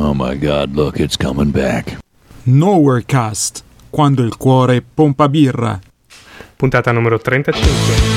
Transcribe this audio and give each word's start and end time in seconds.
Oh 0.00 0.14
my 0.14 0.36
god, 0.36 0.76
look, 0.76 1.00
it's 1.00 1.16
coming 1.16 1.50
back. 1.50 1.98
Nowhere 2.44 3.02
Cast, 3.04 3.64
quando 3.90 4.22
il 4.22 4.36
cuore 4.36 4.80
pompa 4.80 5.28
birra. 5.28 5.80
Puntata 6.54 6.92
numero 6.92 7.18
35. 7.18 8.07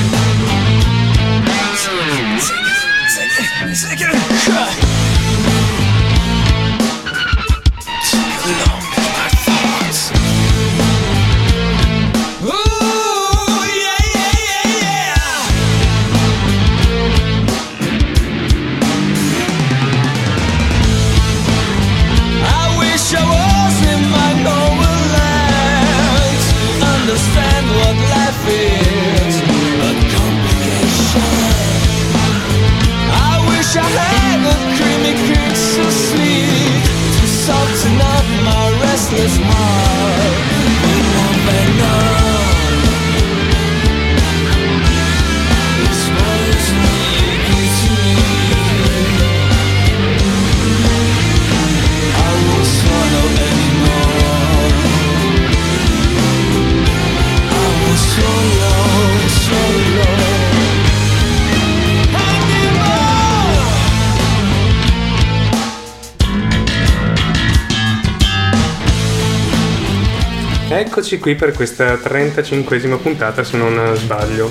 Eccoci 71.12 71.18
qui 71.18 71.34
per 71.34 71.52
questa 71.52 71.92
35esima 71.96 72.96
puntata, 72.96 73.44
se 73.44 73.58
non 73.58 73.78
sbaglio. 73.96 74.50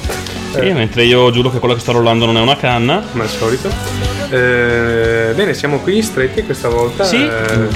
Sì, 0.54 0.72
mentre 0.73 1.06
io 1.06 1.31
giuro 1.31 1.50
che 1.50 1.58
quello 1.58 1.73
che 1.73 1.80
sta 1.80 1.92
rollando 1.92 2.28
non 2.28 2.38
è 2.38 2.40
una 2.40 2.56
canna. 2.56 3.03
Come 3.09 3.23
al 3.23 3.30
solito. 3.30 3.68
Eh, 4.30 5.34
bene, 5.34 5.56
siamo 5.56 5.80
qui 5.80 6.03
stretti 6.03 6.44
questa 6.44 6.70
volta. 6.70 7.03
Sì, 7.03 7.16
eh, 7.16 7.68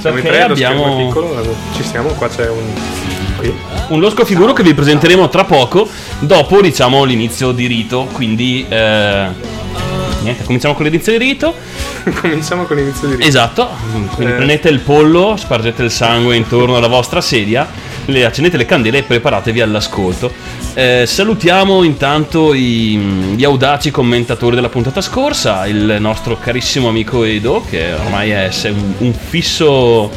siamo 0.00 0.16
in 0.18 0.24
tre, 0.24 0.42
abbiamo- 0.42 1.06
piccolo, 1.06 1.40
eh, 1.40 1.48
ci 1.76 1.84
siamo, 1.84 2.08
qua 2.14 2.26
c'è 2.28 2.48
un... 2.48 2.72
Un 3.90 4.00
losco 4.00 4.24
figuro 4.24 4.52
che 4.52 4.64
vi 4.64 4.74
presenteremo 4.74 5.28
tra 5.28 5.44
poco, 5.44 5.88
dopo 6.18 6.60
diciamo 6.60 7.04
l'inizio 7.04 7.52
di 7.52 7.66
rito. 7.66 8.08
Quindi, 8.10 8.66
eh, 8.68 9.28
niente, 10.22 10.42
cominciamo 10.42 10.74
con 10.74 10.86
l'inizio 10.86 11.12
di 11.12 11.18
rito. 11.18 11.54
Cominciamo 12.20 12.64
con 12.64 12.76
l'inizio 12.76 13.08
di 13.08 13.14
rito. 13.14 13.26
Esatto, 13.26 13.68
quindi 14.14 14.32
Eh. 14.32 14.36
prendete 14.36 14.68
il 14.68 14.80
pollo, 14.80 15.36
spargete 15.36 15.82
il 15.84 15.90
sangue 15.90 16.36
intorno 16.36 16.76
alla 16.76 16.86
vostra 16.88 17.20
sedia, 17.22 17.66
le 18.06 18.24
accendete 18.24 18.56
le 18.56 18.66
candele 18.66 18.98
e 18.98 19.02
preparatevi 19.02 19.60
all'ascolto. 19.60 20.32
Eh, 20.74 21.04
salutiamo 21.06 21.82
intanto 21.82 22.54
i- 22.54 22.96
gli 23.36 23.44
audaci 23.44 23.90
commentatori 23.90 24.54
della 24.54 24.68
puntata 24.68 25.00
scorsa, 25.00 25.66
il 25.66 25.96
nostro 26.00 26.38
carissimo 26.38 26.88
amico 26.88 27.24
Edo, 27.24 27.64
che 27.68 27.92
ormai 27.92 28.30
è 28.30 28.50
un, 28.64 28.92
un 28.98 29.12
fisso 29.12 30.10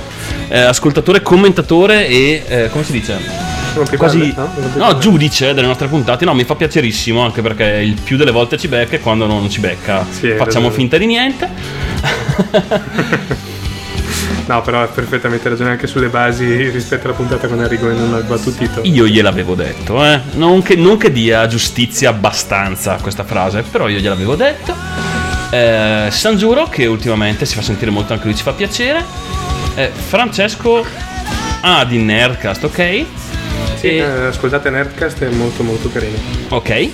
eh, 0.49 0.59
ascoltatore, 0.59 1.21
commentatore 1.21 2.07
e 2.07 2.43
eh, 2.47 2.69
come 2.69 2.83
si 2.83 2.91
dice? 2.91 3.45
Quasi 3.95 4.33
no? 4.75 4.97
Giudice 4.97 5.53
delle 5.53 5.67
nostre 5.67 5.87
puntate. 5.87 6.25
No, 6.25 6.33
mi 6.33 6.43
fa 6.45 6.55
piacerissimo 6.55 7.21
anche 7.21 7.43
perché 7.43 7.79
il 7.83 7.95
più 8.03 8.17
delle 8.17 8.31
volte 8.31 8.57
ci 8.57 8.67
becca 8.67 8.95
e 8.95 8.99
quando 8.99 9.27
non 9.27 9.47
ci 9.51 9.59
becca 9.59 10.03
Sì, 10.09 10.31
facciamo 10.31 10.71
finta 10.71 10.97
di 10.97 11.05
niente. 11.05 11.47
No, 14.47 14.61
però 14.61 14.81
ha 14.81 14.87
perfettamente 14.87 15.49
ragione 15.49 15.71
anche 15.71 15.87
sulle 15.87 16.07
basi 16.07 16.69
rispetto 16.69 17.07
alla 17.07 17.15
puntata 17.15 17.47
con 17.47 17.61
Enrico 17.61 17.89
e 17.89 17.93
non 17.93 18.13
al 18.13 18.23
battutito. 18.23 18.79
Io 18.83 19.05
gliel'avevo 19.05 19.55
detto, 19.55 20.03
eh. 20.05 20.21
Non 20.33 20.61
che, 20.61 20.75
non 20.75 20.97
che 20.97 21.11
dia 21.11 21.45
giustizia 21.47 22.09
abbastanza 22.09 22.97
questa 23.01 23.25
frase, 23.25 23.61
però 23.63 23.89
io 23.89 23.99
gliel'avevo 23.99 24.35
detto. 24.35 24.73
Eh, 25.51 26.07
San 26.11 26.37
Giuro, 26.37 26.67
che 26.69 26.85
ultimamente 26.85 27.45
si 27.45 27.55
fa 27.55 27.61
sentire 27.61 27.91
molto 27.91 28.13
anche 28.13 28.25
lui, 28.25 28.35
ci 28.35 28.43
fa 28.43 28.53
piacere. 28.53 29.03
Eh, 29.75 29.91
Francesco 29.93 30.85
A 31.61 31.83
di 31.85 31.97
Nerdcast, 31.97 32.63
ok? 32.63 33.05
Sì, 33.75 33.87
E- 33.87 33.97
eh, 33.97 34.25
ascoltate 34.27 34.69
Nerdcast, 34.69 35.23
è 35.23 35.29
molto 35.29 35.63
molto 35.63 35.89
carino. 35.91 36.17
Ok. 36.49 36.89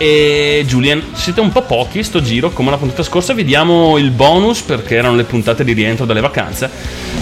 E 0.00 0.64
Julian, 0.64 1.02
siete 1.14 1.40
un 1.40 1.50
po' 1.50 1.62
pochi 1.62 2.04
sto 2.04 2.22
giro, 2.22 2.50
come 2.50 2.70
la 2.70 2.76
puntata 2.76 3.02
scorsa, 3.02 3.32
vi 3.34 3.44
diamo 3.44 3.98
il 3.98 4.12
bonus 4.12 4.60
perché 4.60 4.94
erano 4.94 5.16
le 5.16 5.24
puntate 5.24 5.64
di 5.64 5.72
rientro 5.72 6.04
dalle 6.04 6.20
vacanze, 6.20 6.70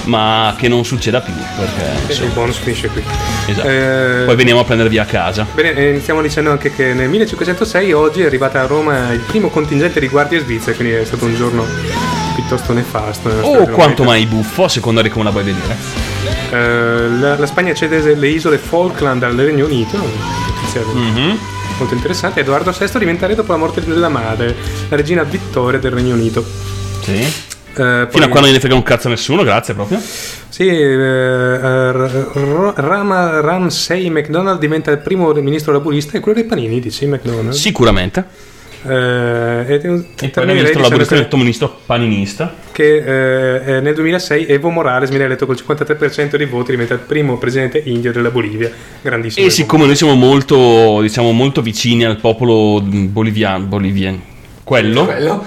ma 0.04 0.54
che 0.58 0.68
non 0.68 0.84
succeda 0.84 1.20
più, 1.22 1.32
perché 1.32 1.90
insomma, 2.08 2.26
il 2.28 2.32
bonus 2.34 2.56
finisce 2.58 2.88
qui. 2.88 3.02
esatto. 3.46 3.66
Eh, 3.68 4.22
poi 4.26 4.36
veniamo 4.36 4.60
a 4.60 4.64
prendervi 4.64 4.98
a 4.98 5.06
casa. 5.06 5.46
Bene, 5.54 5.72
eh, 5.74 5.88
iniziamo 5.90 6.20
dicendo 6.20 6.50
anche 6.50 6.70
che 6.74 6.92
nel 6.92 7.08
1506 7.08 7.92
oggi 7.92 8.20
è 8.20 8.26
arrivata 8.26 8.60
a 8.60 8.66
Roma 8.66 9.10
il 9.12 9.20
primo 9.20 9.48
contingente 9.48 9.98
di 9.98 10.08
guardie 10.08 10.40
svizzere, 10.40 10.76
quindi 10.76 10.94
è 10.94 11.04
stato 11.06 11.24
un 11.24 11.34
giorno 11.34 11.64
piuttosto 12.34 12.74
nefasto. 12.74 13.30
Oh, 13.40 13.66
quanto 13.68 14.04
mai 14.04 14.26
buffo, 14.26 14.64
a 14.64 14.68
seconda 14.68 15.00
di 15.00 15.08
come 15.08 15.24
la 15.24 15.30
vuoi 15.30 15.44
vedere. 15.44 15.76
Eh, 16.50 17.08
la, 17.20 17.38
la 17.38 17.46
Spagna 17.46 17.72
cede 17.72 18.14
le 18.14 18.28
isole 18.28 18.58
Falkland 18.58 19.22
al 19.22 19.34
Regno 19.34 19.64
Unito, 19.64 20.44
Mhm. 20.92 21.38
Molto 21.78 21.94
interessante. 21.94 22.40
Edoardo 22.40 22.70
VI 22.76 22.98
diventa 22.98 23.26
re 23.26 23.34
dopo 23.34 23.52
la 23.52 23.58
morte 23.58 23.82
della 23.84 24.08
madre, 24.08 24.54
la 24.88 24.96
regina 24.96 25.22
Vittoria 25.22 25.78
del 25.78 25.92
Regno 25.92 26.14
Unito. 26.14 26.44
Sì. 27.02 27.12
Eh, 27.78 28.06
Fino 28.10 28.24
a 28.24 28.28
quando 28.28 28.40
non 28.46 28.52
ne 28.52 28.58
frega 28.58 28.74
un 28.74 28.82
cazzo 28.82 29.08
a 29.08 29.10
nessuno, 29.10 29.42
grazie 29.42 29.74
proprio. 29.74 30.00
Sì, 30.00 30.66
eh, 30.66 31.92
R- 31.92 32.72
Rama 32.76 33.40
Ramsay 33.40 34.08
McDonald 34.08 34.58
diventa 34.58 34.90
il 34.90 34.98
primo 34.98 35.30
ministro 35.34 35.72
laburista 35.72 36.16
e 36.16 36.20
quello 36.20 36.38
dei 36.38 36.46
panini, 36.46 36.80
dici 36.80 37.04
McDonald? 37.06 37.52
Sicuramente. 37.52 38.24
Eh, 38.82 39.64
ed- 39.68 39.84
E 40.20 40.28
poi 40.30 40.44
il 40.44 40.52
ministro 40.54 40.80
laburista 40.80 41.14
è 41.16 41.18
il 41.18 41.28
ministro 41.32 41.78
paninista. 41.84 42.54
Che 42.76 42.96
eh, 42.96 43.76
eh, 43.76 43.80
nel 43.80 43.94
2006 43.94 44.48
Evo 44.48 44.68
Morales 44.68 45.08
viene 45.08 45.24
eletto 45.24 45.46
col 45.46 45.56
53% 45.56 46.36
dei 46.36 46.44
voti 46.44 46.72
diventa 46.72 46.92
il 46.92 47.00
primo 47.00 47.38
presidente 47.38 47.80
indio 47.82 48.12
della 48.12 48.30
Bolivia 48.30 48.70
grandissimo 49.00 49.46
E 49.46 49.48
Evo 49.48 49.56
siccome 49.56 49.86
noi 49.86 49.96
siamo 49.96 50.14
molto, 50.14 51.00
diciamo, 51.00 51.32
molto 51.32 51.62
vicini 51.62 52.04
al 52.04 52.18
popolo 52.18 52.82
boliviano, 52.82 53.64
bolivian, 53.64 54.20
quello, 54.62 55.06
Quello? 55.06 55.42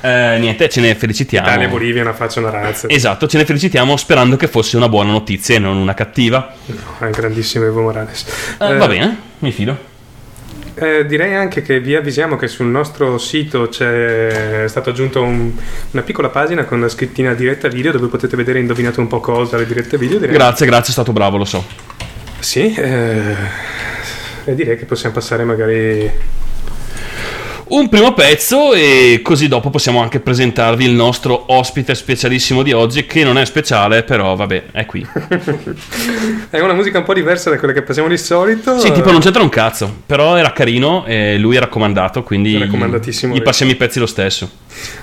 eh, 0.00 0.36
niente, 0.38 0.70
ce 0.70 0.80
ne 0.80 0.94
felicitiamo. 0.94 1.46
Italia 1.46 1.66
e 1.66 1.70
Bolivia 1.70 2.00
una 2.00 2.14
faccia 2.14 2.40
una 2.40 2.48
razza 2.48 2.88
Esatto, 2.88 3.26
ce 3.26 3.36
ne 3.36 3.44
felicitiamo 3.44 3.94
sperando 3.98 4.36
che 4.36 4.48
fosse 4.48 4.78
una 4.78 4.88
buona 4.88 5.10
notizia 5.10 5.56
e 5.56 5.58
non 5.58 5.76
una 5.76 5.92
cattiva. 5.92 6.50
No, 6.64 7.06
è 7.06 7.10
grandissimo 7.10 7.66
Evo 7.66 7.82
Morales 7.82 8.24
Eh, 8.58 8.70
Eh, 8.70 8.76
va 8.78 8.86
bene, 8.88 9.18
mi 9.40 9.52
fido. 9.52 9.92
Eh, 10.76 11.06
direi 11.06 11.34
anche 11.34 11.62
che 11.62 11.80
vi 11.80 11.94
avvisiamo 11.94 12.36
che 12.36 12.48
sul 12.48 12.66
nostro 12.66 13.16
sito 13.18 13.68
c'è 13.68 14.64
stato 14.66 14.90
aggiunto 14.90 15.22
un- 15.22 15.52
una 15.92 16.02
piccola 16.02 16.28
pagina 16.30 16.64
con 16.64 16.80
la 16.80 16.88
scrittina 16.88 17.32
diretta 17.34 17.68
video 17.68 17.92
dove 17.92 18.08
potete 18.08 18.36
vedere 18.36 18.58
indovinate 18.58 19.00
un 19.00 19.06
po' 19.06 19.20
cosa 19.20 19.56
le 19.56 19.66
dirette 19.66 19.96
video 19.98 20.18
direi. 20.18 20.34
Grazie, 20.34 20.66
grazie, 20.66 20.88
è 20.88 20.92
stato 20.92 21.12
bravo, 21.12 21.36
lo 21.36 21.44
so. 21.44 21.64
sì 22.40 22.74
eh, 22.74 23.34
e 24.44 24.54
direi 24.54 24.76
che 24.76 24.84
possiamo 24.84 25.14
passare 25.14 25.44
magari 25.44 26.10
Un 27.74 27.88
primo 27.88 28.14
pezzo 28.14 28.72
e 28.72 29.18
così 29.20 29.48
dopo 29.48 29.68
possiamo 29.68 30.00
anche 30.00 30.20
presentarvi 30.20 30.84
il 30.84 30.92
nostro 30.92 31.46
ospite 31.52 31.96
specialissimo 31.96 32.62
di 32.62 32.70
oggi, 32.70 33.04
che 33.04 33.24
non 33.24 33.36
è 33.36 33.44
speciale, 33.44 34.04
però 34.04 34.36
vabbè, 34.36 34.66
è 34.70 34.86
qui. 34.86 35.04
è 36.50 36.60
una 36.60 36.72
musica 36.72 36.98
un 36.98 37.04
po' 37.04 37.14
diversa 37.14 37.50
da 37.50 37.58
quella 37.58 37.72
che 37.74 37.82
passiamo 37.82 38.06
di 38.06 38.16
solito 38.16 38.78
Sì, 38.78 38.92
tipo 38.92 39.10
non 39.10 39.20
c'entra 39.20 39.42
un 39.42 39.48
cazzo, 39.48 39.92
però 40.06 40.36
era 40.36 40.52
carino 40.52 41.04
e 41.04 41.36
lui 41.36 41.56
è 41.56 41.58
raccomandato, 41.58 42.22
quindi 42.22 42.56
Raccomandatissimo. 42.58 43.34
gli 43.34 43.42
passiamo 43.42 43.72
i 43.72 43.76
pezzi 43.76 43.98
lo 43.98 44.06
stesso. 44.06 44.48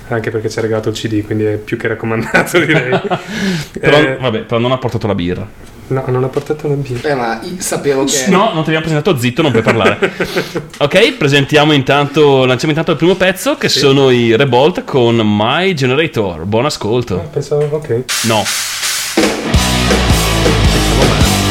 anche 0.08 0.30
perché 0.30 0.48
ci 0.48 0.58
ha 0.58 0.62
regalato 0.62 0.88
il 0.88 0.94
CD, 0.94 1.22
quindi 1.26 1.44
è 1.44 1.56
più 1.58 1.76
che 1.76 1.88
raccomandato, 1.88 2.58
direi. 2.58 2.98
Però, 3.78 3.98
Eh, 3.98 4.16
vabbè, 4.18 4.38
però 4.40 4.58
non 4.58 4.72
ha 4.72 4.78
portato 4.78 5.06
la 5.06 5.14
birra. 5.14 5.46
No, 5.88 6.04
non 6.06 6.24
ha 6.24 6.28
portato 6.28 6.68
la 6.68 6.74
birra. 6.74 7.08
Eh, 7.08 7.14
ma 7.14 7.40
io 7.42 7.54
sapevo 7.58 8.04
che. 8.04 8.26
No, 8.28 8.52
non 8.52 8.62
ti 8.62 8.70
abbiamo 8.70 8.80
presentato, 8.80 9.18
zitto, 9.18 9.42
non 9.42 9.50
puoi 9.50 9.62
parlare. 9.62 9.98
ok, 10.78 11.12
presentiamo 11.12 11.72
intanto, 11.72 12.44
lanciamo 12.44 12.70
intanto 12.70 12.92
il 12.92 12.96
primo 12.96 13.14
pezzo 13.14 13.56
che 13.56 13.68
sono 13.68 14.10
i 14.10 14.36
Revolt 14.36 14.84
con 14.84 15.20
My 15.22 15.74
Generator. 15.74 16.44
Buon 16.44 16.66
ascolto. 16.66 17.28
Pensavo, 17.32 17.76
ok. 17.76 18.04
No. 18.24 18.42
Thank 20.94 21.41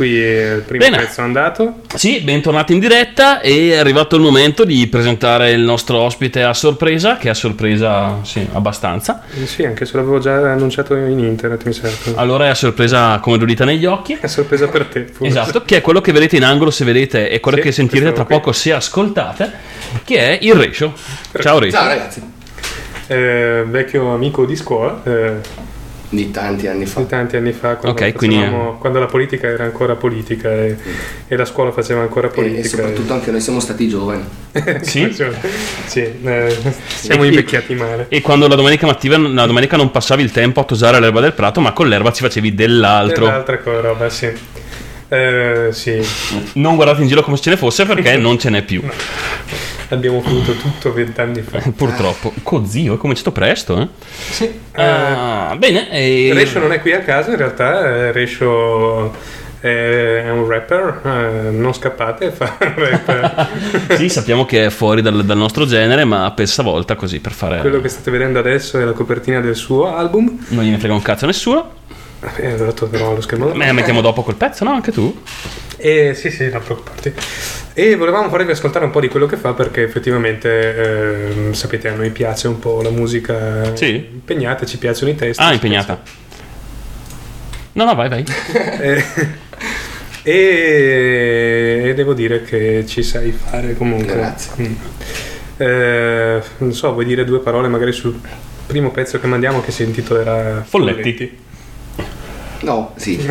qui, 0.00 0.18
eh, 0.24 0.52
il 0.54 0.62
primo 0.62 0.82
Bene. 0.82 0.96
pezzo 0.96 1.20
è 1.20 1.24
andato. 1.24 1.80
Sì, 1.94 2.20
bentornati 2.20 2.72
in 2.72 2.78
diretta 2.78 3.40
e 3.42 3.72
è 3.72 3.76
arrivato 3.76 4.16
il 4.16 4.22
momento 4.22 4.64
di 4.64 4.86
presentare 4.86 5.50
il 5.50 5.60
nostro 5.60 5.98
ospite 5.98 6.42
a 6.42 6.54
sorpresa, 6.54 7.18
che 7.18 7.26
è 7.26 7.30
a 7.32 7.34
sorpresa, 7.34 8.16
sì, 8.22 8.46
abbastanza. 8.52 9.24
Eh, 9.38 9.46
Sì, 9.46 9.62
anche 9.66 9.84
se 9.84 9.96
l'avevo 9.98 10.18
già 10.18 10.52
annunciato 10.52 10.94
in 10.94 11.18
internet, 11.18 11.64
mi 11.64 11.74
serve. 11.74 12.12
Allora 12.14 12.46
è 12.46 12.48
a 12.48 12.54
sorpresa 12.54 13.18
come 13.20 13.36
l'udita 13.36 13.66
negli 13.66 13.84
occhi. 13.84 14.16
È 14.18 14.26
sorpresa 14.26 14.68
per 14.68 14.86
te, 14.86 15.04
forse. 15.04 15.26
Esatto, 15.26 15.64
che 15.66 15.76
è 15.76 15.80
quello 15.82 16.00
che 16.00 16.12
vedete 16.12 16.36
in 16.36 16.44
angolo 16.44 16.70
se 16.70 16.86
vedete 16.86 17.28
e 17.28 17.38
quello 17.40 17.58
Sì, 17.58 17.64
che 17.64 17.72
sentirete 17.72 18.12
tra 18.14 18.24
qui. 18.24 18.34
poco 18.36 18.52
se 18.52 18.72
ascoltate, 18.72 19.52
che 20.04 20.16
è 20.16 20.38
il 20.40 20.54
Rescio. 20.54 20.94
Ciao 21.40 21.58
Rescio. 21.58 21.76
Ciao 21.76 21.86
ragazzi, 21.88 22.22
Eh, 23.08 23.64
vecchio 23.66 24.14
amico 24.14 24.46
di 24.46 24.56
scuola, 24.56 25.02
eh, 25.04 25.32
di 26.12 26.30
tanti 26.32 26.66
anni 26.66 26.86
fa. 26.86 27.00
di 27.00 27.06
tanti 27.06 27.36
anni 27.36 27.52
fa, 27.52 27.76
quando, 27.76 28.02
Ok, 28.04 28.12
quindi- 28.14 28.44
quando 28.78 28.98
la 28.98 29.06
politica 29.06 29.46
era 29.46 29.62
ancora 29.64 29.94
politica 29.94 30.50
e, 30.52 30.76
e 31.28 31.36
la 31.36 31.44
scuola 31.44 31.70
faceva 31.70 32.00
ancora 32.00 32.26
E, 32.26 32.30
politica. 32.30 32.60
e 32.60 32.68
soprattutto 32.68 33.12
anche 33.12 33.30
noi 33.30 33.40
siamo 33.40 33.60
stati 33.60 33.88
giovani. 33.88 34.22
Sì? 34.82 35.08
Sì, 35.86 36.00
eh, 36.00 36.56
siamo 36.86 37.22
E- 37.24 37.26
invecchiati 37.28 37.74
male. 37.74 38.06
E 38.08 38.20
quando 38.20 38.48
la 38.48 38.54
domenica 38.56 38.86
mattina, 38.86 39.16
la 39.18 39.46
domenica 39.46 39.76
non 39.76 39.90
passavi 39.90 40.22
il 40.22 40.32
tempo 40.32 40.60
a 40.60 40.64
tosare 40.64 40.98
l'erba 41.00 41.20
del 41.20 41.32
prato, 41.32 41.60
ma 41.60 41.72
con 41.72 41.88
l'erba 41.88 42.12
ci 42.12 42.22
facevi 42.22 42.54
dell'altro. 42.54 43.26
L'altra 43.26 43.58
cosa, 43.58 43.80
roba, 43.80 44.08
sì. 44.10 44.28
Eh, 45.12 45.68
sì, 45.72 46.00
Non 46.54 46.76
guardate 46.76 47.02
in 47.02 47.08
giro 47.08 47.22
come 47.22 47.36
se 47.36 47.42
ce 47.44 47.50
ne 47.50 47.56
fosse 47.56 47.84
perché 47.84 48.16
non 48.18 48.38
ce 48.38 48.50
n'è 48.50 48.62
più. 48.62 48.82
Abbiamo 49.90 50.20
finito 50.20 50.52
tutto 50.54 50.92
vent'anni 50.92 51.42
fa. 51.42 51.60
Purtroppo. 51.74 52.32
Cozio, 52.42 52.94
è 52.94 52.96
cominciato 52.96 53.32
presto, 53.32 53.80
eh? 53.80 53.88
Sì. 54.30 54.60
Ah, 54.72 55.54
bene. 55.58 55.90
E... 55.90 56.30
Rescio 56.32 56.58
non 56.58 56.72
è 56.72 56.80
qui 56.80 56.92
a 56.92 57.00
casa, 57.00 57.30
in 57.30 57.36
realtà 57.36 57.84
eh, 57.84 58.12
Rescio 58.12 59.12
è 59.60 60.20
è 60.30 60.30
un 60.30 60.48
rapper, 60.48 61.00
eh, 61.04 61.50
non 61.50 61.74
scappate, 61.74 62.30
fa 62.32 62.56
rap. 62.58 63.96
sì, 63.96 64.08
sappiamo 64.08 64.44
che 64.44 64.66
è 64.66 64.70
fuori 64.70 65.02
dal, 65.02 65.24
dal 65.24 65.36
nostro 65.36 65.66
genere, 65.66 66.04
ma 66.04 66.30
per 66.32 66.48
stavolta 66.48 66.94
così 66.94 67.20
per 67.20 67.32
fare. 67.32 67.60
Quello 67.60 67.80
che 67.80 67.88
state 67.88 68.10
vedendo 68.10 68.38
adesso 68.38 68.78
è 68.78 68.84
la 68.84 68.92
copertina 68.92 69.40
del 69.40 69.56
suo 69.56 69.94
album. 69.94 70.46
Non 70.48 70.64
gliene 70.64 70.78
frega 70.78 70.94
un 70.94 71.02
cazzo 71.02 71.24
a 71.24 71.26
nessuno. 71.28 71.78
Eh, 72.36 72.56
lo 72.58 72.72
troverò 72.74 73.10
allo 73.12 73.20
schermo. 73.22 73.52
Me 73.54 73.66
la 73.66 73.72
mettiamo 73.72 74.00
dopo 74.02 74.22
quel 74.22 74.36
pezzo, 74.36 74.64
no? 74.64 74.72
Anche 74.72 74.92
tu? 74.92 75.22
E 75.76 76.12
sì, 76.14 76.30
sì, 76.30 76.48
non 76.50 76.60
preoccuparti. 76.60 77.12
E 77.72 77.96
volevamo 77.96 78.28
farvi 78.28 78.50
ascoltare 78.50 78.84
un 78.84 78.90
po' 78.90 79.00
di 79.00 79.08
quello 79.08 79.24
che 79.26 79.36
fa 79.36 79.54
perché 79.54 79.82
effettivamente, 79.82 81.28
ehm, 81.30 81.52
sapete, 81.52 81.88
a 81.88 81.94
noi 81.94 82.10
piace 82.10 82.48
un 82.48 82.58
po' 82.58 82.82
la 82.82 82.90
musica 82.90 83.74
Sì. 83.74 83.94
impegnata, 84.12 84.66
ci 84.66 84.76
piacciono 84.76 85.10
i 85.10 85.14
testi. 85.14 85.42
Ah, 85.42 85.52
impegnata. 85.54 86.02
No, 87.72 87.84
no, 87.84 87.94
vai, 87.94 88.08
vai. 88.08 88.24
piace- 88.24 89.04
E, 90.22 91.80
e 91.86 91.94
devo 91.94 92.12
dire 92.12 92.42
che 92.42 92.84
ci 92.86 93.02
sai 93.02 93.30
fare 93.32 93.74
comunque. 93.74 94.14
Grazie. 94.14 94.52
Mm. 94.60 94.72
Eh, 95.56 96.42
non 96.58 96.72
so, 96.74 96.92
vuoi 96.92 97.06
dire 97.06 97.24
due 97.24 97.40
parole 97.40 97.68
magari 97.68 97.92
sul 97.92 98.20
primo 98.66 98.90
pezzo 98.90 99.18
che 99.18 99.26
mandiamo 99.26 99.62
che 99.62 99.70
si 99.72 99.82
intitolerà 99.82 100.62
Folletti. 100.66 101.38
No, 102.62 102.92
sì. 102.96 103.18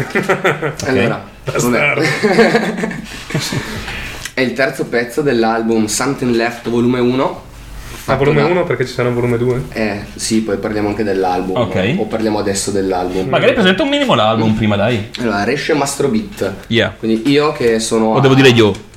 Allora, 0.86 1.24
vabbè. 1.44 1.94
è 4.34 4.42
il 4.42 4.54
terzo 4.54 4.86
pezzo 4.86 5.22
dell'album 5.22 5.86
Something 5.86 6.34
Left 6.36 6.70
volume 6.70 7.00
1. 7.00 7.48
Ah, 8.06 8.16
volume 8.16 8.42
1 8.42 8.64
perché 8.64 8.86
ci 8.88 8.94
sarà 8.94 9.10
un 9.10 9.14
volume 9.16 9.38
2? 9.38 9.62
Eh, 9.72 10.00
sì, 10.16 10.42
poi 10.42 10.58
parliamo 10.58 10.88
anche 10.88 11.04
dell'album. 11.04 11.58
Ok. 11.58 11.96
O 11.98 12.06
parliamo 12.06 12.40
adesso 12.40 12.72
dell'album. 12.72 13.28
Magari 13.30 13.54
presenta 13.54 13.84
un 13.84 13.90
minimo 13.90 14.16
l'album 14.16 14.54
prima, 14.54 14.76
dai. 14.76 15.10
Allora, 15.20 15.44
Resce 15.44 15.74
Mastro 15.74 16.08
Beat. 16.08 16.54
Yeah. 16.68 16.96
Quindi 16.98 17.30
io 17.30 17.52
che 17.52 17.80
sono... 17.80 18.14
O 18.14 18.18
a- 18.18 18.22
devo 18.22 18.34
dire 18.34 18.50
io. 18.50 18.88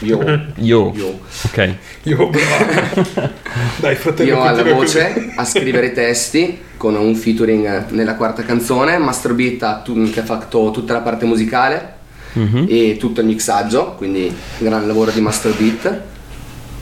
Io. 0.02 0.20
Io. 0.56 0.92
Io. 0.94 1.20
Ok. 1.44 1.74
Io 2.04 2.28
bravo. 2.28 3.32
Dai, 3.76 3.94
fratello. 3.96 4.28
Io 4.30 4.42
alla 4.42 4.62
voce 4.64 5.12
così. 5.12 5.32
a 5.36 5.44
scrivere 5.44 5.86
i 5.86 5.92
testi 5.92 6.58
con 6.76 6.94
un 6.96 7.14
featuring 7.14 7.90
nella 7.90 8.14
quarta 8.16 8.42
canzone, 8.42 8.98
Master 8.98 9.32
Beat 9.34 9.62
ha 9.62 9.76
tu- 9.78 10.10
che 10.10 10.20
ha 10.20 10.24
fatto 10.24 10.70
tutta 10.72 10.92
la 10.92 11.00
parte 11.00 11.24
musicale 11.24 11.92
Mhm. 12.32 12.66
e 12.68 12.96
tutto 12.98 13.20
il 13.20 13.26
mixaggio, 13.26 13.94
quindi 13.96 14.34
gran 14.58 14.86
lavoro 14.86 15.10
di 15.12 15.20
Master 15.20 15.52
Beat. 15.54 16.00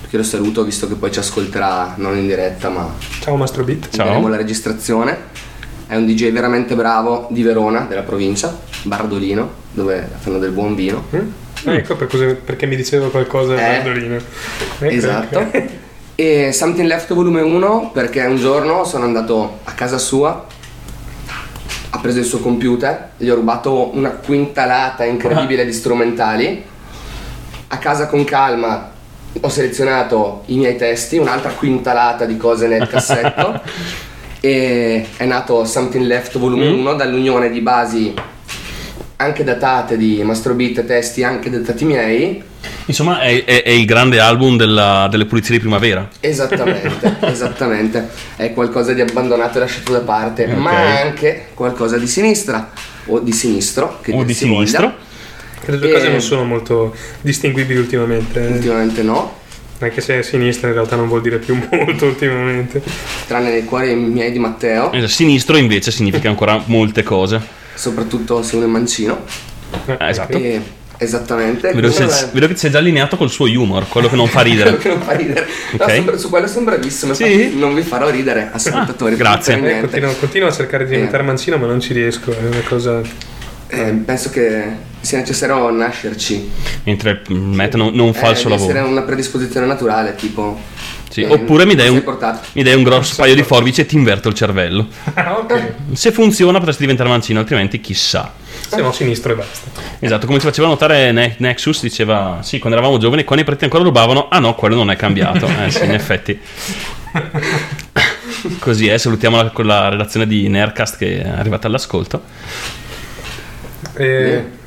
Che 0.09 0.17
lo 0.19 0.23
saluto 0.25 0.63
visto 0.65 0.89
che 0.89 0.95
poi 0.95 1.11
ci 1.13 1.19
ascolterà 1.21 1.95
non 1.97 2.17
in 2.19 2.27
diretta 2.27 2.69
ma 2.69 2.93
Ciao 3.21 3.37
Mastro 3.37 3.65
Beat. 3.65 3.89
Ciao. 3.91 4.27
la 4.29 4.37
registrazione. 4.37 5.17
È 5.87 5.97
un 5.97 6.07
DJ 6.07 6.33
veramente 6.33 6.75
bravo 6.75 7.29
di 7.31 7.43
Verona, 7.43 7.81
della 7.89 8.03
provincia, 8.03 8.59
Bardolino, 8.83 9.51
dove 9.73 10.09
fanno 10.19 10.39
del 10.39 10.51
buon 10.53 10.75
vino. 10.75 11.05
Mm? 11.15 11.29
Ah, 11.65 11.75
ecco 11.75 11.97
per 11.97 12.07
cosa- 12.09 12.35
perché 12.45 12.67
mi 12.67 12.77
diceva 12.77 13.09
qualcosa 13.09 13.55
Eh. 13.55 13.77
Bandolino. 13.77 14.17
Ecco, 14.17 14.85
Esatto. 14.95 15.39
ecco. 15.39 15.81
E 16.15 16.53
Something 16.53 16.87
Left 16.87 17.13
volume 17.15 17.41
1 17.41 17.91
perché 17.93 18.23
un 18.25 18.37
giorno 18.37 18.85
sono 18.85 19.05
andato 19.05 19.61
a 19.65 19.73
casa 19.73 19.97
sua, 19.97 20.45
ha 21.91 21.99
preso 21.99 22.19
il 22.19 22.25
suo 22.27 22.39
computer, 22.41 23.13
gli 23.17 23.29
ho 23.31 23.35
rubato 23.35 23.97
una 23.97 24.11
quintalata 24.11 25.05
incredibile 25.05 25.65
di 25.67 25.73
strumentali. 25.73 26.63
A 27.69 27.79
casa 27.79 28.07
con 28.09 28.25
calma 28.25 28.91
ho 29.41 29.49
selezionato 29.49 30.43
i 30.47 30.57
miei 30.59 30.77
testi, 30.77 31.17
un'altra 31.17 31.51
quintalata 31.53 32.27
di 32.27 32.37
cose 32.37 32.67
nel 32.67 32.87
cassetto 32.87 33.61
e 34.41 35.07
è 35.17 35.25
nato 35.25 35.65
Something 35.65 36.05
Left 36.05 36.39
volume 36.39 36.69
Mm. 36.69 36.79
1 36.79 36.95
dall'unione 36.95 37.51
di 37.51 37.61
basi 37.63 38.15
anche 39.23 39.45
datate 39.45 39.97
di 39.97 40.23
Mastro 40.23 40.55
Beat, 40.55 40.85
testi 40.85 41.23
anche 41.23 41.51
datati 41.51 41.85
miei 41.85 42.43
Insomma, 42.87 43.21
è, 43.21 43.45
è- 43.45 43.63
è 43.65 43.71
il 43.71 43.85
grande 43.87 44.21
album 44.21 44.57
della- 44.57 45.09
delle 45.11 45.25
pulizie 45.27 45.55
di 45.55 45.61
primavera. 45.61 46.09
Esattamente, 46.21 47.17
esattamente. 47.27 48.09
È 48.37 48.53
qualcosa 48.53 48.93
di 48.93 49.01
abbandonato 49.01 49.57
e 49.59 49.61
lasciato 49.61 49.93
da 49.93 50.01
parte, 50.01 50.45
Ok. 50.45 50.51
ma 50.57 51.01
anche 51.01 51.47
qualcosa 51.55 51.97
di 51.99 52.07
sinistra 52.07 52.71
o 53.07 53.19
di 53.19 53.33
sinistro. 53.33 53.99
Che 54.03 54.13
O 54.13 54.23
di 54.23 54.33
voglia. 54.33 54.35
sinistro. 54.35 54.95
Che 55.65 55.71
le 55.73 55.79
due 55.79 55.93
cose 55.93 56.07
Eh. 56.07 56.11
non 56.11 56.21
sono 56.21 56.45
molto 56.45 56.95
distinguibili 57.21 57.79
ultimamente. 57.79 58.41
Ultimamente 58.41 59.03
no, 59.03 59.41
Anche 59.79 60.01
se 60.01 60.21
è 60.21 60.23
sinistra 60.23 60.69
in 60.69 60.75
realtà 60.75 60.95
non 60.95 61.09
vuol 61.09 61.21
dire 61.23 61.39
più 61.39 61.57
molto 61.71 62.07
ultimamente. 62.07 62.81
tranne 63.27 63.51
nei 63.51 63.65
cuori 63.65 63.95
miei 63.95 64.31
di 64.31 64.39
Matteo, 64.39 64.93
Eh, 64.93 65.09
Sinistro 65.09 65.57
invece 65.57 65.91
significa 65.91 66.29
ancora 66.29 66.63
molte 66.67 67.03
cose. 67.03 67.41
Soprattutto 67.75 68.43
se 68.43 68.57
uno 68.57 68.65
è 68.67 68.69
mancino. 68.69 69.25
Eh, 69.87 69.97
esatto. 70.01 70.37
E- 70.37 70.61
esattamente. 70.99 71.73
Vedo, 71.73 71.89
che 71.89 71.95
quello 71.95 72.11
sei- 72.11 72.29
è- 72.29 72.31
vedo 72.33 72.47
che 72.47 72.53
ti 72.55 72.59
sei 72.61 72.71
già 72.71 72.79
allineato 72.79 73.17
col 73.17 73.31
suo 73.31 73.47
humor, 73.47 73.89
quello 73.89 74.09
che 74.09 74.15
non 74.17 74.29
fa 74.29 74.41
quello 74.43 74.55
ridere. 74.57 74.77
che 74.79 74.89
non 74.89 75.01
fa 75.03 75.13
ridere. 75.13 75.47
No, 75.79 75.85
Ok. 75.85 76.03
su, 76.13 76.17
su 76.19 76.29
quello 76.31 76.47
sono 76.47 76.65
bravissimo. 76.67 77.13
Sì? 77.15 77.55
Non 77.57 77.75
vi 77.75 77.83
farò 77.83 78.09
ridere, 78.09 78.51
ascoltatori. 78.53 79.15
Ah, 79.15 79.17
grazie. 79.17 79.55
Eh, 79.77 79.81
continuo, 79.81 80.13
continuo 80.15 80.49
a 80.49 80.53
cercare 80.53 80.85
di 80.85 80.91
diventare 80.95 81.23
Eh. 81.23 81.27
mancino, 81.27 81.57
ma 81.57 81.67
non 81.67 81.81
ci 81.81 81.93
riesco. 81.93 82.31
È 82.31 82.45
una 82.47 82.61
cosa. 82.69 83.01
Eh, 83.69 84.03
penso 84.05 84.29
che 84.31 84.65
sia 85.01 85.19
necessario 85.19 85.71
nascerci. 85.71 86.51
Mentre 86.85 87.23
mm, 87.33 87.55
Matt 87.55 87.75
non, 87.75 87.95
non 87.95 88.13
fa 88.13 88.29
Eh, 88.29 88.31
il 88.33 88.37
suo 88.37 88.51
deve 88.51 88.61
essere 88.63 88.79
lavoro. 88.79 88.93
una 88.99 89.03
predisposizione 89.03 89.67
naturale, 89.67 90.15
tipo. 90.15 90.61
Sì, 91.13 91.21
eh, 91.21 91.27
Oppure 91.31 91.67
mi 91.67 91.75
dai, 91.75 91.91
un, 91.91 92.03
mi 92.53 92.63
dai 92.63 92.75
un 92.75 92.83
grosso 92.85 93.17
paio 93.17 93.35
di 93.35 93.43
forbici 93.43 93.83
e 93.83 93.87
ti 93.87 93.97
inverto 93.97 94.31
il 94.31 94.35
cervello. 94.35 94.87
Ah, 95.13 95.37
ok. 95.45 95.75
Se 95.93 96.11
funziona 96.11 96.57
potresti 96.57 96.81
diventare 96.81 97.11
mancino, 97.11 97.41
altrimenti 97.41 97.83
chissà. 97.83 98.33
Siamo 98.69 98.93
sinistro 98.93 99.33
e 99.33 99.35
basta. 99.35 99.69
Esatto, 99.99 100.25
come 100.25 100.39
ci 100.39 100.47
faceva 100.47 100.69
notare 100.69 101.13
Ne- 101.13 101.35
Nexus, 101.37 101.83
diceva 101.83 102.39
sì, 102.41 102.59
quando 102.59 102.79
eravamo 102.79 102.99
giovani, 102.99 103.25
quando 103.25 103.45
i 103.45 103.47
preti 103.47 103.65
ancora 103.65 103.85
rubavano, 103.85 104.29
ah 104.31 104.39
no, 104.39 104.55
quello 104.55 104.75
non 104.75 104.91
è 104.91 104.97
cambiato. 104.97 105.47
Eh 105.47 105.71
sì, 105.71 105.85
in 105.85 105.93
effetti. 105.93 106.41
Così 108.59 108.89
è, 108.89 108.97
salutiamo 108.97 109.37
la, 109.37 109.51
con 109.51 109.67
la 109.67 109.91
redazione 109.91 110.27
di 110.27 110.49
Nercast 110.49 110.97
che 110.97 111.23
è 111.23 111.29
arrivata 111.29 111.67
all'ascolto. 111.67 112.23
E, 113.97 114.07
niente. 114.07 114.61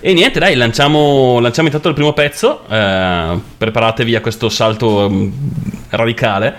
E 0.00 0.12
niente, 0.12 0.38
dai, 0.38 0.54
lanciamo, 0.54 1.38
lanciamo 1.40 1.68
intanto 1.68 1.88
il 1.88 1.94
primo 1.94 2.12
pezzo. 2.12 2.62
eh, 2.68 3.38
preparatevi 3.58 4.14
a 4.16 4.20
questo 4.20 4.48
salto 4.48 5.08
mm, 5.10 5.30
radicale. 5.90 6.54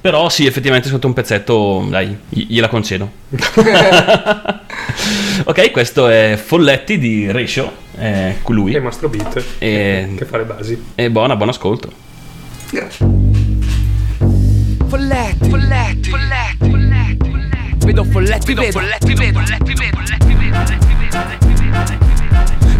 Però 0.00 0.28
sì, 0.28 0.46
effettivamente 0.46 0.86
è 0.86 0.90
stato 0.90 1.06
un 1.06 1.12
pezzetto, 1.12 1.86
dai, 1.90 2.16
gli- 2.28 2.46
gliela 2.48 2.68
concedo. 2.68 3.10
ok, 5.44 5.70
questo 5.70 6.08
è 6.08 6.40
Folletti 6.42 6.98
di 6.98 7.30
Ratio, 7.30 7.72
è 7.96 8.34
lui. 8.48 8.74
E 8.74 8.80
Mastro 8.80 9.08
Beat 9.08 9.44
E- 9.58 10.14
che 10.16 10.24
fa 10.24 10.38
le 10.38 10.44
basi. 10.44 10.82
E 10.94 11.10
buona, 11.10 11.36
buon 11.36 11.48
ascolto. 11.50 11.90
Grazie. 12.70 13.06
Folletti, 14.88 15.48
folletti, 15.50 16.08
folletti, 16.10 16.70
folletti, 16.70 17.30
folletti. 17.30 17.86
Vedo 17.86 18.04
folletti, 18.04 18.54
vedo 18.54 18.70
folletti, 18.72 19.14
vedo 19.14 19.34
folletti, 19.34 19.74
vedo 19.74 19.74
folletti, 19.74 19.74
vedo 19.74 19.90
folletti, 19.90 20.34
vedo 20.34 20.56
folletti, 20.56 20.94
vedo 20.96 21.18
folletti, 21.18 21.45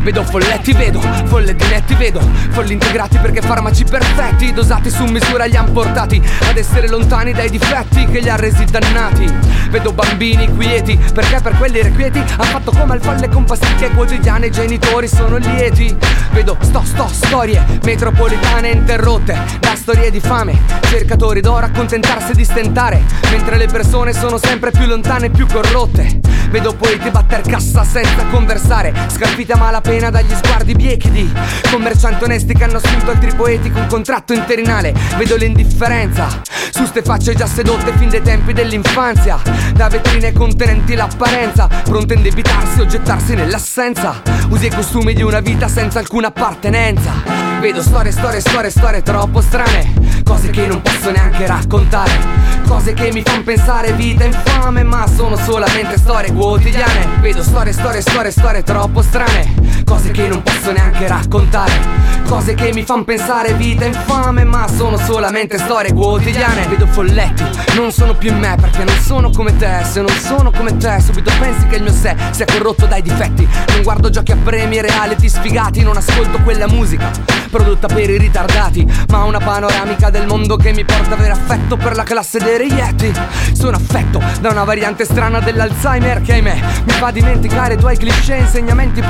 vedo 0.07 0.23
folletti. 0.23 0.73
Vedo 0.77 1.01
folle 1.25 1.57
di 1.57 1.65
netti, 1.69 1.95
vedo 1.95 2.21
Folli 2.51 2.75
integrati 2.75 3.17
perché 3.19 3.41
farmaci 3.41 3.85
perfetti 3.85 4.53
Dosati 4.53 4.91
su 4.91 5.05
misura 5.05 5.47
li 5.47 5.57
han 5.57 5.73
portati 5.73 6.23
Ad 6.49 6.57
essere 6.57 6.89
lontani 6.89 7.33
dai 7.33 7.49
difetti 7.49 8.05
che 8.05 8.21
li 8.21 8.29
ha 8.29 8.37
resi 8.37 8.65
dannati 8.67 9.25
Vedo 9.71 9.93
bambini 9.93 10.55
quieti 10.55 10.97
Perché 11.13 11.41
per 11.41 11.57
quelli 11.57 11.79
irrequieti 11.79 12.19
Han 12.19 12.47
fatto 12.47 12.73
come 12.73 12.93
al 12.93 13.01
folle 13.01 13.29
con 13.29 13.45
pasticche 13.45 13.91
quotidiane 13.91 14.47
I 14.47 14.51
genitori 14.51 15.09
sono 15.09 15.39
lieti 15.39 15.97
Vedo 16.33 16.57
sto 16.61 16.83
sto 16.85 17.09
storie 17.09 17.65
metropolitane 17.83 18.69
interrotte 18.69 19.37
Da 19.59 19.75
storie 19.75 20.11
di 20.11 20.21
fame 20.21 20.61
Cercatori 20.83 21.41
d'oro 21.41 21.67
accontentarsi 21.67 22.35
di 22.35 22.45
stentare 22.45 23.03
Mentre 23.31 23.57
le 23.57 23.67
persone 23.67 24.13
sono 24.13 24.39
sempre 24.39 24.71
più 24.71 24.87
lontane 24.87 25.27
e 25.27 25.31
più 25.31 25.47
corrotte 25.47 26.21
Vedo 26.51 26.75
poeti 26.75 27.11
batter 27.11 27.41
cassa 27.41 27.83
senza 27.83 28.25
conversare 28.31 28.95
Scalfiti 29.09 29.51
a 29.51 29.57
malapena 29.57 29.96
dagli 29.97 30.35
sguardi 30.35 30.75
biechi 30.75 31.11
di 31.11 31.33
Commercianti 31.71 32.25
onesti 32.25 32.55
che 32.55 32.65
hanno 32.65 32.77
assunto 32.77 33.11
altri 33.11 33.35
poeti 33.35 33.71
con 33.71 33.87
contratto 33.89 34.35
interinale. 34.35 34.95
Vedo 35.17 35.37
l'indifferenza 35.37 36.43
Su 36.71 36.85
ste 36.85 37.03
facce 37.03 37.35
già 37.35 37.47
sedotte 37.47 37.93
fin 37.97 38.11
dai 38.11 38.23
tempi 38.23 38.53
dell'infanzia. 38.53 39.41
Da 39.73 39.89
vetrine 39.89 40.33
contenenti 40.33 40.95
l'apparenza 40.95 41.69
Pronte 41.85 42.15
a 42.15 42.17
indebitarsi 42.17 42.81
o 42.81 42.87
gettarsi 42.87 43.35
nell'assenza. 43.35 44.23
Usi 44.51 44.67
i 44.67 44.71
costumi 44.71 45.15
di 45.15 45.23
una 45.23 45.41
vita 45.41 45.67
senza 45.67 45.99
alcuna 45.99 46.29
appartenenza. 46.29 47.13
Vedo 47.61 47.81
storie, 47.81 48.13
storie, 48.13 48.41
storie, 48.41 48.71
storie 48.71 49.03
troppo 49.03 49.41
strane. 49.41 49.95
Cose 50.23 50.51
che 50.51 50.67
non 50.67 50.83
posso 50.83 51.11
neanche 51.11 51.47
raccontare. 51.47 52.45
Cose 52.67 52.93
che 52.93 53.13
mi 53.13 53.23
fanno 53.23 53.45
pensare 53.45 53.93
vita 53.93 54.25
infame 54.25 54.83
Ma 54.83 55.07
sono 55.07 55.37
solamente 55.37 55.97
storie 55.97 56.33
quotidiane. 56.33 57.19
Vedo 57.21 57.43
storie, 57.43 57.73
storie, 57.73 58.01
storie, 58.01 58.31
storie 58.31 58.63
troppo 58.63 59.03
strane 59.03 59.67
Cose 59.87 60.11
che 60.11 60.27
non 60.27 60.43
posso 60.43 60.73
neanche 60.73 61.07
raccontare. 61.07 62.17
Cose 62.27 62.55
che 62.55 62.73
mi 62.73 62.83
fanno 62.83 63.05
pensare 63.05 63.55
vita 63.55 63.85
infame 63.85 64.43
Ma 64.43 64.67
sono 64.67 64.97
solamente 64.97 65.59
storie 65.59 65.93
quotidiane. 65.93 66.67
Vedo 66.67 66.87
folletti, 66.87 67.45
non 67.77 67.93
sono 67.93 68.15
più 68.15 68.31
in 68.31 68.39
me 68.39 68.57
Perché 68.61 68.83
non 68.83 68.97
sono 68.99 69.31
come 69.31 69.57
te. 69.57 69.85
Se 69.89 70.01
non 70.01 70.11
sono 70.11 70.51
come 70.51 70.77
te 70.77 71.01
Subito 71.01 71.31
pensi 71.39 71.67
che 71.69 71.77
il 71.77 71.83
mio 71.83 71.93
sé 71.93 72.17
sia 72.31 72.45
corrotto 72.45 72.87
dai 72.87 73.01
difetti. 73.01 73.49
Non 73.69 73.83
guardo 73.83 74.11
giochi 74.11 74.33
a 74.33 74.37
premi 74.43 74.81
reality 74.81 75.29
sfigati 75.29 75.83
Non 75.83 75.97
ascolto 75.97 76.39
quella 76.43 76.67
musica 76.67 77.11
Prodotta 77.49 77.87
per 77.87 78.11
i 78.11 78.19
ritardati. 78.19 78.85
Ma 79.11 79.23
una 79.23 79.39
panoramica 79.39 80.11
del 80.11 80.27
mondo 80.27 80.57
che 80.57 80.73
mi 80.73 80.85
porta 80.85 81.11
a 81.11 81.15
avere 81.15 81.33
affetto 81.33 81.77
per 81.77 81.95
la 81.95 82.03
classe 82.03 82.39
dei 82.39 82.59
reietti. 82.59 83.13
Sono 83.53 83.77
affetto 83.77 84.21
da 84.41 84.51
una 84.51 84.65
variante 84.65 85.05
strana 85.05 85.39
dell'Alzheimer 85.39 86.23
Che 86.23 86.33
ahimè 86.33 86.61
mi 86.85 86.93
fa 86.93 87.13
dimenticare 87.13 87.75
i 87.75 87.77
tuoi 87.77 87.97
cliché 87.97 88.35
Insegnamenti 88.35 89.01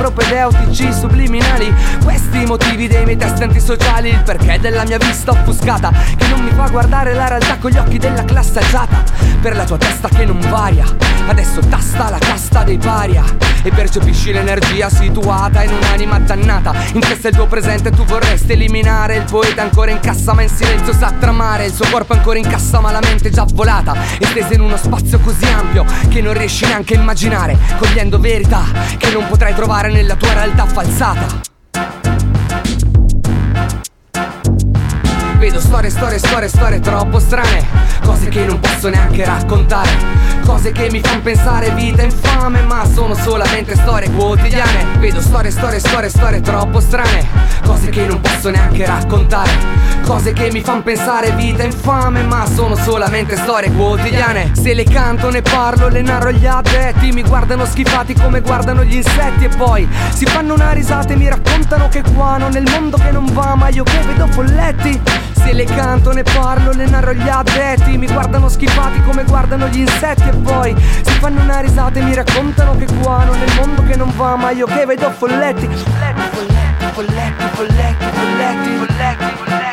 propedeutici 0.67 0.93
subliminali. 0.93 1.73
Questi 2.03 2.45
motivi 2.45 2.87
dei 2.87 3.05
miei 3.05 3.17
testi 3.17 3.43
antisociali. 3.43 4.09
Il 4.09 4.23
perché 4.23 4.59
della 4.59 4.83
mia 4.85 4.97
vista 4.97 5.31
offuscata 5.31 5.91
Che 6.15 6.27
non 6.27 6.43
mi 6.43 6.51
fa 6.51 6.67
guardare 6.69 7.13
la 7.13 7.27
realtà 7.27 7.57
con 7.57 7.71
gli 7.71 7.77
occhi 7.77 7.97
della 7.97 8.23
classe 8.23 8.59
agiata 8.59 9.03
Per 9.41 9.55
la 9.55 9.63
tua 9.65 9.77
testa 9.77 10.07
che 10.07 10.25
non 10.25 10.39
varia 10.49 10.85
Adesso 11.27 11.61
tasta 11.67 12.09
la 12.09 12.17
casta 12.17 12.63
dei 12.63 12.77
paria. 12.77 13.23
E 13.63 13.71
percepisci 13.71 14.31
l'energia 14.31 14.89
situata 14.89 15.63
in 15.63 15.73
un'anima 15.73 16.19
dannata. 16.19 16.73
In 16.93 17.01
te 17.01 17.15
sta 17.15 17.27
il 17.27 17.35
tuo 17.35 17.47
presente 17.47 17.91
tu 17.91 18.05
vorresti 18.05 18.53
eliminare 18.53 19.17
Il 19.17 19.25
poeta 19.29 19.61
ancora 19.61 19.91
in 19.91 19.99
cassa 19.99 20.33
ma 20.33 20.41
in 20.41 20.49
silenzio 20.49 20.93
sa 20.93 21.13
tramare. 21.19 21.65
Il 21.65 21.73
suo 21.73 21.85
corpo 21.89 22.13
ancora 22.13 22.37
in 22.37 22.47
cassa 22.47 22.79
ma 22.79 22.91
la 22.91 22.99
mente 23.01 23.29
già 23.29 23.45
volata. 23.53 23.95
Estesa 24.19 24.53
in 24.53 24.61
uno 24.61 24.77
spazio 24.77 25.19
così 25.19 25.45
ampio 25.45 25.85
Che 26.07 26.21
non 26.21 26.33
riesci 26.33 26.65
neanche 26.65 26.95
a 26.95 26.99
immaginare. 26.99 27.57
Cogliendo 27.77 28.19
verità 28.19 28.63
che 28.97 29.11
non 29.11 29.27
potrai 29.27 29.53
trovare 29.53 29.91
nella 29.91 30.15
tua 30.15 30.33
realtà 30.33 30.56
da 30.57 30.65
falsada. 30.65 31.27
Vedo 35.47 35.61
storie, 35.61 35.89
storie, 35.89 36.17
storie, 36.17 36.49
storie 36.49 36.79
troppo 36.81 37.19
strane. 37.19 37.65
Cose 38.03 38.27
che 38.27 38.43
non 38.43 38.59
posso 38.59 38.89
neanche 38.89 39.23
raccontare. 39.23 39.89
Cose 40.43 40.73
che 40.73 40.89
mi 40.91 40.99
fanno 40.99 41.21
pensare 41.21 41.69
vita 41.69 42.01
infame 42.01 42.63
Ma 42.63 42.85
sono 42.85 43.15
solamente 43.15 43.73
storie 43.75 44.11
quotidiane. 44.11 44.97
Vedo 44.97 45.21
storie, 45.21 45.49
storie, 45.49 45.79
storie, 45.79 46.09
storie 46.09 46.41
troppo 46.41 46.81
strane. 46.81 47.25
Cose 47.65 47.87
che 47.87 48.05
non 48.05 48.19
posso 48.19 48.49
neanche 48.49 48.85
raccontare. 48.85 49.49
Cose 50.03 50.33
che 50.33 50.51
mi 50.51 50.59
fanno 50.59 50.83
pensare 50.83 51.31
vita 51.31 51.63
infame 51.63 52.23
Ma 52.23 52.45
sono 52.45 52.75
solamente 52.75 53.37
storie 53.37 53.71
quotidiane. 53.71 54.51
Se 54.53 54.73
le 54.73 54.83
canto 54.83 55.29
ne 55.29 55.41
parlo, 55.41 55.87
le 55.87 56.01
narro 56.01 56.27
agli 56.27 56.45
addetti. 56.45 57.13
Mi 57.13 57.23
guardano 57.23 57.65
schifati 57.65 58.13
come 58.15 58.41
guardano 58.41 58.83
gli 58.83 58.95
insetti. 58.95 59.45
E 59.45 59.49
poi 59.55 59.87
si 60.09 60.25
fanno 60.25 60.55
una 60.55 60.73
risata 60.73 61.13
e 61.13 61.15
mi 61.15 61.29
raccontano 61.29 61.87
che 61.87 62.03
qua 62.13 62.35
non 62.35 62.53
è 62.53 62.59
il 62.59 62.69
mondo 62.69 62.97
che 62.97 63.11
non 63.11 63.25
va 63.31 63.55
Ma 63.55 63.69
io 63.69 63.83
che 63.83 63.99
vedo 64.05 64.27
folletti 64.27 65.35
se 65.37 65.53
le 65.53 65.63
canto 65.65 66.11
ne 66.11 66.23
parlo, 66.23 66.71
le 66.71 66.85
narro 66.87 67.11
agli 67.11 67.29
addetti 67.29 67.97
Mi 67.97 68.07
guardano 68.07 68.49
schifati 68.49 69.01
come 69.03 69.23
guardano 69.23 69.67
gli 69.67 69.79
insetti. 69.79 70.29
E 70.29 70.33
poi 70.35 70.75
si 70.77 71.13
fanno 71.19 71.41
una 71.41 71.59
risata 71.59 71.99
e 71.99 72.01
mi 72.01 72.13
raccontano 72.13 72.75
che 72.75 72.85
qua 73.01 73.23
non 73.23 73.35
è 73.35 73.43
il 73.43 73.53
mondo 73.55 73.83
che 73.83 73.95
non 73.95 74.11
va 74.15 74.35
Ma 74.35 74.51
io 74.51 74.65
che 74.65 74.85
vedo 74.85 75.09
folletti. 75.11 75.67
Folletti, 75.67 76.21
folletti, 76.31 76.85
folletti, 76.93 77.45
folletti, 77.53 78.05
folletti, 78.13 78.75
folletti, 78.75 78.75
folletti, 78.75 79.35
folletti 79.35 79.67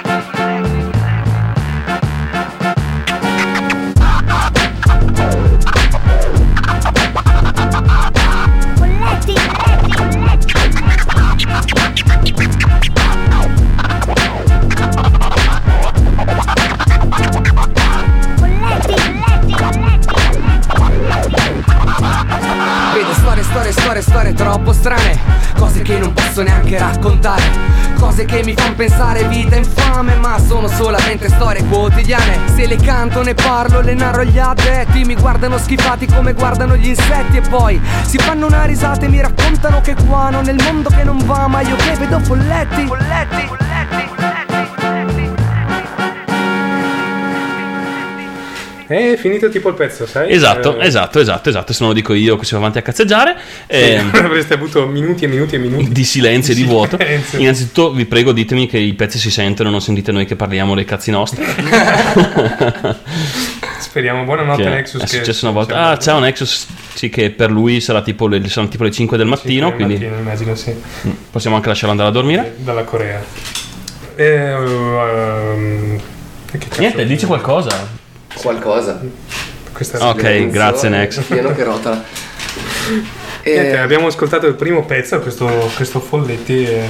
Vedo 12.37 12.54
storie, 23.25 23.43
storie, 23.43 23.73
storie, 23.73 24.03
storie 24.03 24.33
troppo 24.35 24.73
strane. 24.73 25.19
Cose 25.57 25.83
che 25.83 25.99
non 25.99 26.13
posso 26.13 26.43
neanche 26.43 26.79
raccontare. 26.79 27.43
Cose 27.99 28.25
che 28.27 28.43
mi 28.45 28.55
fanno 28.55 28.75
pensare 28.75 29.25
vita 29.29 29.57
infame 29.57 30.15
Ma 30.17 30.39
sono 30.39 30.69
solamente 30.69 31.29
storie 31.29 31.65
quotidiane. 31.65 32.41
Se 32.55 32.67
le 32.67 32.77
canto 32.77 33.23
ne 33.23 33.35
parlo, 33.35 33.81
le 33.81 33.95
narro 33.95 34.21
agli 34.21 34.39
addetti. 34.39 35.05
Mi 35.05 35.15
guardano 35.15 35.59
schifati 35.59 36.07
come 36.07 36.35
guardano 36.35 36.77
gli 36.77 36.89
insetti. 36.89 37.39
E 37.39 37.41
poi 37.41 37.81
si 38.03 38.19
fanno 38.19 38.47
una 38.47 38.65
risata 38.65 39.07
e 39.07 39.09
mi 39.09 39.21
raccontano 39.21 39.81
che 39.81 39.95
qua 40.07 40.29
non 40.31 40.47
è 40.49 40.53
il 40.53 40.63
mondo 40.63 40.91
che 40.91 41.03
non 41.03 41.19
va 41.25 41.47
Ma 41.49 41.63
io 41.63 41.77
che 41.77 41.97
vedo 41.97 42.21
folletti 42.21 42.85
Folletti, 42.87 42.87
folletti, 42.87 43.47
folletti, 43.47 44.24
È 48.87 49.17
finito 49.17 49.49
tipo 49.49 49.69
il 49.71 49.75
pezzo, 49.75 50.07
sai? 50.07 50.31
Esatto, 50.33 50.79
Eh, 50.79 50.87
esatto, 50.87 51.19
esatto, 51.19 51.49
esatto. 51.49 51.73
Se 51.73 51.79
non 51.81 51.89
lo 51.91 51.95
dico 51.95 52.13
io 52.13 52.37
che 52.37 52.47
va 52.51 52.59
avanti 52.59 52.79
a 52.79 52.83
cazzeggiare. 52.83 53.37
eh, 53.67 53.97
Avreste 54.13 54.55
avuto 54.55 54.87
minuti 54.87 55.25
e 55.25 55.29
minuti 55.29 55.55
e 55.55 55.59
minuti 55.59 55.89
di 55.91 56.05
silenzio 56.05 56.53
e 56.53 56.57
di 56.57 56.65
vuoto. 56.65 56.97
silenzio. 56.99 57.39
Innanzitutto 57.39 57.93
vi 57.93 58.05
prego 58.05 58.33
ditemi 58.33 58.67
che 58.67 58.79
i 58.79 58.93
pezzi 58.95 59.19
si 59.19 59.31
sentono, 59.31 59.71
non 59.71 59.81
sentite 59.81 60.13
noi 60.13 60.27
che 60.27 60.37
parliamo 60.37 60.75
dei 60.75 60.85
cazzi 60.85 61.11
nostri. 61.11 61.43
Speriamo. 63.79 64.25
Buonanotte, 64.25 64.63
Che 64.63 64.69
Nexus. 64.69 65.03
è 65.03 65.07
successo 65.07 65.47
una 65.47 65.55
volta. 65.55 65.89
Ah, 65.89 65.99
ciao 65.99 66.19
Nexus. 66.19 66.67
Sì, 66.95 67.09
che 67.09 67.31
per 67.31 67.51
lui 67.51 67.81
sarà 67.81 68.03
tipo 68.03 68.27
le, 68.29 68.47
saranno 68.49 68.69
tipo 68.71 68.85
le 68.85 68.91
5 68.91 69.17
del 69.17 69.27
mattino, 69.27 69.69
sì, 69.69 69.75
quindi 69.75 69.95
mattino, 69.95 70.17
immagino, 70.19 70.55
sì. 70.55 70.73
mm, 71.07 71.11
possiamo 71.31 71.57
anche 71.57 71.69
lasciarlo 71.69 71.91
andare 71.91 72.09
a 72.09 72.13
dormire. 72.13 72.55
Dalla 72.59 72.85
Corea. 72.85 73.23
Eh, 74.17 74.55
cazzo? 76.59 76.81
Niente, 76.81 77.05
dice 77.07 77.27
qualcosa. 77.27 78.03
Qualcosa. 78.35 79.01
Questa 79.73 80.09
Ok, 80.09 80.47
grazie, 80.49 80.89
eh, 80.89 80.91
Nex. 80.91 81.21
Pieno 81.23 81.53
che 81.55 81.65
rotola. 81.65 82.03
Niente, 83.45 83.71
E... 83.73 83.77
abbiamo 83.77 84.07
ascoltato 84.07 84.47
il 84.47 84.55
primo 84.55 84.85
pezzo, 84.85 85.19
questo, 85.21 85.47
questo 85.77 86.01
Folletti. 86.01 86.65
e- 86.65 86.89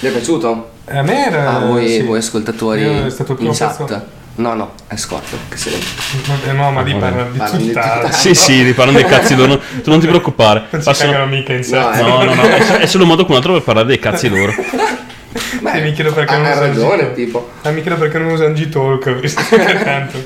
Vi 0.00 0.06
è 0.08 0.10
piaciuto? 0.10 0.70
A 0.86 1.02
me 1.02 1.26
era. 1.26 1.56
A 1.56 1.58
voi, 1.60 1.88
sì. 1.88 2.02
voi 2.02 2.18
ascoltatori 2.18 2.82
Io 2.82 3.06
è 3.06 3.10
stato 3.10 3.32
il 3.32 3.36
primo 3.38 3.52
in 3.52 3.56
chat? 3.58 3.76
pezzo. 3.84 4.04
No, 4.36 4.52
no, 4.54 4.72
è 4.88 4.96
Scorpio 4.96 5.38
che 5.48 5.56
vede. 5.64 6.50
Eh, 6.50 6.52
No, 6.52 6.72
ma 6.72 6.82
lì 6.82 6.92
parla 6.96 7.22
di 7.22 7.38
Parla 7.38 7.56
tutt'altro. 7.56 8.12
Sì, 8.12 8.34
sì, 8.34 8.64
li 8.64 8.72
parlano 8.72 8.98
dei 8.98 9.06
cazzi 9.06 9.36
loro. 9.36 9.58
Tu 9.58 9.88
non 9.90 10.00
ti 10.00 10.06
preoccupare. 10.08 10.64
Non 10.70 10.80
ci 10.80 10.86
Passano- 10.86 11.24
mica 11.26 11.52
in. 11.52 11.64
No, 11.70 11.92
eh. 11.92 12.02
No, 12.02 12.24
no, 12.24 12.34
no, 12.34 12.42
è 12.42 12.78
è 12.80 12.86
solo 12.86 13.04
un 13.04 13.10
modo 13.10 13.22
come 13.24 13.36
un 13.36 13.40
altro 13.40 13.52
per 13.54 13.62
parlare 13.62 13.86
dei 13.86 13.98
cazzi 14.00 14.28
loro. 14.28 14.52
Eh, 15.74 15.80
mi 15.80 15.92
chiedo 15.92 16.12
perché 16.12 16.36
non 16.36 16.42
usa 16.50 16.64
il 16.64 16.68
ragione, 16.68 16.96
G-Talk. 17.02 17.14
tipo. 17.14 17.50
Ah, 17.62 17.70
mi 17.70 17.80
chiedo 17.82 17.96
perché 17.96 18.18
non 18.18 18.32
usa 18.32 18.48
G-Talk, 18.50 19.18
visto 19.18 19.42
che 19.48 19.82
tanto. 19.82 20.24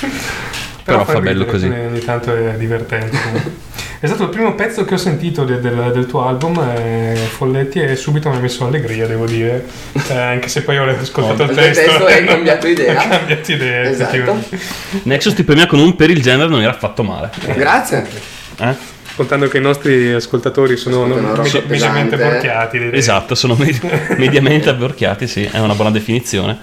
Però 0.84 1.04
fa 1.04 1.20
bello 1.20 1.44
così. 1.44 1.66
Ogni 1.68 2.00
tanto 2.00 2.34
è 2.34 2.54
divertente. 2.56 3.60
È 4.00 4.06
stato 4.06 4.24
il 4.24 4.28
primo 4.30 4.54
pezzo 4.56 4.84
che 4.84 4.94
ho 4.94 4.98
sentito 4.98 5.44
de- 5.44 5.60
del, 5.60 5.92
del 5.94 6.06
tuo 6.06 6.26
album, 6.26 6.58
eh, 6.76 7.14
Folletti, 7.14 7.80
e 7.80 7.94
subito 7.94 8.30
mi 8.30 8.36
ha 8.36 8.40
messo 8.40 8.66
allegria, 8.66 9.06
devo 9.06 9.26
dire. 9.26 9.64
Eh, 10.08 10.16
anche 10.16 10.48
se 10.48 10.62
poi 10.62 10.76
ho 10.78 10.88
ascoltato 10.88 11.44
il 11.44 11.50
Il 11.50 11.54
testo. 11.56 11.82
testo 11.84 12.06
hai 12.06 12.24
cambiato 12.24 12.66
idea. 12.66 13.00
Ho 13.00 13.08
cambiato 13.08 13.52
idea. 13.52 13.82
Esatto. 13.82 14.42
Nexus 15.04 15.34
ti 15.34 15.44
premia 15.44 15.66
con 15.66 15.78
un 15.78 15.94
per 15.94 16.10
il 16.10 16.20
genere 16.20 16.48
non 16.48 16.60
era 16.62 16.72
affatto 16.72 17.04
male. 17.04 17.30
Grazie. 17.54 18.04
Eh? 18.58 18.74
Contando 19.16 19.48
che 19.48 19.58
i 19.58 19.60
nostri 19.60 20.12
ascoltatori 20.12 20.76
sono 20.76 21.04
mediamente 21.66 22.16
borchiati. 22.16 22.78
direi. 22.78 22.98
Esatto, 22.98 23.34
sono 23.34 23.54
med- 23.58 23.80
mediamente 24.18 24.68
abborchiati, 24.70 25.26
sì, 25.26 25.42
è 25.50 25.58
una 25.58 25.74
buona 25.74 25.90
definizione. 25.90 26.58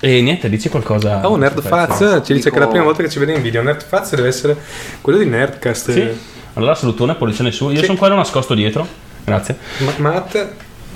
E 0.00 0.20
niente, 0.20 0.50
dici 0.50 0.68
qualcosa? 0.68 1.26
Oh, 1.26 1.36
Nerdfaz 1.36 2.20
ci 2.24 2.34
dice 2.34 2.50
Dico- 2.50 2.50
che 2.50 2.58
la 2.58 2.66
prima 2.66 2.84
volta 2.84 3.02
che 3.02 3.08
ci 3.08 3.18
vede 3.18 3.32
in 3.32 3.40
video 3.40 3.62
Nerdfaz 3.62 4.14
deve 4.14 4.28
essere 4.28 4.54
quello 5.00 5.18
di 5.18 5.24
Nerdcast. 5.26 5.92
Sì. 5.92 6.08
Allora 6.54 6.74
salutone, 6.74 7.14
pollice 7.14 7.50
su. 7.50 7.70
Io 7.70 7.78
Sì. 7.78 7.86
sono 7.86 7.96
quello 7.98 8.14
nascosto 8.14 8.52
dietro. 8.54 8.86
Grazie. 9.24 9.56
Ma- 9.78 9.92
Matt, 9.96 10.46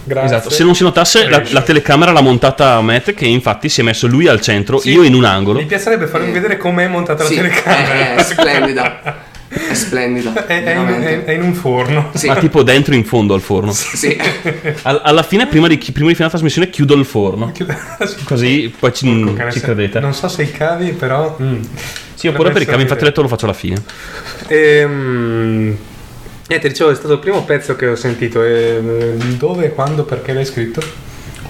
grazie. 0.05 0.37
Esatto. 0.37 0.51
Se 0.51 0.62
non 0.62 0.75
si 0.75 0.83
notasse, 0.83 1.27
la, 1.27 1.42
la 1.51 1.62
telecamera 1.62 2.12
l'ha 2.12 2.21
montata 2.21 2.79
Matt, 2.83 3.14
che 3.14 3.25
infatti 3.25 3.71
si 3.71 3.81
è 3.81 3.83
messo 3.83 4.07
lui 4.07 4.29
al 4.29 4.42
centro, 4.42 4.79
Sì. 4.79 4.90
io 4.92 5.03
in 5.03 5.14
un 5.14 5.25
angolo. 5.25 5.59
Mi 5.61 5.64
piacerebbe 5.64 6.07
farvi 6.07 6.31
vedere 6.31 6.59
com'è 6.59 6.87
montata 6.87 7.25
Sì, 7.25 7.37
la 7.37 7.42
telecamera. 7.42 7.94
è, 7.94 8.14
è 8.16 8.23
splendida. 8.23 9.27
È 9.48 9.72
splendida. 9.74 10.46
È, 10.46 10.62
è 10.62 10.76
in, 10.76 10.88
è- 10.88 11.24
è 11.24 11.30
in 11.32 11.42
un 11.42 11.54
forno. 11.54 12.11
Sì. 12.14 12.26
Ma 12.26 12.37
tipo 12.37 12.62
dentro 12.62 12.94
in 12.94 13.04
fondo 13.04 13.32
al 13.34 13.40
forno. 13.40 13.72
Sì. 13.72 14.16
Al- 14.82 15.00
alla 15.02 15.22
fine, 15.22 15.46
prima 15.46 15.68
di, 15.68 15.78
chi- 15.78 15.92
prima 15.92 16.08
di 16.08 16.14
finire 16.14 16.24
la 16.24 16.38
trasmissione, 16.38 16.68
chiudo 16.70 16.94
il 16.94 17.04
forno. 17.04 17.52
Sì. 17.56 18.24
Così 18.24 18.74
poi 18.78 18.92
ci, 18.94 19.08
Porco 19.34 19.50
ci 19.50 19.61
credete. 19.61 20.00
Non 20.00 20.12
so 20.14 20.28
se 20.28 20.42
i 20.42 20.50
cavi, 20.50 20.92
però. 20.92 21.37
mm. 21.42 21.62
Sì, 22.14 22.26
oppure 22.28 22.50
per 22.50 22.62
i 22.62 22.66
cavi, 22.66 22.82
infatti 22.82 23.02
ho 23.02 23.06
detto 23.06 23.22
lo 23.22 23.28
faccio 23.28 23.44
alla 23.44 23.54
fine. 23.54 23.80
Ehm, 24.48 25.76
niente, 26.48 26.68
dicevo, 26.68 26.90
è 26.90 26.94
stato 26.94 27.12
il 27.14 27.18
primo 27.20 27.44
pezzo 27.44 27.74
che 27.76 27.87
ho 27.87 27.94
sentito. 27.96 28.42
E, 28.42 28.80
dove, 29.37 29.70
quando, 29.70 30.04
perché 30.04 30.32
l'hai 30.32 30.44
scritto? 30.44 30.82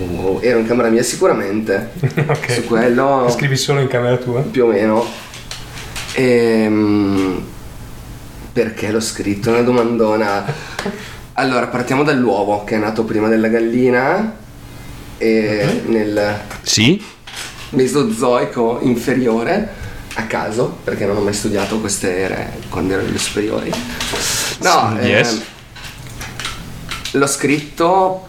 Oh, 0.01 0.39
ero 0.43 0.59
in 0.61 0.67
camera 0.67 0.89
mia 0.89 1.03
sicuramente. 1.03 1.91
ok. 2.27 2.53
Su 2.53 2.65
quello 2.65 3.27
Scrivi 3.31 3.57
solo 3.57 3.81
in 3.81 3.89
camera 3.89 4.17
tua? 4.17 4.43
più 4.43 4.65
o 4.65 4.69
meno. 4.69 5.05
Ehm, 6.15 7.43
perché 8.53 8.91
l'ho 8.91 9.01
scritto? 9.01 9.51
Una 9.51 9.63
domandona. 9.63 10.45
Allora, 11.35 11.67
partiamo 11.69 12.03
dall'uovo 12.03 12.65
che 12.65 12.75
è 12.75 12.79
nato 12.79 13.05
prima 13.05 13.29
della 13.29 13.49
gallina 13.49 14.35
e 15.19 15.83
nel 15.87 16.39
Sì? 16.63 17.03
mesozoico 17.71 18.79
inferiore 18.83 19.87
a 20.15 20.23
caso 20.27 20.79
perché 20.83 21.05
non 21.07 21.17
ho 21.17 21.21
mai 21.21 21.35
studiato 21.35 21.79
queste 21.81 22.17
ere 22.19 22.53
quando 22.69 22.95
ero 22.95 23.03
alle 23.03 23.19
superiori. 23.19 23.71
No, 24.61 24.97
Sì, 25.01 25.07
yes. 25.07 25.31
ehm, 25.33 25.41
l'ho 27.13 27.27
scritto 27.27 28.28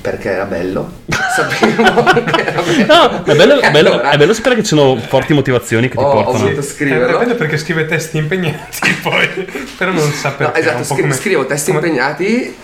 perché 0.00 0.30
era 0.30 0.44
bello. 0.44 0.90
Sapevo 1.34 2.02
che 2.24 2.40
era 2.46 2.62
bello. 2.62 2.86
No, 2.86 3.22
è 3.24 3.34
bello, 3.36 3.60
bello- 3.70 3.90
allora 3.92 4.10
è 4.10 4.16
bello 4.16 4.32
sapere 4.32 4.54
che 4.56 4.62
ci 4.62 4.68
sono 4.68 4.96
forti 4.96 5.32
motivazioni 5.32 5.88
che 5.88 5.96
ti 5.96 6.02
Ho- 6.02 6.06
ho 6.08 6.12
portano. 6.12 6.38
voluto 6.44 6.60
È 6.60 6.62
scriverlo. 6.62 7.18
bello 7.18 7.34
perché 7.34 7.56
scrive 7.58 7.86
testi 7.86 8.16
impegnati 8.18 8.92
poi, 9.02 9.28
però 9.76 9.92
non 9.92 10.10
sa 10.12 10.34
No, 10.38 10.52
è 10.52 10.58
esatto, 10.58 10.76
un 10.76 10.82
po' 10.82 10.94
scri- 10.94 11.00
come- 11.02 11.14
scrivo 11.14 11.46
testi 11.46 11.72
come- 11.72 11.86
impegnati 11.86 12.56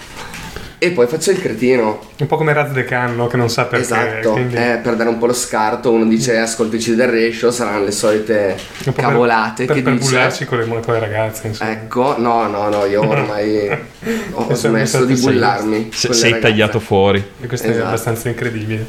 e 0.79 0.91
poi 0.91 1.07
faccio 1.07 1.31
il 1.31 1.41
cretino. 1.41 2.01
Un 2.19 2.27
po' 2.27 2.37
come 2.37 2.53
Raz 2.53 2.71
De 2.73 2.85
Canno 2.85 3.27
che 3.29 3.37
non 3.37 3.49
sa 3.49 3.65
perché. 3.65 3.85
esatto, 3.85 4.33
quindi- 4.33 4.55
eh, 4.57 4.79
per 4.83 4.95
dare 4.97 5.09
un 5.09 5.19
po' 5.19 5.27
lo 5.27 5.33
scarto, 5.33 5.91
uno 5.91 6.05
dice 6.05 6.39
ascoltici 6.39 6.95
del 6.95 7.09
ratio, 7.09 7.51
saranno 7.51 7.85
le 7.85 7.93
solite 7.93 8.57
un 8.85 8.93
po' 8.93 9.01
cavolate 9.03 9.65
per, 9.65 9.77
che 9.77 9.83
per, 9.83 9.93
per 9.93 10.01
dice. 10.03 10.11
bullarsi 10.15 10.45
con 10.45 10.59
le, 10.59 10.67
con 10.67 10.93
le 10.95 10.99
ragazze, 11.01 11.47
insomma. 11.47 11.71
Ecco, 11.71 12.15
no, 12.19 12.47
no, 12.49 12.69
no, 12.69 12.85
io 12.85 13.07
ormai 13.09 13.69
ho 14.33 14.55
smesso 14.55 15.05
di 15.05 15.17
sei- 15.17 15.33
bullarmi. 15.33 15.91
Se- 15.93 16.07
con 16.09 16.15
le 16.17 16.23
sei 16.23 16.31
ragazze. 16.33 16.51
tagliato 16.53 16.81
fuori. 16.81 17.25
E 17.41 17.47
questo 17.47 17.67
è 17.69 17.71
Esatto. 17.71 17.87
abbastanza 17.87 18.29
incredibile. 18.29 18.87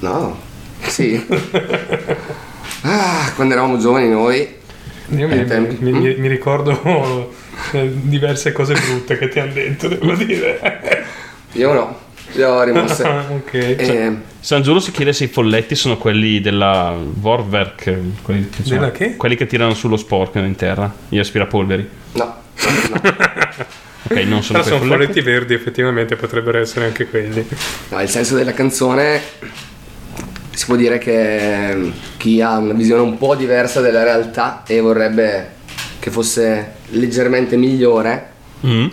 No, 0.00 0.38
sì. 0.86 1.26
ah, 2.82 3.32
quando 3.34 3.54
eravamo 3.54 3.78
giovani 3.78 4.08
noi. 4.08 4.62
Io 5.08 5.28
mi, 5.28 5.44
tempi. 5.44 5.76
mi- 5.80 5.92
mi- 5.92 6.14
mi 6.16 6.28
ricordo 6.28 6.80
eh, 6.82 7.28
diverse 7.72 8.52
cose 8.52 8.74
brutte 8.74 9.18
che 9.18 9.28
ti 9.28 9.38
hanno 9.40 9.52
detto, 9.52 9.88
devo 9.88 10.14
dire. 10.14 11.04
Io 11.52 11.72
no, 11.72 11.98
le 12.32 12.44
ho 12.44 12.62
rimosse. 12.62 13.02
ok. 13.30 13.52
Eh, 13.54 14.12
San 14.40 14.62
Giuro 14.62 14.80
si 14.80 14.90
chiede 14.90 15.12
se 15.12 15.24
i 15.24 15.28
folletti 15.28 15.74
sono 15.74 15.96
quelli 15.96 16.40
della 16.40 16.94
Vorwerk, 16.98 17.96
quelli 18.22 18.48
che, 18.50 18.62
Della 18.64 18.90
che? 18.90 19.16
quelli 19.16 19.36
che 19.36 19.46
tirano 19.46 19.74
sullo 19.74 19.96
sporco 19.96 20.38
in 20.38 20.54
terra, 20.54 20.92
gli 21.08 21.18
aspirapolveri. 21.18 21.88
no, 22.12 22.24
no, 22.24 23.00
Ok, 24.06 24.16
non 24.24 24.42
sono 24.42 24.58
Però 24.58 24.76
sono 24.76 24.78
folletti. 24.80 24.88
folletti 24.88 25.20
verdi, 25.22 25.54
effettivamente 25.54 26.14
potrebbero 26.16 26.58
essere 26.58 26.84
anche 26.86 27.06
quelli. 27.08 27.46
no, 27.88 28.00
il 28.02 28.08
senso 28.08 28.34
della 28.36 28.52
canzone 28.52 29.18
si 30.50 30.66
può 30.66 30.76
dire 30.76 30.98
che 30.98 31.90
chi 32.18 32.40
ha 32.42 32.58
una 32.58 32.74
visione 32.74 33.00
un 33.00 33.16
po' 33.16 33.34
diversa 33.34 33.80
della 33.80 34.02
realtà 34.04 34.62
e 34.66 34.78
vorrebbe 34.80 35.52
che 36.04 36.10
fosse 36.10 36.72
leggermente 36.90 37.56
migliore, 37.56 38.26
Mm. 38.66 38.86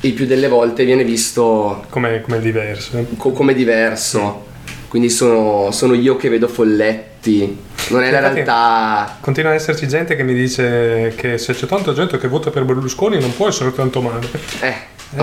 il 0.00 0.12
più 0.14 0.24
delle 0.24 0.48
volte 0.48 0.86
viene 0.86 1.04
visto 1.04 1.84
Come, 1.90 2.22
come 2.22 2.40
diverso. 2.40 3.06
co- 3.18 3.32
come 3.32 3.52
diverso. 3.52 4.46
Quindi 4.88 5.10
sono, 5.10 5.70
sono 5.72 5.92
io 5.92 6.16
che 6.16 6.30
vedo 6.30 6.48
folletti, 6.48 7.54
non 7.90 8.02
è 8.02 8.10
la 8.10 8.20
realtà. 8.32 9.18
Continua 9.20 9.50
ad 9.50 9.56
esserci 9.56 9.86
gente 9.86 10.16
che 10.16 10.22
mi 10.22 10.32
dice 10.32 11.12
che 11.16 11.36
se 11.36 11.52
c'è 11.52 11.66
tanta 11.66 11.92
gente 11.92 12.16
che 12.16 12.28
vota 12.28 12.48
per 12.48 12.64
Berlusconi 12.64 13.20
non 13.20 13.34
può 13.36 13.46
essere 13.48 13.74
tanto 13.74 14.00
male. 14.00 14.26
Eh, 14.62 14.74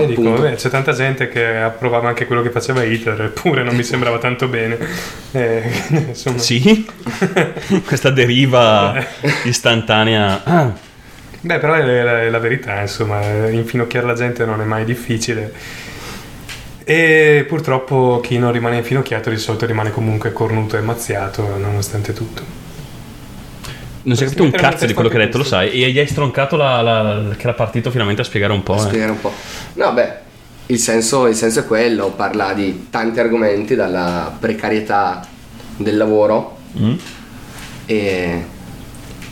E 0.02 0.06
dico, 0.06 0.22
vabbè, 0.22 0.54
c'è 0.54 0.68
tanta 0.68 0.92
gente 0.92 1.28
che 1.28 1.44
approvava 1.58 2.06
anche 2.08 2.26
quello 2.26 2.42
che 2.42 2.50
faceva 2.50 2.82
Hitler, 2.84 3.20
eppure 3.22 3.64
non 3.64 3.74
mi 3.74 3.82
sembrava 3.84 4.18
tanto 4.18 4.46
bene. 4.46 4.78
Eh, 5.32 5.62
insomma, 6.08 6.38
Sì? 6.38 6.86
Questa 7.86 8.10
deriva 8.10 8.94
istantanea. 9.44 10.42
Ah, 10.44 10.72
Beh, 11.46 11.58
però 11.60 11.74
è 11.74 12.02
la, 12.02 12.22
è 12.22 12.28
la 12.28 12.38
verità, 12.40 12.80
insomma, 12.80 13.24
infinocchiare 13.50 14.04
la 14.06 14.14
gente 14.14 14.44
non 14.44 14.60
è 14.60 14.64
mai 14.64 14.84
difficile. 14.84 15.52
E 16.84 17.44
purtroppo 17.48 18.20
chi 18.20 18.38
non 18.38 18.52
rimane 18.52 18.78
infinocchiato 18.78 19.30
di 19.30 19.36
solito 19.38 19.66
rimane 19.66 19.90
comunque 19.90 20.32
cornuto 20.32 20.76
e 20.76 20.80
mazziato, 20.80 21.56
nonostante 21.56 22.12
tutto. 22.12 22.42
non 24.02 24.16
si 24.16 24.22
è 24.22 24.26
capito 24.26 24.44
un 24.44 24.52
cazzo 24.54 24.86
di 24.86 24.92
quello 24.94 25.08
che 25.08 25.16
hai 25.16 25.24
detto, 25.24 25.38
lo 25.38 25.44
sai. 25.44 25.70
E 25.82 25.90
gli 25.90 25.98
hai 25.98 26.06
stroncato 26.06 26.56
la, 26.56 26.80
la- 26.82 27.34
che 27.36 27.42
era 27.42 27.54
partito 27.54 27.90
finalmente 27.90 28.22
a 28.22 28.24
spiegare 28.24 28.52
un 28.52 28.62
po'. 28.62 28.74
a 28.74 28.76
eh. 28.76 28.80
spiegare 28.80 29.10
un 29.10 29.20
po'. 29.20 29.42
No, 29.74 29.92
beh, 29.92 30.12
il 30.66 30.78
senso, 30.78 31.26
il 31.26 31.34
senso 31.34 31.60
è 31.60 31.66
quello, 31.66 32.12
parla 32.12 32.52
di 32.52 32.86
tanti 32.90 33.18
argomenti, 33.20 33.74
dalla 33.74 34.34
precarietà 34.38 35.26
del 35.76 35.96
lavoro 35.96 36.54
Mm? 36.78 36.94
e 37.86 38.44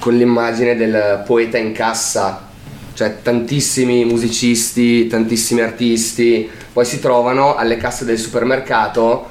con 0.04 0.18
l'immagine 0.18 0.76
del 0.76 1.22
poeta 1.24 1.56
in 1.56 1.72
cassa, 1.72 2.46
cioè 2.92 3.22
tantissimi 3.22 4.04
musicisti, 4.04 5.06
tantissimi 5.06 5.62
artisti, 5.62 6.46
poi 6.74 6.84
si 6.84 7.00
trovano 7.00 7.54
alle 7.54 7.78
casse 7.78 8.04
del 8.04 8.18
supermercato 8.18 9.30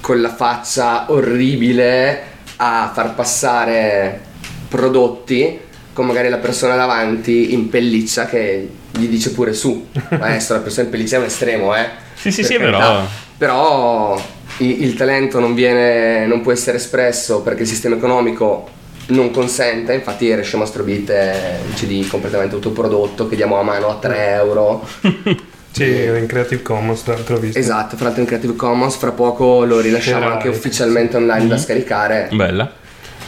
con 0.00 0.20
la 0.20 0.34
faccia 0.34 1.04
orribile 1.12 2.20
a 2.56 2.90
far 2.92 3.14
passare 3.14 4.20
prodotti 4.68 5.56
con 5.92 6.06
magari 6.06 6.28
la 6.30 6.38
persona 6.38 6.74
davanti 6.74 7.52
in 7.54 7.68
pelliccia 7.68 8.26
che 8.26 8.68
gli 8.90 9.06
dice 9.06 9.30
pure 9.30 9.52
su. 9.52 9.86
Ma 10.18 10.26
Adesso 10.26 10.54
la 10.54 10.58
persona 10.58 10.86
in 10.86 10.90
pelliccia 10.90 11.14
è 11.14 11.18
un 11.20 11.26
estremo, 11.26 11.76
eh. 11.76 11.86
Sì, 12.16 12.32
sì, 12.32 12.40
Per 12.42 12.50
sì, 12.50 12.56
carità. 12.56 12.78
però. 12.78 13.06
Però 13.38 14.22
i- 14.56 14.82
il 14.82 14.94
talento 14.94 15.38
non, 15.38 15.54
viene, 15.54 16.26
non 16.26 16.40
può 16.40 16.50
essere 16.50 16.78
espresso 16.78 17.40
perché 17.42 17.62
il 17.62 17.68
sistema 17.68 17.94
economico 17.94 18.80
non 19.06 19.30
consente, 19.30 19.94
infatti 19.94 20.32
Resce 20.34 20.56
Mastrobit 20.56 21.10
è 21.10 21.58
un 21.66 21.74
CD 21.74 22.06
completamente 22.06 22.54
autoprodotto 22.54 23.28
che 23.28 23.36
diamo 23.36 23.58
a 23.58 23.62
mano 23.62 23.88
a 23.88 23.96
3 23.96 24.28
euro. 24.34 24.86
Sì, 25.72 25.84
in 25.84 26.26
Creative 26.26 26.60
Commons, 26.60 27.02
tra 27.02 27.14
l'altro 27.14 27.38
visto. 27.38 27.58
Esatto, 27.58 27.96
fra 27.96 28.04
l'altro 28.04 28.20
in 28.20 28.28
Creative 28.28 28.54
Commons, 28.54 28.94
fra 28.96 29.12
poco 29.12 29.64
lo 29.64 29.80
rilasciamo 29.80 30.26
Che 30.26 30.32
anche 30.32 30.48
ufficialmente 30.48 31.16
online 31.16 31.46
da 31.46 31.56
scaricare. 31.56 32.28
Bella. 32.30 32.70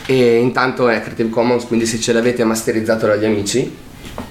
E 0.04 0.36
intanto 0.36 0.90
è 0.90 1.00
Creative 1.00 1.30
Commons, 1.30 1.64
quindi 1.64 1.86
se 1.86 1.98
ce 1.98 2.12
l'avete 2.12 2.44
masterizzato 2.44 3.06
dagli 3.06 3.24
amici, 3.24 3.74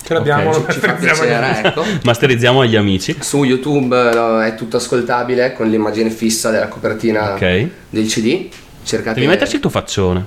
Ce 0.03 0.13
l'abbiamo, 0.13 0.51
Ok, 0.51 0.71
ci, 0.71 0.79
ci 0.79 0.79
fa 0.79 0.91
masterizziamo 1.01 1.21
piacere, 1.23 1.67
ecco. 1.67 1.83
Masterizziamo 2.03 2.61
agli 2.61 2.75
amici. 2.75 3.15
Su 3.19 3.43
YouTube 3.43 3.95
è 4.45 4.53
tutto 4.53 4.77
ascoltabile 4.77 5.53
con 5.53 5.67
l'immagine 5.67 6.11
fissa 6.11 6.51
della 6.51 6.67
copertina 6.67 7.33
Ok. 7.33 7.67
del 7.89 8.05
CD. 8.05 8.47
Cercate 8.83 9.15
Devi 9.15 9.25
metterci 9.31 9.55
il 9.55 9.61
tuo 9.61 9.71
faccione. 9.71 10.23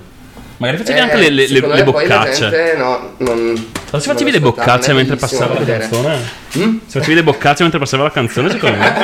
Magari 0.57 0.77
facevi 0.79 0.97
Eh, 0.97 1.01
anche 1.01 1.17
le, 1.17 1.29
le- 1.29 1.47
le- 1.47 1.67
le 1.75 1.83
boccacce. 1.83 2.49
gente, 2.49 2.73
no, 2.77 3.13
non, 3.17 3.51
Ma 3.53 3.99
se 3.99 4.07
non 4.07 4.15
facevi 4.15 4.31
le 4.31 4.39
boccacce 4.39 4.87
non 4.87 4.97
mentre 4.97 5.15
passava 5.15 5.53
la 5.53 5.59
vedere. 5.59 5.79
canzone? 5.79 6.15
Mm? 6.57 6.77
Se 6.87 6.99
facevi 6.99 7.13
le 7.13 7.23
boccacce 7.23 7.61
mentre 7.61 7.79
passava 7.79 8.03
la 8.03 8.11
canzone, 8.11 8.49
secondo 8.49 8.77
me. 8.77 8.95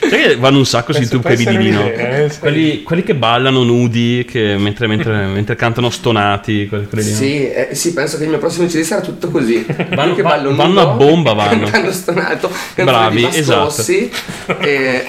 Sai 0.02 0.20
che 0.20 0.36
vanno 0.36 0.58
un 0.58 0.66
sacco 0.66 0.92
sui 0.92 1.06
Penso 1.06 1.14
YouTube 1.14 1.28
che 1.28 1.36
vidi 1.36 1.50
essere 1.50 1.62
lì, 1.62 1.70
no? 1.70 1.80
un'idea, 1.82 2.24
eh. 2.24 2.38
Quelli, 2.40 2.82
quelli 2.82 3.02
che 3.04 3.14
ballano 3.14 3.62
nudi, 3.62 4.26
che 4.28 4.56
mentre, 4.58 4.88
mentre- 4.88 5.26
mentre 5.30 5.54
cantano 5.54 5.90
stonati, 5.90 6.66
quelli, 6.66 6.88
quelli? 6.88 7.04
Sì, 7.08 7.48
eh, 7.48 7.68
sì, 7.70 7.92
penso 7.92 8.16
che 8.18 8.24
il 8.24 8.30
mio 8.30 8.38
prossimo 8.38 8.66
CD 8.66 8.80
sarà 8.80 9.00
tutto 9.00 9.30
così. 9.30 9.64
Vanno- 9.94 10.16
va- 10.16 10.22
ballo 10.22 10.54
vanno 10.56 10.68
nudo, 10.70 10.80
a 10.90 10.94
bomba, 10.94 11.32
vanno. 11.34 11.62
Cantando 11.70 11.92
stonato, 11.92 12.50
Bravi, 12.74 13.28
di 13.28 13.38
esatto. 13.38 13.62
Rossi, 13.62 14.10
e... 14.58 15.04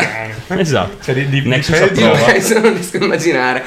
Esatto. 0.50 0.98
Cioè, 1.04 1.16
di, 1.16 1.28
di, 1.42 1.48
Nexus 1.50 1.76
di 1.92 2.04
approva. 2.04 2.26
Adesso 2.28 2.60
non 2.60 2.74
riesco 2.74 2.98
a 2.98 3.04
immaginare. 3.04 3.64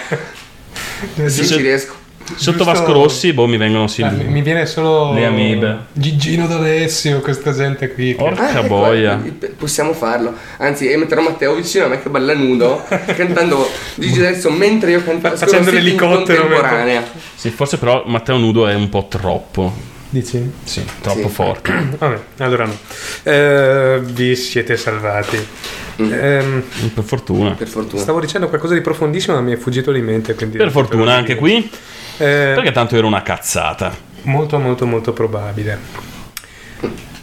Di- 1.14 1.30
Sì, 1.30 1.46
ci 1.46 1.56
riesco. 1.60 1.94
Sotto 2.34 2.56
Giusto- 2.56 2.64
Vasco 2.64 2.92
Rossi, 2.92 3.32
boh, 3.32 3.46
mi 3.46 3.56
vengono 3.56 3.86
sì. 3.86 4.02
Ah, 4.02 4.10
mi 4.10 4.42
viene 4.42 4.66
solo 4.66 5.12
Le 5.12 5.26
amibe. 5.26 5.76
Gigino 5.92 6.48
D'Alessio, 6.48 7.20
questa 7.20 7.52
gente 7.52 7.92
qui. 7.92 8.08
che- 8.10 8.14
Porca 8.16 8.50
ecco, 8.50 8.66
boia. 8.66 9.22
eh, 9.24 9.46
possiamo 9.50 9.92
farlo. 9.92 10.34
Anzi, 10.56 10.90
e 10.90 10.96
metterò 10.96 11.22
Matteo 11.22 11.54
vicino 11.54 11.84
a 11.84 11.88
me 11.88 12.02
che 12.02 12.08
balla 12.08 12.34
nudo, 12.34 12.84
cantando 13.16 13.70
Gigi 13.94 14.18
D'Alessio 14.20 14.50
mentre 14.50 14.90
io 14.90 15.04
canto 15.04 15.28
Fa- 15.28 15.36
facendo 15.36 15.70
l'elicottero 15.70 16.42
contemporanea. 16.42 17.04
Sì, 17.36 17.50
forse 17.50 17.78
però 17.78 18.02
Matteo 18.06 18.36
Nudo 18.38 18.66
è 18.66 18.74
un 18.74 18.88
po' 18.88 19.06
troppo. 19.08 19.72
Dici? 20.08 20.50
Sì, 20.64 20.82
troppo 21.00 21.28
Sì. 21.28 21.34
forte. 21.34 21.72
Vabbè, 21.98 22.18
allora 22.38 22.64
no. 22.64 22.76
Eh, 23.22 24.00
vi 24.02 24.34
siete 24.34 24.76
salvati. 24.76 25.46
Ehm, 25.98 26.62
Per 26.94 27.04
fortuna. 27.04 27.50
Per 27.52 27.68
fortuna. 27.68 28.00
stavo 28.02 28.20
dicendo 28.20 28.48
qualcosa 28.48 28.74
di 28.74 28.80
profondissimo, 28.80 29.34
ma 29.36 29.42
mi 29.42 29.52
è 29.52 29.56
fuggito 29.56 29.92
di 29.92 30.00
mente. 30.02 30.34
Quindi 30.34 30.56
Per 30.58 30.70
fortuna 30.70 31.14
anche 31.14 31.36
qui, 31.36 31.56
Eh, 32.18 32.52
perché 32.54 32.72
tanto 32.72 32.96
era 32.96 33.06
una 33.06 33.22
cazzata. 33.22 33.94
Molto, 34.22 34.58
molto, 34.58 34.86
molto 34.86 35.12
probabile. 35.12 35.78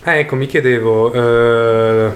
Ah, 0.03 0.15
ecco, 0.15 0.35
mi 0.35 0.47
chiedevo, 0.47 1.13
eh, 1.13 2.11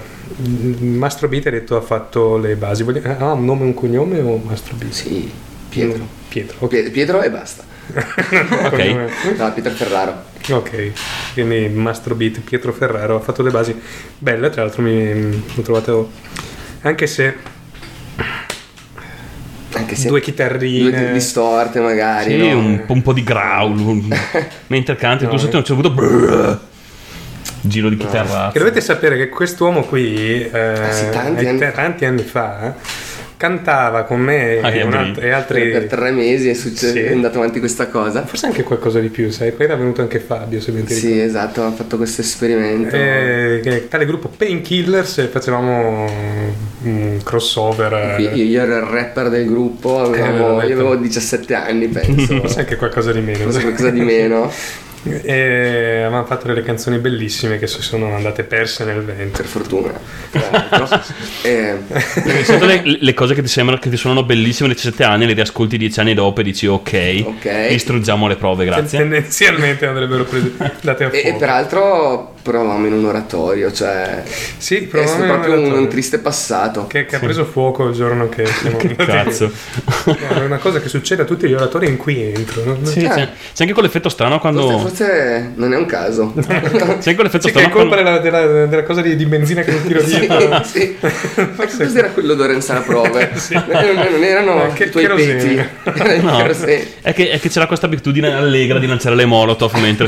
Mastro 0.80 1.28
Beat 1.28 1.48
ha 1.48 1.50
detto 1.52 1.78
ha 1.78 1.82
fatto 1.82 2.38
le 2.38 2.56
basi. 2.56 2.84
Ha 2.84 3.32
un 3.32 3.46
nome 3.46 3.62
e 3.62 3.66
un 3.66 3.74
cognome 3.74 4.20
o 4.20 4.38
Mastro 4.44 4.76
Beat? 4.76 4.92
Sì, 4.92 5.32
Pietro. 5.70 6.06
Pietro, 6.28 6.58
ok. 6.60 6.70
Pie- 6.70 6.90
Pietro 6.92 7.22
e 7.22 7.30
basta. 7.30 7.64
Cognome. 8.70 9.10
No, 9.38 9.54
Pietro 9.54 9.72
Ferraro. 9.72 10.24
Ok, 10.50 10.92
quindi 11.34 11.70
Mastro 11.70 12.16
Beat, 12.16 12.40
Pietro 12.42 12.72
Ferraro 12.74 13.16
ha 13.16 13.20
fatto 13.20 13.42
le 13.44 13.50
basi 13.52 13.74
belle, 14.18 14.50
tra 14.50 14.64
l'altro 14.64 14.82
mi, 14.82 14.92
mi 15.14 15.44
ho 15.58 15.62
trovato 15.62 16.12
anche 16.82 17.08
se 17.08 17.36
Anche 19.74 19.96
se 19.96 20.02
due 20.08 20.10
due 20.10 20.22
chitarrine 20.22 21.12
distorte 21.14 21.80
magari. 21.80 22.32
Sì, 22.32 22.38
no? 22.50 22.58
un, 22.58 22.84
un 22.88 23.02
po' 23.02 23.14
di 23.14 23.24
growl. 23.24 24.02
Mentre 24.68 24.96
canti, 24.96 25.26
No, 25.26 25.30
tu 25.30 25.38
sotto 25.38 25.58
a 25.58 25.60
un 25.60 25.66
certo 25.66 25.82
punto. 25.94 26.02
brrr, 26.02 26.60
Giro 27.62 27.90
di 27.90 27.98
chitarra. 27.98 28.50
Che 28.52 28.60
dovete 28.60 28.82
sapere 28.82 29.18
che 29.18 29.30
quest'uomo 29.30 29.84
qui, 29.84 30.42
eh, 30.50 30.76
sì, 30.92 31.10
tanti 31.12 31.46
anni- 31.46 31.72
tanti 31.74 32.06
anni 32.06 32.24
fa, 32.24 32.74
cantava 33.38 34.04
con 34.04 34.20
me 34.20 34.60
Ah, 34.62 34.70
e, 34.70 34.84
bello. 34.84 34.98
alt- 34.98 35.22
e 35.22 35.30
altri. 35.30 35.62
Per, 35.70 35.72
per 35.72 35.86
tre 36.00 36.12
mesi 36.12 36.50
è, 36.50 36.54
successo, 36.54 36.94
Sì. 36.94 37.00
è 37.00 37.12
andato 37.12 37.38
avanti 37.38 37.60
questa 37.60 37.88
cosa. 37.88 38.26
Forse 38.26 38.48
anche 38.48 38.64
qualcosa 38.64 39.00
di 39.00 39.10
più, 39.10 39.30
sai? 39.30 39.52
Poi 39.52 39.66
era 39.66 39.76
venuto 39.76 40.02
anche 40.02 40.20
Fabio, 40.20 40.60
se 40.60 40.72
ben 40.72 40.86
ti 40.86 40.94
Sì, 40.94 41.20
esatto, 41.20 41.64
ha 41.64 41.72
fatto 41.72 41.98
questo 41.98 42.22
esperimento. 42.22 42.96
Eh, 42.96 43.60
che 43.64 43.88
tale 43.88 44.06
gruppo 44.06 44.30
Painkillers 44.36 45.20
e 45.20 45.28
facevamo 45.28 46.10
un 46.84 47.20
crossover. 47.24 48.20
Io, 48.20 48.30
eh, 48.32 48.36
io 48.36 48.62
ero 48.62 48.76
il 48.78 48.84
rapper 48.84 49.30
del 49.30 49.46
gruppo, 49.48 50.14
Eh, 50.14 50.20
avevamo- 50.22 50.54
rapper. 50.56 50.70
io 50.70 50.76
avevo 50.76 50.96
17 50.96 51.54
anni, 51.54 51.88
penso. 51.88 52.36
Forse 52.42 52.60
anche 52.60 52.76
qualcosa 52.76 53.12
di 53.12 53.22
meno. 53.22 53.44
Forse 53.44 53.62
qualcosa 53.62 53.90
di 53.92 54.02
meno. 54.02 54.52
E 55.04 56.02
avevamo 56.04 56.26
fatto 56.26 56.48
delle 56.48 56.64
canzoni 56.64 56.98
bellissime 56.98 57.60
che 57.60 57.68
si 57.68 57.82
sono 57.82 58.14
andate 58.16 58.44
perse 58.44 58.84
nel 58.84 59.02
vento. 59.04 59.38
Per 59.38 59.46
fortuna. 59.46 60.00
Eh, 61.44 61.78
le, 62.66 62.98
le 63.00 63.14
cose 63.14 63.34
che 63.34 63.42
ti 63.42 63.48
sembrano 63.48 63.80
che 63.80 63.90
ti 63.90 63.96
suonano 63.98 64.24
bellissime 64.26 64.70
a 64.70 64.74
17 64.74 65.04
anni, 65.04 65.26
le 65.26 65.34
riascolti 65.34 65.78
10 65.78 66.00
anni 66.00 66.14
dopo 66.14 66.42
e 66.42 66.44
dici 66.44 66.68
ok, 66.68 67.24
Ok. 67.26 67.68
distruggiamo 67.70 68.28
le 68.28 68.36
prove, 68.36 68.66
grazie. 68.66 69.00
Tendenzialmente 69.00 69.86
andrebbero 69.86 70.24
prese 70.26 70.54
date 70.82 71.04
a 71.06 71.10
e, 71.12 71.18
e 71.18 71.22
fuoco. 71.22 71.38
peraltro 71.38 72.34
provavamo 72.48 72.88
in 72.88 72.94
un 72.94 73.06
oratorio, 73.06 73.72
cioè 73.72 74.24
Sì, 74.58 74.78
è 74.78 74.82
proprio 74.84 75.14
un, 75.16 75.30
oratorio. 75.30 75.78
un 75.78 75.88
triste 75.90 76.20
passato. 76.20 76.88
che, 76.88 77.06
che 77.06 77.18
ha 77.18 77.20
preso 77.20 77.46
fuoco 77.46 77.88
il 77.88 77.94
giorno 77.94 78.30
che 78.30 78.46
siamo 78.48 78.78
Che 78.78 78.96
cazzo. 78.96 79.52
È 80.06 80.40
una 80.40 80.58
cosa 80.58 80.80
che 80.80 80.88
succede 80.90 81.24
a 81.24 81.26
tutti 81.26 81.48
gli 81.48 81.54
oratori 81.54 81.88
in 81.88 81.98
cui 81.98 82.22
entro. 82.22 82.64
no? 82.64 82.78
Sì, 82.86 83.00
Eh. 83.00 83.08
c'è, 83.10 83.30
c'è 83.54 83.62
anche 83.64 83.74
quell'effetto 83.74 84.10
strano 84.10 84.40
quando. 84.40 84.70
Forse, 84.80 84.88
forse 84.88 85.52
non 85.56 85.74
è 85.74 85.78
un 85.78 85.86
caso. 85.86 86.34
C'è 86.40 86.54
anche 86.54 87.16
quell'effetto 87.16 87.48
Sì, 87.48 87.54
che 87.54 87.60
è 87.60 87.64
strano 87.66 87.74
colpa 87.74 88.02
quando. 88.02 88.20
della, 88.20 88.40
della- 88.46 88.66
della 88.66 88.84
cosa 88.84 89.02
di, 89.02 89.16
di 89.16 89.26
benzina 89.26 89.62
che 89.62 89.72
non 89.72 89.84
tiro 89.84 90.02
dietro. 90.02 90.64
sì, 90.64 90.96
che 91.00 91.56
cos'era 91.78 92.10
quell'odore 92.10 92.54
in 92.54 92.62
sala 92.62 92.80
prove? 92.82 93.32
Sì. 93.36 93.54
non, 93.54 93.96
non 94.12 94.24
erano 94.24 94.66
Eh, 94.68 94.74
che- 94.74 94.86
i 94.86 94.90
tuoi 94.90 95.08
peti, 95.08 95.56
No, 96.22 96.38
è 97.02 97.14
che, 97.14 97.30
è 97.30 97.40
che 97.40 97.50
c'era 97.50 97.66
questa 97.68 97.86
abitudine 97.88 98.34
allegra 98.34 98.80
di 98.80 98.88
lanciare 98.88 99.16
le 99.16 99.26
molotov 99.26 99.74
mentre 99.76 100.08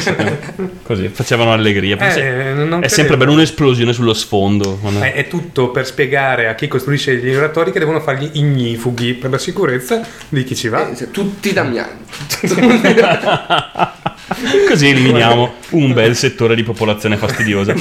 così 0.84 1.10
facevano 1.10 1.52
allegria. 1.54 1.96
Perché 1.98 2.29
Eh, 2.30 2.54
non 2.54 2.84
è 2.84 2.88
sempre 2.88 3.18
bene 3.18 3.32
un'esplosione 3.32 3.94
sullo 3.94 4.14
sfondo. 4.14 4.78
quando- 4.82 5.04
Eh, 5.04 5.14
È 5.14 5.28
tutto 5.28 5.70
per 5.70 5.86
spiegare 5.86 6.48
a 6.48 6.56
chi 6.56 6.68
costruisce 6.68 7.16
gli 7.18 7.34
oratori 7.34 7.72
che 7.72 7.80
devono 7.80 8.00
fargli 8.00 8.30
ignifughi 8.34 9.14
per 9.14 9.30
la 9.32 9.38
sicurezza 9.38 10.02
di 10.30 10.44
chi 10.44 10.56
ci 10.56 10.68
va. 10.68 10.90
Eh, 10.90 11.12
tutti 11.12 11.54
Damiani. 11.54 12.00
Così 14.68 14.90
eliminiamo 14.90 15.54
un 15.72 15.94
bel 15.94 16.16
settore 16.16 16.56
di 16.56 16.64
popolazione 16.64 17.18
fastidiosa. 17.18 17.74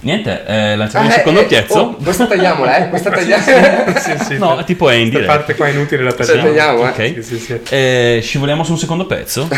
Niente, 0.00 0.44
eh, 0.46 0.76
lanciamo 0.76 1.06
il 1.06 1.12
Ah, 1.12 1.14
secondo 1.14 1.40
eh, 1.42 1.46
piezzo. 1.46 1.78
oh, 1.78 1.94
questa 1.94 2.26
tagliamola, 2.26 2.76
eh? 2.76 2.88
Questa 2.88 3.10
tagliamola. 3.14 3.98
Sì, 4.00 4.12
sì, 4.24 4.36
No, 4.36 4.56
per- 4.56 4.64
tipo 4.64 4.90
è 4.90 4.94
in 4.94 5.10
questa 5.12 5.30
parte 5.32 5.54
qua 5.54 5.68
è 5.68 5.70
inutile 5.70 6.02
la 6.02 6.12
tagliamo. 6.12 6.42
tagliamo, 6.42 6.84
eh? 6.84 6.88
Ok. 6.88 7.12
Sì, 7.14 7.22
sì, 7.22 7.38
sì. 7.38 7.60
Eh, 7.70 8.20
scivoliamo 8.22 8.64
su 8.64 8.72
un 8.72 8.78
secondo 8.78 9.06
pezzo. 9.06 9.48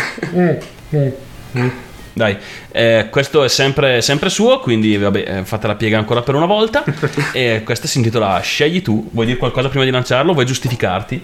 Dai, 2.15 2.37
eh, 2.71 3.07
questo 3.11 3.43
è 3.43 3.49
sempre, 3.49 4.01
sempre 4.01 4.29
suo, 4.29 4.59
quindi 4.61 4.95
vabbè, 4.95 5.39
eh, 5.39 5.43
fate 5.43 5.67
la 5.67 5.75
piega 5.75 5.97
ancora 5.97 6.21
per 6.21 6.33
una 6.35 6.45
volta. 6.45 6.85
e 7.33 7.61
questa 7.65 7.87
si 7.87 7.97
intitola 7.97 8.39
Scegli 8.39 8.81
tu. 8.81 9.09
Vuoi 9.11 9.25
dire 9.25 9.37
qualcosa 9.37 9.67
prima 9.67 9.83
di 9.83 9.91
lanciarlo? 9.91 10.31
Vuoi 10.31 10.45
giustificarti? 10.45 11.21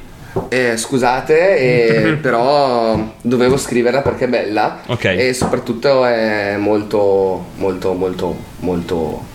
Eh, 0.49 0.75
scusate, 0.75 1.57
eh, 1.57 2.13
però 2.21 3.13
dovevo 3.21 3.55
scriverla 3.55 4.01
perché 4.01 4.25
è 4.25 4.27
bella. 4.27 4.81
Ok. 4.87 5.05
E 5.05 5.33
soprattutto 5.33 6.05
è 6.05 6.57
molto, 6.57 7.45
molto, 7.55 7.93
molto, 7.93 8.37
molto. 8.57 9.25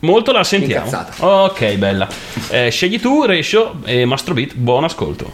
Molto 0.00 0.32
la 0.32 0.42
sentiamo. 0.42 0.86
Incazzata. 0.86 1.24
Ok, 1.24 1.74
bella. 1.74 2.08
Eh, 2.48 2.70
scegli 2.70 2.98
tu, 2.98 3.22
Rescio 3.24 3.76
e 3.84 4.04
Mastro 4.04 4.34
Beat. 4.34 4.54
Buon 4.56 4.82
ascolto. 4.82 5.30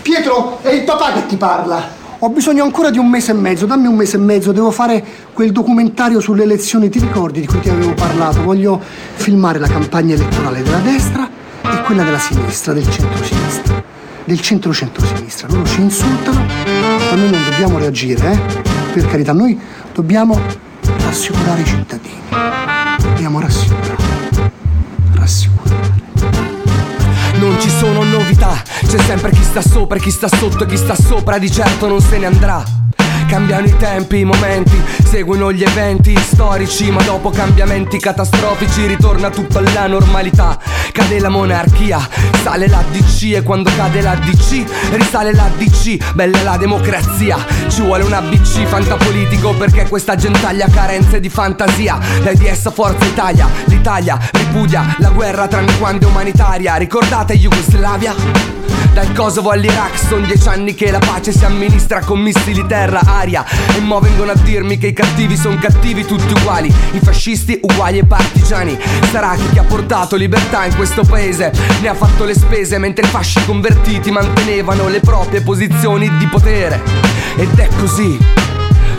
Pietro, 0.00 0.60
è 0.62 0.70
il 0.70 0.84
papà 0.84 1.12
che 1.12 1.26
ti 1.26 1.36
parla. 1.36 1.99
Ho 2.22 2.28
bisogno 2.28 2.64
ancora 2.64 2.90
di 2.90 2.98
un 2.98 3.08
mese 3.08 3.30
e 3.30 3.34
mezzo, 3.34 3.64
dammi 3.64 3.86
un 3.86 3.94
mese 3.94 4.16
e 4.16 4.20
mezzo, 4.20 4.52
devo 4.52 4.70
fare 4.70 5.02
quel 5.32 5.52
documentario 5.52 6.20
sulle 6.20 6.42
elezioni, 6.42 6.90
ti 6.90 6.98
ricordi 6.98 7.40
di 7.40 7.46
cui 7.46 7.60
ti 7.60 7.70
avevo 7.70 7.94
parlato? 7.94 8.42
Voglio 8.42 8.78
filmare 9.14 9.58
la 9.58 9.68
campagna 9.68 10.12
elettorale 10.12 10.62
della 10.62 10.80
destra 10.80 11.26
e 11.62 11.80
quella 11.80 12.02
della 12.02 12.18
sinistra, 12.18 12.74
del 12.74 12.86
centro-sinistra, 12.90 13.82
del 14.22 14.38
centro-centro-sinistra. 14.38 15.48
Loro 15.48 15.64
ci 15.64 15.80
insultano, 15.80 16.40
ma 16.40 17.16
noi 17.16 17.30
non 17.30 17.40
dobbiamo 17.48 17.78
reagire, 17.78 18.32
eh? 18.32 18.38
Per 18.92 19.06
carità, 19.06 19.32
noi 19.32 19.58
dobbiamo 19.94 20.38
rassicurare 20.98 21.62
i 21.62 21.64
cittadini. 21.64 22.20
Dobbiamo 23.00 23.40
rassicurare. 23.40 23.79
Ci 27.60 27.68
sono 27.68 28.02
novità, 28.04 28.62
c'è 28.86 28.98
sempre 28.98 29.30
chi 29.32 29.42
sta 29.42 29.60
sopra 29.60 29.98
chi 29.98 30.10
sta 30.10 30.28
sotto 30.28 30.64
e 30.64 30.66
chi 30.66 30.78
sta 30.78 30.94
sopra 30.94 31.38
di 31.38 31.50
certo 31.50 31.88
non 31.88 32.00
se 32.00 32.16
ne 32.16 32.26
andrà. 32.26 32.79
Cambiano 33.30 33.66
i 33.66 33.76
tempi, 33.76 34.18
i 34.18 34.24
momenti, 34.24 34.76
seguono 35.04 35.52
gli 35.52 35.62
eventi 35.62 36.16
storici, 36.18 36.90
ma 36.90 37.00
dopo 37.04 37.30
cambiamenti 37.30 37.96
catastrofici 37.96 38.86
ritorna 38.86 39.30
tutto 39.30 39.58
alla 39.58 39.86
normalità. 39.86 40.58
Cade 40.90 41.20
la 41.20 41.28
monarchia, 41.28 42.00
sale 42.42 42.66
la 42.66 42.82
DC 42.90 43.36
e 43.36 43.42
quando 43.44 43.70
cade 43.76 44.00
la 44.00 44.16
DC 44.16 44.64
risale 44.96 45.32
la 45.32 45.48
DC, 45.56 46.12
bella 46.12 46.42
la 46.42 46.56
democrazia. 46.56 47.38
Ci 47.68 47.82
vuole 47.82 48.02
un 48.02 48.12
ABC 48.12 48.64
fantapolitico 48.64 49.54
perché 49.54 49.88
questa 49.88 50.16
gentaglia 50.16 50.66
ha 50.66 50.70
carenze 50.70 51.20
di 51.20 51.28
fantasia. 51.28 52.00
L'AIDS 52.24 52.66
a 52.66 52.70
Forza 52.72 53.04
Italia, 53.04 53.48
l'Italia 53.66 54.18
ripudia 54.32 54.96
la 54.98 55.10
guerra 55.10 55.46
tranne 55.46 55.78
quando 55.78 56.08
è 56.08 56.10
umanitaria. 56.10 56.74
Ricordate 56.74 57.38
Jugoslavia? 57.38 58.59
Dal 58.92 59.12
Kosovo 59.12 59.50
all'Iraq 59.50 59.96
sono 59.96 60.26
dieci 60.26 60.48
anni 60.48 60.74
che 60.74 60.90
la 60.90 60.98
pace 60.98 61.32
si 61.32 61.44
amministra 61.44 62.00
con 62.00 62.18
missili 62.18 62.66
terra-aria 62.66 63.44
E 63.76 63.80
mo 63.80 64.00
vengono 64.00 64.32
a 64.32 64.34
dirmi 64.34 64.78
che 64.78 64.88
i 64.88 64.92
cattivi 64.92 65.36
sono 65.36 65.56
cattivi 65.58 66.04
tutti 66.04 66.32
uguali. 66.32 66.68
I 66.68 66.98
fascisti 67.00 67.58
uguali 67.62 67.98
ai 67.98 68.06
partigiani. 68.06 68.76
Sarà 69.10 69.36
chi 69.36 69.58
ha 69.58 69.62
portato 69.62 70.16
libertà 70.16 70.64
in 70.64 70.74
questo 70.74 71.04
paese. 71.04 71.52
Ne 71.80 71.88
ha 71.88 71.94
fatto 71.94 72.24
le 72.24 72.34
spese 72.34 72.78
Mentre 72.78 73.06
i 73.06 73.08
fasci 73.08 73.44
convertiti 73.44 74.10
mantenevano 74.10 74.88
le 74.88 75.00
proprie 75.00 75.40
posizioni 75.40 76.10
di 76.18 76.26
potere. 76.26 76.82
Ed 77.36 77.56
è 77.58 77.68
così. 77.78 78.18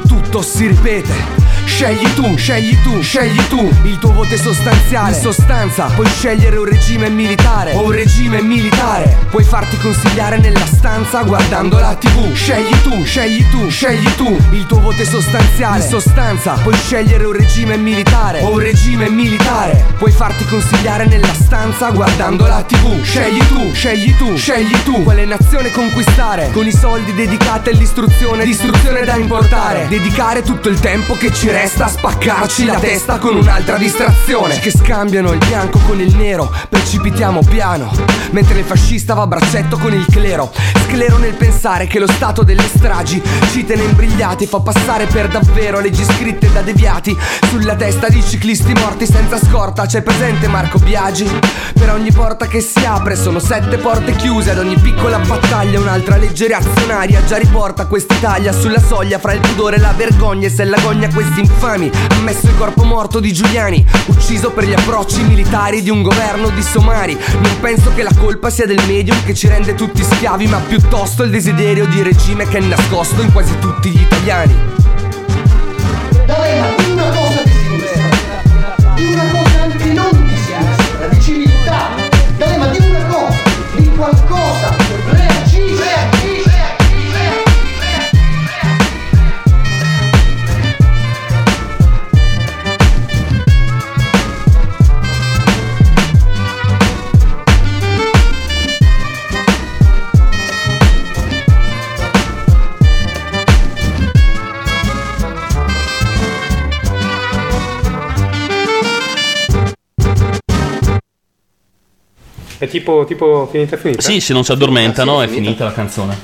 Tutto 0.08 0.42
si 0.42 0.68
ripete. 0.68 1.41
Scegli 1.72 2.14
tu, 2.14 2.36
scegli 2.36 2.78
tu, 2.84 3.02
scegli 3.02 3.42
tu. 3.48 3.72
Il 3.84 3.98
tuo 3.98 4.12
voto 4.12 4.34
è 4.34 4.38
sostanziale, 4.38 5.16
in 5.16 5.22
sostanza, 5.22 5.86
puoi 5.86 6.06
scegliere 6.08 6.58
un 6.58 6.66
regime 6.66 7.10
militare 7.10 7.74
o 7.74 7.86
un 7.86 7.92
regime 7.92 8.42
militare. 8.42 9.18
Puoi 9.30 9.44
farti 9.44 9.78
consigliare 9.78 10.38
nella 10.38 10.66
stanza 10.66 11.24
guardando 11.24 11.80
la 11.80 11.96
TV. 11.96 12.34
Scegli 12.34 12.76
tu, 12.84 13.04
scegli 13.04 13.44
tu, 13.50 13.70
scegli 13.70 14.08
tu. 14.16 14.38
Il 14.52 14.66
tuo 14.66 14.82
voto 14.82 15.02
è 15.02 15.06
sostanziale, 15.06 15.82
in 15.82 15.90
sostanza, 15.90 16.54
puoi 16.62 16.76
scegliere 16.76 17.24
un 17.24 17.34
regime 17.34 17.78
militare 17.78 18.42
o 18.42 18.52
un 18.52 18.60
regime 18.60 19.10
militare. 19.10 19.86
Puoi 19.98 20.12
farti 20.12 20.46
consigliare 20.46 21.06
nella 21.06 21.34
stanza 21.34 21.90
guardando 21.92 22.46
la 22.46 22.64
TV. 22.64 23.02
Scegli 23.02 23.44
tu, 23.48 23.74
scegli 23.74 24.16
tu, 24.18 24.36
scegli 24.36 24.76
tu. 24.84 25.04
Quale 25.04 25.26
nazione 25.26 25.72
conquistare? 25.72 26.50
Con 26.52 26.68
i 26.68 26.74
soldi 26.74 27.14
dedicati 27.14 27.70
all'istruzione, 27.70 28.44
l'istruzione 28.44 29.06
da 29.06 29.16
importare. 29.16 29.88
Dedicare 29.88 30.42
tutto 30.42 30.68
il 30.68 30.80
tempo 30.80 31.16
che 31.16 31.32
ci 31.34 31.48
resta 31.48 31.61
a 31.62 31.88
spaccarci 31.88 32.66
la 32.66 32.80
testa 32.80 33.20
con 33.20 33.36
un'altra 33.36 33.78
distrazione. 33.78 34.60
Che 34.60 34.72
scambiano 34.72 35.32
il 35.32 35.38
bianco 35.38 35.78
con 35.86 36.02
il 36.02 36.16
nero, 36.16 36.52
precipitiamo 36.68 37.42
piano. 37.48 37.92
Mentre 38.32 38.58
il 38.58 38.66
fascista 38.66 39.14
va 39.14 39.22
a 39.22 39.28
braccetto 39.28 39.78
con 39.78 39.94
il 39.94 40.06
clero. 40.10 40.52
Sclero 40.88 41.18
nel 41.18 41.36
pensare 41.36 41.86
che 41.86 42.00
lo 42.00 42.08
stato 42.08 42.42
delle 42.42 42.64
stragi 42.64 43.22
ci 43.52 43.64
tiene 43.64 43.84
imbrigliati, 43.84 44.48
fa 44.48 44.60
passare 44.60 45.06
per 45.06 45.28
davvero 45.28 45.80
leggi 45.80 46.04
scritte 46.04 46.52
da 46.52 46.62
deviati. 46.62 47.16
Sulla 47.50 47.76
testa 47.76 48.10
di 48.10 48.24
ciclisti 48.24 48.74
morti 48.74 49.06
senza 49.06 49.38
scorta 49.38 49.86
c'è 49.86 50.02
presente 50.02 50.48
Marco 50.48 50.80
Biagi. 50.80 51.30
Per 51.74 51.92
ogni 51.92 52.12
porta 52.12 52.48
che 52.48 52.60
si 52.62 52.84
apre 52.86 53.16
sono 53.16 53.38
sette 53.38 53.78
porte 53.78 54.16
chiuse, 54.16 54.50
ad 54.50 54.58
ogni 54.58 54.78
piccola 54.78 55.20
battaglia 55.20 55.80
un'altra 55.80 56.18
legge 56.18 56.48
reazionaria 56.48 57.24
già 57.24 57.38
riporta 57.38 57.86
quest'Italia 57.86 58.52
sulla 58.52 58.80
soglia 58.80 59.20
fra 59.20 59.34
il 59.34 59.40
pudore 59.40 59.76
e 59.76 59.80
la 59.80 59.94
vergogna 59.96 60.48
e 60.48 60.50
se 60.50 60.64
la 60.66 60.80
gogna 60.80 61.08
questi 61.14 61.41
infami. 61.42 61.92
Ammesso 62.12 62.48
il 62.48 62.58
corpo 62.58 62.84
morto 62.84 63.20
di 63.20 63.34
Giuliani, 63.34 63.86
ucciso 64.06 64.52
per 64.52 64.66
gli 64.66 64.74
approcci 64.74 65.22
militari 65.24 65.82
di 65.82 65.90
un 65.90 66.02
governo 66.02 66.50
di 66.50 66.62
somari. 66.62 67.18
Non 67.42 67.60
penso 67.60 67.92
che 67.94 68.04
la 68.04 68.14
colpa 68.18 68.50
sia 68.50 68.66
del 68.66 68.82
medium 68.88 69.22
che 69.26 69.34
ci 69.34 69.48
rende 69.48 69.74
tutti 69.74 70.04
schiavi, 70.04 70.48
ma 70.48 70.60
piuttosto 70.60 71.24
il 71.24 71.32
desiderio 71.32 71.86
di 71.88 72.02
regime 72.02 72.48
che 72.48 72.60
è 72.60 72.62
nascosto 72.62 73.22
in 73.22 73.32
quasi 73.32 73.58
tutti 73.60 73.90
gli 73.90 74.02
italiani. 74.02 74.56
È 112.62 112.68
tipo, 112.68 113.06
tipo 113.08 113.48
finita 113.52 113.76
finita? 113.76 114.02
Sì, 114.04 114.20
se 114.20 114.34
non 114.34 114.44
si 114.44 114.52
addormentano 114.52 115.18
Sì, 115.18 115.24
è 115.24 115.26
è 115.26 115.28
finita. 115.30 115.44
finita 115.46 115.64
la 115.64 115.74
canzone. 115.74 116.18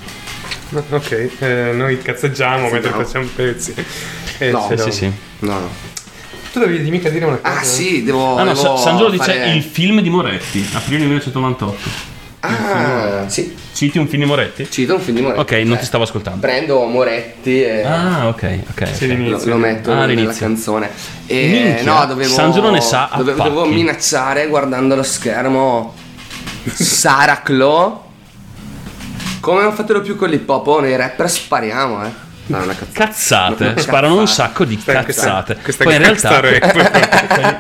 No, 0.70 0.84
Ok, 0.92 1.30
eh, 1.40 1.72
noi 1.74 2.00
cazzeggiamo 2.00 2.70
mentre 2.70 2.92
no. 2.92 2.98
facciamo 3.04 3.26
pezzi. 3.36 3.74
Eh, 4.38 4.52
No. 4.52 4.72
Sì, 4.78 4.92
sì. 4.92 5.12
No, 5.40 5.52
no. 5.54 5.70
Tu 6.54 6.60
dovevi 6.60 6.88
mica 6.92 7.10
dire 7.10 7.26
una 7.26 7.38
cosa. 7.38 7.58
Ah 7.58 7.64
sì, 7.64 8.04
devo... 8.04 8.36
Ah 8.38 8.44
no, 8.44 8.54
devo 8.54 8.76
Sa- 8.78 8.84
Sandro 8.84 9.10
dice 9.10 9.24
fare- 9.34 9.52
il 9.54 9.64
film 9.64 10.00
di 10.02 10.10
Moretti, 10.12 10.64
aprile 10.74 11.06
1998. 11.06 12.16
Ah, 12.42 13.24
sì, 13.28 13.56
Citi 13.74 13.98
un 13.98 14.08
film 14.08 14.22
di 14.24 14.28
Moretti? 14.30 14.68
cito 14.70 14.94
un 14.94 15.02
film 15.02 15.18
di 15.18 15.24
Moretti. 15.24 15.40
Ok, 15.42 15.52
non 15.66 15.76
Eh, 15.78 15.80
ti 15.80 15.86
stavo 15.86 16.04
ascoltando. 16.04 16.40
Prendo 16.40 16.84
Moretti 16.86 17.64
e 17.64 17.84
Ah, 17.84 18.28
ok, 18.28 18.60
ok. 18.70 18.88
Sì, 18.96 19.06
ok. 19.10 19.18
lo, 19.18 19.42
lo 19.44 19.56
metto 19.58 19.90
Ah, 19.92 19.94
nella 19.94 20.04
all'inizio. 20.06 20.46
canzone. 20.46 20.90
E 21.26 21.48
Minchia, 21.76 21.94
no, 22.00 22.06
dovevo... 22.06 22.32
Sandro 22.32 22.70
ne 22.70 22.82
sa 22.82 23.10
dovevo, 23.18 23.38
dovevo 23.42 23.66
minacciare 23.66 24.46
guardando 24.48 24.96
lo 24.96 25.04
schermo 25.04 25.94
Sara 26.74 27.42
Clo. 27.42 28.06
Come 29.40 29.62
non 29.62 29.74
fatelo 29.74 30.02
più 30.02 30.16
con 30.16 30.30
l'hip 30.30 30.50
hop, 30.50 30.68
oh, 30.68 30.80
nei 30.82 30.96
rapper 30.96 31.30
spariamo, 31.30 32.04
eh. 32.06 32.26
No, 32.48 32.60
non 32.60 32.70
è 32.70 32.76
cazzata. 32.76 33.06
Cazzate, 33.06 33.70
No, 33.74 33.78
sparano 33.80 34.20
un 34.20 34.28
sacco 34.28 34.64
di 34.66 34.76
Questa- 34.82 35.04
cazzate. 35.04 35.58
Questa 35.62 35.84
Poi 35.84 35.94
in 35.96 36.00
realtà 36.00 36.40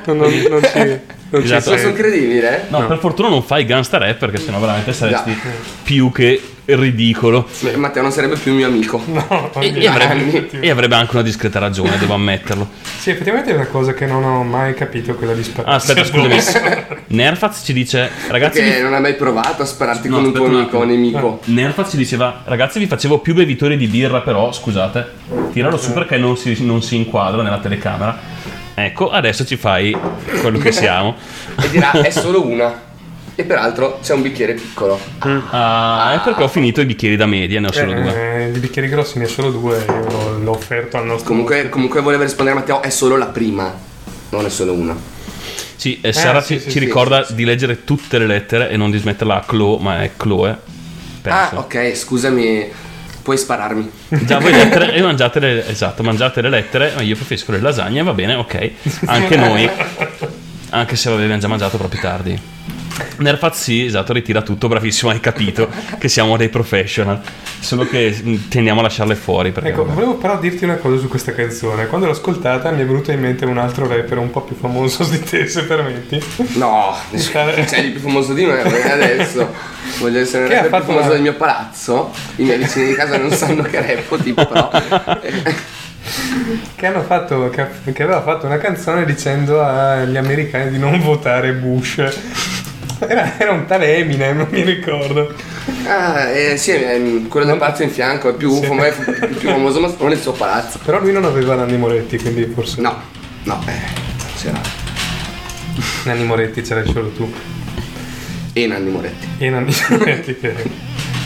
non, 0.06 0.17
non, 0.17 0.32
non 0.50 0.62
ci, 0.63 1.02
non 1.30 1.42
ci 1.42 1.48
Esatto. 1.48 1.70
Posso 1.72 1.82
sei. 1.84 1.90
incredibile? 1.90 2.66
No, 2.70 2.86
per 2.88 2.98
fortuna 3.00 3.30
non 3.30 3.44
fai 3.44 3.66
gangsta 3.66 3.98
rap 3.98 4.18
perché 4.18 4.38
sennò 4.38 4.60
veramente 4.60 4.94
saresti 4.94 5.32
Già. 5.34 5.50
più 5.84 6.12
che 6.12 6.42
ridicolo. 6.66 7.48
Beh, 7.62 7.78
Matteo 7.78 8.02
non 8.02 8.12
sarebbe 8.12 8.36
più 8.36 8.54
mio 8.54 8.68
amico. 8.68 9.02
No, 9.06 9.52
E, 9.60 9.74
e 9.74 9.88
avrebbe, 9.88 10.50
e 10.60 10.70
avrebbe 10.70 10.96
anche 10.96 11.12
una 11.13 11.24
discreta 11.24 11.60
ragione, 11.60 11.98
devo 11.98 12.13
ammetterlo. 12.13 12.68
Sì, 13.08 13.12
effettivamente 13.13 13.52
è 13.52 13.54
una 13.54 13.68
cosa 13.68 13.94
che 13.94 14.06
non 14.06 14.22
ho 14.26 14.44
mai 14.44 14.74
capito, 14.74 15.16
quella 15.16 15.32
di 15.34 15.42
sparare. 15.42 15.72
Ah, 15.72 15.76
aspetta, 15.78 16.04
scusami. 16.04 16.36
Nerfaz 17.08 17.62
ci 17.63 17.72
dice, 17.72 18.10
ragazzi, 18.28 18.60
Perché 18.60 18.76
vi- 18.78 18.82
non 18.82 18.94
hai 18.94 19.00
mai 19.00 19.16
provato 19.16 19.62
a 19.62 19.66
spararti 19.66 20.10
No, 20.10 20.16
con 20.18 20.26
un 20.26 20.34
tuo 20.34 20.46
amico 20.48 20.78
o 20.80 20.84
nemico. 20.84 21.40
Nerfaz 21.46 21.92
ci 21.92 21.96
diceva, 21.98 22.42
ragazzi, 22.44 22.80
vi 22.80 22.86
facevo 22.88 23.20
più 23.20 23.34
bevitori 23.34 23.78
di 23.78 23.88
birra, 23.88 24.20
però 24.20 24.52
scusate, 24.52 25.08
tiralo 25.54 25.78
su 25.78 25.94
perché 25.94 26.18
non 26.18 26.36
si, 26.36 26.58
non 26.66 26.82
si 26.84 26.98
inquadra 26.98 27.42
nella 27.44 27.60
telecamera. 27.60 28.20
Ecco, 28.80 29.10
adesso 29.10 29.44
ci 29.44 29.58
fai 29.58 29.98
quello 30.40 30.60
che 30.60 30.72
siamo. 30.72 31.16
E 31.60 31.70
dirà 31.72 31.92
è 31.94 32.12
solo 32.12 32.46
una. 32.46 32.86
E 33.34 33.44
peraltro 33.44 33.98
c'è 34.04 34.13
un 34.13 34.22
bicchiere 34.22 34.54
piccolo. 34.54 35.00
Ah, 35.20 36.13
è 36.13 36.20
perché 36.24 36.44
ho 36.44 36.48
finito 36.48 36.82
i 36.82 36.86
bicchieri 36.86 37.16
da 37.16 37.26
media, 37.26 37.60
ne 37.60 37.68
ho 37.68 37.72
solo 37.72 37.94
due. 37.94 38.46
Eh, 38.46 38.52
di 38.52 38.60
bicchieri 38.60 38.88
grossi 38.88 39.18
ne 39.18 39.26
ho 39.26 39.28
solo 39.28 39.50
due, 39.50 39.84
io 39.84 40.38
l'ho, 40.38 40.52
offerto 40.52 40.98
al 40.98 41.06
nostro. 41.06 41.30
Comunque, 41.30 41.70
comunque 41.70 42.02
volevo 42.02 42.22
rispondere 42.22 42.56
a 42.56 42.60
Matteo, 42.60 42.84
è 42.84 42.92
solo 42.92 43.18
la 43.18 43.26
prima. 43.26 43.74
Non 44.30 44.46
è 44.46 44.50
solo 44.50 44.74
una. 44.74 44.96
Sì, 45.76 46.00
e 46.02 46.13
Sara 46.13 46.42
sì, 46.42 46.56
ci, 46.56 46.60
sì, 46.60 46.66
ci 46.66 46.72
sì, 46.74 46.80
ricorda 46.80 47.22
sì, 47.24 47.30
sì. 47.30 47.36
di 47.36 47.46
leggere 47.46 47.84
tutte 47.84 48.20
le 48.20 48.28
lettere 48.28 48.70
e 48.70 48.78
non 48.78 48.92
di 48.92 49.00
smetterla 49.00 49.38
a 49.38 49.44
Chloe, 49.44 49.80
ma 49.82 50.04
è 50.04 50.12
Chloe. 50.16 50.56
Penso. 51.22 51.56
Ah, 51.56 51.60
ok, 51.60 51.96
scusami. 51.96 52.72
Puoi 53.28 53.38
spararmi. 53.38 53.92
Già 54.08 54.40
voi 54.40 54.54
lettere 54.56 54.94
e 54.94 55.02
mangiate 55.02 55.40
le, 55.42 55.68
esatto, 55.68 56.02
mangiate 56.02 56.40
le 56.40 56.48
lettere, 56.48 56.94
ma 56.96 57.02
io 57.02 57.13
preferisco 57.13 57.52
le 57.52 57.60
lasagne, 57.60 58.02
va 58.02 58.13
bene, 58.13 58.36
ok. 58.36 58.72
Anche 59.04 59.36
noi. 59.36 59.70
Anche 60.72 60.96
se 60.96 61.10
abbiamo 61.10 61.38
già 61.38 61.50
mangiato 61.50 61.76
proprio 61.76 62.00
tardi. 62.00 62.42
Nerfaz 63.17 63.62
sì, 63.62 63.86
esatto, 63.86 64.13
ritira 64.13 64.41
tutto, 64.41 64.67
bravissimo, 64.67 65.12
hai 65.12 65.19
capito 65.19 65.67
che 65.97 66.07
siamo 66.07 66.38
dei 66.38 66.49
professional. 66.49 67.19
Solo 67.60 67.88
che 67.88 68.15
mh, 68.23 68.47
tendiamo 68.49 68.79
a 68.79 68.83
lasciarle 68.83 69.15
fuori 69.15 69.51
perché 69.51 69.69
Ecco, 69.69 69.83
vabbè. 69.83 69.93
volevo 69.95 70.15
però 70.15 70.38
dirti 70.39 70.63
una 70.63 70.75
cosa 70.75 70.97
su 70.99 71.07
questa 71.07 71.33
canzone. 71.33 71.88
Quando 71.88 72.05
l'ho 72.05 72.12
ascoltata 72.13 72.69
mi 72.71 72.81
è 72.81 72.86
venuto 72.86 73.12
in 73.12 73.19
mente 73.19 73.45
un 73.45 73.57
altro 73.57 73.88
rapper 73.88 74.17
un 74.19 74.29
po' 74.29 74.41
più 74.41 74.55
famoso 74.55 75.03
di 75.05 75.19
te, 75.21 75.47
se 75.47 75.63
permetti. 75.63 76.21
No, 76.53 76.95
c'è 77.12 77.77
il 77.79 77.91
più 77.91 77.99
famoso 78.01 78.33
di 78.33 78.45
me, 78.45 78.62
adesso 78.62 79.51
voglio 79.99 80.19
essere 80.19 80.45
il 80.45 80.49
rapper 80.51 80.69
più 80.69 80.79
famoso 80.81 81.05
una- 81.05 81.13
del 81.13 81.21
mio 81.21 81.33
palazzo. 81.36 82.12
I 82.38 82.43
miei 82.43 82.57
vicini 82.60 82.88
di 82.88 82.93
casa 82.93 83.17
non 83.17 83.31
sanno 83.31 83.63
che 83.63 83.95
rappo, 83.95 84.17
tipo, 84.17 84.45
però. 84.45 84.69
Che, 86.75 86.86
hanno 86.86 87.01
fatto, 87.01 87.49
che, 87.49 87.65
che 87.91 88.03
aveva 88.03 88.21
fatto 88.21 88.45
una 88.45 88.57
canzone 88.57 89.03
dicendo 89.03 89.62
agli 89.62 90.15
americani 90.15 90.69
di 90.71 90.77
non 90.79 91.01
votare 91.01 91.51
Bush. 91.53 92.03
Era, 93.07 93.38
era 93.38 93.51
un 93.51 93.65
tale 93.65 93.97
Eminem, 93.97 94.38
non 94.38 94.47
mi 94.49 94.62
ricordo. 94.63 95.33
Ah, 95.86 96.29
eh, 96.29 96.57
sì, 96.57 96.71
è 96.71 96.99
quello 97.27 97.45
del 97.45 97.57
palazzo 97.57 97.83
in 97.83 97.91
fianco, 97.91 98.29
è 98.29 98.33
più, 98.33 98.51
Sì. 98.60 98.65
fam- 98.65 98.81
è 98.81 99.27
più 99.38 99.49
famoso, 99.49 99.79
ma 99.79 99.93
non 99.99 100.12
il 100.12 100.19
suo 100.19 100.31
palazzo. 100.31 100.79
Però 100.83 100.99
lui 100.99 101.12
non 101.12 101.23
aveva 101.25 101.55
Nanni 101.55 101.77
Moretti, 101.77 102.17
quindi 102.17 102.45
forse. 102.53 102.81
No, 102.81 102.99
no, 103.43 103.63
eh, 103.67 103.71
c'era. 104.41 104.60
Nanni 106.05 106.23
Moretti 106.23 106.62
c'era 106.62 106.83
solo 106.86 107.10
tu. 107.10 107.31
E 108.53 108.65
Nanni 108.65 108.89
Moretti. 108.89 109.27
E 109.38 109.49
Nanni 109.49 109.75
Moretti 109.89 110.36
che 110.39 110.55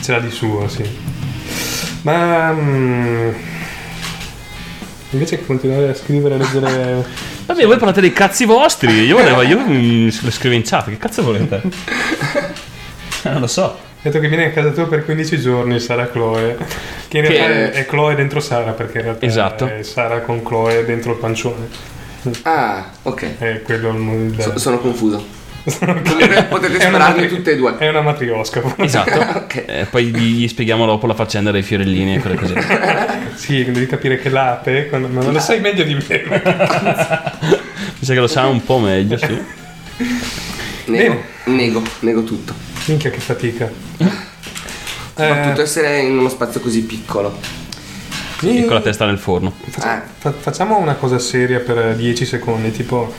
ce 0.02 0.12
l'ha 0.12 0.20
di 0.20 0.30
suo, 0.32 0.68
sì. 0.68 0.84
Ma. 2.02 2.52
mm, 2.52 3.30
invece 5.12 5.38
che 5.38 5.46
continuare 5.46 5.90
a 5.90 5.94
scrivere 5.96 6.36
e 6.36 6.38
leggere. 6.38 7.30
Vabbè, 7.46 7.66
voi 7.66 7.78
parlate 7.78 8.02
dei 8.02 8.14
cazzi 8.14 8.46
vostri. 8.46 8.92
Io 9.04 9.18
volevo, 9.18 9.42
io 9.42 9.58
lo 10.22 10.32
scrivo 10.32 10.56
in 10.56 10.62
chat. 10.64 10.86
Che 10.90 10.98
cazzo 10.98 11.24
volete? 11.24 11.62
Eh, 13.24 13.30
non 13.30 13.42
lo 13.42 13.48
so. 13.48 13.64
Ha 13.64 14.10
detto 14.10 14.20
che 14.20 14.28
viene 14.30 14.46
a 14.46 14.52
casa 14.52 14.70
tua 14.72 14.88
per 14.88 15.06
15 15.06 15.40
giorni 15.40 15.80
Sara 15.80 16.08
Chloe. 16.08 16.58
Che 17.08 17.18
in 17.18 17.24
Che- 17.26 17.30
realtà 17.38 17.78
è 17.78 17.86
Chloe 17.86 18.16
dentro 18.16 18.40
Sara, 18.40 18.72
perché 18.72 19.00
in 19.00 19.04
realtà 19.04 19.26
Esatto. 19.26 19.68
è 19.68 19.84
Sara 19.84 20.22
con 20.22 20.42
Chloe 20.44 20.86
dentro 20.86 21.12
il 21.12 21.18
pancione. 21.18 21.68
Ah, 22.44 22.90
ok. 23.04 23.38
È 23.38 23.62
quello 23.64 23.90
il, 23.90 24.34
il- 24.34 24.42
So- 24.42 24.58
sono 24.58 24.80
confuso. 24.80 25.40
Potete 25.64 26.80
spararmi 26.80 26.98
matri- 26.98 27.28
tutte 27.28 27.52
e 27.52 27.58
due. 27.58 27.78
È 27.78 27.88
una 27.88 28.02
matriosca. 28.02 28.62
Esatto. 28.78 29.50
Eh, 29.72 29.86
poi 29.90 30.06
gli, 30.06 30.44
gli 30.44 30.48
spieghiamo 30.48 30.86
dopo 30.86 31.08
la 31.08 31.14
faccenda 31.14 31.52
dei 31.52 31.62
fiorellini 31.62 32.16
e 32.16 32.20
quelle 32.20 32.36
cose. 32.36 32.56
sì, 33.36 33.64
devi 33.66 33.86
capire 33.86 34.18
che 34.18 34.30
l'ape, 34.30 34.88
quando- 34.88 35.08
ma 35.08 35.22
non 35.22 35.34
lo 35.34 35.40
sai 35.40 35.60
meglio 35.60 35.84
di 35.84 35.94
me. 35.94 36.00
Mi 36.00 38.06
sa 38.06 38.14
che 38.14 38.20
lo 38.20 38.28
sa 38.28 38.48
un 38.48 38.64
po' 38.64 38.80
meglio, 38.80 39.18
sì. 39.18 39.40
Nego, 40.86 41.22
nego, 41.46 41.82
nego 42.00 42.24
tutto. 42.24 42.54
Minchia 42.86 43.10
che 43.10 43.20
fatica. 43.20 43.70
Soprattutto 45.14 45.62
essere 45.62 46.00
in 46.00 46.18
uno 46.18 46.30
spazio 46.30 46.60
così 46.60 46.84
piccolo. 46.84 47.38
E 48.42 48.66
con 48.66 48.74
la 48.74 48.82
testa 48.82 49.06
nel 49.06 49.20
forno. 49.20 49.54
Eh, 49.68 50.02
Fa- 50.18 50.32
facciamo 50.32 50.78
una 50.80 50.96
cosa 50.96 51.20
seria 51.20 51.60
per 51.60 51.96
10 51.96 52.26
secondi, 52.26 52.72
tipo... 52.72 53.14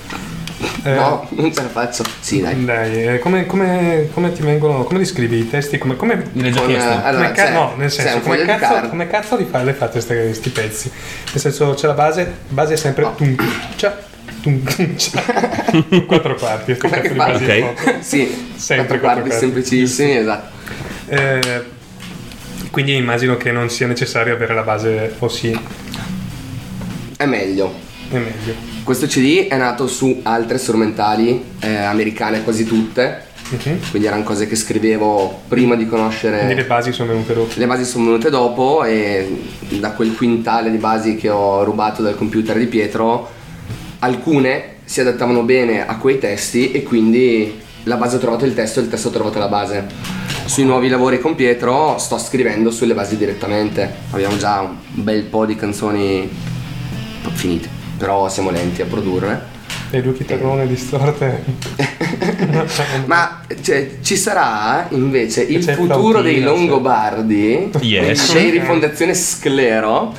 eh, 0.84 0.94
no, 0.94 1.26
non 1.30 1.52
ce 1.52 1.62
la 1.62 1.68
faccio. 1.68 2.04
Sì, 2.20 2.40
dai. 2.40 2.64
Dai, 2.64 3.04
eh, 3.14 3.18
come, 3.18 3.46
come- 3.46 4.08
come 4.12 4.32
ti 4.32 4.42
vengono, 4.42 4.84
come 4.84 4.98
li 5.00 5.04
scrivi 5.04 5.38
i 5.38 5.48
testi? 5.50 5.78
Come, 5.78 5.96
come, 5.96 6.14
eh, 6.34 6.48
allora, 6.48 7.10
come 7.12 7.32
ca- 7.32 7.44
c'è- 7.44 7.52
no, 7.52 7.74
nel 7.76 7.90
senso, 7.90 8.20
come 8.20 8.44
cazzo, 8.44 8.88
come 8.88 9.06
cazzo 9.08 9.36
li, 9.36 9.44
fa, 9.50 9.62
le 9.62 9.72
fate 9.74 10.04
questi 10.04 10.50
pezzi? 10.50 10.90
Nel 11.32 11.40
senso, 11.40 11.74
c'è 11.74 11.86
la 11.86 11.92
base, 11.94 12.32
base 12.48 12.74
è 12.74 12.76
sempre 12.76 13.08
tum, 13.16 13.36
cia, 13.76 13.96
tum, 14.42 14.62
tum, 14.62 14.96
cia. 14.96 15.22
quattro 16.06 16.34
quarti. 16.34 16.76
cazzo 16.76 17.00
che 17.00 17.08
di 17.12 17.16
fa? 17.18 17.26
Ok. 17.32 18.00
Sì, 18.02 18.50
Sempre 18.56 18.98
quattro 18.98 18.98
quattro 18.98 18.98
quarti 18.98 19.28
quarti. 19.28 19.38
semplicissimi, 19.38 20.16
esatto. 20.16 20.50
Eh, 21.06 21.64
quindi 22.70 22.94
immagino 22.96 23.36
che 23.36 23.52
non 23.52 23.68
sia 23.68 23.86
necessario 23.86 24.34
avere 24.34 24.54
la 24.54 24.62
base, 24.62 25.14
o 25.18 25.28
sì, 25.28 25.58
È 27.16 27.24
meglio. 27.26 27.72
è 28.10 28.16
meglio. 28.16 28.71
Questo 28.84 29.06
CD 29.06 29.46
è 29.46 29.56
nato 29.56 29.86
su 29.86 30.20
altre 30.24 30.58
strumentali 30.58 31.42
eh, 31.60 31.74
americane 31.76 32.42
quasi 32.42 32.64
tutte, 32.64 33.30
Mhm. 33.50 33.90
quindi 33.90 34.08
erano 34.08 34.22
cose 34.24 34.46
che 34.46 34.56
scrivevo 34.56 35.42
prima 35.46 35.76
di 35.76 35.86
conoscere... 35.86 36.38
Quindi 36.38 36.54
le 36.56 36.64
basi 36.64 36.90
sono 36.92 37.12
venute 37.12 37.34
dopo. 37.34 37.52
Le 37.54 37.66
basi 37.66 37.84
sono 37.84 38.04
venute 38.06 38.30
dopo 38.30 38.82
e 38.84 39.40
da 39.78 39.92
quel 39.92 40.14
quintale 40.16 40.70
di 40.70 40.78
basi 40.78 41.16
che 41.16 41.28
ho 41.28 41.62
rubato 41.62 42.02
dal 42.02 42.16
computer 42.16 42.56
di 42.58 42.66
Pietro, 42.66 43.30
alcune 44.00 44.76
si 44.84 45.00
adattavano 45.00 45.42
bene 45.42 45.86
a 45.86 45.96
quei 45.98 46.18
testi 46.18 46.72
e 46.72 46.82
quindi 46.82 47.60
la 47.84 47.96
base 47.96 48.16
ha 48.16 48.18
trovato 48.18 48.44
il 48.46 48.54
testo 48.54 48.80
e 48.80 48.84
il 48.84 48.88
testo 48.88 49.08
ha 49.08 49.12
trovato 49.12 49.38
la 49.38 49.48
base. 49.48 49.86
Sui 50.46 50.64
nuovi 50.64 50.88
lavori 50.88 51.20
con 51.20 51.34
Pietro 51.36 51.98
sto 51.98 52.18
scrivendo 52.18 52.70
sulle 52.70 52.94
basi 52.94 53.16
direttamente. 53.16 53.88
Abbiamo 54.10 54.36
già 54.38 54.60
un 54.60 54.76
bel 54.90 55.22
po' 55.24 55.46
di 55.46 55.54
canzoni 55.54 56.28
finite, 57.34 57.68
però 58.02 58.28
siamo 58.28 58.50
lenti 58.50 58.82
a 58.82 58.86
produrre. 58.86 59.40
Le 59.90 60.02
due 60.02 60.12
chitarrone 60.12 60.66
distorte. 60.66 61.44
Ma 63.06 63.42
cioè, 63.62 63.90
ci 64.02 64.16
sarà 64.16 64.86
invece 64.90 65.42
il 65.42 65.62
futuro 65.62 66.20
dei 66.20 66.40
Longobardi 66.40 67.70
Yes. 67.80 68.32
c'è 68.32 68.50
rifondazione 68.50 69.14
Sclero 69.14 70.12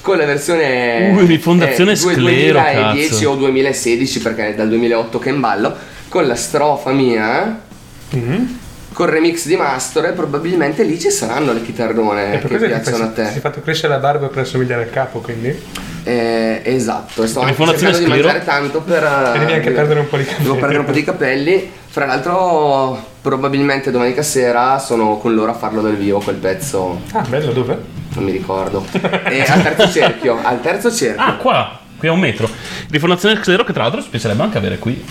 con 0.00 0.16
la 0.16 0.24
versione 0.24 1.10
Uh, 1.14 1.24
Rifondazione 1.24 1.92
eh, 1.92 1.96
Sclero, 1.96 2.58
2010 2.60 3.08
cazzo. 3.08 3.30
o 3.30 3.34
2016 3.36 4.18
perché 4.20 4.48
è 4.48 4.54
dal 4.54 4.68
2008 4.68 5.18
che 5.20 5.30
è 5.30 5.32
in 5.32 5.40
ballo 5.40 5.74
con 6.08 6.26
la 6.26 6.34
strofa 6.34 6.90
mia 6.90 7.60
Mhm. 8.10 8.58
col 8.92 9.06
remix 9.08 9.46
di 9.46 9.56
Mastro 9.56 10.04
e 10.06 10.10
probabilmente 10.12 10.82
lì 10.82 10.98
ci 10.98 11.10
saranno 11.10 11.52
le 11.52 11.62
chitarrone 11.62 12.34
E 12.42 12.46
che 12.46 12.56
piacciono 12.58 13.04
a 13.04 13.10
fai- 13.12 13.24
si 13.26 13.30
è 13.30 13.34
te 13.34 13.40
fatto 13.40 13.60
crescere 13.62 13.92
la 13.92 13.98
barba 14.00 14.26
per 14.26 14.38
assomigliare 14.42 14.82
al 14.82 14.90
capo, 14.90 15.20
quindi. 15.20 15.56
Eh, 16.04 16.62
esatto 16.64 17.22
e 17.22 17.26
Rifondazione 17.26 17.92
cercando 17.92 17.98
di 17.98 18.04
Sclero. 18.04 18.26
mangiare 18.26 18.44
tanto 18.44 18.80
per 18.80 19.32
E 19.34 19.38
devi 19.38 19.52
anche 19.52 19.68
eh, 19.68 19.72
perdere 19.72 20.00
un 20.00 20.08
po' 20.08 20.16
di 20.16 20.24
capelli. 20.24 20.42
Devo 20.42 20.56
perdere 20.56 20.78
un 20.80 20.84
po' 20.84 20.92
di 20.92 21.04
capelli. 21.04 21.70
Fra 21.88 22.06
l'altro, 22.06 23.06
probabilmente 23.20 23.90
domenica 23.90 24.22
sera 24.22 24.78
sono 24.78 25.18
con 25.18 25.34
loro 25.34 25.50
a 25.50 25.54
farlo 25.54 25.80
dal 25.80 25.94
vivo 25.96 26.20
quel 26.20 26.36
pezzo. 26.36 27.02
Ah, 27.12 27.24
bello, 27.28 27.52
dove? 27.52 27.78
Non 28.14 28.24
mi 28.24 28.32
ricordo. 28.32 28.84
E 29.24 29.42
al 29.42 29.62
terzo 29.62 29.90
cerchio. 29.90 30.38
Al 30.42 30.60
terzo 30.60 30.92
cerchio. 30.92 31.22
Ah, 31.22 31.34
qua, 31.34 31.78
qui 31.98 32.08
a 32.08 32.12
un 32.12 32.20
metro. 32.20 32.48
Rifondazione 32.90 33.38
Sclero 33.42 33.64
che 33.64 33.72
tra 33.72 33.82
l'altro 33.82 34.02
ci 34.02 34.08
piacerebbe 34.08 34.42
anche 34.42 34.58
avere 34.58 34.78
qui. 34.78 35.04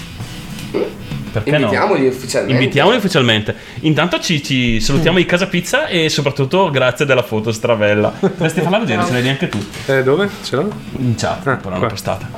Perché 1.32 1.50
Invitiamoli 1.50 2.02
no? 2.02 2.08
ufficialmente. 2.10 2.54
Invitiamoli 2.54 2.98
ufficialmente. 2.98 3.56
Intanto 3.82 4.20
ci, 4.20 4.44
ci 4.44 4.80
salutiamo 4.80 5.18
di 5.18 5.26
Casa 5.26 5.48
Pizza 5.48 5.88
e 5.88 6.10
soprattutto 6.10 6.70
grazie 6.70 7.06
della 7.06 7.24
foto 7.24 7.52
stravella. 7.52 8.10
Potresti 8.10 8.62
farla 8.62 8.80
vedere, 8.80 9.06
ce 9.06 9.12
l'hai 9.14 9.30
anche 9.30 9.48
tu. 9.50 9.64
Eh, 9.88 10.04
dove? 10.04 10.30
Ce 10.44 10.56
l'ho? 10.56 10.70
In 10.98 11.16
chat, 11.16 11.48
Ah, 11.48 11.56
però 11.56 11.70
l'hanno 11.70 11.80
qua. 11.80 11.88
prestata. 11.88 12.30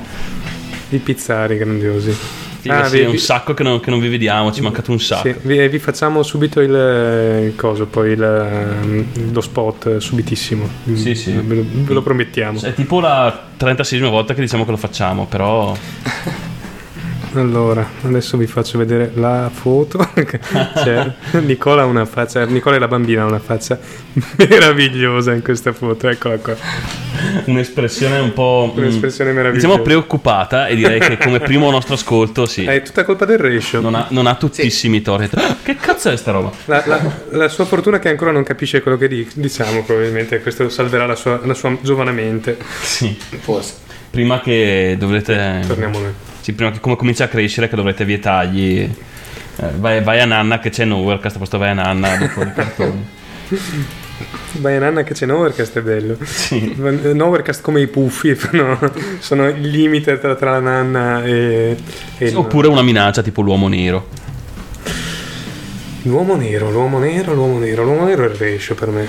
I 0.90 0.98
pizzari 0.98 1.56
grandiosi. 1.56 2.16
Sì, 2.60 2.70
Ah, 2.70 2.84
sì, 2.88 2.96
vi- 2.98 3.02
è 3.02 3.06
un 3.08 3.18
sacco 3.18 3.52
che 3.52 3.62
non, 3.62 3.78
che 3.80 3.90
non 3.90 3.98
vi 4.00 4.08
vediamo, 4.08 4.50
ci 4.50 4.60
è 4.60 4.62
mancato 4.62 4.90
un 4.90 4.98
sacco. 4.98 5.28
Sì, 5.28 5.34
vi, 5.42 5.68
vi 5.68 5.78
facciamo 5.78 6.22
subito 6.22 6.60
il, 6.60 6.70
il 6.70 7.54
coso, 7.56 7.84
poi 7.86 8.12
il, 8.12 8.22
ehm, 8.22 9.32
lo 9.32 9.40
spot 9.42 9.86
eh, 9.96 10.00
subitissimo. 10.00 10.66
Sì, 10.94 11.14
sì. 11.14 11.32
Ve 11.32 11.56
lo, 11.56 11.64
ve 11.68 11.92
lo 11.92 12.00
promettiamo. 12.00 12.58
È 12.62 12.72
tipo 12.72 13.00
la 13.00 13.48
36esima 13.58 14.08
volta 14.08 14.32
che 14.32 14.40
diciamo 14.40 14.64
che 14.64 14.70
lo 14.70 14.76
facciamo, 14.78 15.26
però 15.26 15.76
Allora, 17.34 17.84
adesso 18.04 18.36
vi 18.36 18.46
faccio 18.46 18.78
vedere 18.78 19.10
la 19.14 19.50
foto. 19.52 19.98
C'è 20.14 21.12
Nicola 21.40 21.82
ha 21.82 21.84
una 21.84 22.04
faccia, 22.04 22.44
Nicola 22.44 22.76
e 22.76 22.78
la 22.78 22.86
bambina 22.86 23.22
ha 23.22 23.26
una 23.26 23.40
faccia 23.40 23.76
meravigliosa 24.38 25.32
in 25.32 25.42
questa 25.42 25.72
foto, 25.72 26.08
eccola 26.08 26.36
qua. 26.36 26.54
un'espressione 27.46 28.18
un 28.20 28.32
po'... 28.32 28.72
mm, 28.72 28.78
Un'espressione 28.78 29.32
meravigliosa. 29.32 29.66
Diciamo 29.66 29.82
preoccupata 29.82 30.68
e 30.68 30.76
direi 30.76 31.00
che 31.00 31.18
come 31.18 31.40
primo 31.40 31.70
nostro 31.72 31.94
ascolto 31.94 32.46
sì. 32.46 32.64
È 32.64 32.82
tutta 32.82 33.02
colpa 33.04 33.24
del 33.24 33.38
ratio. 33.38 33.80
Non 33.80 33.96
ha, 33.96 34.06
non 34.10 34.26
ha 34.28 34.36
tuttissimi 34.36 35.02
torri. 35.02 35.28
Ah, 35.34 35.56
Che 35.62 35.74
cazzo 35.74 36.10
è 36.10 36.16
sta 36.16 36.30
roba? 36.30 36.52
La, 36.66 36.84
la- 36.86 37.12
la 37.30 37.48
sua 37.48 37.64
fortuna 37.64 37.96
è 37.96 38.00
che 38.00 38.10
ancora 38.10 38.30
non 38.30 38.44
capisce 38.44 38.80
quello 38.80 38.96
che 38.96 39.08
di- 39.08 39.28
diciamo, 39.34 39.82
probabilmente 39.82 40.40
questo 40.40 40.68
salverà 40.68 41.04
la 41.06 41.16
sua, 41.16 41.40
la 41.42 41.54
sua 41.54 41.76
giovane 41.80 42.12
mente. 42.12 42.56
Sì. 42.82 43.16
Forse. 43.40 43.74
Prima 44.10 44.40
che 44.40 44.94
dovrete... 44.96 45.64
Torniamo 45.66 45.98
noi. 45.98 46.12
Sì, 46.44 46.52
prima 46.52 46.70
che 46.70 46.78
come 46.80 46.94
comincia 46.96 47.24
a 47.24 47.28
crescere 47.28 47.70
che 47.70 47.76
dovrete 47.76 48.04
vietargli... 48.04 48.80
eh, 48.80 49.66
vai, 49.78 50.02
vai 50.02 50.20
a 50.20 50.26
Nanna 50.26 50.58
che 50.58 50.68
c'è 50.68 50.84
Nowherecast, 50.84 51.38
posto 51.38 51.56
vai 51.56 51.70
a 51.70 51.72
Nanna 51.72 52.16
dopo 52.20 52.42
i 52.42 52.52
cartoni. 52.52 53.06
Vai 54.58 54.78
Nanna 54.78 55.02
che 55.04 55.14
c'è 55.14 55.24
Novercast 55.26 55.78
è 55.78 55.80
bello. 55.82 56.16
Sì. 56.22 56.74
Novercast 56.76 57.62
come 57.62 57.80
i 57.80 57.86
puffi 57.86 58.36
no? 58.52 58.78
sono 59.20 59.48
il 59.48 59.68
limite 59.68 60.18
tra, 60.20 60.34
tra 60.36 60.50
la 60.52 60.60
nanna 60.60 61.24
e, 61.24 61.76
e 62.18 62.26
il- 62.26 62.36
Oppure 62.36 62.68
una 62.68 62.82
minaccia 62.82 63.22
tipo 63.22 63.40
l'uomo 63.40 63.66
nero. 63.68 64.06
l'uomo 66.02 66.36
nero, 66.36 66.70
l'uomo 66.70 66.98
nero, 66.98 67.32
l'uomo 67.34 67.58
nero. 67.58 67.84
L'uomo 67.84 68.04
nero 68.04 68.22
è 68.24 68.26
il 68.28 68.34
ratio 68.34 68.74
per 68.74 68.88
me. 68.90 69.08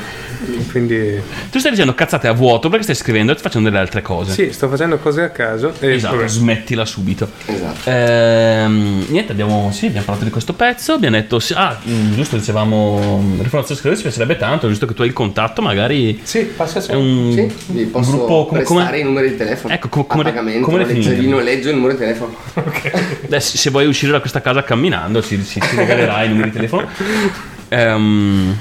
Quindi 0.71 1.21
Tu 1.51 1.59
stai 1.59 1.71
dicendo 1.71 1.93
cazzate 1.93 2.27
a 2.27 2.33
vuoto 2.33 2.67
perché 2.69 2.83
stai 2.83 2.95
scrivendo 2.95 3.31
e 3.31 3.35
ti 3.35 3.41
facendo 3.41 3.69
delle 3.69 3.81
altre 3.81 4.01
cose. 4.01 4.31
sì, 4.31 4.51
sto 4.51 4.67
facendo 4.69 4.97
cose 4.97 5.21
a 5.23 5.29
caso. 5.29 5.73
E 5.79 5.93
Esatto, 5.93 6.15
vabbè. 6.15 6.27
smettila 6.27 6.85
subito. 6.85 7.29
Esatto. 7.45 7.89
Ehm, 7.89 9.05
niente, 9.09 9.31
abbiamo, 9.31 9.69
sì, 9.71 9.85
abbiamo 9.87 10.05
parlato 10.05 10.25
di 10.25 10.31
questo 10.31 10.53
pezzo. 10.53 10.93
Abbiamo 10.93 11.15
detto, 11.15 11.39
sì, 11.39 11.53
ah, 11.55 11.77
mm, 11.87 12.13
giusto, 12.13 12.35
dicevamo, 12.37 13.23
Riformazione 13.37 13.79
Scrivere 13.79 13.95
ci 13.97 14.01
piacerebbe 14.03 14.37
tanto, 14.37 14.67
giusto 14.67 14.85
che 14.85 14.93
tu 14.93 15.01
hai 15.01 15.07
il 15.07 15.13
contatto, 15.13 15.61
magari 15.61 16.19
Sì, 16.23 16.39
passa 16.55 16.83
è 16.85 16.95
un, 16.95 17.31
Sì, 17.33 17.53
vi 17.73 17.83
un 17.83 17.91
posso 17.91 18.11
gruppo 18.11 18.45
come, 18.47 18.59
prestare 18.61 18.85
come- 18.85 18.99
i 18.99 19.03
numeri 19.03 19.29
di 19.29 19.37
telefono. 19.37 19.73
Ecco, 19.73 19.89
co- 19.89 20.05
come- 20.05 20.23
pagamento, 20.23 20.65
come 20.65 20.77
le 20.79 20.83
noleggio- 20.85 21.01
finite? 21.09 21.21
vi 21.21 21.29
noleggio 21.29 21.69
il 21.69 21.75
numero 21.75 21.93
di 21.93 21.99
telefono. 21.99 22.35
Beh, 23.27 23.39
se 23.39 23.57
se 23.57 23.69
vuoi 23.69 23.85
uscire 23.87 24.11
da 24.11 24.19
questa 24.19 24.41
casa 24.41 24.63
camminando, 24.63 25.21
ci, 25.21 25.43
ci, 25.45 25.59
ci 25.61 25.75
regalerai 25.75 26.25
i 26.25 26.29
numeri 26.29 26.49
di 26.49 26.55
telefono. 26.55 26.87
Ehm, 27.69 28.45
non 28.45 28.57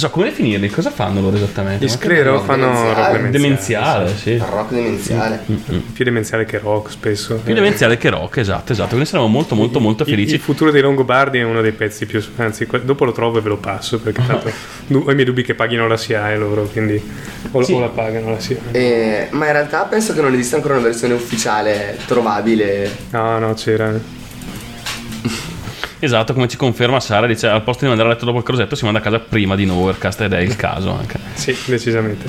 so 0.00 0.10
come 0.10 0.26
definirli, 0.26 0.68
cosa 0.68 0.90
fanno 0.90 1.20
loro 1.20 1.36
esattamente? 1.36 1.84
Gli 1.84 1.88
che- 1.88 1.94
Sclero 1.94 2.32
rock 2.32 2.44
fanno 2.46 2.66
demenziale. 2.66 3.18
rock 3.18 3.28
Demenziale, 3.30 4.16
sì. 4.16 4.30
Il 4.30 4.40
rock 4.40 4.72
demenziale. 4.72 5.44
Più 5.92 6.04
demenziale 6.04 6.44
che 6.44 6.58
rock 6.58 6.90
spesso. 6.90 7.36
Più 7.36 7.54
demenziale 7.54 7.96
che 7.96 8.10
rock, 8.10 8.38
esatto, 8.38 8.72
esatto. 8.72 8.88
Quindi 8.90 9.06
saremo 9.06 9.28
molto, 9.28 9.54
molto, 9.54 9.80
molto 9.80 10.02
Il- 10.04 10.08
Il, 10.10 10.14
felici. 10.16 10.38
futuro 10.38 10.70
dei 10.70 10.82
Longobardi 10.82 11.38
è 11.38 11.42
uno 11.42 11.60
dei 11.60 11.72
pezzi 11.72 12.06
più. 12.06 12.22
Anzi, 12.36 12.66
dopo 12.82 13.04
lo 13.04 13.12
trovo 13.12 13.38
e 13.38 13.40
ve 13.40 13.48
lo 13.50 13.56
passo 13.58 14.00
perché 14.00 14.20
tanto 14.26 14.48
ho 14.48 15.10
i 15.10 15.14
miei 15.14 15.24
dubbi 15.24 15.42
che 15.42 15.54
paghino 15.54 15.86
la 15.86 15.96
SIAE 15.96 16.36
loro, 16.36 16.64
quindi 16.64 17.00
o, 17.52 17.62
Sì. 17.62 17.72
o 17.72 17.80
la 17.80 17.88
pagano 17.88 18.30
la 18.30 18.40
SIAE. 18.40 18.60
Eh, 18.72 19.28
ma 19.30 19.46
in 19.46 19.52
realtà 19.52 19.82
penso 19.84 20.12
che 20.12 20.20
non 20.20 20.32
esista 20.34 20.56
ancora 20.56 20.74
una 20.74 20.82
versione 20.84 21.14
ufficiale 21.14 21.96
trovabile. 22.06 22.90
No, 23.10 23.38
no, 23.38 23.54
c'era. 23.54 24.22
Esatto, 25.98 26.34
come 26.34 26.48
ci 26.48 26.56
conferma 26.56 27.00
Sara, 27.00 27.26
dice 27.26 27.46
al 27.48 27.62
posto 27.62 27.82
di 27.84 27.88
mandare 27.88 28.08
a 28.10 28.12
letto 28.12 28.24
dopo 28.24 28.38
il 28.38 28.44
crosetto 28.44 28.74
si 28.74 28.84
manda 28.84 28.98
a 28.98 29.02
casa 29.02 29.18
prima 29.20 29.54
di 29.56 29.64
Novercast 29.64 30.20
ed 30.22 30.32
è 30.32 30.40
il 30.40 30.56
caso 30.56 30.90
anche. 30.90 31.18
Sì, 31.34 31.56
decisamente. 31.66 32.26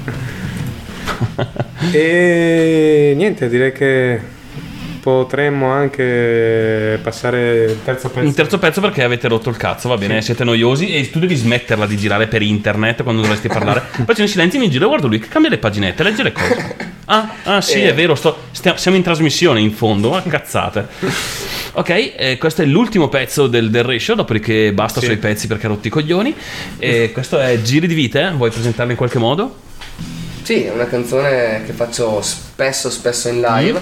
e 1.92 3.14
niente, 3.16 3.50
direi 3.50 3.72
che 3.72 4.34
potremmo 5.06 5.70
anche 5.70 7.00
passare 7.04 7.66
il 7.66 7.84
terzo 7.84 8.10
pezzo. 8.10 8.26
Un 8.26 8.34
terzo 8.34 8.58
pezzo 8.58 8.82
perché 8.82 9.04
avete 9.04 9.28
rotto 9.28 9.50
il 9.50 9.58
cazzo, 9.58 9.88
va 9.88 9.98
bene, 9.98 10.22
siete 10.24 10.44
noiosi 10.44 10.96
e 10.96 11.10
tu 11.12 11.20
devi 11.20 11.36
smetterla 11.36 11.86
di 11.86 11.96
girare 11.96 12.26
per 12.26 12.42
internet 12.42 13.04
quando 13.04 13.22
dovresti 13.22 13.48
parlare. 13.48 13.84
Faccio 14.04 14.22
in 14.22 14.28
silenzio, 14.28 14.60
mi 14.60 14.70
giro 14.70 14.86
e 14.86 14.88
guardo 14.88 15.08
lui 15.08 15.20
che 15.20 15.28
cambia 15.28 15.52
le 15.52 15.60
paginette, 15.60 16.02
legge 16.02 16.24
le 16.24 16.32
cose. 16.32 16.76
Ah, 17.06 17.30
ah 17.44 17.62
sì, 17.62 17.82
Eh. 17.84 17.90
è 17.90 17.94
vero, 17.94 18.16
sto- 18.16 18.46
stia- 18.50 18.78
siamo 18.78 18.98
in 18.98 19.04
trasmissione 19.04 19.60
in 19.60 19.72
fondo, 19.72 20.10
ma 20.10 20.24
cazzate. 20.24 20.88
Ok, 21.78 21.90
eh, 22.16 22.38
questo 22.40 22.62
è 22.62 22.66
l'ultimo 22.66 23.10
pezzo 23.10 23.48
del, 23.48 23.70
del 23.70 23.84
ratio, 23.84 24.16
dopodiché 24.16 24.72
basta 24.72 25.02
Sì. 25.02 25.08
sui 25.08 25.18
pezzi 25.18 25.48
perché 25.48 25.66
ha 25.66 25.70
rotti 25.70 25.88
i 25.88 25.90
coglioni. 25.92 26.34
E 26.80 27.12
questo 27.12 27.38
è 27.40 27.62
Giri 27.62 27.86
di 27.88 27.94
vite, 27.94 28.22
eh? 28.22 28.32
vuoi 28.32 28.50
presentarlo 28.50 28.92
in 28.92 28.98
qualche 28.98 29.20
modo? 29.20 29.56
Sì, 30.42 30.64
è 30.64 30.72
una 30.72 30.86
canzone 30.86 31.64
che 31.66 31.74
faccio 31.74 32.22
spesso, 32.22 32.90
spesso 32.90 33.28
in 33.28 33.42
live. 33.42 33.82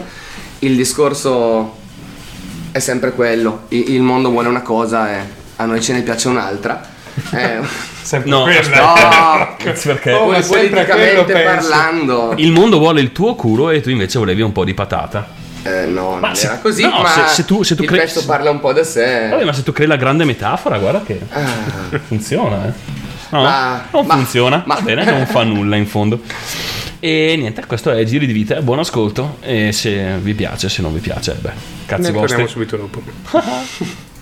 Il 0.60 0.76
discorso 0.76 1.76
è 2.72 2.80
sempre 2.80 3.12
quello: 3.12 3.66
I- 3.70 3.91
il 3.94 4.02
mondo 4.02 4.30
vuole 4.32 4.48
una 4.48 4.62
cosa 4.64 5.12
e 5.12 5.18
a 5.58 5.66
noi 5.66 5.80
ce 5.82 5.94
ne 5.94 6.02
piace 6.02 6.28
un'altra. 6.30 6.89
Eh, 7.32 7.60
Sempre 8.02 8.30
No, 8.32 8.41
quella. 8.41 9.46
no, 9.46 9.56
Cazzo, 9.64 9.89
perché 9.89 10.12
Oh, 10.14 10.26
ma 10.26 10.34
poi 10.34 10.41
sempre 10.44 10.84
politicamente 10.84 11.34
parlando, 11.44 12.34
il 12.38 12.52
mondo 12.52 12.80
vuole 12.80 13.02
il 13.02 13.12
tuo 13.12 13.36
culo 13.36 13.70
e 13.70 13.82
tu 13.82 13.91
invece 13.91 14.18
volevi 14.18 14.41
un 14.41 14.52
po' 14.52 14.64
di 14.66 14.74
patata. 14.74 15.41
Eh, 15.64 15.86
no, 15.86 16.11
Ma 16.20 16.28
non 16.28 16.36
se- 16.36 16.45
era 16.47 16.57
così. 16.59 16.84
no, 16.84 17.01
ma 17.01 17.09
se- 17.09 17.28
se 17.36 17.45
tu- 17.45 17.64
se 17.64 17.76
tu 17.76 17.84
il 17.84 17.88
credi- 17.88 18.05
pezzo 18.05 18.26
parla 18.26 18.49
un 18.51 18.59
po' 18.59 18.74
da 18.74 18.84
sé. 18.84 19.30
Vabbè, 19.30 19.43
ma 19.45 19.53
se 19.53 19.64
tu 19.64 19.72
crei 19.72 19.88
la 19.88 19.95
grande 19.95 20.24
metafora, 20.26 20.78
guarda 20.78 21.01
che 21.03 21.20
Ah. 21.30 21.99
funziona, 22.07 22.68
eh. 22.68 22.72
No, 23.30 23.41
Ma- 23.41 23.84
non 23.91 24.05
ma- 24.05 24.14
funziona, 24.16 24.64
ma- 24.66 24.76
va 24.76 24.82
bene, 24.82 25.03
non 25.05 25.26
fa 25.26 25.41
nulla 25.43 25.76
in 25.76 25.88
fondo. 25.88 26.22
E 26.99 27.36
niente, 27.38 27.66
questo 27.66 27.91
è 27.91 28.03
Giri 28.05 28.26
di 28.26 28.32
Vita, 28.34 28.61
buon 28.61 28.80
ascolto 28.80 29.38
e 29.41 29.72
se 29.74 30.18
vi 30.22 30.34
piace, 30.34 30.70
se 30.70 30.82
non 30.82 30.93
vi 30.93 30.99
piace, 30.99 31.36
beh, 31.39 31.51
cazzi 31.86 32.01
Ne 32.03 32.11
vostri. 32.11 32.28
parliamo 32.38 32.47
subito 32.47 32.78
dopo. 32.78 33.01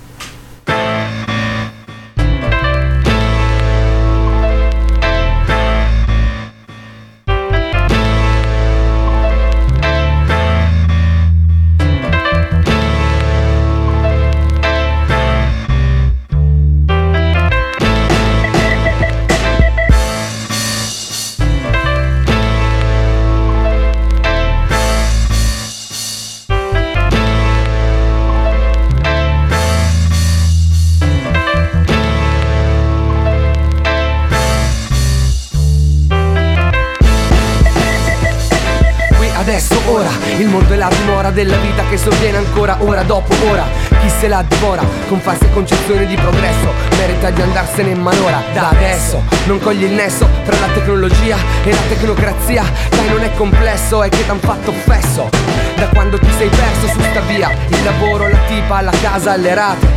che 41.91 41.97
sovviene 41.97 42.37
ancora 42.37 42.77
ora 42.79 43.03
dopo 43.03 43.35
ora. 43.49 43.65
Chi 43.99 44.09
se 44.19 44.29
la 44.29 44.41
divora 44.47 44.81
con 45.09 45.19
false 45.19 45.49
concezioni 45.51 46.05
di 46.05 46.15
progresso. 46.15 46.71
Merita 46.97 47.29
di 47.31 47.41
andarsene 47.41 47.89
in 47.89 47.99
malora 47.99 48.41
da 48.53 48.69
adesso. 48.69 49.21
Non 49.43 49.59
cogli 49.59 49.83
il 49.83 49.91
nesso 49.91 50.25
tra 50.45 50.57
la 50.57 50.67
tecnologia 50.73 51.35
e 51.65 51.71
la 51.71 51.81
tecnocrazia 51.89 52.63
dai 52.89 53.09
non 53.09 53.21
è 53.23 53.33
complesso 53.33 54.03
è 54.03 54.09
che 54.09 54.25
t'han 54.25 54.39
fatto 54.39 54.71
fesso. 54.71 55.29
Da 55.75 55.89
quando 55.89 56.17
ti 56.17 56.29
sei 56.37 56.47
perso 56.47 56.87
su 56.87 57.01
sta 57.01 57.19
via 57.21 57.51
il 57.67 57.83
lavoro 57.83 58.29
la 58.29 58.37
tipa 58.47 58.79
la 58.79 58.93
casa 59.01 59.35
le 59.35 59.53
rate. 59.53 59.87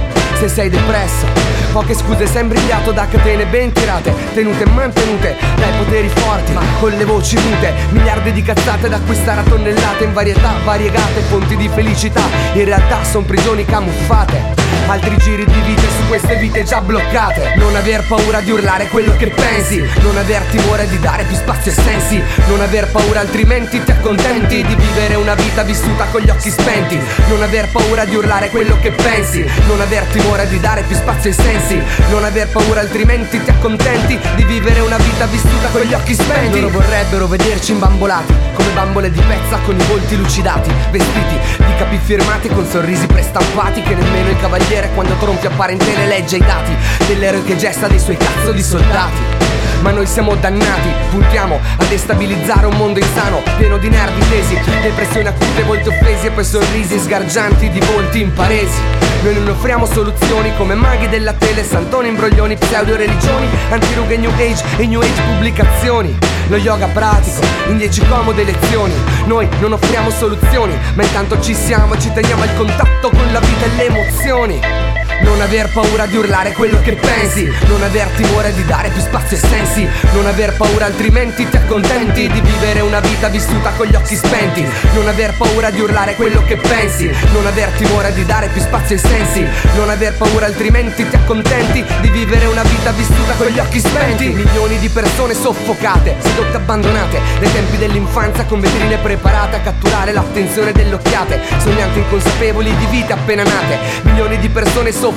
Se 0.40 0.48
sei 0.48 0.68
depresso 0.68 1.63
Poche 1.74 1.94
scuse, 1.94 2.28
sei 2.28 2.42
imbrigliato 2.42 2.92
da 2.92 3.08
catene 3.08 3.46
ben 3.46 3.72
tirate. 3.72 4.14
Tenute 4.32 4.62
e 4.62 4.66
mantenute 4.70 5.36
dai 5.56 5.72
poteri 5.76 6.08
forti 6.08 6.52
Ma 6.52 6.62
con 6.78 6.90
le 6.90 7.04
voci 7.04 7.36
mute 7.36 7.72
Miliardi 7.90 8.30
di 8.30 8.42
cazzate 8.42 8.88
da 8.88 8.96
acquistare 8.96 9.40
a 9.40 9.42
tonnellate 9.42 10.04
In 10.04 10.12
varietà 10.12 10.52
variegate, 10.64 11.20
fonti 11.22 11.56
di 11.56 11.68
felicità. 11.68 12.22
In 12.52 12.64
realtà 12.64 13.02
son 13.02 13.24
prigioni 13.24 13.64
camuffate 13.64 14.53
Altri 14.86 15.16
giri 15.16 15.46
di 15.46 15.60
vite 15.60 15.88
su 15.88 16.06
queste 16.08 16.36
vite 16.36 16.62
già 16.62 16.80
bloccate. 16.82 17.54
Non 17.56 17.74
aver 17.74 18.04
paura 18.06 18.40
di 18.40 18.50
urlare 18.50 18.88
quello 18.88 19.16
che 19.16 19.28
pensi. 19.28 19.82
Non 20.02 20.16
aver 20.18 20.42
timore 20.50 20.86
di 20.86 20.98
dare 21.00 21.24
più 21.24 21.34
spazio 21.34 21.70
ai 21.70 21.76
sensi. 21.76 22.22
Non 22.48 22.60
aver 22.60 22.90
paura 22.90 23.20
altrimenti 23.20 23.82
ti 23.82 23.90
accontenti 23.90 24.62
Di 24.62 24.74
vivere 24.74 25.14
una 25.14 25.34
vita 25.34 25.62
vissuta 25.62 26.04
con 26.10 26.20
gli 26.20 26.28
occhi 26.28 26.50
spenti. 26.50 27.00
Non 27.28 27.42
aver 27.42 27.70
paura 27.70 28.04
di 28.04 28.14
urlare 28.14 28.50
quello 28.50 28.78
che 28.80 28.90
pensi. 28.90 29.42
Non 29.66 29.80
aver 29.80 30.04
timore 30.04 30.46
di 30.48 30.60
dare 30.60 30.82
più 30.82 30.94
spazio 30.94 31.30
ai 31.30 31.36
sensi. 31.36 31.82
Non 32.10 32.24
aver 32.24 32.48
paura 32.48 32.80
altrimenti 32.80 33.42
ti 33.42 33.50
accontenti 33.50 34.18
Di 34.34 34.44
vivere 34.44 34.80
una 34.80 34.98
vita 34.98 35.24
vissuta 35.26 35.68
con 35.68 35.80
gli 35.80 35.94
occhi 35.94 36.14
spenti. 36.14 36.60
Loro 36.60 36.78
vorrebbero 36.78 37.26
vederci 37.26 37.72
imbambolati 37.72 38.34
Come 38.52 38.68
bambole 38.74 39.10
di 39.10 39.20
pezza 39.20 39.58
con 39.64 39.78
i 39.78 39.84
volti 39.86 40.16
lucidati 40.16 40.70
Vestiti 40.90 41.52
di 41.56 41.74
capi 41.76 41.98
firmati 42.02 42.48
con 42.48 42.66
sorrisi 42.66 43.06
prestampati 43.06 43.82
Che 43.82 43.94
nemmeno 43.94 44.30
il 44.30 44.40
cavaliere 44.40 44.73
quando 44.94 45.14
tronfia 45.14 45.50
appare 45.50 45.72
in 45.72 45.78
legge 46.08 46.36
i 46.36 46.40
dati 46.40 46.76
Dell'eroe 47.06 47.44
che 47.44 47.56
gesta 47.56 47.86
dei 47.86 48.00
suoi 48.00 48.16
cazzo 48.16 48.50
di 48.50 48.62
soldati 48.62 49.22
ma 49.84 49.90
noi 49.90 50.06
siamo 50.06 50.34
dannati, 50.36 50.88
puntiamo 51.10 51.60
a 51.76 51.84
destabilizzare 51.84 52.64
un 52.64 52.74
mondo 52.76 53.00
insano, 53.00 53.42
pieno 53.58 53.76
di 53.76 53.90
nervi 53.90 54.26
tesi, 54.30 54.58
depressioni 54.80 55.26
acute, 55.26 55.62
volti 55.64 55.88
offesi 55.88 56.26
e 56.26 56.30
poi 56.30 56.42
sorrisi 56.42 56.98
sgargianti 56.98 57.68
di 57.68 57.80
volti 57.92 58.22
imparesi. 58.22 58.80
Noi 59.22 59.34
non 59.34 59.48
offriamo 59.48 59.84
soluzioni 59.84 60.56
come 60.56 60.72
maghi 60.72 61.06
della 61.10 61.34
tele, 61.34 61.62
santoni, 61.62 62.08
imbroglioni, 62.08 62.56
pseudo 62.56 62.96
religioni, 62.96 63.46
antirughe 63.68 64.16
new 64.16 64.32
age 64.38 64.64
e 64.78 64.86
new 64.86 65.02
age 65.02 65.20
pubblicazioni. 65.20 66.16
Lo 66.46 66.56
yoga 66.56 66.86
pratico, 66.86 67.40
in 67.68 67.76
dieci 67.76 68.02
comode 68.06 68.42
lezioni. 68.42 68.94
Noi 69.26 69.46
non 69.60 69.74
offriamo 69.74 70.08
soluzioni, 70.08 70.74
ma 70.94 71.02
intanto 71.02 71.38
ci 71.42 71.54
siamo 71.54 71.92
e 71.92 72.00
ci 72.00 72.10
teniamo 72.10 72.42
al 72.42 72.56
contatto 72.56 73.10
con 73.10 73.32
la 73.32 73.40
vita 73.40 73.66
e 73.66 73.76
le 73.76 73.86
emozioni. 73.86 74.60
Non 75.22 75.40
aver 75.40 75.68
paura 75.70 76.06
di 76.06 76.16
urlare 76.16 76.52
quello 76.52 76.80
che 76.80 76.92
pensi. 76.94 77.50
Non 77.66 77.82
aver 77.82 78.08
timore 78.16 78.52
di 78.54 78.64
dare 78.64 78.90
più 78.90 79.00
spazio 79.00 79.36
ai 79.36 79.42
sensi. 79.42 79.88
Non 80.12 80.26
aver 80.26 80.54
paura 80.56 80.86
altrimenti 80.86 81.48
ti 81.48 81.56
accontenti 81.56 82.28
Di 82.28 82.40
vivere 82.40 82.80
una 82.80 83.00
vita 83.00 83.28
vissuta 83.28 83.70
con 83.70 83.86
gli 83.86 83.94
occhi 83.94 84.16
spenti. 84.16 84.66
Non 84.92 85.08
aver 85.08 85.34
paura 85.36 85.70
di 85.70 85.80
urlare 85.80 86.14
quello 86.14 86.42
che 86.44 86.56
pensi. 86.56 87.10
Non 87.32 87.46
aver 87.46 87.68
timore 87.70 88.12
di 88.12 88.24
dare 88.24 88.48
più 88.48 88.60
spazio 88.60 88.96
ai 88.96 89.00
sensi. 89.00 89.46
Non 89.76 89.88
aver 89.88 90.14
paura 90.14 90.46
altrimenti 90.46 91.08
ti 91.08 91.16
accontenti 91.16 91.84
Di 92.00 92.08
vivere 92.10 92.46
una 92.46 92.62
vita 92.62 92.90
vissuta 92.92 93.34
con 93.34 93.46
gli 93.46 93.58
occhi 93.58 93.80
spenti. 93.80 94.28
Milioni 94.28 94.78
di 94.78 94.88
persone 94.88 95.34
soffocate, 95.34 96.16
sedotte 96.18 96.56
abbandonate. 96.56 97.20
Dai 97.40 97.52
tempi 97.52 97.76
dell'infanzia 97.76 98.44
con 98.44 98.60
vetrine 98.60 98.96
preparate 98.98 99.56
A 99.56 99.60
catturare 99.60 100.12
l'attenzione 100.12 100.72
delle 100.72 100.94
occhiate 100.94 101.40
Sognanti 101.58 101.98
inconsapevoli 101.98 102.76
di 102.76 102.86
vite 102.86 103.12
appena 103.12 103.42
nate. 103.42 103.78
Milioni 104.02 104.38
di 104.38 104.48
persone 104.48 104.92
soffocate, 104.92 105.13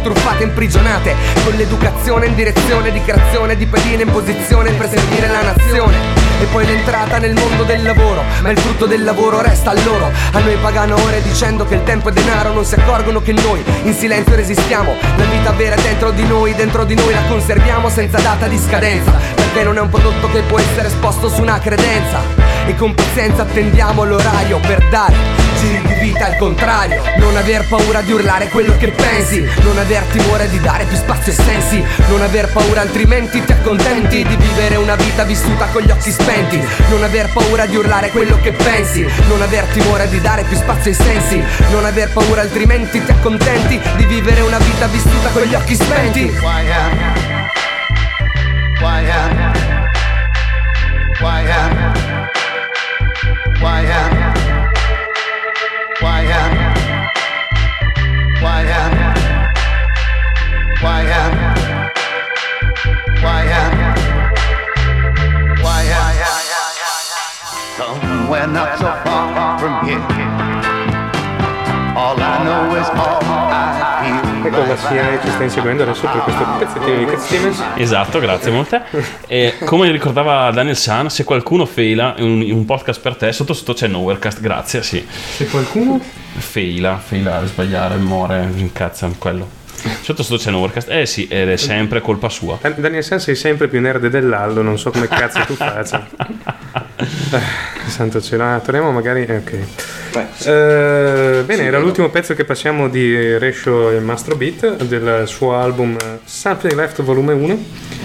truffate, 0.00 0.42
imprigionate 0.42 1.14
Con 1.44 1.54
l'educazione 1.54 2.26
in 2.26 2.34
direzione 2.34 2.90
di 2.90 3.02
creazione 3.02 3.56
di 3.56 3.66
pedine 3.66 4.02
in 4.02 4.10
posizione 4.10 4.72
per 4.72 4.88
servire 4.88 5.28
la 5.28 5.42
nazione. 5.42 6.22
E 6.40 6.46
poi 6.46 6.66
l'entrata 6.66 7.18
nel 7.18 7.34
mondo 7.34 7.62
del 7.62 7.82
lavoro 7.82 8.22
Ma 8.42 8.50
il 8.50 8.58
frutto 8.58 8.86
del 8.86 9.04
lavoro 9.04 9.40
resta 9.40 9.70
a 9.70 9.74
loro. 9.84 10.10
A 10.32 10.38
noi 10.40 10.56
pagano 10.56 10.96
ore 10.96 11.22
dicendo 11.22 11.64
che 11.64 11.74
il 11.74 11.84
tempo 11.84 12.08
è 12.08 12.12
denaro 12.12 12.52
Non 12.52 12.64
si 12.64 12.74
accorgono 12.74 13.20
che 13.22 13.32
noi 13.32 13.62
in 13.84 13.94
silenzio 13.94 14.34
resistiamo. 14.34 14.94
La 15.16 15.24
vita 15.24 15.52
vera 15.52 15.76
è 15.76 15.80
dentro 15.80 16.10
di 16.10 16.26
noi, 16.26 16.54
dentro 16.54 16.84
di 16.84 16.94
noi 16.94 17.12
la 17.12 17.22
conserviamo 17.28 17.88
senza 17.88 18.18
data 18.20 18.46
di 18.46 18.58
scadenza. 18.58 19.12
Perché 19.34 19.62
non 19.62 19.76
è 19.76 19.80
un 19.80 19.88
prodotto 19.88 20.30
che 20.30 20.40
può 20.40 20.58
essere 20.58 20.88
esposto 20.88 21.28
su 21.28 21.40
una 21.40 21.58
credenza 21.58 22.53
E 22.66 22.74
con 22.76 22.94
pazienza 22.94 23.42
attendiamo 23.42 24.04
l'orario 24.04 24.58
per 24.58 24.88
dare 24.88 25.44
giri 25.64 25.80
di 25.86 25.94
vita 26.00 26.26
al 26.26 26.36
contrario. 26.36 27.02
Non 27.18 27.36
aver 27.36 27.66
paura 27.68 28.00
di 28.00 28.12
urlare 28.12 28.48
quello 28.48 28.76
che 28.76 28.90
pensi. 28.90 29.46
Non 29.62 29.78
aver 29.78 30.02
timore 30.04 30.48
di 30.48 30.60
dare 30.60 30.84
più 30.84 30.96
spazio 30.96 31.32
ai 31.32 31.38
sensi. 31.38 31.84
Non 32.08 32.22
aver 32.22 32.50
paura 32.52 32.80
altrimenti 32.80 33.44
ti 33.44 33.52
accontenti 33.52 34.24
Di 34.24 34.36
vivere 34.36 34.76
una 34.76 34.96
vita 34.96 35.24
vissuta 35.24 35.66
con 35.66 35.82
gli 35.82 35.90
occhi 35.90 36.10
spenti. 36.10 36.60
Non 36.88 37.02
aver 37.02 37.30
paura 37.32 37.66
di 37.66 37.76
urlare 37.76 38.10
quello 38.10 38.38
che 38.40 38.52
pensi. 38.52 39.06
Non 39.28 39.42
aver 39.42 39.64
timore 39.66 40.08
di 40.08 40.20
dare 40.20 40.42
più 40.44 40.56
spazio 40.56 40.90
ai 40.90 40.96
sensi. 40.96 41.42
Non 41.70 41.84
aver 41.84 42.10
paura 42.12 42.40
altrimenti 42.40 43.02
ti 43.04 43.10
accontenti 43.10 43.80
Di 43.96 44.04
vivere 44.04 44.40
una 44.40 44.58
vita 44.58 44.86
vissuta 44.86 45.30
con 45.30 45.42
gli 45.42 45.54
occhi 45.54 45.74
spenti 45.74 46.32
Somewhere 67.76 68.46
not 68.46 68.78
so 68.78 68.86
far 69.02 69.13
La 74.74 74.88
CIA 74.88 75.20
ci 75.22 75.30
sta 75.30 75.42
inseguendo 75.44 75.84
adesso 75.84 76.08
per 76.08 76.20
questo 76.22 76.44
pezzettino 76.58 76.96
di 76.96 77.04
Cat 77.04 77.18
Stevens. 77.18 77.62
Esatto, 77.76 78.18
grazie 78.18 78.50
molte. 78.50 78.82
E 79.28 79.54
come 79.64 79.90
ricordava 79.92 80.50
Daniel 80.50 80.76
San, 80.76 81.10
se 81.10 81.22
qualcuno 81.22 81.64
faila 81.64 82.14
in 82.18 82.24
un, 82.24 82.42
in 82.42 82.52
un 82.52 82.64
podcast 82.64 83.00
per 83.00 83.14
te, 83.14 83.32
sotto 83.32 83.54
sotto 83.54 83.72
c'è 83.74 83.86
Nowherecast, 83.86 84.40
grazie, 84.40 84.82
sì. 84.82 85.06
Se 85.08 85.46
qualcuno 85.46 86.00
Faila, 86.36 86.96
faila, 86.96 87.46
sbagliare, 87.46 87.96
muore, 87.96 88.50
incazza, 88.56 89.08
quello. 89.16 89.62
Sotto 90.02 90.22
sotto 90.22 90.36
c'è 90.42 90.50
Nowherecast, 90.50 90.90
eh 90.90 91.06
sì, 91.06 91.26
ed 91.28 91.48
è 91.48 91.56
sempre 91.56 92.00
colpa 92.00 92.28
sua. 92.28 92.58
Dan- 92.60 92.74
Daniel 92.78 93.02
San 93.04 93.20
sei 93.20 93.34
sempre 93.34 93.68
più 93.68 93.80
nerd 93.80 94.06
dell'Aldo, 94.08 94.62
non 94.62 94.78
so 94.78 94.90
come 94.90 95.08
cazzo 95.08 95.40
tu 95.46 95.54
faccia. 95.54 96.06
Eh, 96.96 97.40
Santo 97.88 98.20
cielo, 98.20 98.44
ah, 98.44 98.60
torniamo 98.60 98.92
magari. 98.92 99.24
eh, 99.24 99.36
ok. 99.36 99.52
Eh, 100.46 101.42
bene, 101.44 101.62
era 101.64 101.78
l'ultimo 101.78 102.08
pezzo 102.10 102.34
che 102.34 102.44
passiamo 102.44 102.88
di 102.88 103.36
Rescio 103.38 103.90
e 103.90 104.00
Mastro 104.00 104.36
Beat 104.36 104.84
del 104.84 105.26
suo 105.26 105.54
album 105.56 105.96
eh, 106.00 106.18
Something 106.24 106.74
Left 106.74 107.02
volume 107.02 107.32
1. 107.32 107.64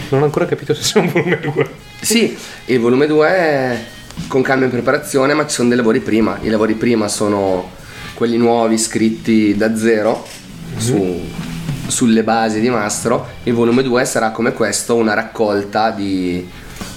Non 0.10 0.22
ho 0.22 0.26
ancora 0.26 0.46
capito 0.46 0.74
se 0.74 0.84
sia 0.84 1.02
un 1.02 1.10
volume 1.12 1.40
2. 1.40 1.68
Sì, 2.02 2.38
il 2.66 2.80
volume 2.80 3.08
2 3.08 3.28
è 3.28 3.84
con 4.28 4.42
calma 4.42 4.66
in 4.66 4.72
preparazione, 4.72 5.34
ma 5.34 5.46
ci 5.48 5.54
sono 5.56 5.68
dei 5.68 5.78
lavori 5.78 6.00
prima. 6.00 6.38
I 6.42 6.50
lavori 6.50 6.74
prima 6.74 7.08
sono 7.08 7.72
quelli 8.16 8.38
nuovi 8.38 8.78
scritti 8.78 9.56
da 9.56 9.76
zero 9.78 10.26
su- 10.78 11.48
sulle 11.90 12.24
basi 12.24 12.60
di 12.60 12.70
Mastro. 12.70 13.28
Il 13.44 13.54
volume 13.54 13.84
2 13.84 14.06
sarà 14.06 14.32
come 14.32 14.54
questo, 14.54 14.96
una 14.96 15.14
raccolta 15.14 15.90
di 15.92 16.48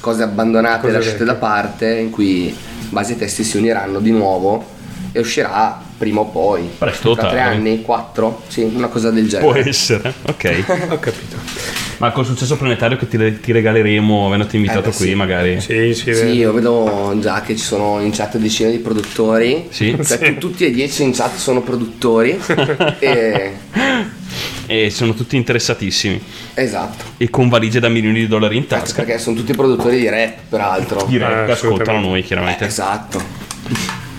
cose 0.01 0.23
abbandonate 0.23 0.89
e 0.89 0.93
lasciate 0.93 1.25
da 1.25 1.35
parte, 1.35 1.95
in 1.95 2.11
cui 2.11 2.55
basi 2.89 3.13
e 3.13 3.17
testi 3.19 3.45
si 3.45 3.57
uniranno 3.57 3.99
di 4.01 4.11
nuovo 4.11 4.65
e 5.13 5.21
uscirà 5.21 5.81
prima 5.99 6.21
o 6.21 6.27
poi. 6.27 6.69
Presto, 6.79 7.15
Tra 7.15 7.29
tre 7.29 7.39
tardi. 7.39 7.57
anni, 7.57 7.83
quattro, 7.83 8.43
sì, 8.49 8.63
una 8.63 8.89
cosa 8.89 9.11
del 9.11 9.27
Può 9.27 9.53
genere. 9.53 9.69
essere, 9.69 10.13
ok. 10.27 10.65
Ho 10.91 10.99
capito. 10.99 11.37
Ma 11.99 12.11
col 12.11 12.27
successo 12.27 12.57
planetario 12.57 12.97
che 12.97 13.07
ti, 13.07 13.39
ti 13.41 13.53
regaleremo, 13.53 14.27
avendoti 14.27 14.57
invitato 14.57 14.89
Eh, 14.89 14.91
beh, 14.91 14.97
qui, 14.97 15.07
sì. 15.09 15.15
magari. 15.15 15.61
Sì, 15.61 15.95
sì, 15.95 16.13
Sì, 16.13 16.27
io 16.31 16.53
vedo 16.53 17.15
già 17.21 17.43
che 17.43 17.55
ci 17.57 17.63
sono 17.63 18.01
in 18.01 18.11
chat 18.11 18.39
decine 18.39 18.73
di 18.73 18.79
produttori. 18.79 19.69
Sì. 19.71 19.97
Cioè, 20.03 20.19
tu- 20.19 20.39
tutti 20.49 20.65
e 20.65 20.73
dieci 20.73 21.05
in 21.05 21.13
chat 21.13 21.37
sono 21.37 21.63
produttori. 21.63 22.37
e, 22.99 23.53
E 24.73 24.91
sono 24.91 25.13
tutti 25.15 25.37
interessatissimi. 25.37 26.21
esatto. 26.55 27.05
E 27.19 27.29
con 27.31 27.49
valigie 27.49 27.79
da 27.81 27.89
milioni 27.89 28.21
di 28.21 28.27
dollari 28.29 28.57
in 28.57 28.63
Anche 28.63 28.75
tasca. 28.77 29.03
perché 29.03 29.19
sono 29.19 29.37
tutti 29.37 29.53
produttori 29.53 29.99
di 30.01 30.09
rap, 30.09 30.35
peraltro. 30.49 31.05
Direi 31.09 31.43
Ah, 31.43 31.45
che 31.45 31.53
ascoltano 31.53 32.01
noi, 32.01 32.23
chiaramente. 32.23 32.65
Esatto. 32.67 33.23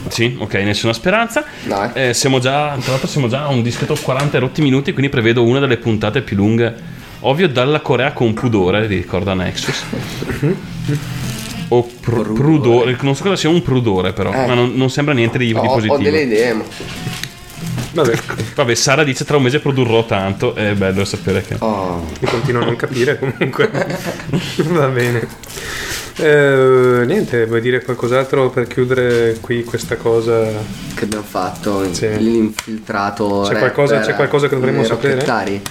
Sì, 0.09 0.35
ok, 0.37 0.53
nessuna 0.55 0.93
speranza. 0.93 1.43
Dai. 1.63 1.89
Eh, 1.93 2.13
siamo 2.13 2.37
già, 2.39 2.75
tra 2.79 2.91
l'altro 2.91 3.07
siamo 3.07 3.27
già 3.27 3.43
a 3.43 3.47
un 3.47 3.63
discreto 3.63 3.95
40 3.99 4.37
rotti 4.39 4.61
minuti, 4.61 4.91
quindi 4.91 5.09
prevedo 5.09 5.43
una 5.43 5.59
delle 5.59 5.77
puntate 5.77 6.21
più 6.21 6.35
lunghe. 6.35 6.91
Ovvio 7.21 7.47
dalla 7.47 7.79
Corea 7.79 8.11
con 8.11 8.33
pudore, 8.33 8.85
vi 8.85 8.97
ricorda 8.97 9.33
Nexus. 9.33 9.83
O 11.69 11.83
pr- 11.83 12.33
prudore, 12.33 12.95
non 13.01 13.15
so 13.15 13.23
cosa 13.23 13.35
sia 13.35 13.49
un 13.49 13.61
prudore 13.63 14.13
però, 14.13 14.31
Eh. 14.31 14.45
ma 14.45 14.53
non, 14.53 14.73
non 14.75 14.89
sembra 14.91 15.13
niente 15.15 15.37
di, 15.39 15.47
di 15.47 15.53
Ho, 15.53 15.61
ho 15.61 15.73
positivo. 15.73 15.97
delle 15.97 16.21
idee. 16.21 16.53
ma- 16.53 16.63
Vabbè, 17.93 18.13
Vabbè, 18.55 18.73
Sara 18.75 19.03
dice 19.03 19.23
tra 19.23 19.37
un 19.37 19.43
mese 19.43 19.59
produrrò 19.59 20.05
tanto, 20.05 20.55
è 20.55 20.73
bello 20.73 21.05
sapere 21.05 21.41
che... 21.43 21.55
Oh, 21.59 22.05
mi 22.19 22.27
continuo 22.27 22.61
a 22.63 22.65
non 22.65 22.75
capire 22.75 23.19
comunque. 23.19 23.69
Va 24.69 24.87
bene. 24.87 25.27
Eh, 26.17 27.03
niente, 27.05 27.45
vuoi 27.45 27.61
dire 27.61 27.83
qualcos'altro 27.83 28.49
per 28.49 28.67
chiudere 28.67 29.37
qui 29.41 29.63
questa 29.63 29.95
cosa? 29.97 30.43
che 30.95 31.03
abbiamo 31.03 31.23
fatto? 31.23 31.91
Sì. 31.93 32.07
L'infiltrato. 32.17 33.45
C'è 33.47 33.57
qualcosa- 33.57 33.99
c'è 33.99 34.15
qualcosa 34.15 34.47
che 34.47 34.55
dovremmo 34.55 34.83
sapere? 34.83 35.61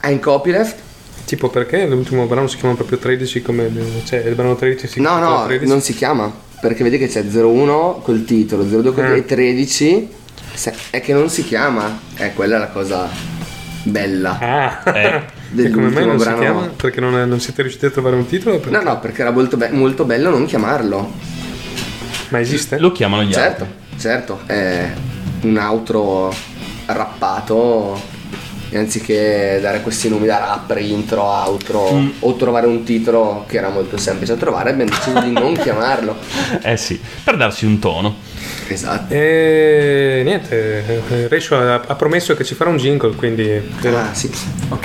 È 0.00 0.08
in 0.08 0.20
copyleft? 0.20 0.76
Tipo 1.24 1.48
perché 1.48 1.86
l'ultimo 1.86 2.26
brano 2.26 2.46
si 2.46 2.56
chiama 2.58 2.74
proprio 2.74 2.98
13 2.98 3.40
come... 3.40 3.70
Cioè 4.04 4.18
il 4.20 4.34
brano 4.34 4.54
13 4.56 4.86
si 4.86 5.00
No, 5.00 5.08
chiama 5.16 5.38
no, 5.40 5.46
13? 5.46 5.66
non 5.68 5.80
si 5.80 5.94
chiama. 5.94 6.32
Perché 6.60 6.82
vedi 6.82 6.98
che 6.98 7.08
c'è 7.08 7.22
01 7.24 8.00
col 8.02 8.24
titolo, 8.24 8.64
02 8.64 8.92
col 8.92 9.04
Eh. 9.04 9.16
e 9.18 9.24
13. 9.24 10.08
Se- 10.54 10.74
È 10.90 11.00
che 11.00 11.12
non 11.12 11.28
si 11.28 11.44
chiama. 11.44 11.98
Eh, 12.16 12.32
quella 12.34 12.56
è 12.56 12.58
la 12.58 12.68
cosa 12.68 13.08
bella. 13.84 14.38
Ah, 14.84 14.96
Eh. 14.96 15.22
e 15.56 15.70
come 15.70 15.88
mai 15.88 16.06
non 16.06 16.18
si 16.18 16.24
brano. 16.24 16.40
chiama? 16.40 16.66
Perché 16.76 17.00
non, 17.00 17.28
non 17.28 17.40
siete 17.40 17.62
riusciti 17.62 17.86
a 17.86 17.90
trovare 17.90 18.16
un 18.16 18.26
titolo? 18.26 18.58
Perché- 18.58 18.76
No, 18.76 18.82
no, 18.82 18.98
perché 19.00 19.22
era 19.22 19.30
molto, 19.30 19.56
be- 19.56 19.70
molto 19.70 20.04
bello 20.04 20.30
non 20.30 20.46
chiamarlo. 20.46 21.12
Ma 22.28 22.40
esiste? 22.40 22.78
Lo 22.78 22.92
chiamano 22.92 23.24
gli 23.24 23.32
Certo, 23.32 23.64
altri. 23.64 23.98
certo. 23.98 24.40
È 24.46 24.90
un 25.42 25.56
outro 25.58 26.32
rappato. 26.86 28.00
E 28.70 28.78
anziché 28.78 29.58
dare 29.60 29.82
questi 29.82 30.08
nomi 30.08 30.24
da 30.26 30.38
rapper, 30.38 30.78
intro, 30.78 31.20
outro, 31.24 31.92
Mm. 31.92 32.08
o 32.20 32.36
trovare 32.36 32.66
un 32.66 32.84
titolo 32.84 33.44
che 33.46 33.58
era 33.58 33.68
molto 33.68 33.98
semplice 33.98 34.32
da 34.32 34.40
trovare, 34.40 34.70
abbiamo 34.70 34.90
deciso 34.90 35.20
di 35.20 35.30
non 35.32 35.52
chiamarlo. 35.60 36.16
Eh 36.62 36.78
sì, 36.78 36.98
per 37.22 37.36
darsi 37.36 37.66
un 37.66 37.78
tono. 37.78 38.14
Esatto. 38.68 39.12
E 39.12 40.22
niente, 40.24 41.28
Rescio 41.28 41.56
ha, 41.58 41.78
promesso 41.94 42.34
che 42.34 42.44
ci 42.44 42.54
farà 42.54 42.70
un 42.70 42.76
jingle, 42.78 43.14
quindi... 43.14 43.50
Ah, 43.84 44.12
sì. 44.12 44.30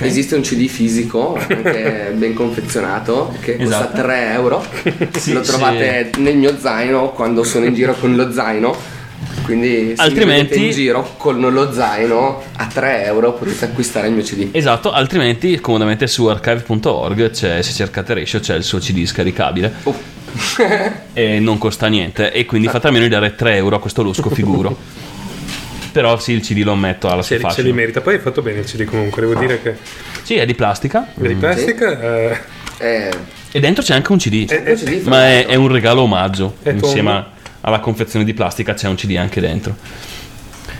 Esiste 0.02 0.36
un 0.36 0.42
CD 0.42 0.68
fisico, 0.68 1.38
anche 1.38 2.12
ben 2.16 2.34
confezionato, 2.34 3.34
che 3.42 3.58
costa 3.58 3.78
Esatto. 3.78 4.02
3 4.02 4.32
euro. 4.34 4.66
Sì, 5.18 5.34
lo 5.34 5.42
trovate 5.42 6.12
nel 6.18 6.36
mio 6.38 6.58
zaino 6.60 7.12
quando 7.12 7.44
sono 7.44 7.66
in 7.66 7.74
giro 7.74 7.94
con 7.94 8.16
lo 8.16 8.32
zaino. 8.32 8.96
Quindi 9.44 9.94
se 9.96 10.02
Altrimenti- 10.02 10.66
in 10.66 10.72
giro 10.72 11.14
con 11.18 11.40
lo 11.40 11.72
zaino 11.72 12.42
a 12.58 12.66
3 12.68 13.06
euro 13.06 13.34
potete 13.34 13.66
acquistare 13.66 14.08
il 14.08 14.14
mio 14.14 14.24
CD. 14.24 14.50
Esatto, 14.52 14.92
altrimenti 14.92 15.60
comodamente 15.60 16.06
su 16.08 16.26
archive.org 16.26 17.32
c'è, 17.32 17.62
se 17.62 17.72
cercate 17.72 18.14
Ratio 18.14 18.40
c'è 18.40 18.56
il 18.56 18.64
suo 18.64 18.80
CD 18.80 19.06
scaricabile 19.06 19.74
Oh. 19.84 20.16
E 21.14 21.40
non 21.40 21.58
costa 21.58 21.88
niente 21.88 22.32
e 22.32 22.46
quindi 22.46 22.68
fate 22.68 22.88
a 22.88 22.92
meno 22.92 23.04
di 23.04 23.10
dare 23.10 23.36
3 23.36 23.56
euro 23.56 23.76
a 23.78 23.80
questo 23.80 24.04
losco 24.04 24.30
figuro. 24.30 24.76
Però 25.92 26.20
sì, 26.20 26.34
il 26.34 26.42
CD 26.42 26.64
lo 26.64 26.76
metto 26.76 27.08
alla 27.08 27.24
sua 27.24 27.36
se 27.38 27.38
li 27.38 27.42
faccia. 27.50 27.74
merita. 27.74 28.02
Poi 28.02 28.16
hai 28.16 28.20
fatto 28.20 28.42
bene 28.44 28.60
il 28.60 28.66
CD 28.66 28.84
comunque, 28.86 29.22
devo 29.22 29.40
dire 29.40 29.62
che... 29.62 29.76
Sì, 30.22 30.36
è 30.36 30.46
di 30.46 30.54
plastica 30.54 31.08
Di 31.16 31.34
plastica... 31.36 32.00
eh, 32.00 32.40
Eh, 32.80 33.10
e 33.52 33.60
dentro 33.60 33.84
c'è 33.84 33.96
anche 33.96 34.12
un 34.12 34.20
CD. 34.20 34.46
CD, 34.46 35.00
fra 35.00 35.10
Ma 35.10 35.28
è, 35.28 35.34
l'altro. 35.36 35.52
è 35.52 35.56
un 35.56 35.68
regalo 35.70 36.02
omaggio. 36.02 36.58
È 36.62 36.70
Insieme 36.70 37.12
tondo. 37.12 37.28
alla 37.62 37.80
confezione 37.80 38.24
di 38.26 38.34
plastica 38.36 38.76
c'è 38.76 38.88
un 38.88 38.96
CD 38.96 39.16
anche 39.16 39.42
dentro. 39.42 39.76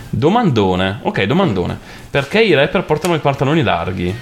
Domandone. 0.10 1.00
Ok, 1.02 1.24
domandone. 1.24 1.78
Perché 2.12 2.42
i 2.42 2.54
rapper 2.54 2.84
portano 2.84 3.16
i 3.16 3.20
pantaloni 3.20 3.64
larghi? 3.64 4.14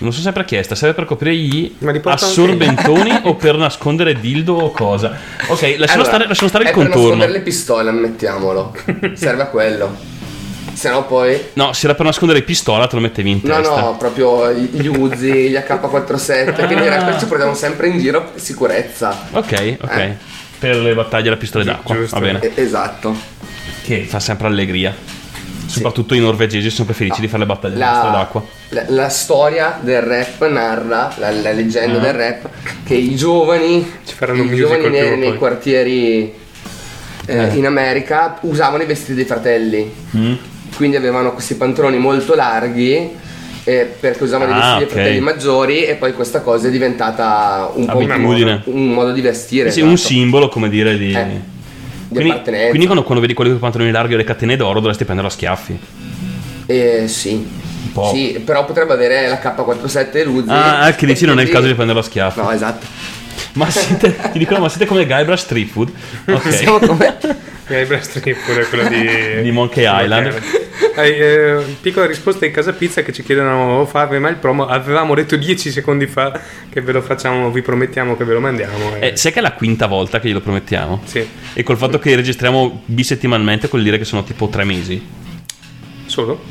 Non 0.00 0.12
so 0.12 0.20
se 0.22 0.30
è 0.30 0.32
per 0.32 0.44
chiesta, 0.46 0.74
serve 0.74 0.94
per 0.94 1.04
coprire 1.04 1.36
gli 1.36 1.74
assorbentoni 2.04 3.20
o 3.24 3.34
per 3.36 3.56
nascondere 3.56 4.18
dildo 4.18 4.54
o 4.54 4.70
cosa? 4.70 5.14
Ok, 5.48 5.60
lasciamo, 5.76 5.78
allora, 5.92 6.04
stare, 6.04 6.26
lasciamo 6.26 6.48
stare 6.48 6.64
il 6.64 6.70
è 6.70 6.72
per 6.72 6.82
contorno. 6.82 7.08
nascondere 7.08 7.32
le 7.32 7.40
pistole, 7.40 7.90
ammettiamolo. 7.90 8.74
Serve 9.14 9.42
a 9.42 9.46
quello. 9.46 9.96
Se 10.72 10.88
no 10.88 11.04
poi... 11.04 11.38
No, 11.54 11.74
se 11.74 11.84
era 11.86 11.94
per 11.94 12.06
nascondere 12.06 12.40
pistola 12.42 12.86
te 12.86 12.94
lo 12.94 13.02
mettevi 13.02 13.30
in 13.30 13.40
No, 13.42 13.56
testa. 13.56 13.80
no, 13.80 13.96
proprio 13.98 14.50
gli 14.52 14.86
Uzi, 14.86 15.50
gli 15.50 15.56
AK-47, 15.56 16.66
che 16.66 16.74
i 16.74 16.88
rapper 16.88 17.18
ci 17.18 17.26
portiamo 17.26 17.54
sempre 17.54 17.88
in 17.88 17.98
giro 17.98 18.30
per 18.30 18.40
sicurezza. 18.40 19.26
Ok, 19.32 19.76
ok. 19.82 19.96
Eh. 19.98 20.16
Per 20.58 20.76
le 20.76 20.94
battaglie 20.94 21.28
alla 21.28 21.36
pistola 21.36 21.64
d'acqua, 21.64 21.94
giusto. 21.94 22.18
va 22.18 22.24
bene. 22.24 22.40
Esatto. 22.54 23.14
Che 23.82 24.04
fa 24.04 24.20
sempre 24.20 24.46
allegria. 24.46 24.94
Soprattutto 25.70 26.14
i 26.14 26.18
norvegesi 26.18 26.68
sono 26.70 26.86
preferiti 26.86 27.20
di 27.20 27.28
fare 27.28 27.40
le 27.40 27.46
battaglie 27.46 27.76
La, 27.76 28.10
d'acqua. 28.12 28.44
la, 28.70 28.84
la 28.88 29.08
storia 29.08 29.78
del 29.80 30.02
rap 30.02 30.46
narra, 30.48 31.12
la, 31.18 31.30
la 31.30 31.52
leggenda 31.52 31.98
Ah. 31.98 32.00
del 32.02 32.12
rap, 32.14 32.48
che 32.84 32.94
i 32.94 33.14
giovani, 33.14 33.88
Ci 34.04 34.14
faranno 34.14 34.42
un 34.42 34.52
i 34.52 34.56
giovani 34.56 34.88
nei, 34.88 35.16
nei 35.16 35.36
quartieri 35.36 36.32
eh, 37.26 37.46
in 37.54 37.66
America 37.66 38.38
usavano 38.42 38.82
i 38.82 38.86
vestiti 38.86 39.14
dei 39.14 39.24
fratelli. 39.24 39.92
Mm. 40.16 40.32
Quindi 40.76 40.96
avevano 40.96 41.32
questi 41.32 41.54
pantaloni 41.54 41.98
molto 41.98 42.34
larghi 42.34 43.10
eh, 43.64 43.94
perché 44.00 44.24
usavano 44.24 44.50
i 44.50 44.54
Ah, 44.54 44.58
vestiti 44.58 44.78
dei 44.78 44.84
ok. 44.86 44.92
fratelli 44.92 45.20
maggiori 45.20 45.84
e 45.84 45.94
poi 45.94 46.12
questa 46.14 46.40
cosa 46.40 46.66
è 46.68 46.70
diventata 46.70 47.70
un 47.74 47.86
po' 47.86 47.98
un, 47.98 48.10
Abitudine. 48.10 48.62
un 48.66 48.88
modo 48.88 49.12
di 49.12 49.20
vestire. 49.20 49.70
Sì, 49.70 49.80
un 49.82 49.92
esatto, 49.92 50.08
simbolo, 50.08 50.48
come 50.48 50.68
dire, 50.68 50.96
di... 50.98 51.12
Eh, 51.12 51.24
di 51.24 51.40
Quindi, 52.10 52.30
appartenenza. 52.30 52.68
quindi 52.68 52.86
quando, 52.86 53.04
quando 53.04 53.20
vedi 53.20 53.34
quelli 53.34 53.50
con 53.50 53.58
i 53.58 53.62
pantaloni 53.62 53.90
larghi 53.90 54.14
o 54.14 54.16
le 54.16 54.24
catene 54.24 54.56
d'oro 54.56 54.80
dovresti 54.80 55.04
prenderlo 55.04 55.30
a 55.30 55.34
schiaffi. 55.34 55.78
Eh, 56.66 57.08
sì. 57.08 57.58
Sì, 58.12 58.40
però 58.44 58.64
potrebbe 58.64 58.92
avere 58.92 59.28
la 59.28 59.40
K47 59.40 60.10
e 60.12 60.24
l'Uzi. 60.24 60.50
Ah, 60.50 60.80
anche 60.80 61.06
dici 61.06 61.24
non 61.24 61.40
è 61.40 61.42
il 61.42 61.48
caso 61.48 61.66
di 61.66 61.74
prenderlo 61.74 62.00
a 62.00 62.04
schiaffi. 62.04 62.40
No, 62.40 62.50
esatto. 62.50 62.86
Ma 63.54 63.68
siete, 63.70 64.16
ti 64.32 64.38
dicono, 64.38 64.60
ma 64.60 64.68
siete 64.68 64.86
come 64.86 65.06
Guybrush 65.06 65.40
Street 65.40 65.68
Food? 65.68 65.90
Ok. 66.30 66.52
Siamo 66.52 66.78
come... 66.78 67.16
Guybrush 67.70 68.08
Threepwood 68.08 68.58
è 68.58 68.68
quello 68.68 68.88
di... 68.88 69.42
Di 69.42 69.50
Monkey 69.52 69.84
Island. 69.86 70.40
Hai, 70.96 71.10
eh, 71.12 71.56
piccola 71.80 72.06
risposta 72.06 72.44
in 72.44 72.52
casa 72.52 72.72
pizza 72.72 73.02
che 73.02 73.12
ci 73.12 73.22
chiedono 73.22 73.78
"Oh, 73.80 73.86
farvi 73.86 74.18
mai 74.18 74.32
il 74.32 74.38
promo. 74.38 74.66
Avevamo 74.66 75.14
detto 75.14 75.36
10 75.36 75.70
secondi 75.70 76.06
fa 76.08 76.38
che 76.68 76.80
ve 76.80 76.90
lo 76.92 77.00
facciamo, 77.00 77.50
vi 77.52 77.62
promettiamo 77.62 78.16
che 78.16 78.24
ve 78.24 78.32
lo 78.34 78.40
mandiamo. 78.40 78.96
eh. 78.96 79.08
Eh, 79.10 79.16
sai 79.16 79.30
che 79.32 79.38
è 79.38 79.42
la 79.42 79.52
quinta 79.52 79.86
volta 79.86 80.18
che 80.18 80.26
glielo 80.28 80.40
promettiamo? 80.40 81.00
Sì. 81.04 81.24
E 81.54 81.62
col 81.62 81.76
fatto 81.76 81.98
che 82.00 82.14
registriamo 82.16 82.82
bisettimalmente 82.86 83.68
vuol 83.68 83.82
dire 83.84 83.98
che 83.98 84.04
sono 84.04 84.24
tipo 84.24 84.48
tre 84.48 84.64
mesi. 84.64 85.00
Solo? 86.06 86.42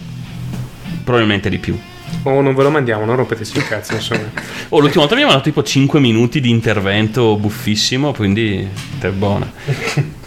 Probabilmente 1.03 1.49
di 1.49 1.57
più. 1.57 1.77
O 2.23 2.41
non 2.41 2.55
ve 2.55 2.63
lo 2.63 2.69
mandiamo, 2.69 3.03
non 3.05 3.17
rompeteci 3.17 3.57
il 3.57 3.67
cazzo, 3.67 3.93
insomma. 3.93 4.31
Oh, 4.71 4.77
l'ultima 4.79 4.99
volta 4.99 5.15
abbiamo 5.15 5.31
dato 5.31 5.43
tipo 5.45 5.63
5 5.63 5.99
minuti 5.99 6.39
di 6.39 6.49
intervento 6.51 7.35
buffissimo, 7.37 8.13
quindi 8.13 8.67
è 9.01 9.07
buona. 9.09 9.51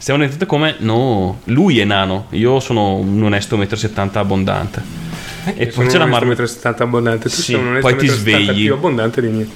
Stiamo 0.00 0.20
vedendo 0.20 0.46
come 0.46 0.76
no, 0.78 1.40
lui 1.44 1.78
è 1.78 1.84
nano, 1.84 2.28
io 2.30 2.58
sono 2.58 2.94
un 2.96 3.22
onesto 3.22 3.58
1,70 3.58 3.92
m 3.92 4.10
abbondante. 4.14 4.82
E 5.54 5.66
poi 5.66 5.86
c'è 5.88 5.98
la 5.98 6.04
un 6.04 6.10
marmita. 6.10 6.42
1,70 6.42 6.74
m 6.78 6.82
abbondante. 6.82 7.28
Tu 7.28 7.34
Sì, 7.34 7.42
sei 7.52 7.54
un 7.56 7.78
poi 7.82 7.96
ti 7.96 8.06
1,70 8.06 8.08
m 8.08 8.14
svegli. 8.14 8.64
più 8.64 8.72
abbondante 8.72 9.20
di 9.20 9.28
me. 9.28 9.46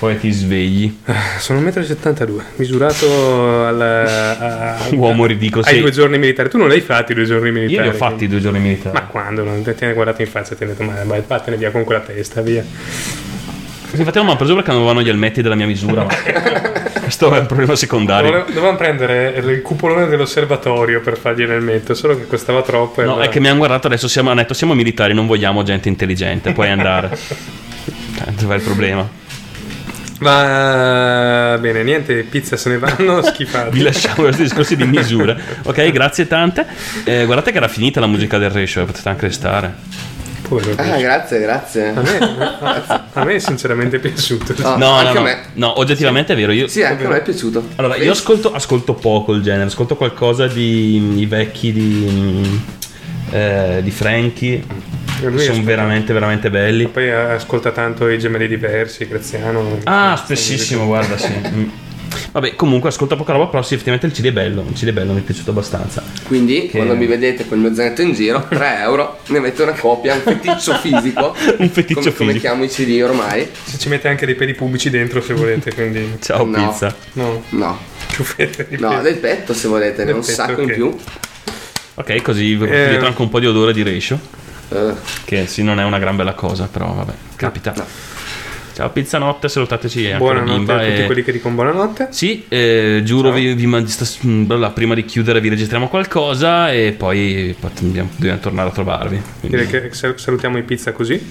Poi 0.00 0.18
ti 0.18 0.32
svegli. 0.32 0.98
Sono 1.38 1.60
1,72 1.60 2.28
m, 2.28 2.42
misurato 2.56 3.66
al, 3.66 3.80
a- 3.80 4.78
Uomo 4.94 5.26
ridicolo, 5.26 5.64
ai 5.64 5.74
sì. 5.74 5.80
due 5.80 5.92
giorni 5.92 6.18
militari. 6.18 6.48
Tu 6.48 6.58
non 6.58 6.70
hai 6.72 6.80
fatti 6.80 7.12
i 7.12 7.14
due 7.14 7.24
giorni 7.24 7.46
Io 7.50 7.52
militari? 7.54 7.88
li 7.88 7.94
ho 7.94 7.96
fatti 7.96 8.24
i 8.24 8.28
due 8.28 8.40
giorni 8.40 8.58
militari. 8.58 8.94
Ma 8.96 9.02
quando? 9.06 9.44
Non 9.44 9.62
ne 9.64 9.76
hai 9.78 9.92
guardato 9.94 10.22
in 10.22 10.28
faccia 10.28 10.54
e 10.54 10.56
ti 10.56 10.64
hai 10.64 10.70
detto, 10.70 10.82
ma 10.82 11.04
vai, 11.04 11.22
vattene 11.24 11.56
via 11.56 11.70
con 11.70 11.84
quella 11.84 12.00
testa, 12.00 12.40
via. 12.40 12.64
Infatti 13.96 14.16
non 14.16 14.24
mi 14.24 14.30
hanno 14.30 14.36
preso 14.36 14.54
perché 14.54 14.70
non 14.70 14.78
avevano 14.78 15.02
gli 15.02 15.08
elmetti 15.08 15.42
della 15.42 15.54
mia 15.54 15.66
misura. 15.66 16.04
ma 16.04 16.14
questo 17.04 17.34
è 17.34 17.38
un 17.38 17.46
problema 17.46 17.76
secondario. 17.76 18.30
Dove- 18.30 18.44
Dovevamo 18.52 18.76
prendere 18.76 19.34
il 19.38 19.62
cupolone 19.62 20.06
dell'osservatorio 20.06 21.00
per 21.00 21.16
fargli 21.18 21.44
l'elmetto, 21.46 21.94
solo 21.94 22.16
che 22.16 22.26
costava 22.26 22.62
troppo. 22.62 23.02
No, 23.02 23.12
allora- 23.12 23.26
è 23.26 23.28
che 23.28 23.40
mi 23.40 23.48
hanno 23.48 23.58
guardato 23.58 23.86
adesso, 23.86 24.08
siamo, 24.08 24.30
hanno 24.30 24.40
detto 24.40 24.54
siamo 24.54 24.74
militari, 24.74 25.14
non 25.14 25.26
vogliamo 25.26 25.62
gente 25.62 25.88
intelligente, 25.88 26.52
puoi 26.52 26.70
andare. 26.70 27.16
Eh, 28.26 28.30
Dov'è 28.40 28.54
il 28.54 28.62
problema? 28.62 29.06
Va 30.20 31.58
bene, 31.60 31.82
niente, 31.82 32.22
pizza 32.22 32.56
se 32.56 32.68
ne 32.70 32.78
vanno, 32.78 33.20
schifati. 33.26 33.76
Vi 33.76 33.82
lasciamo 33.82 34.22
questi 34.22 34.42
discorsi 34.42 34.76
di 34.76 34.84
misure. 34.86 35.36
Ok, 35.64 35.90
grazie 35.90 36.26
tante. 36.26 36.64
Eh, 37.04 37.24
guardate 37.24 37.50
che 37.50 37.56
era 37.56 37.68
finita 37.68 38.00
la 38.00 38.06
musica 38.06 38.38
del 38.38 38.50
ratio, 38.50 38.82
eh, 38.82 38.84
potete 38.84 39.08
anche 39.08 39.26
restare. 39.26 39.74
Povero 40.58 40.74
Ah, 40.82 40.96
grazie, 40.98 41.40
grazie. 41.40 41.88
A 41.94 42.00
me, 42.00 42.18
a 43.12 43.24
me 43.24 43.34
è 43.34 43.38
sinceramente 43.38 43.98
piaciuto. 43.98 44.54
Ah, 44.62 44.76
No, 44.76 44.86
no, 44.86 44.94
anche 44.96 45.12
no, 45.14 45.18
a 45.20 45.22
me. 45.22 45.38
no, 45.54 45.78
oggettivamente 45.80 46.32
è 46.32 46.36
vero. 46.36 46.52
Io, 46.52 46.66
Sì, 46.68 46.82
anche 46.82 47.04
a 47.04 47.08
me 47.08 47.18
è 47.18 47.22
piaciuto. 47.22 47.70
allora, 47.76 47.96
io 47.96 48.12
ascolto, 48.12 48.52
ascolto 48.52 48.94
poco 48.94 49.32
il 49.32 49.42
genere, 49.42 49.64
ascolto 49.64 49.96
qualcosa 49.96 50.46
di 50.46 51.18
i 51.20 51.26
vecchi 51.26 51.72
di, 51.72 52.06
mm, 52.10 52.56
eh, 53.32 53.80
di 53.82 53.90
Frankie, 53.90 54.62
sono 55.18 55.36
ascolta- 55.36 55.60
veramente, 55.62 56.12
veramente 56.12 56.50
belli. 56.50 56.86
Poi 56.88 57.10
ascolta 57.10 57.70
tanto 57.72 58.08
i 58.08 58.18
gemelli 58.18 58.46
diversi, 58.48 59.06
Graziano. 59.08 59.78
Ah, 59.84 60.16
spessissimo, 60.22 60.86
guarda, 60.86 61.16
sì. 61.18 61.32
Vabbè, 62.32 62.54
comunque 62.56 62.88
ascolta 62.90 63.16
poca 63.16 63.32
roba, 63.32 63.46
però 63.46 63.62
sì, 63.62 63.74
effettivamente 63.74 64.06
il 64.06 64.12
CD 64.12 64.26
è 64.26 64.32
bello, 64.32 64.64
il 64.68 64.74
CD 64.74 64.88
è 64.88 64.92
bello, 64.92 65.12
mi 65.12 65.20
è 65.20 65.22
piaciuto 65.22 65.50
abbastanza. 65.50 66.02
Quindi, 66.26 66.66
Che- 66.68 66.76
quando 66.76 66.96
mi 66.96 67.06
vedete 67.06 67.46
con 67.46 67.58
il 67.58 67.64
mio 67.64 67.74
zainetto 67.74 68.02
in 68.02 68.12
giro, 68.12 68.46
3 68.50 68.78
euro, 68.80 69.18
ne 69.28 69.40
metto 69.40 69.62
una 69.62 69.72
copia, 69.72 70.14
un 70.14 70.20
feticcio 70.20 70.74
fisico. 70.78 71.34
Un 71.58 71.68
feticcio 71.70 72.00
come, 72.00 72.14
come 72.14 72.32
fisico. 72.32 72.38
chiamo 72.40 72.64
i 72.64 72.68
CD 72.68 73.00
ormai? 73.02 73.48
Se 73.64 73.78
ci 73.78 73.88
mette 73.88 74.08
anche 74.08 74.26
dei 74.26 74.34
peli 74.34 74.54
pubblici 74.54 74.90
dentro 74.90 75.20
se 75.20 75.34
volete, 75.34 75.72
quindi... 75.74 76.16
Ciao 76.20 76.44
No. 76.44 76.68
pizza. 76.68 76.94
No, 77.14 77.42
No, 77.50 77.78
fede 78.08 78.66
di 78.68 78.76
no, 78.78 79.00
del 79.02 79.16
petto 79.16 79.52
se 79.54 79.68
volete, 79.68 80.04
ne 80.04 80.12
un 80.12 80.20
petto, 80.20 80.32
sacco 80.32 80.52
ok. 80.62 80.68
in 80.68 80.72
più. 80.74 80.96
Ok, 81.96 82.22
così 82.22 82.52
Eh. 82.52 82.56
dietro 82.88 83.06
anche 83.06 83.22
un 83.22 83.28
po' 83.28 83.38
di 83.40 83.46
odore 83.46 83.72
di 83.72 83.82
ratio, 83.82 84.18
Eh, 84.70 84.92
che 85.24 85.46
sì, 85.46 85.62
non 85.62 85.78
è 85.78 85.84
una 85.84 85.98
gran 85.98 86.16
bella 86.16 86.34
cosa, 86.34 86.68
però 86.70 86.92
vabbè, 86.92 87.12
capita. 87.36 87.72
no. 87.76 87.86
Ciao 88.74 88.90
pizzanotte, 88.90 89.48
salutateci 89.48 90.06
anche 90.06 90.18
Buonanotte 90.18 90.52
bimba. 90.56 90.74
a 90.74 90.84
tutti 90.84 91.00
e- 91.02 91.06
quelli 91.06 91.22
che 91.22 91.30
dicono 91.30 91.54
buonanotte. 91.54 92.08
Sì, 92.10 92.44
eh, 92.48 93.02
giuro, 93.04 93.30
vi, 93.30 93.54
vi 93.54 93.66
mand- 93.66 93.86
sta- 93.86 94.04
mm, 94.26 94.44
bla, 94.46 94.70
prima 94.70 94.94
di 94.94 95.04
chiudere 95.04 95.40
vi 95.40 95.48
registriamo 95.48 95.86
qualcosa 95.88 96.72
e 96.72 96.92
poi 96.98 97.54
dobbiamo, 97.78 98.08
dobbiamo 98.16 98.40
tornare 98.40 98.68
a 98.70 98.72
trovarvi. 98.72 99.22
Quindi- 99.38 99.64
Direi 99.64 99.88
che 99.90 99.94
sal- 99.94 100.18
salutiamo 100.18 100.58
i 100.58 100.62
pizza 100.64 100.90
così. 100.90 101.24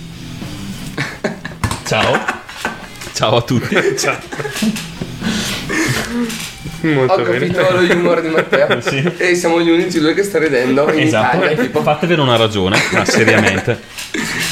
Ciao. 1.85 2.17
Ciao 3.13 3.35
a 3.35 3.41
tutti. 3.41 3.75
Ciao. 3.97 4.15
Molto 6.81 7.13
Ho 7.13 7.23
bene. 7.23 7.47
capito 7.51 7.71
lo 7.81 7.93
humor 7.93 8.21
di 8.21 8.29
Matteo. 8.29 8.79
Sì. 8.79 9.03
E 9.17 9.35
siamo 9.35 9.61
gli 9.61 9.69
unici 9.69 9.99
due 9.99 10.13
che 10.13 10.23
sta 10.23 10.39
ridendo 10.39 10.89
in 10.93 10.99
esatto, 11.01 11.37
Italia, 11.37 11.57
tipo, 11.61 11.81
fatevene 11.81 12.21
una 12.21 12.37
ragione, 12.37 12.77
ma 12.93 13.03
seriamente. 13.03 13.79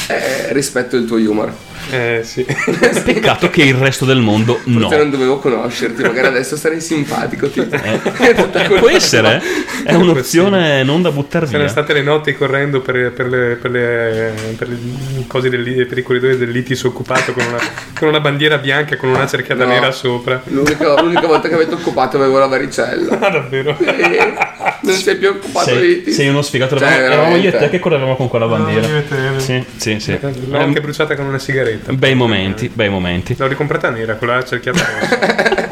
eh, 0.08 0.52
rispetto 0.52 0.96
il 0.96 1.06
tuo 1.06 1.16
humor. 1.16 1.54
Eh 1.90 2.20
sì. 2.24 2.44
Peccato 3.04 3.50
che 3.50 3.62
il 3.62 3.74
resto 3.74 4.04
del 4.04 4.18
mondo 4.20 4.60
no. 4.64 4.80
Forse 4.82 4.96
non 4.96 5.10
dovevo 5.10 5.38
conoscerti, 5.38 6.02
magari 6.02 6.28
adesso 6.28 6.56
sarei 6.56 6.80
simpatico. 6.80 7.48
Tipo. 7.48 7.74
Eh, 7.74 8.00
eh, 8.52 8.68
può 8.78 8.88
essere, 8.88 9.42
è 9.84 9.94
un'opzione 9.94 10.82
non 10.84 11.02
da 11.02 11.10
buttare 11.10 11.46
Sono 11.46 11.58
via. 11.58 11.68
state 11.68 11.92
le 11.92 12.02
notti 12.02 12.34
correndo 12.34 12.80
per, 12.80 13.12
per 13.12 13.26
le, 13.26 13.58
per, 13.60 13.70
le, 13.70 14.34
per 14.56 14.68
le 14.68 14.78
cose 15.26 15.48
del, 15.50 15.86
per 15.86 15.98
i 15.98 16.02
corridoi 16.02 16.36
del 16.36 16.50
litis 16.50 16.82
occupato 16.84 17.32
con 17.32 17.44
una, 17.46 17.58
con 17.98 18.08
una 18.08 18.20
bandiera 18.20 18.58
bianca 18.58 18.96
con 18.96 19.08
una 19.10 19.26
cerchiata 19.26 19.64
No. 19.64 19.68
nera 19.70 19.90
sopra. 19.92 20.40
L'unica, 20.46 21.00
l'unica 21.00 21.26
volta 21.26 21.48
che 21.48 21.54
avete 21.54 21.74
occupato 21.74 22.16
avevo 22.16 22.38
la 22.38 22.46
varicella. 22.46 23.18
Ah, 23.22 23.28
davvero? 23.30 23.76
E 23.78 24.34
non 24.82 24.94
sei 24.94 25.16
più 25.16 25.28
occupato 25.28 25.74
di 25.76 26.02
Sei, 26.04 26.12
sei 26.12 26.28
uno 26.28 26.42
sfigato. 26.42 26.76
Cioè, 26.76 26.88
eravamo, 26.88 27.36
io 27.36 27.48
e 27.50 27.52
te 27.56 27.68
che 27.68 27.78
correvamo 27.78 28.16
con 28.16 28.28
quella 28.28 28.46
bandiera. 28.46 28.86
io 28.86 28.96
e 28.96 29.08
te. 29.08 29.16
Sì, 29.38 29.64
sì, 29.76 30.00
sì. 30.00 30.18
L'ho 30.48 30.58
anche 30.58 30.80
bruciata 30.80 31.14
con 31.14 31.26
una 31.26 31.38
sigaretta. 31.38 31.71
Bei 31.92 32.14
momenti, 32.14 32.68
bei 32.72 32.88
momenti. 32.88 33.34
L'ho 33.38 33.46
ricomprata 33.46 33.90
nera 33.90 34.16
con 34.16 34.28
la 34.28 34.44
cerchiata 34.44 34.78
rossa. 34.78 35.70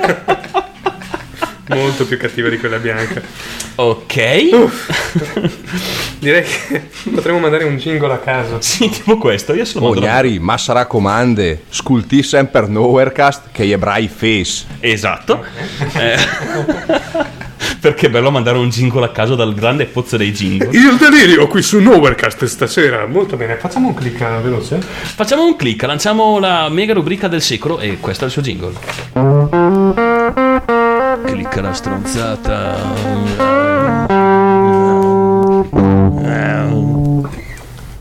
Molto 1.75 2.07
più 2.07 2.19
cattiva 2.19 2.49
di 2.49 2.59
quella 2.59 2.79
bianca. 2.79 3.21
Ok. 3.77 4.15
Direi 6.19 6.45
che 6.45 6.89
potremmo 7.13 7.39
mandare 7.39 7.65
un 7.65 7.77
jingle 7.77 8.13
a 8.13 8.19
caso. 8.19 8.59
Sì, 8.61 8.89
tipo 8.89 9.19
questo. 9.19 9.55
Io 9.55 9.65
sono 9.65 9.87
Ognari, 9.87 10.39
ma 10.39 10.59
sarà 10.59 10.87
comande, 10.87 11.65
sculti 11.69 12.23
sempre 12.23 12.67
Nowherecast 12.67 13.49
che 13.53 13.67
gli 13.67 13.73
ebrai 13.73 14.09
face. 14.09 14.65
Esatto. 14.81 15.45
Eh, 15.95 16.17
perché 17.81 18.09
è 18.09 18.11
bello 18.11 18.31
mandare 18.31 18.59
un 18.59 18.69
jingle 18.69 19.05
a 19.05 19.11
caso 19.11 19.35
dal 19.35 19.55
grande 19.55 19.87
pozzo 19.87 20.17
dei 20.17 20.33
jingle. 20.33 20.69
Il 20.73 20.97
delirio 20.99 21.47
qui 21.47 21.63
su 21.63 21.79
Nowherecast 21.79 22.45
stasera. 22.45 23.07
Molto 23.07 23.37
bene, 23.37 23.57
facciamo 23.57 23.89
un 23.89 23.95
click 23.95 24.21
eh, 24.21 24.41
veloce. 24.43 24.79
Facciamo 24.81 25.45
un 25.45 25.57
click, 25.57 25.83
lanciamo 25.85 26.39
la 26.39 26.69
mega 26.69 26.93
rubrica 26.93 27.29
del 27.29 27.41
secolo 27.41 27.79
e 27.79 27.99
questo 27.99 28.25
è 28.25 28.27
il 28.27 28.33
suo 28.33 28.43
jingle. 28.43 30.60
Clicca 31.25 31.61
la 31.61 31.73
stronzata. 31.73 32.77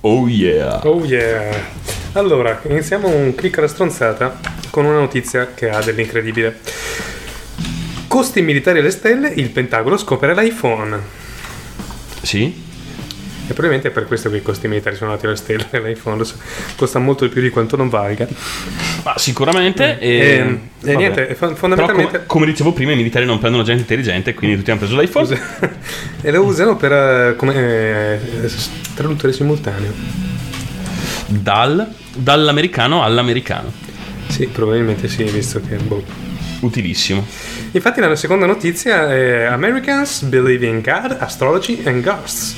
Oh 0.01 0.27
yeah. 0.27 0.79
Oh 0.83 1.03
yeah. 1.03 1.77
Allora, 2.13 2.61
iniziamo 2.67 3.07
un 3.07 3.35
click 3.35 3.57
alla 3.57 3.67
stronzata 3.67 4.39
con 4.69 4.85
una 4.85 4.99
notizia 4.99 5.53
che 5.53 5.69
ha 5.69 5.81
dell'incredibile. 5.81 6.59
Costi 8.07 8.41
militari 8.41 8.79
alle 8.79 8.91
stelle, 8.91 9.29
il 9.29 9.49
Pentagono 9.49 9.97
scopre 9.97 10.33
l'iPhone. 10.33 10.99
Sì? 12.21 12.67
E 13.49 13.53
probabilmente 13.53 13.87
è 13.87 13.91
per 13.91 14.05
questo 14.05 14.29
che 14.29 14.37
i 14.37 14.41
costi 14.43 14.67
militari 14.67 14.95
sono 14.95 15.09
andati 15.09 15.25
alle 15.25 15.35
stelle. 15.35 15.65
L'iPhone 15.83 16.23
costa 16.75 16.99
molto 16.99 17.25
di 17.25 17.31
più 17.31 17.41
di 17.41 17.49
quanto 17.49 17.75
non 17.75 17.89
valga. 17.89 18.27
Ma 19.03 19.17
sicuramente. 19.17 19.97
E, 19.97 20.59
E, 20.81 20.91
e 20.91 20.95
niente, 20.95 21.27
e 21.27 21.33
Però 21.33 21.55
fondamentalmente. 21.55 22.11
come, 22.11 22.25
come 22.27 22.45
dicevo 22.45 22.73
prima, 22.73 22.91
i 22.91 22.95
militari 22.95 23.25
non 23.25 23.39
prendono 23.39 23.63
gente 23.63 23.81
intelligente, 23.81 24.35
quindi 24.35 24.57
tutti 24.57 24.69
hanno 24.69 24.79
preso 24.79 24.99
l'iPhone. 24.99 25.39
e 26.21 26.31
lo 26.31 26.43
usano 26.43 26.77
per 26.77 26.91
eh, 26.91 27.35
come 27.37 27.55
eh, 27.55 28.19
traduttore 28.93 29.33
simultaneo. 29.33 29.91
Dal, 31.25 31.91
dall'americano 32.13 33.03
all'americano. 33.03 33.71
Sì, 34.27 34.45
probabilmente 34.45 35.07
sì, 35.07 35.23
visto 35.23 35.59
che. 35.59 35.75
Boh. 35.77 36.03
Utilissimo. 36.61 37.25
Infatti, 37.71 37.99
la 37.99 38.15
seconda 38.15 38.45
notizia 38.45 39.09
è 39.09 39.45
Americans 39.45 40.21
believe 40.23 40.67
in 40.67 40.81
God, 40.81 41.17
astrology 41.19 41.81
and 41.85 42.03
ghosts. 42.03 42.55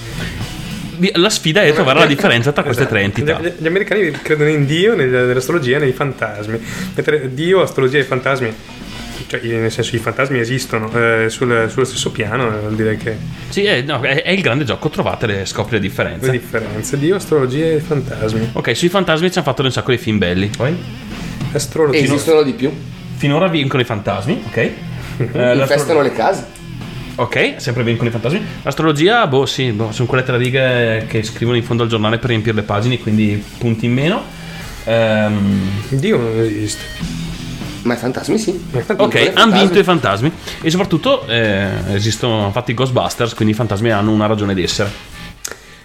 La 1.14 1.30
sfida 1.30 1.64
è 1.64 1.74
trovare 1.74 2.00
la 2.00 2.06
differenza 2.06 2.52
tra 2.52 2.64
queste 2.64 2.88
tre 2.88 3.02
entità. 3.02 3.40
Gli, 3.40 3.52
gli 3.58 3.68
americani 3.68 4.12
credono 4.12 4.50
in 4.50 4.66
Dio, 4.66 4.96
nel- 4.96 5.10
nell'astrologia 5.10 5.78
e 5.78 5.80
nei 5.80 5.94
fantasmi. 5.94 6.60
Mentre 6.96 7.34
Dio, 7.34 7.62
astrologia 7.62 7.98
e 8.00 8.04
fantasmi, 8.04 8.54
cioè 9.28 9.40
nel 9.44 9.72
senso 9.72 9.96
i 9.96 10.00
fantasmi 10.00 10.40
esistono 10.40 10.92
eh, 10.94 11.30
sul- 11.30 11.68
sullo 11.70 11.86
stesso 11.86 12.12
piano, 12.12 12.48
eh, 12.54 12.60
vuol 12.60 12.76
dire 12.76 12.98
che 12.98 13.16
Sì, 13.50 13.64
è, 13.64 13.82
no, 13.82 14.02
è- 14.02 14.22
è 14.22 14.32
il 14.32 14.42
grande 14.42 14.64
gioco, 14.64 14.90
trovate 14.90 15.26
le 15.26 15.46
scopri 15.46 15.74
le 15.76 15.80
le 15.82 15.88
differenze. 15.88 16.30
differenze. 16.32 16.98
Dio, 17.00 17.16
astrologia 17.16 17.66
e 17.66 17.80
fantasmi. 17.80 18.50
Ok, 18.54 18.76
sui 18.76 18.90
fantasmi 18.90 19.32
ci 19.32 19.38
hanno 19.40 19.48
fatto 19.48 19.64
un 19.64 19.72
sacco 19.72 19.92
di 19.92 19.98
film 19.98 20.18
belli. 20.20 20.50
Poi? 20.56 20.76
Astrologia. 21.54 22.00
Esistono 22.00 22.44
di 22.44 22.54
più. 22.54 22.72
Finora 23.16 23.48
vincono 23.48 23.82
i 23.82 23.86
fantasmi, 23.86 24.44
ok? 24.48 24.56
Eh, 25.34 25.56
Infestano 25.56 26.02
le 26.02 26.14
case. 26.14 26.60
Ok, 27.16 27.56
sempre 27.58 27.84
ben 27.84 27.98
con 27.98 28.08
i 28.08 28.10
fantasmi. 28.10 28.42
L'astrologia, 28.64 29.28
boh, 29.28 29.46
sì, 29.46 29.72
boh, 29.72 29.92
sono 29.92 30.08
quelle 30.08 30.24
tre 30.24 30.38
righe 30.38 31.06
che 31.08 31.24
scrivono 31.24 31.58
in 31.58 31.64
fondo 31.64 31.84
al 31.84 31.90
giornale 31.90 32.18
per 32.18 32.30
riempire 32.30 32.56
le 32.56 32.64
pagine, 32.64 33.00
quindi 33.00 33.44
punti 33.58 33.86
in 33.86 33.94
meno. 33.94 34.24
Ehm, 34.86 35.70
Dio 35.90 36.18
non 36.18 36.40
esiste. 36.40 37.20
Ma 37.84 37.96
i 37.96 37.98
fantasmi 37.98 38.38
sì. 38.38 38.64
ok, 38.96 39.32
hanno 39.34 39.60
vinto 39.60 39.80
i 39.80 39.84
fantasmi. 39.84 40.32
E 40.62 40.70
soprattutto 40.70 41.26
eh, 41.28 41.68
esistono 41.94 42.46
infatti 42.46 42.72
i 42.72 42.74
Ghostbusters, 42.74 43.34
quindi 43.34 43.54
i 43.54 43.58
fantasmi 43.58 43.92
hanno 43.92 44.12
una 44.12 44.28
ragione 44.28 44.54
d'essere. 44.54 44.90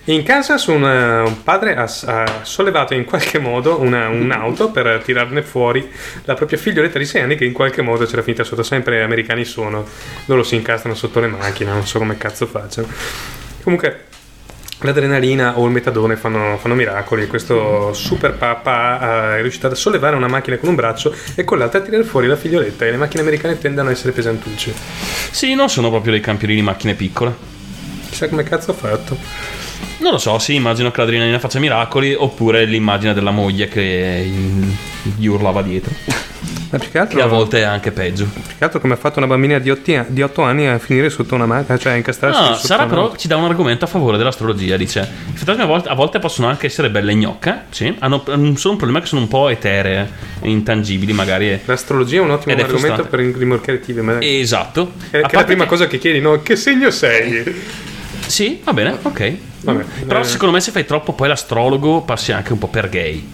In 0.08 0.22
Kansas 0.22 0.66
un, 0.66 0.84
eh, 0.84 1.22
un 1.22 1.42
padre 1.42 1.74
ha, 1.74 1.82
ha 1.82 2.40
sollevato 2.42 2.94
in 2.94 3.04
qualche 3.04 3.40
modo 3.40 3.80
una- 3.80 4.08
un'auto 4.08 4.70
per 4.70 5.02
tirarne 5.04 5.42
fuori 5.42 5.90
la 6.24 6.34
propria 6.34 6.58
figlioletta 6.58 6.96
di 6.96 7.04
6 7.04 7.22
anni 7.22 7.34
che 7.34 7.44
in 7.44 7.52
qualche 7.52 7.82
modo 7.82 8.04
c'era 8.04 8.22
finita 8.22 8.44
sotto. 8.44 8.62
Sempre 8.62 9.02
americani 9.02 9.44
sono, 9.44 9.84
loro 10.26 10.44
si 10.44 10.54
incastrano 10.54 10.94
sotto 10.94 11.18
le 11.18 11.26
macchine, 11.26 11.72
non 11.72 11.84
so 11.84 11.98
come 11.98 12.16
cazzo 12.16 12.46
facciano. 12.46 12.86
Comunque 13.64 14.04
l'adrenalina 14.82 15.58
o 15.58 15.64
il 15.64 15.72
metadone 15.72 16.14
fanno, 16.14 16.56
fanno 16.58 16.76
miracoli 16.76 17.22
e 17.22 17.26
questo 17.26 17.92
super 17.92 18.34
papà 18.34 19.34
eh, 19.34 19.38
è 19.38 19.40
riuscito 19.40 19.66
a 19.66 19.74
sollevare 19.74 20.14
una 20.14 20.28
macchina 20.28 20.56
con 20.58 20.68
un 20.68 20.76
braccio 20.76 21.12
e 21.34 21.42
con 21.42 21.58
l'altra 21.58 21.80
a 21.80 21.82
tirare 21.82 22.04
fuori 22.04 22.28
la 22.28 22.36
figlioletta 22.36 22.84
e 22.84 22.92
le 22.92 22.96
macchine 22.96 23.22
americane 23.22 23.58
tendono 23.58 23.88
a 23.88 23.92
essere 23.92 24.12
pesantucce. 24.12 24.72
Sì, 25.32 25.56
non 25.56 25.68
sono 25.68 25.90
proprio 25.90 26.12
dei 26.12 26.20
campionini 26.20 26.62
macchine 26.62 26.94
piccole. 26.94 27.34
Chissà 28.08 28.28
come 28.28 28.44
cazzo 28.44 28.70
ha 28.70 28.74
fatto. 28.74 29.65
Non 30.06 30.14
lo 30.14 30.20
so, 30.20 30.38
sì, 30.38 30.54
immagino 30.54 30.92
che 30.92 31.00
l'adrenalina 31.00 31.40
faccia 31.40 31.58
miracoli, 31.58 32.14
oppure 32.14 32.64
l'immagine 32.64 33.12
della 33.12 33.32
moglie 33.32 33.66
che 33.66 34.30
gli 35.02 35.26
urlava 35.26 35.62
dietro. 35.62 35.90
Ma 36.70 36.78
più 36.78 36.90
che 36.90 36.98
altro, 36.98 37.18
Che 37.18 37.24
a 37.24 37.26
volte 37.28 37.58
è 37.58 37.62
anche 37.62 37.90
peggio. 37.90 38.24
più 38.24 38.42
che 38.58 38.64
altro 38.64 38.78
come 38.80 38.94
ha 38.94 38.96
fatto 38.96 39.18
una 39.18 39.26
bambina 39.26 39.58
di 39.58 39.70
8 39.70 40.42
anni 40.42 40.66
a 40.68 40.78
finire 40.78 41.10
sotto 41.10 41.34
una 41.34 41.46
macchina, 41.46 41.76
cioè 41.76 41.92
a 41.92 41.96
incastrarsi 41.96 42.40
sotto 42.40 42.66
Sara 42.66 42.84
una 42.84 42.92
però 42.92 43.16
ci 43.16 43.26
dà 43.28 43.36
un 43.36 43.44
argomento 43.44 43.84
a 43.84 43.88
favore 43.88 44.16
dell'astrologia, 44.16 44.76
dice 44.76 45.08
i 45.32 45.36
fantasmi 45.36 45.62
a 45.62 45.66
volte, 45.66 45.88
a 45.88 45.94
volte 45.94 46.18
possono 46.20 46.46
anche 46.48 46.66
essere 46.66 46.88
belle 46.90 47.14
gnocche, 47.14 47.64
sì, 47.70 47.92
hanno 48.00 48.22
hanno 48.28 48.56
solo 48.56 48.72
un 48.74 48.78
problema 48.78 49.00
che 49.00 49.06
sono 49.06 49.22
un 49.22 49.28
po' 49.28 49.48
eteree, 49.48 50.08
intangibili 50.42 51.12
magari. 51.12 51.60
L'astrologia 51.64 52.18
è 52.18 52.20
un 52.20 52.30
ottimo 52.30 52.54
è 52.56 52.60
argomento 52.60 52.94
frustrante. 53.02 53.16
per 53.32 53.38
rimorchiare 53.38 53.80
TV. 53.80 53.98
Ma... 53.98 54.20
Esatto. 54.20 54.92
A 55.06 55.10
che 55.10 55.18
è 55.20 55.34
la 55.36 55.44
prima 55.44 55.62
che- 55.64 55.68
cosa 55.68 55.86
che 55.88 55.98
chiedi, 55.98 56.20
no? 56.20 56.42
Che 56.42 56.54
segno 56.56 56.90
sei? 56.90 57.54
Sì, 58.26 58.60
va 58.64 58.72
bene, 58.72 58.96
ok. 59.02 59.32
Vabbè, 59.60 59.84
Però 60.06 60.20
eh, 60.20 60.24
secondo 60.24 60.54
me 60.54 60.60
se 60.60 60.70
fai 60.70 60.84
troppo 60.84 61.12
poi 61.12 61.28
l'astrologo 61.28 62.02
passi 62.02 62.32
anche 62.32 62.52
un 62.52 62.58
po' 62.58 62.68
per 62.68 62.88
gay. 62.88 63.26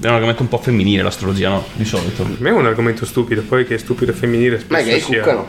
È 0.00 0.06
un 0.06 0.14
argomento 0.14 0.42
un 0.42 0.48
po' 0.48 0.58
femminile 0.58 1.02
l'astrologia, 1.02 1.48
no? 1.50 1.64
Di 1.74 1.84
solito. 1.84 2.22
Per 2.24 2.40
me 2.40 2.48
è 2.50 2.52
un 2.52 2.66
argomento 2.66 3.04
stupido, 3.04 3.42
poi 3.42 3.66
che 3.66 3.74
è 3.74 3.78
stupido 3.78 4.12
e 4.12 4.14
femminile 4.14 4.58
spesso 4.58 4.72
Ma 4.72 4.80
i 4.80 4.84
gay 4.84 5.00
sia- 5.00 5.18
cuccano. 5.20 5.46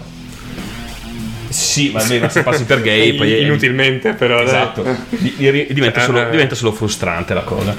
Sì, 1.49 1.89
va 1.89 2.03
bene, 2.03 2.19
ma 2.21 2.29
se 2.29 2.43
passi 2.43 2.63
per 2.65 2.81
gay 2.81 3.13
poi... 3.17 3.33
è- 3.33 3.37
Inutilmente, 3.39 4.13
però. 4.13 4.41
Esatto. 4.41 4.83
Di- 5.09 5.33
di- 5.37 5.67
diventa, 5.71 6.01
solo, 6.01 6.25
Eh. 6.25 6.29
diventa 6.29 6.55
solo 6.55 6.71
frustrante 6.71 7.33
la 7.33 7.41
cosa. 7.43 7.75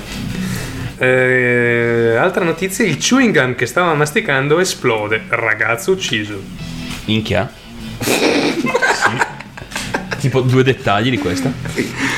Eh, 0.98 2.14
altra 2.18 2.44
notizia, 2.44 2.84
il 2.84 2.96
chewing 2.96 3.34
gum 3.38 3.54
che 3.54 3.66
stava 3.66 3.92
masticando 3.94 4.58
esplode. 4.60 5.22
Ragazzo 5.28 5.90
ucciso. 5.92 6.40
Minchia. 7.06 7.50
Tipo 10.22 10.40
due 10.40 10.62
dettagli 10.62 11.10
di 11.10 11.18
questa. 11.18 11.52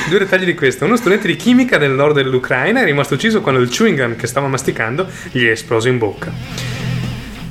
Due 0.07 0.19
dettagli 0.19 0.45
di 0.45 0.53
questo. 0.53 0.85
Uno 0.85 0.95
studente 0.95 1.25
di 1.25 1.35
chimica 1.35 1.79
del 1.79 1.89
nord 1.89 2.13
dell'Ucraina 2.13 2.81
è 2.81 2.83
rimasto 2.85 3.15
ucciso 3.15 3.41
quando 3.41 3.59
il 3.59 3.67
chewing 3.67 3.97
gum 3.97 4.15
che 4.15 4.27
stava 4.27 4.47
masticando 4.47 5.07
gli 5.31 5.43
è 5.43 5.49
esploso 5.49 5.87
in 5.87 5.97
bocca. 5.97 6.31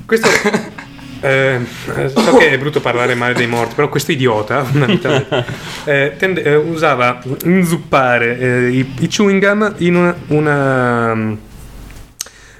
Questo... 0.06 0.28
eh, 1.18 1.58
so 2.06 2.36
che 2.36 2.50
è 2.50 2.58
brutto 2.58 2.80
parlare 2.80 3.16
male 3.16 3.34
dei 3.34 3.48
morti, 3.48 3.74
però 3.74 3.88
questo 3.88 4.12
idiota 4.12 4.62
fondamentalmente, 4.62 5.44
eh, 5.86 6.14
tende- 6.18 6.44
eh, 6.44 6.54
usava 6.54 7.20
inzuppare 7.46 8.38
eh, 8.38 8.68
i, 8.68 8.94
i 9.00 9.08
chewing 9.08 9.44
gum 9.44 9.74
in 9.78 9.96
una, 9.96 10.16
una, 10.28 11.36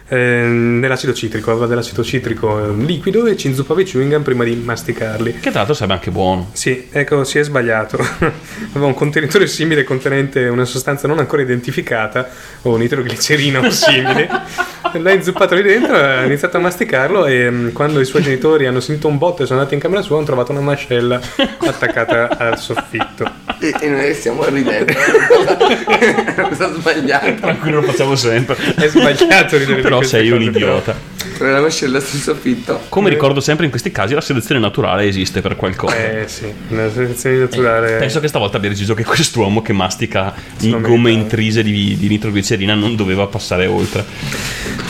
eh, 0.08 0.16
nell'acido 0.16 1.14
citrico, 1.14 1.50
aveva 1.50 1.66
dell'acido 1.66 2.04
citrico 2.04 2.62
eh, 2.62 2.72
liquido 2.74 3.26
e 3.26 3.36
ci 3.36 3.46
inzuppava 3.46 3.80
i 3.80 3.84
chewing 3.84 4.12
gum 4.12 4.22
prima 4.22 4.44
di 4.44 4.54
masticarli. 4.54 5.34
Che 5.34 5.50
tra 5.50 5.58
l'altro 5.58 5.74
sarebbe 5.74 5.94
anche 5.94 6.10
buono. 6.10 6.50
Sì, 6.52 6.88
ecco, 6.90 7.24
si 7.24 7.38
è 7.38 7.42
sbagliato. 7.42 7.96
Aveva 8.72 8.86
un 8.86 8.94
contenitore 8.94 9.46
simile 9.46 9.84
contenente 9.84 10.46
una 10.48 10.64
sostanza 10.64 11.06
non 11.08 11.18
ancora 11.18 11.42
identificata, 11.42 12.28
o 12.62 12.76
nitroglicerina 12.76 13.60
o 13.60 13.70
simile. 13.70 14.28
L'ha 15.00 15.12
inzuppato 15.12 15.54
lì 15.54 15.62
dentro, 15.62 15.96
ha 15.96 16.24
iniziato 16.24 16.56
a 16.56 16.60
masticarlo 16.60 17.26
e 17.26 17.50
mm, 17.50 17.68
quando 17.70 18.00
i 18.00 18.04
suoi 18.04 18.22
genitori 18.22 18.66
hanno 18.66 18.80
sentito 18.80 19.08
un 19.08 19.18
botto 19.18 19.42
e 19.42 19.46
sono 19.46 19.58
andati 19.58 19.74
in 19.74 19.80
camera 19.80 20.02
sua 20.02 20.16
hanno 20.16 20.26
trovato 20.26 20.52
una 20.52 20.60
mascella 20.60 21.20
attaccata 21.58 22.36
al 22.36 22.58
soffitto. 22.58 23.28
E, 23.58 23.74
e 23.80 23.88
noi 23.88 24.14
stiamo 24.14 24.44
ridendo. 24.44 24.92
È 24.94 26.34
una 26.36 26.48
cosa 26.48 26.72
sbagliata. 26.72 27.32
Tranquillo, 27.32 27.80
lo 27.80 27.86
facciamo 27.86 28.14
sempre. 28.14 28.56
È 28.76 28.86
sbagliato 28.88 29.56
ridere 29.56 29.80
Però 29.80 30.02
sei 30.02 30.30
un 30.30 30.42
idiota. 30.42 31.13
Con 31.36 31.50
la 31.50 31.60
mascella 31.60 32.00
sul 32.00 32.20
soffitto. 32.20 32.82
Come 32.88 33.10
ricordo 33.10 33.40
sempre 33.40 33.64
in 33.64 33.70
questi 33.70 33.90
casi 33.90 34.14
la 34.14 34.20
selezione 34.20 34.60
naturale 34.60 35.06
esiste 35.06 35.40
per 35.40 35.56
qualcosa. 35.56 35.96
Eh 35.96 36.28
sì, 36.28 36.52
una 36.68 36.90
selezione 36.90 37.38
naturale. 37.38 37.96
Penso 37.96 38.20
che 38.20 38.28
stavolta 38.28 38.56
abbia 38.56 38.70
deciso 38.70 38.94
che 38.94 39.04
quest'uomo 39.04 39.60
che 39.62 39.72
mastica 39.72 40.34
lo 40.60 40.80
gomme 40.80 41.10
intrise 41.10 41.62
di, 41.62 41.96
di 41.98 42.08
nitroglicerina 42.08 42.74
non 42.74 42.96
doveva 42.96 43.26
passare 43.26 43.66
oltre. 43.66 44.04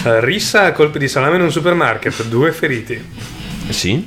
Eh, 0.04 0.24
Rissa 0.24 0.64
a 0.64 0.72
colpi 0.72 0.98
di 0.98 1.08
salame 1.08 1.36
in 1.36 1.42
un 1.42 1.50
supermarket, 1.50 2.24
due 2.24 2.52
feriti. 2.52 2.92
Eh 3.66 3.72
Sì? 3.72 4.06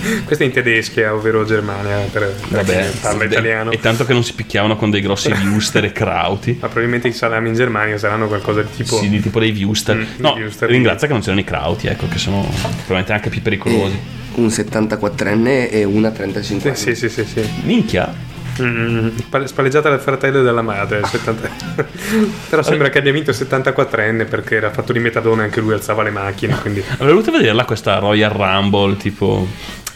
Questo 0.24 0.44
è 0.44 0.46
in 0.46 0.52
tedesca, 0.52 1.14
ovvero 1.14 1.44
Germania, 1.44 1.98
per, 2.10 2.34
per 2.48 2.64
Vabbè, 2.64 2.90
parla 3.00 3.24
italiano. 3.24 3.70
E 3.70 3.80
tanto 3.80 4.04
che 4.04 4.12
non 4.12 4.24
si 4.24 4.34
picchiavano 4.34 4.76
con 4.76 4.90
dei 4.90 5.00
grossi 5.00 5.32
viewster 5.34 5.84
e 5.84 5.92
krauti. 5.92 6.56
Ma 6.60 6.66
probabilmente 6.68 7.08
i 7.08 7.12
salami 7.12 7.48
in 7.48 7.54
Germania 7.54 7.98
saranno 7.98 8.26
qualcosa 8.26 8.62
di 8.62 8.70
tipo. 8.74 8.96
Sì, 8.96 9.08
di 9.08 9.20
tipo 9.20 9.38
dei 9.38 9.50
viewster. 9.50 9.96
Mm, 9.96 10.04
no, 10.16 10.36
ringrazia 10.60 11.06
che 11.06 11.12
non 11.12 11.22
c'erano 11.22 11.40
i 11.40 11.44
krauti, 11.44 11.86
ecco, 11.86 12.08
che 12.08 12.18
sono 12.18 12.40
probabilmente 12.42 13.12
anche 13.12 13.30
più 13.30 13.42
pericolosi. 13.42 13.98
Un 14.34 14.46
74enne 14.46 15.70
e 15.70 15.84
una 15.84 16.10
35 16.10 16.74
Sì, 16.74 16.94
sì, 16.94 17.08
sì, 17.08 17.24
sì. 17.24 17.48
Minchia. 17.62 18.28
Mm, 18.60 19.08
pal- 19.28 19.48
spalleggiata 19.48 19.88
dal 19.88 20.00
fratello 20.00 20.40
e 20.40 20.42
dalla 20.42 20.62
madre. 20.62 21.00
70 21.04 21.50
Però 22.50 22.62
sembra 22.62 22.90
che 22.90 22.98
abbia 22.98 23.12
vinto 23.12 23.32
74enne 23.32 24.28
perché 24.28 24.56
era 24.56 24.70
fatto 24.70 24.92
di 24.92 24.98
metadone, 24.98 25.44
anche 25.44 25.60
lui 25.60 25.72
alzava 25.72 26.02
le 26.02 26.10
macchine. 26.10 26.56
Quindi 26.60 26.82
Avrei 26.92 27.10
voluto 27.10 27.30
vederla 27.30 27.64
questa 27.64 27.98
Royal 27.98 28.30
Rumble, 28.30 28.96
tipo 28.96 29.46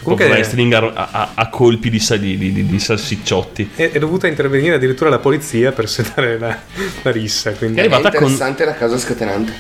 Comunque- 0.05 0.29
wrestling 0.29 0.73
a, 0.75 1.09
a- 1.11 1.31
a 1.35 1.49
colpi 1.49 1.91
di, 1.91 1.99
sa- 1.99 2.17
di- 2.17 2.37
di- 2.39 2.67
di 2.67 2.79
salsicciotti. 2.79 3.71
è, 3.75 3.91
è 3.91 3.99
dovuta 3.99 4.27
intervenire 4.29 4.77
addirittura 4.77 5.11
la 5.11 5.19
polizia 5.19 5.73
per 5.73 5.89
sedare 5.89 6.39
la, 6.39 6.57
la 7.03 7.11
rissa. 7.11 7.53
Quindi... 7.53 7.79
È 7.79 7.81
arrivata 7.81 8.11
È 8.11 8.13
con... 8.13 8.31
interessante 8.31 8.65
la 8.65 8.75
cosa 8.75 8.99
scatenante. 8.99 9.53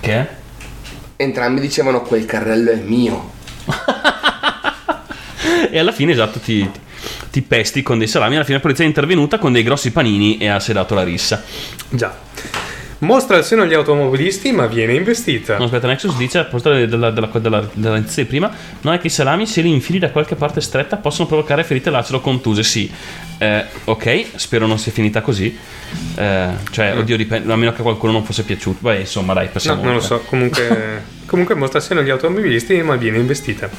Che 0.00 0.12
è? 0.12 0.28
Entrambi 1.16 1.60
dicevano 1.60 2.02
quel 2.02 2.24
carrello 2.24 2.70
è 2.70 2.76
mio. 2.76 3.32
E 5.70 5.78
alla 5.78 5.92
fine, 5.92 6.12
esatto, 6.12 6.38
ti, 6.38 6.68
ti 7.30 7.42
pesti 7.42 7.82
con 7.82 7.98
dei 7.98 8.06
salami. 8.06 8.36
Alla 8.36 8.44
fine 8.44 8.56
la 8.56 8.62
polizia 8.62 8.84
è 8.84 8.86
intervenuta 8.86 9.38
con 9.38 9.52
dei 9.52 9.62
grossi 9.62 9.90
panini 9.90 10.38
e 10.38 10.48
ha 10.48 10.60
sedato 10.60 10.94
la 10.94 11.02
rissa. 11.02 11.42
Già. 11.90 12.26
Mostra 13.00 13.36
il 13.36 13.44
seno 13.44 13.62
agli 13.62 13.74
automobilisti, 13.74 14.50
ma 14.50 14.66
viene 14.66 14.92
investita. 14.92 15.56
No, 15.56 15.64
aspetta, 15.64 15.86
Nexus 15.86 16.16
dice, 16.16 16.38
a 16.38 16.44
proposito 16.44 16.84
della, 16.84 17.10
della, 17.12 17.30
della, 17.32 17.68
della 17.72 17.96
notizia 17.96 18.24
di 18.24 18.28
prima, 18.28 18.50
non 18.80 18.92
è 18.92 18.98
che 18.98 19.06
i 19.06 19.10
salami, 19.10 19.46
se 19.46 19.60
li 19.60 19.70
infili 19.70 20.00
da 20.00 20.10
qualche 20.10 20.34
parte 20.34 20.60
stretta, 20.60 20.96
possono 20.96 21.28
provocare 21.28 21.62
ferite 21.62 21.90
lacero 21.90 22.20
contuse. 22.20 22.64
Sì, 22.64 22.90
Eh, 23.40 23.64
ok, 23.84 24.24
spero 24.34 24.66
non 24.66 24.78
sia 24.78 24.90
finita 24.90 25.20
così. 25.20 25.56
Eh, 26.16 26.48
cioè, 26.72 26.96
oddio, 26.98 27.16
dipende, 27.16 27.52
a 27.52 27.56
meno 27.56 27.72
che 27.72 27.78
a 27.80 27.82
qualcuno 27.84 28.10
non 28.10 28.24
fosse 28.24 28.42
piaciuto. 28.42 28.78
Beh, 28.80 28.98
insomma, 28.98 29.32
dai, 29.32 29.44
No, 29.44 29.50
passiamo. 29.52 29.82
non 29.84 29.94
lo 29.94 30.00
so, 30.00 30.22
comunque, 30.26 31.02
comunque 31.24 31.54
mostra 31.54 31.78
seno 31.78 32.00
agli 32.00 32.10
automobilisti, 32.10 32.82
ma 32.82 32.96
viene 32.96 33.18
investita. 33.18 33.70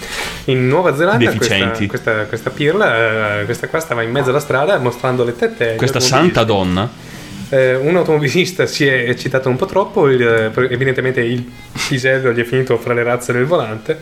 In 0.45 0.65
Nuova 0.65 0.95
Zelanda 0.95 1.29
questa, 1.35 1.71
questa, 1.87 2.25
questa 2.25 2.49
pirla, 2.51 3.41
eh, 3.41 3.45
questa 3.45 3.67
qua 3.67 3.81
stava 3.81 4.01
in 4.01 4.11
mezzo 4.11 4.29
alla 4.29 4.39
strada 4.39 4.77
mostrando 4.77 5.25
le 5.25 5.35
tette. 5.35 5.75
Questa 5.75 5.99
santa 5.99 6.45
donna. 6.45 7.08
Eh, 7.51 7.75
un 7.75 7.95
automobilista 7.95 8.67
si 8.67 8.85
è 8.85 9.09
eccitato 9.09 9.49
un 9.49 9.55
po' 9.55 9.65
troppo, 9.65 10.07
il- 10.07 10.21
eh, 10.21 10.51
evidentemente 10.71 11.21
il 11.21 11.43
pisello 11.87 12.31
gli 12.31 12.39
è 12.39 12.43
finito 12.43 12.77
fra 12.77 12.93
le 12.93 13.01
razze 13.01 13.33
del 13.33 13.45
volante 13.45 13.99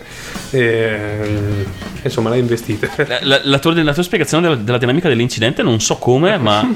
e 0.49 0.59
ehm, 0.59 1.65
insomma 2.03 2.29
l'ha 2.29 2.35
investita. 2.35 2.89
La, 3.07 3.19
la- 3.21 3.41
la 3.43 3.59
tua, 3.59 3.73
la 3.81 3.93
tua 3.93 4.03
spiegazione 4.03 4.43
della, 4.49 4.55
della 4.61 4.77
dinamica 4.77 5.07
dell'incidente 5.07 5.63
non 5.63 5.79
so 5.79 5.95
come, 5.95 6.37
ma 6.37 6.67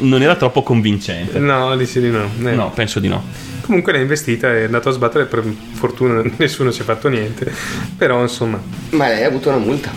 non 0.00 0.20
era 0.20 0.34
troppo 0.36 0.62
convincente. 0.62 1.38
No, 1.38 1.74
dici 1.76 1.98
di 1.98 2.10
no. 2.10 2.28
Eh. 2.44 2.50
No, 2.52 2.70
penso 2.72 3.00
di 3.00 3.08
no. 3.08 3.24
Comunque 3.62 3.92
l'ha 3.92 3.98
investita 4.00 4.52
e 4.52 4.60
è 4.60 4.64
andato 4.64 4.90
a 4.90 4.92
sbattere, 4.92 5.24
per 5.24 5.42
fortuna 5.72 6.22
nessuno 6.36 6.70
si 6.70 6.82
è 6.82 6.84
fatto 6.84 7.08
niente, 7.08 7.50
però 7.96 8.20
insomma, 8.20 8.60
Ma 8.90 9.08
lei 9.08 9.24
ha 9.24 9.28
avuto 9.28 9.48
una 9.48 9.58
multa. 9.58 9.90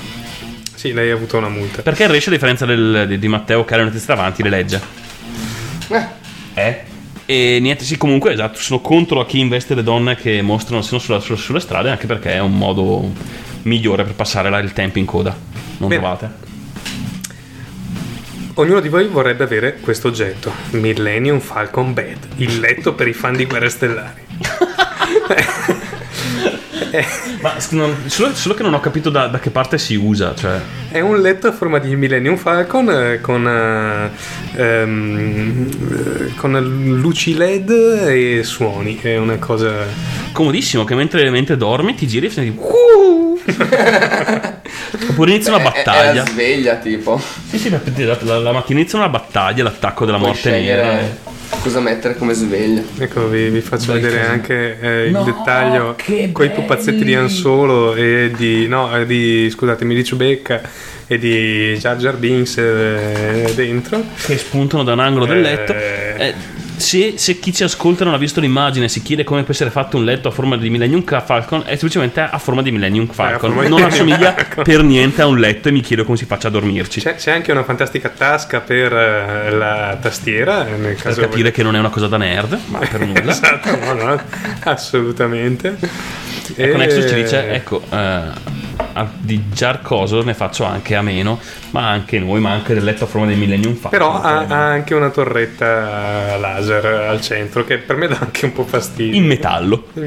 sì, 0.76 0.94
lei 0.94 1.12
ha 1.12 1.14
avuto 1.14 1.38
una 1.38 1.50
multa. 1.50 1.82
Perché 1.82 2.04
il 2.04 2.10
Resce, 2.10 2.30
a 2.30 2.32
differenza 2.32 2.66
del- 2.66 3.04
di, 3.08 3.20
di 3.20 3.28
Matteo, 3.28 3.66
che 3.66 3.74
era 3.74 3.84
una 3.84 3.92
testa 3.92 4.14
avanti, 4.14 4.44
le 4.44 4.50
legge. 4.50 4.82
Eh, 5.90 6.06
Eh? 6.54 6.82
E 7.26 7.60
niente, 7.62 7.84
sì, 7.86 7.98
comunque, 7.98 8.34
esatto, 8.34 8.60
sono 8.60 8.82
contro 8.82 9.20
a 9.22 9.26
chi 9.26 9.40
investe 9.40 9.74
le 9.76 9.84
donne 9.84 10.16
che 10.16 10.42
mostrano 10.42 10.82
seno 10.82 11.00
sulla- 11.00 11.20
sulla- 11.20 11.38
sulle 11.38 11.60
strade, 11.60 11.90
anche 11.90 12.06
perché 12.08 12.34
è 12.34 12.40
un 12.40 12.58
modo 12.58 13.10
migliore 13.64 14.04
per 14.04 14.14
passare 14.16 14.50
là 14.50 14.58
il 14.60 14.74
tempo 14.74 15.00
in 15.00 15.06
coda. 15.06 15.36
non 15.78 15.90
Bene. 15.90 16.02
trovate? 16.02 16.32
Ognuno 18.56 18.80
di 18.82 18.90
voi 18.90 19.08
vorrebbe 19.08 19.44
avere 19.46 19.80
questo 19.80 20.10
oggetto, 20.10 20.52
Millennium 20.72 21.40
Falcon 21.40 21.94
Bed, 21.94 22.18
il 22.36 22.60
letto 22.60 22.94
per 22.94 23.08
i 23.08 23.14
fan 23.14 23.36
di 23.36 23.46
Guerre 23.46 23.70
Stellari. 23.70 24.22
Ma 27.42 27.54
non- 27.72 27.96
solo, 28.08 28.34
solo 28.36 28.54
che 28.54 28.64
non 28.64 28.74
ho 28.74 28.80
capito 28.80 29.10
da, 29.10 29.28
da 29.28 29.40
che 29.40 29.50
parte 29.50 29.78
si 29.78 29.96
usa, 29.96 30.34
cioè... 30.36 30.60
È 30.90 31.00
un 31.00 31.20
letto 31.22 31.48
a 31.48 31.52
forma 31.52 31.80
di 31.80 31.96
Millennium 31.96 32.36
Falcon 32.38 32.90
eh, 32.90 33.22
con, 33.22 33.48
eh, 33.48 34.10
ehm, 34.62 35.70
eh, 36.30 36.36
con 36.36 36.52
luci 37.00 37.36
LED 37.36 37.70
e 38.08 38.42
suoni. 38.44 39.00
È 39.02 39.18
una 39.18 39.38
cosa. 39.38 39.72
Comodissimo, 40.34 40.84
che 40.84 40.96
mentre, 40.96 41.30
mentre 41.30 41.56
dormi 41.58 41.96
ti 41.96 42.08
giri 42.08 42.26
e 42.26 42.30
senti... 42.30 42.58
Oppure 45.10 45.32
inizia 45.32 45.54
una 45.56 45.64
È- 45.64 45.68
È, 45.68 45.72
è 45.72 45.84
battaglia. 45.84 46.24
la 46.24 46.30
sveglia, 46.30 46.76
tipo. 46.76 47.22
Sì, 47.50 47.58
sì, 47.58 47.70
la, 47.70 47.80
la- 48.22 48.40
la 48.40 48.52
mattina 48.52 48.80
inizia 48.80 48.98
una 49.00 49.10
battaglia, 49.10 49.64
l'attacco 49.64 50.06
della 50.06 50.18
Puoi 50.18 50.30
morte 50.32 50.52
nera. 50.52 51.00
Cosa 51.62 51.80
mettere 51.80 52.16
come 52.16 52.34
sveglia. 52.34 52.82
Ecco, 52.98 53.28
vi, 53.28 53.50
vi 53.50 53.62
faccio 53.62 53.92
Bel 53.94 54.02
vedere 54.02 54.18
casino. 54.18 54.34
anche 54.34 54.78
eh, 54.80 55.06
il 55.06 55.12
No, 55.12 55.24
dettaglio 55.24 55.96
con 56.32 56.46
i 56.46 56.50
pupazzetti 56.52 57.04
di 57.04 57.16
Han 57.16 57.30
Solo 57.30 57.96
e 57.96 58.32
di. 58.36 58.68
No, 58.68 58.96
eh, 58.98 59.06
di. 59.06 59.50
scusatemi, 59.50 59.94
di 59.96 60.02
Chewbacca 60.04 60.62
e 61.08 61.18
di 61.18 61.78
Jar 61.80 61.98
Jar 61.98 62.16
Binks 62.18 62.58
eh, 62.58 63.52
dentro. 63.56 64.04
Che 64.26 64.38
spuntano 64.38 64.84
da 64.84 64.94
un 64.94 65.00
angolo 65.00 65.26
del 65.26 65.42
letto. 65.42 65.74
Eh. 65.74 66.34
Eh, 66.82 67.14
se, 67.14 67.14
se 67.18 67.40
chi 67.40 67.54
ci 67.54 67.64
ascolta 67.64 68.04
non 68.04 68.14
ha 68.14 68.18
visto 68.18 68.40
l'immagine 68.40 68.88
si 68.90 69.02
chiede 69.02 69.24
come 69.24 69.44
può 69.44 69.54
essere 69.54 69.70
fatto 69.70 69.98
un 69.98 70.04
letto 70.04 70.28
a 70.28 70.32
forma 70.32 70.58
di 70.58 70.70
Millennium 70.70 71.04
Falcon, 71.04 71.62
è 71.66 71.70
semplicemente 71.76 72.20
a 72.22 72.38
forma 72.38 72.62
di 72.62 72.72
Millennium 72.72 73.08
Falcon. 73.08 73.40
forma 73.52 73.64
di 73.64 73.70
non 73.70 73.80
Millennium 73.82 74.08
assomiglia 74.12 74.34
Falcon. 74.34 74.64
per 74.64 74.84
niente 74.84 75.22
a 75.22 75.28
un 75.28 75.38
letto 75.40 75.68
e 75.68 75.72
mi 75.72 75.82
chiedo 75.82 76.04
come 76.04 76.18
si 76.18 76.26
faccia 76.26 76.48
a 76.48 76.52
dormirci. 76.52 77.02
C'è, 77.02 77.16
c'è 77.16 77.32
anche 77.32 77.52
una 77.52 77.64
fantastica 77.64 78.10
tasca 78.10 78.60
per 78.62 78.92
eh, 78.94 79.50
la 79.52 79.98
tastiera. 80.02 80.68
eh, 80.68 80.72
Nel 80.72 80.94
per 80.96 81.04
caso 81.04 81.22
capire 81.22 81.52
che 81.52 81.64
non 81.64 81.76
è 81.76 81.80
una 81.80 81.90
cosa 81.90 82.08
da 82.08 82.18
nerd, 82.18 82.58
ma 82.68 82.80
per 82.80 83.00
nulla. 83.06 83.32
esatto, 83.32 83.78
no, 83.78 83.94
no, 83.94 84.22
assolutamente. 84.64 85.78
Ecco, 86.56 86.74
E- 86.74 86.78
Nexus 86.78 87.08
ci 87.08 87.16
dice, 87.16 87.50
ecco, 87.52 87.82
eh, 87.92 87.96
a- 87.96 88.34
di 89.20 89.44
Jar 89.54 89.82
Coso 89.82 90.24
ne 90.24 90.34
faccio 90.34 90.64
anche 90.66 90.96
a 90.96 91.02
meno, 91.02 91.40
ma 91.72 91.90
anche 91.90 92.20
noi, 92.20 92.40
ma 92.40 92.52
anche 92.52 92.74
del 92.74 92.84
letto 92.84 93.06
a 93.06 93.08
forma 93.08 93.28
di 93.28 93.36
Millennium 93.36 93.74
Falcon. 93.74 93.92
Però 93.92 94.22
ha, 94.22 94.46
ha 94.48 94.70
anche 94.70 94.94
una 94.94 95.10
torretta 95.10 96.38
laser 96.38 96.86
al 96.86 97.22
centro 97.22 97.64
che 97.66 97.78
per 97.78 97.96
me 97.96 98.08
dà 98.08 98.18
anche 98.20 98.46
un 98.46 98.54
po' 98.54 98.64
fastidio. 98.66 99.16
in 99.16 99.26
metallo. 99.26 99.88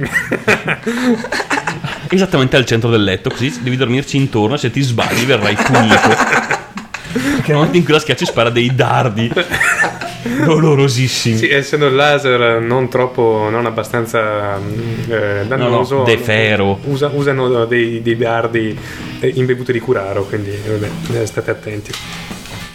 Esattamente 2.08 2.56
al 2.56 2.64
centro 2.64 2.90
del 2.90 3.02
letto, 3.02 3.30
così 3.30 3.62
devi 3.62 3.76
dormirci 3.76 4.16
intorno, 4.16 4.56
se 4.56 4.70
ti 4.70 4.80
sbagli 4.82 5.24
verrai 5.24 5.54
punito. 5.54 6.62
Perché 7.14 7.52
nel 7.52 7.56
momento 7.56 7.76
in 7.76 7.84
cui 7.84 7.92
la 7.92 8.00
schiacci 8.00 8.24
spara 8.24 8.50
dei 8.50 8.74
dardi 8.74 9.30
dolorosissimi. 10.44 11.36
Sì, 11.36 11.48
essendo 11.50 11.86
il 11.86 11.94
laser 11.94 12.60
non 12.60 12.88
troppo, 12.88 13.48
non 13.50 13.66
abbastanza 13.66 14.58
mm, 14.58 15.10
eh, 15.12 15.44
dannoso, 15.46 15.94
No, 15.94 16.00
no, 16.00 16.06
defero. 16.06 16.78
usa- 16.84 17.10
usano 17.12 17.64
dei, 17.66 18.00
dei 18.02 18.16
dardi 18.16 18.76
eh, 19.20 19.32
in 19.34 19.46
bevute 19.46 19.72
di 19.72 19.80
curaro, 19.80 20.24
quindi 20.24 20.50
vabbè, 20.66 21.20
eh, 21.20 21.26
state 21.26 21.50
attenti. 21.50 21.92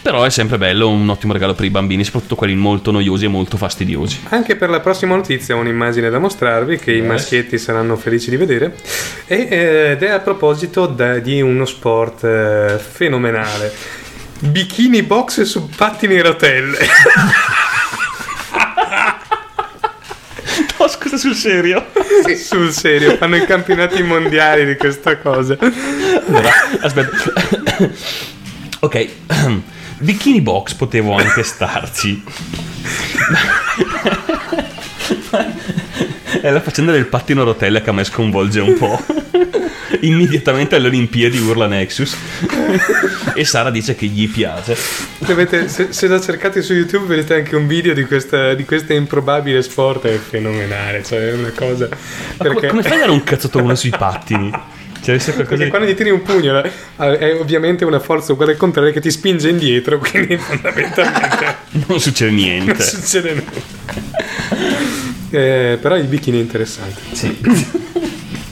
Però 0.02 0.24
è 0.24 0.30
sempre 0.30 0.56
bello, 0.56 0.88
un 0.88 1.06
ottimo 1.10 1.34
regalo 1.34 1.52
per 1.52 1.66
i 1.66 1.70
bambini, 1.70 2.04
soprattutto 2.04 2.34
quelli 2.34 2.54
molto 2.54 2.90
noiosi 2.90 3.26
e 3.26 3.28
molto 3.28 3.58
fastidiosi. 3.58 4.20
Anche 4.30 4.56
per 4.56 4.70
la 4.70 4.80
prossima 4.80 5.14
notizia 5.14 5.54
ho 5.56 5.58
un'immagine 5.58 6.08
da 6.08 6.18
mostrarvi 6.18 6.78
che 6.78 6.92
i 6.92 7.02
maschietti 7.02 7.58
saranno 7.58 7.96
felici 7.96 8.30
di 8.30 8.36
vedere 8.38 8.74
eh, 9.26 9.90
ed 9.90 10.02
è 10.02 10.08
a 10.08 10.20
proposito 10.20 10.86
di 11.22 11.42
uno 11.42 11.66
sport 11.66 12.78
fenomenale. 12.78 13.72
Bikini 14.40 15.02
box 15.02 15.42
su 15.42 15.68
pattini 15.68 16.16
e 16.16 16.22
rotelle. 16.22 16.78
No, 20.78 20.88
scusa, 20.88 21.18
sul 21.18 21.34
serio. 21.34 21.84
Sul 22.42 22.72
serio, 22.72 23.18
fanno 23.18 23.36
i 23.36 23.44
campionati 23.44 24.02
mondiali 24.02 24.64
di 24.64 24.76
questa 24.76 25.18
cosa. 25.18 25.58
Allora, 25.60 26.50
aspetta. 26.80 27.32
ok, 28.80 29.08
bikini 30.00 30.40
box 30.40 30.72
potevo 30.72 31.14
anche 31.16 31.42
starci. 31.42 32.24
È 36.42 36.50
la 36.50 36.60
faccenda 36.60 36.92
del 36.92 37.06
pattino 37.06 37.42
a 37.42 37.44
rotelle 37.44 37.82
che 37.82 37.90
a 37.90 37.92
me 37.92 38.04
sconvolge 38.04 38.60
un 38.60 38.74
po'. 38.74 38.98
Immediatamente 40.00 40.76
alle 40.76 40.86
Olimpiadi 40.86 41.38
urla 41.38 41.66
Nexus. 41.66 42.16
e 43.34 43.44
Sara 43.44 43.70
dice 43.70 43.94
che 43.94 44.06
gli 44.06 44.28
piace. 44.28 44.76
Dovete- 45.18 45.68
se, 45.68 45.88
se 45.92 46.06
lo 46.06 46.18
cercate 46.20 46.62
su 46.62 46.72
YouTube 46.72 47.06
vedete 47.06 47.34
anche 47.34 47.56
un 47.56 47.66
video 47.66 47.92
di 47.92 48.04
questa, 48.04 48.54
di 48.54 48.64
questa 48.64 48.94
improbabile 48.94 49.60
sport, 49.62 50.06
è 50.06 50.16
fenomenale, 50.16 51.02
cioè 51.04 51.30
è 51.30 51.32
una 51.34 51.52
cosa... 51.54 51.88
Perché, 52.36 52.68
come 52.68 52.82
fai 52.82 52.96
a 52.96 53.00
dare 53.00 53.10
un 53.10 53.22
cazzotone 53.22 53.76
sui 53.76 53.90
pattini? 53.90 54.50
Cioè, 55.02 55.18
perché 55.18 55.56
di... 55.56 55.68
quando 55.68 55.88
gli 55.88 55.94
tiri 55.94 56.10
un 56.10 56.22
pugno 56.22 56.62
è 56.62 57.38
ovviamente 57.40 57.86
una 57.86 58.00
forza 58.00 58.32
uguale 58.32 58.52
al 58.52 58.58
contrario 58.58 58.92
che 58.92 59.00
ti 59.00 59.10
spinge 59.10 59.48
indietro, 59.48 59.98
quindi 59.98 60.36
fondamentalmente 60.36 61.56
non 61.86 61.98
succede 61.98 62.30
non 62.30 62.40
niente. 62.40 62.82
succede 62.82 63.32
nulla. 63.34 64.89
Eh, 65.30 65.78
però 65.80 65.96
il 65.96 66.06
bikini 66.06 66.38
è 66.38 66.40
interessante. 66.40 67.00
Sì. 67.12 67.38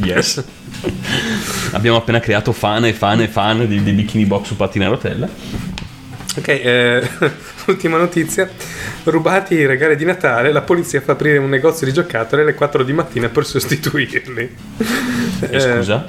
Yes. 0.01 0.45
Abbiamo 1.73 1.97
appena 1.97 2.21
creato 2.21 2.53
fan 2.53 2.85
e 2.85 2.93
fan 2.93 3.21
e 3.21 3.27
fan 3.27 3.67
di, 3.67 3.83
di 3.83 3.91
bikini 3.91 4.25
box 4.27 4.47
su 4.47 4.57
pattini 4.57 4.85
a 4.85 4.89
rotella. 4.89 5.29
Ok, 6.37 6.49
eh, 6.49 7.03
ultima 7.67 7.99
notizia. 7.99 8.49
Rubati 9.03 9.55
i 9.55 9.67
regali 9.67 9.97
di 9.97 10.05
Natale, 10.05 10.53
la 10.53 10.61
polizia 10.61 11.01
fa 11.01 11.13
aprire 11.13 11.39
un 11.39 11.49
negozio 11.49 11.85
di 11.85 11.93
giocattoli 11.93 12.43
alle 12.43 12.55
4 12.55 12.85
di 12.85 12.93
mattina 12.93 13.29
per 13.29 13.45
sostituirli. 13.45 14.57
Eh, 15.51 15.61
scusa? 15.61 16.07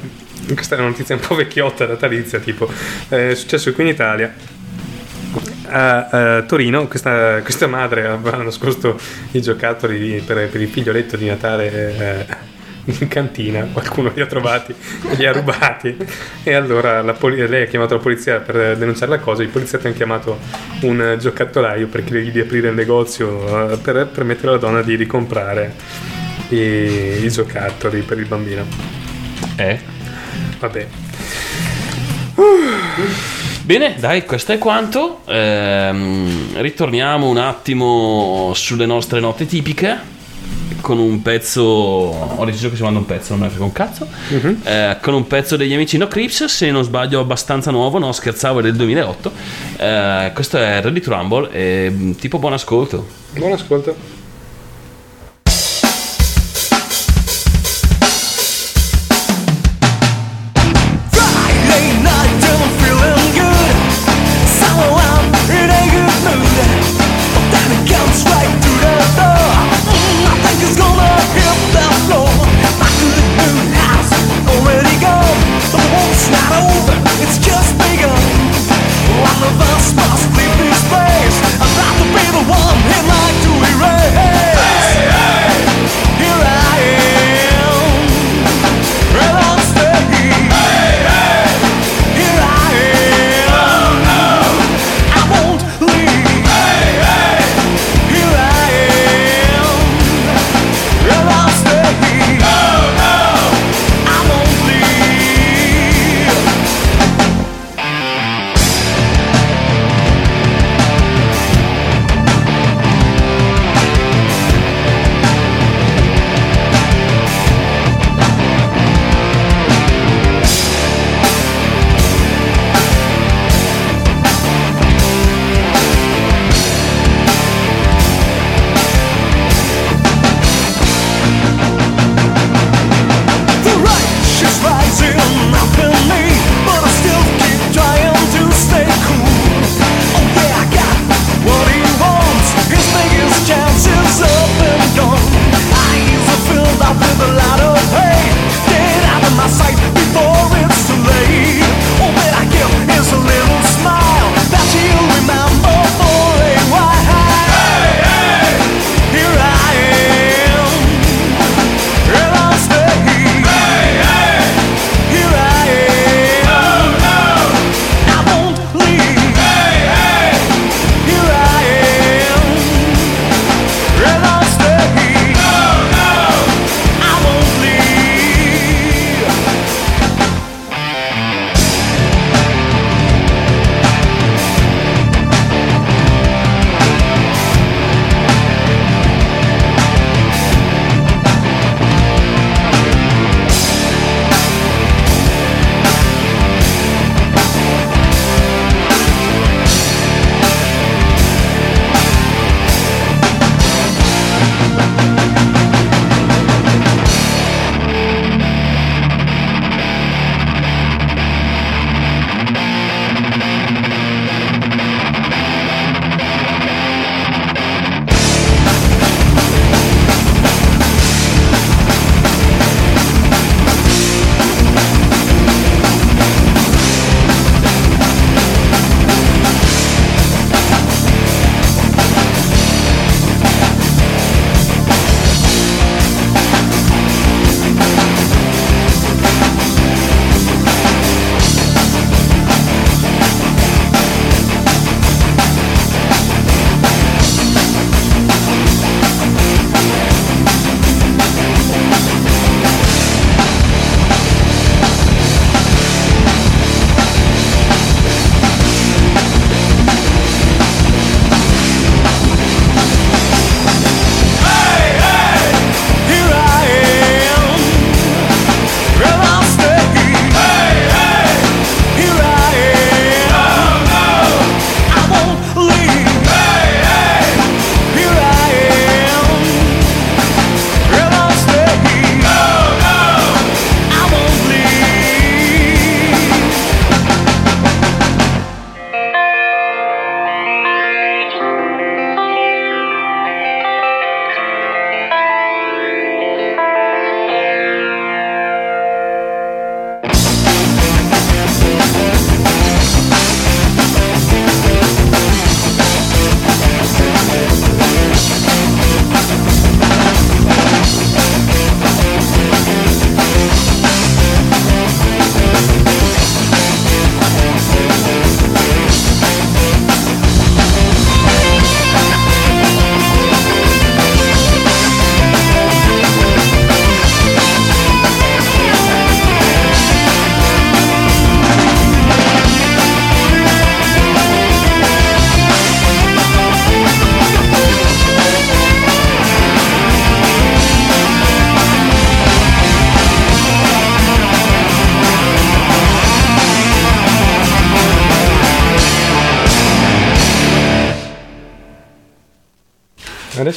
Questa 0.53 0.76
è 0.76 0.80
una 0.80 0.89
notizia 0.89 1.15
un 1.15 1.22
po' 1.22 1.36
vecchiotta, 1.36 1.88
natalizia, 1.88 2.39
tipo. 2.39 2.70
eh, 3.09 3.32
è 3.32 3.36
successo 3.36 3.74
qui 3.74 3.84
in 3.84 3.89
Italia. 3.89 4.34
A, 5.70 6.07
a 6.07 6.41
Torino 6.43 6.88
questa, 6.88 7.41
questa 7.41 7.67
madre 7.67 8.07
aveva 8.07 8.38
nascosto 8.38 8.99
i 9.32 9.41
giocattoli 9.41 10.22
per, 10.26 10.49
per 10.49 10.61
il 10.61 10.67
figlioletto 10.67 11.15
di 11.15 11.28
Natale 11.28 11.72
eh, 11.72 12.26
in 12.99 13.07
cantina, 13.07 13.67
qualcuno 13.72 14.11
li 14.13 14.22
ha 14.22 14.26
trovati 14.26 14.74
e 15.09 15.15
li 15.15 15.26
ha 15.26 15.32
rubati 15.32 15.95
e 16.43 16.53
allora 16.53 17.01
la 17.01 17.13
poli- 17.13 17.47
lei 17.47 17.63
ha 17.63 17.67
chiamato 17.67 17.95
la 17.95 18.01
polizia 18.01 18.39
per 18.39 18.78
denunciare 18.78 19.11
la 19.11 19.20
cosa, 19.20 19.43
i 19.43 19.47
poliziotti 19.47 19.88
hanno 19.88 19.95
chiamato 19.95 20.39
un 20.82 21.17
giocattolaio 21.20 21.88
per 21.88 22.03
chiedergli 22.03 22.32
di 22.32 22.39
aprire 22.39 22.70
il 22.70 22.76
negozio 22.76 23.72
eh, 23.72 23.78
per 23.78 24.07
permettere 24.07 24.49
alla 24.49 24.57
donna 24.57 24.82
di 24.82 24.95
ricomprare 24.95 25.74
i, 26.49 27.24
i 27.24 27.30
giocattoli 27.30 28.01
per 28.01 28.17
il 28.17 28.26
bambino. 28.26 28.65
Eh? 29.55 29.80
Vabbè. 30.59 30.88
Bene, 33.70 33.97
dai, 33.99 34.26
questo 34.26 34.51
è 34.51 34.57
quanto. 34.57 35.22
Ehm, 35.26 36.59
ritorniamo 36.59 37.30
un 37.30 37.38
attimo 37.38 38.51
sulle 38.55 38.88
nostre 38.88 39.20
note 39.20 39.45
tipiche. 39.45 39.95
Con 40.82 40.97
un 40.97 41.22
pezzo. 41.22 41.61
Ho 41.61 42.45
deciso 42.45 42.72
che 42.72 42.76
si 42.76 42.82
manda 42.82 42.97
un 42.97 43.05
pezzo, 43.05 43.34
non 43.34 43.41
me 43.41 43.45
ne 43.45 43.51
frega 43.51 43.65
un 43.65 43.72
cazzo. 43.72 44.07
Eh, 44.63 44.97
con 44.99 45.13
un 45.13 45.28
pezzo 45.28 45.55
degli 45.55 45.76
amici 45.76 45.97
No 45.97 46.07
Crips, 46.07 46.45
se 46.45 46.72
non 46.72 46.84
sbaglio, 46.84 47.20
abbastanza 47.20 47.70
nuovo. 47.70 47.99
No, 47.99 48.11
scherzavo, 48.11 48.57
è 48.57 48.63
del 48.63 48.76
2008. 48.76 49.32
Eh, 49.78 50.32
questo 50.34 50.57
è 50.57 50.82
Ready 50.82 50.99
to 51.01 51.11
Rumble. 51.11 51.51
E, 51.51 51.91
mm, 51.91 52.11
tipo, 52.13 52.39
buon 52.39 52.53
ascolto. 52.53 53.05
Buon 53.34 53.51
ascolto. 53.51 54.18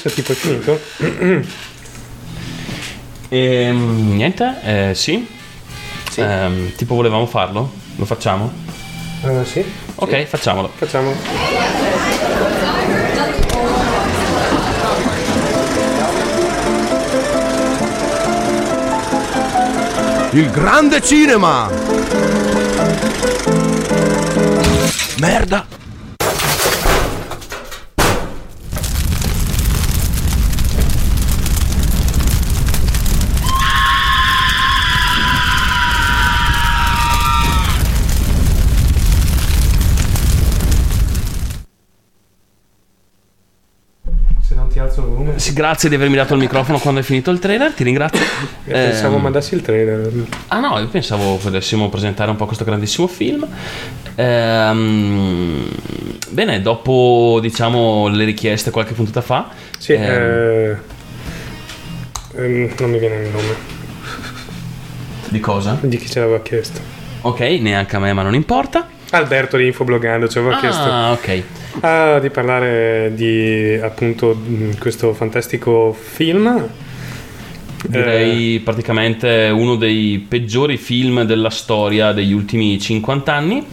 Adesso 0.05 0.21
tipo 0.21 0.33
è 0.33 0.35
finito? 0.35 0.81
Ehm, 3.35 4.15
niente, 4.15 4.57
eh, 4.63 4.95
sì. 4.95 5.27
Ehm, 6.17 6.75
tipo 6.75 6.95
volevamo 6.95 7.25
farlo? 7.25 7.73
Lo 7.97 8.05
facciamo? 8.05 8.53
Eh, 9.25 9.45
sì. 9.47 9.65
Ok, 9.95 10.25
facciamolo. 10.25 10.71
Facciamo. 10.75 11.15
Il 20.33 20.51
grande 20.51 21.01
cinema! 21.01 21.71
Merda! 25.21 25.62
Sì, 45.43 45.55
grazie 45.55 45.89
di 45.89 45.97
avermi 45.97 46.15
dato 46.15 46.35
il 46.35 46.39
microfono 46.39 46.79
quando 46.79 47.01
hai 47.01 47.05
finito 47.05 47.33
il 47.33 47.41
trailer, 47.41 47.73
ti 47.73 47.83
ringrazio. 47.83 48.25
Pensavo 48.65 49.17
Ehm, 49.17 49.23
mandassi 49.23 49.55
il 49.57 49.63
trailer. 49.63 50.09
Ah 50.47 50.61
no, 50.61 50.79
io 50.79 50.87
pensavo 50.87 51.35
potessimo 51.35 51.89
presentare 51.89 52.31
un 52.31 52.37
po' 52.37 52.47
questo 52.47 52.63
grandissimo 52.63 53.09
film. 53.09 53.45
Ehm, 54.15 55.69
bene, 56.29 56.63
dopo 56.63 57.41
diciamo 57.43 58.07
le 58.07 58.25
richieste 58.25 58.71
qualche 58.71 58.93
puntata 58.93 59.21
fa. 59.21 59.49
Sì, 59.77 59.95
ehm, 59.95 60.01
eh, 60.01 60.77
ehm, 62.37 62.75
non 62.79 62.91
mi 62.91 62.99
viene 63.01 63.17
il 63.25 63.31
nome. 63.31 63.55
Di 65.29 65.41
cosa? 65.41 65.77
Di 65.81 65.97
chi 65.97 66.09
ce 66.09 66.21
l'aveva 66.21 66.41
chiesto. 66.41 66.81
Ok, 67.23 67.41
neanche 67.41 67.97
a 67.97 67.99
me, 67.99 68.13
ma 68.13 68.23
non 68.23 68.35
importa. 68.35 68.87
Alberto 69.11 69.57
di 69.57 69.67
Infobloggando 69.67 70.29
ci 70.29 70.39
aveva 70.39 70.57
chiesto 70.61 70.85
Ah, 70.85 71.11
ok. 71.11 71.43
Ah, 71.81 72.19
di 72.21 72.31
parlare 72.31 73.13
di 73.15 73.79
appunto 73.81 74.35
mh, 74.35 74.79
questo 74.79 75.13
fantastico 75.15 75.93
film. 75.93 76.69
Direi 77.85 78.61
praticamente 78.61 79.51
uno 79.53 79.75
dei 79.77 80.25
peggiori 80.29 80.77
film 80.77 81.25
della 81.25 81.51
storia 81.51 82.13
degli 82.13 82.33
ultimi 82.33 82.79
50 82.79 83.33
anni. 83.35 83.67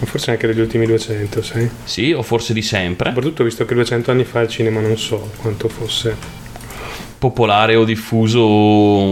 Eh, 0.00 0.06
forse 0.06 0.32
anche 0.32 0.46
degli 0.46 0.60
ultimi 0.60 0.84
200, 0.86 1.42
sai? 1.42 1.70
Sì, 1.84 2.12
o 2.12 2.22
forse 2.22 2.52
di 2.52 2.62
sempre. 2.62 3.08
Soprattutto 3.08 3.44
visto 3.44 3.64
che 3.64 3.74
200 3.74 4.10
anni 4.10 4.24
fa 4.24 4.40
il 4.40 4.48
cinema 4.48 4.80
non 4.80 4.98
so 4.98 5.30
quanto 5.38 5.68
fosse 5.68 6.40
Popolare 7.18 7.76
o 7.76 7.84
diffuso, 7.84 8.44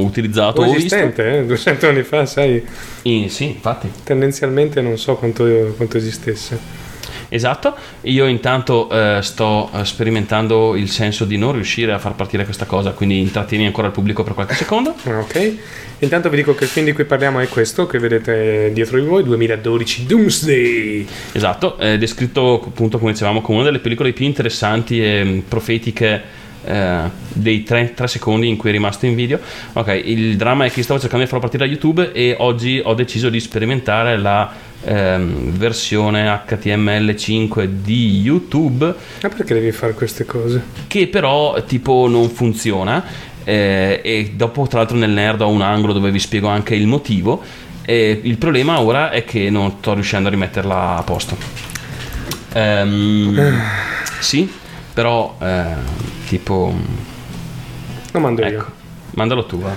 utilizzato 0.05 0.63
o 0.63 0.65
o 0.65 0.73
visto. 0.73 0.97
esistente, 0.97 1.39
eh? 1.39 1.47
200 1.47 1.89
anni 1.89 2.03
fa, 2.03 2.27
sai? 2.27 2.63
Eh, 3.03 3.29
sì, 3.29 3.45
infatti. 3.47 3.89
Tendenzialmente 4.03 4.81
non 4.81 4.99
so 4.99 5.15
quanto, 5.15 5.45
quanto 5.77 5.97
esistesse. 5.97 6.59
Esatto, 7.31 7.77
io 8.03 8.27
intanto 8.27 8.91
eh, 8.91 9.21
sto 9.23 9.71
eh, 9.73 9.85
sperimentando 9.85 10.75
il 10.75 10.91
senso 10.91 11.25
di 11.25 11.37
non 11.37 11.53
riuscire 11.53 11.93
a 11.93 11.99
far 11.99 12.15
partire 12.15 12.45
questa 12.45 12.67
cosa, 12.67 12.91
quindi 12.91 13.21
intrattieni 13.21 13.67
ancora 13.67 13.87
il 13.87 13.93
pubblico 13.93 14.25
per 14.25 14.35
qualche 14.35 14.55
secondo. 14.55 14.95
Ok, 15.21 15.57
intanto 16.01 16.29
vi 16.29 16.37
dico 16.37 16.55
che 16.55 16.65
il 16.65 16.71
film 16.71 16.87
di 16.87 16.93
cui 16.93 17.05
parliamo 17.05 17.41
è 17.41 17.49
questo 17.49 17.87
che 17.87 17.99
vedete 17.99 18.71
dietro 18.73 18.99
di 18.99 19.07
voi, 19.07 19.23
2012 19.23 20.07
Doomsday. 20.07 21.07
Esatto, 21.33 21.77
è 21.77 21.99
descritto 21.99 22.61
appunto 22.67 22.99
come 22.99 23.13
dicevamo 23.13 23.43
come 23.43 23.59
una 23.59 23.67
delle 23.67 23.81
pellicole 23.81 24.13
più 24.13 24.25
interessanti 24.25 25.05
e 25.05 25.23
mh, 25.23 25.41
profetiche 25.47 26.23
eh, 26.65 27.01
dei 27.33 27.63
3, 27.63 27.95
secondi 28.07 28.49
in 28.49 28.57
cui 28.57 28.71
è 28.71 28.73
rimasto 28.73 29.07
in 29.07 29.15
video. 29.15 29.39
Ok, 29.73 30.01
il 30.05 30.37
dramma 30.37 30.65
è 30.65 30.71
che 30.71 30.83
stavo 30.83 31.01
cercando 31.01 31.25
di 31.25 31.31
farlo 31.31 31.47
partire 31.47 31.67
da 31.67 31.71
YouTube 31.71 32.13
e 32.13 32.35
oggi 32.39 32.81
ho 32.83 32.95
deciso 32.95 33.29
di 33.29 33.41
sperimentare 33.41 34.17
la 34.19 34.53
ehm, 34.85 35.53
versione 35.53 36.25
HTML5 36.47 37.65
di 37.65 38.21
YouTube 38.21 38.95
Ma 39.23 39.29
perché 39.29 39.55
devi 39.55 39.73
fare 39.73 39.95
queste 39.95 40.25
cose? 40.25 40.63
che 40.87 41.09
però 41.09 41.63
tipo 41.65 42.09
non 42.09 42.29
funziona 42.31 43.05
eh, 43.45 44.01
e 44.03 44.33
dopo 44.35 44.67
tra 44.67 44.79
l'altro 44.79 44.97
nel 44.97 45.11
nerd 45.11 45.41
ho 45.43 45.49
un 45.49 45.63
angolo 45.63 45.93
dove 45.93 46.11
vi 46.11 46.19
spiego 46.19 46.49
anche 46.49 46.75
il 46.75 46.87
motivo 46.87 47.43
e 47.85 48.21
il 48.23 48.37
problema 48.37 48.81
ora 48.81 49.11
è 49.11 49.25
che 49.25 49.51
non 49.51 49.77
sto 49.79 49.95
riuscendo 49.95 50.29
a 50.29 50.31
rimetterla 50.31 50.97
a 50.97 51.03
posto 51.03 51.69
Ehm, 52.53 53.61
sì 54.21 54.51
però 55.01 55.35
eh, 55.39 55.77
tipo 56.27 56.75
Lo 58.13 58.21
mando 58.21 58.43
ecco 58.43 58.53
io. 58.53 58.73
mandalo 59.13 59.47
tu 59.47 59.59
va. 59.59 59.71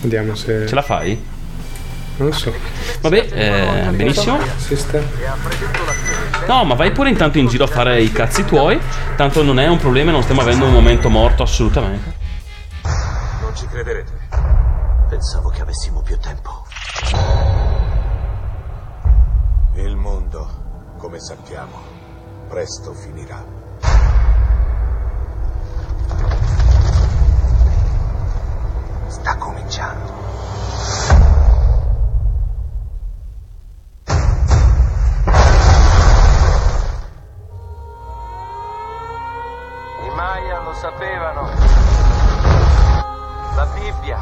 Vediamo 0.00 0.34
se... 0.34 0.66
ce 0.66 0.74
la 0.74 0.80
fai? 0.80 1.22
Non 2.16 2.28
lo 2.28 2.34
so. 2.34 2.50
vabbè 3.02 3.28
eh, 3.30 3.90
benissimo. 3.90 4.38
No, 6.46 6.64
ma 6.64 6.74
vai 6.74 6.92
pure 6.92 7.10
intanto 7.10 7.36
in 7.36 7.46
giro 7.46 7.64
a 7.64 7.66
fare 7.66 8.00
i 8.00 8.10
cazzi 8.10 8.46
tuoi. 8.46 8.80
Tanto 9.16 9.42
non 9.42 9.58
è 9.58 9.68
un 9.68 9.76
problema, 9.76 10.10
non 10.10 10.22
stiamo 10.22 10.40
avendo 10.40 10.64
un 10.64 10.72
momento 10.72 11.10
morto 11.10 11.42
assolutamente. 11.42 12.14
Non 13.42 13.54
ci 13.54 13.66
crederete. 13.66 14.12
Pensavo 15.10 15.50
che 15.50 15.60
avessimo 15.60 16.00
più 16.00 16.16
tempo. 16.18 16.64
Il 19.74 19.94
mondo, 19.94 20.94
come 20.96 21.20
sappiamo, 21.20 22.00
presto 22.52 22.92
finirà. 22.92 23.42
Sta 29.06 29.36
cominciando. 29.38 30.12
I 40.02 40.10
Maya 40.14 40.60
lo 40.60 40.74
sapevano. 40.74 41.48
La 43.54 43.66
Bibbia. 43.72 44.18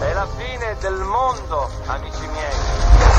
È 0.00 0.12
la 0.12 0.26
fine 0.36 0.76
del 0.80 1.00
mondo, 1.00 1.70
amici 1.86 2.26
miei. 2.26 3.13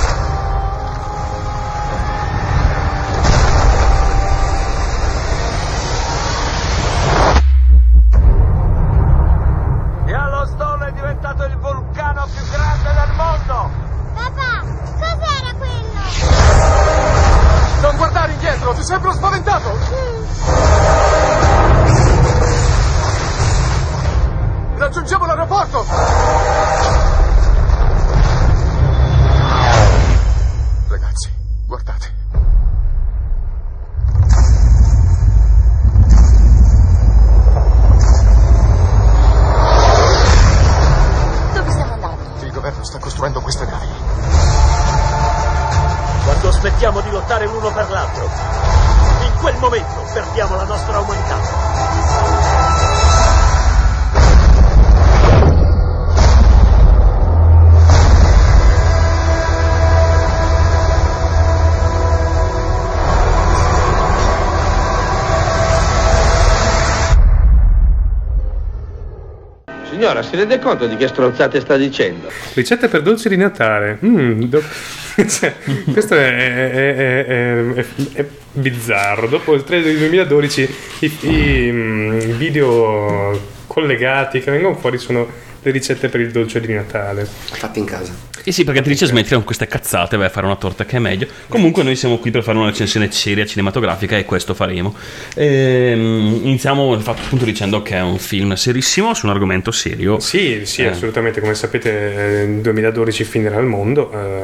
Si 70.35 70.39
rende 70.41 70.59
conto 70.59 70.85
di 70.87 70.95
che 70.97 71.07
stronzate 71.07 71.59
sta 71.61 71.77
dicendo? 71.77 72.29
Ricette 72.53 72.87
per 72.87 73.01
dolci 73.01 73.29
di 73.29 73.37
Natale. 73.37 73.97
Mm, 74.05 74.43
do- 74.43 74.63
cioè, 75.27 75.53
questo 75.91 76.15
è, 76.15 76.35
è- 76.35 76.71
è- 76.71 77.25
è- 77.25 77.75
è- 77.75 77.85
è 78.13 78.25
bizzarro. 78.53 79.27
Dopo 79.27 79.53
il 79.53 79.63
trailer 79.63 79.87
del 79.89 79.97
2012 79.97 80.75
i, 80.99 81.17
i, 81.21 81.71
mm, 81.71 82.19
video 82.37 83.53
collegati 83.67 84.39
che 84.39 84.51
vengono 84.51 84.75
fuori 84.75 84.97
sono 84.97 85.27
le 85.61 85.71
ricette 85.71 86.09
per 86.09 86.19
il 86.19 86.31
dolce 86.31 86.59
di 86.59 86.73
Natale. 86.73 87.25
Fatti 87.25 87.79
in 87.79 87.85
casa. 87.85 88.13
Eh 88.47 88.51
sì, 88.51 88.63
perché 88.63 88.81
ti 88.83 88.89
dice 88.89 89.07
smettila 89.07 89.37
con 89.37 89.43
queste 89.45 89.67
cazzate, 89.67 90.17
vai 90.17 90.27
a 90.27 90.29
fare 90.29 90.45
una 90.45 90.55
torta 90.55 90.85
che 90.85 90.97
è 90.97 90.99
meglio. 90.99 91.25
Comunque 91.47 91.81
noi 91.81 91.95
siamo 91.95 92.19
qui 92.19 92.29
per 92.29 92.43
fare 92.43 92.57
una 92.59 92.67
recensione 92.67 93.11
seria 93.11 93.43
cinematografica 93.45 94.17
e 94.17 94.23
questo 94.23 94.53
faremo. 94.53 94.93
Ehm, 95.35 96.41
iniziamo 96.43 96.93
il 96.93 97.01
fatto 97.01 97.21
appunto 97.25 97.43
dicendo 97.45 97.81
che 97.81 97.95
è 97.95 98.01
un 98.01 98.17
film 98.19 98.53
serissimo 98.53 99.13
su 99.15 99.25
un 99.25 99.31
argomento 99.31 99.71
serio. 99.71 100.19
Sì, 100.19 100.61
sì, 100.65 100.83
Eh. 100.83 100.87
assolutamente. 100.89 101.41
Come 101.41 101.55
sapete, 101.55 102.41
eh, 102.41 102.45
nel 102.45 102.61
2012 102.61 103.23
finirà 103.23 103.57
il 103.59 103.65
mondo. 103.65 104.11
eh, 104.13 104.43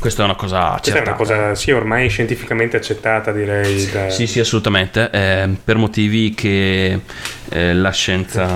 Questa 0.00 0.22
è 0.22 0.24
una 0.24 0.36
cosa 0.36 0.78
questa 0.80 0.98
è 0.98 1.02
una 1.02 1.14
cosa, 1.14 1.54
sì, 1.56 1.72
ormai 1.72 2.08
scientificamente 2.08 2.76
accettata, 2.76 3.32
direi. 3.32 3.88
da- 3.90 4.10
Sì, 4.10 4.26
sì, 4.28 4.38
assolutamente. 4.40 5.08
eh, 5.12 5.48
per 5.64 5.76
motivi 5.76 6.34
che 6.34 7.00
eh, 7.50 7.74
la 7.74 7.90
scienza 7.90 8.46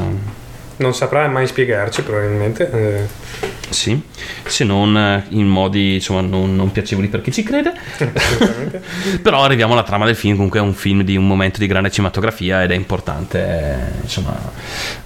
Non 0.83 0.95
saprà 0.95 1.27
mai 1.29 1.47
spiegarci, 1.47 2.03
probabilmente. 2.03 2.71
eh. 2.73 3.51
Sì, 3.73 3.99
se 4.45 4.65
non 4.65 4.95
eh, 4.99 5.25
in 5.31 5.47
modi 5.47 5.95
insomma 5.95 6.21
non, 6.21 6.55
non 6.55 6.71
piacevoli 6.73 7.09
per 7.09 7.23
chi 7.23 7.33
ci 7.33 7.43
crede. 7.43 7.73
Però 9.23 9.43
arriviamo 9.43 9.73
alla 9.73 9.83
trama 9.85 10.05
del 10.05 10.15
film, 10.17 10.35
comunque 10.35 10.59
è 10.59 10.63
un 10.63 10.75
film 10.75 11.03
di 11.03 11.17
un 11.17 11.27
momento 11.27 11.59
di 11.59 11.67
grande 11.67 11.91
cinematografia 11.91 12.63
ed 12.65 12.71
è 12.71 12.75
importante 12.75 13.39
eh, 13.39 14.01
insomma 14.03 14.37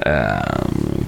ehm, 0.03 0.41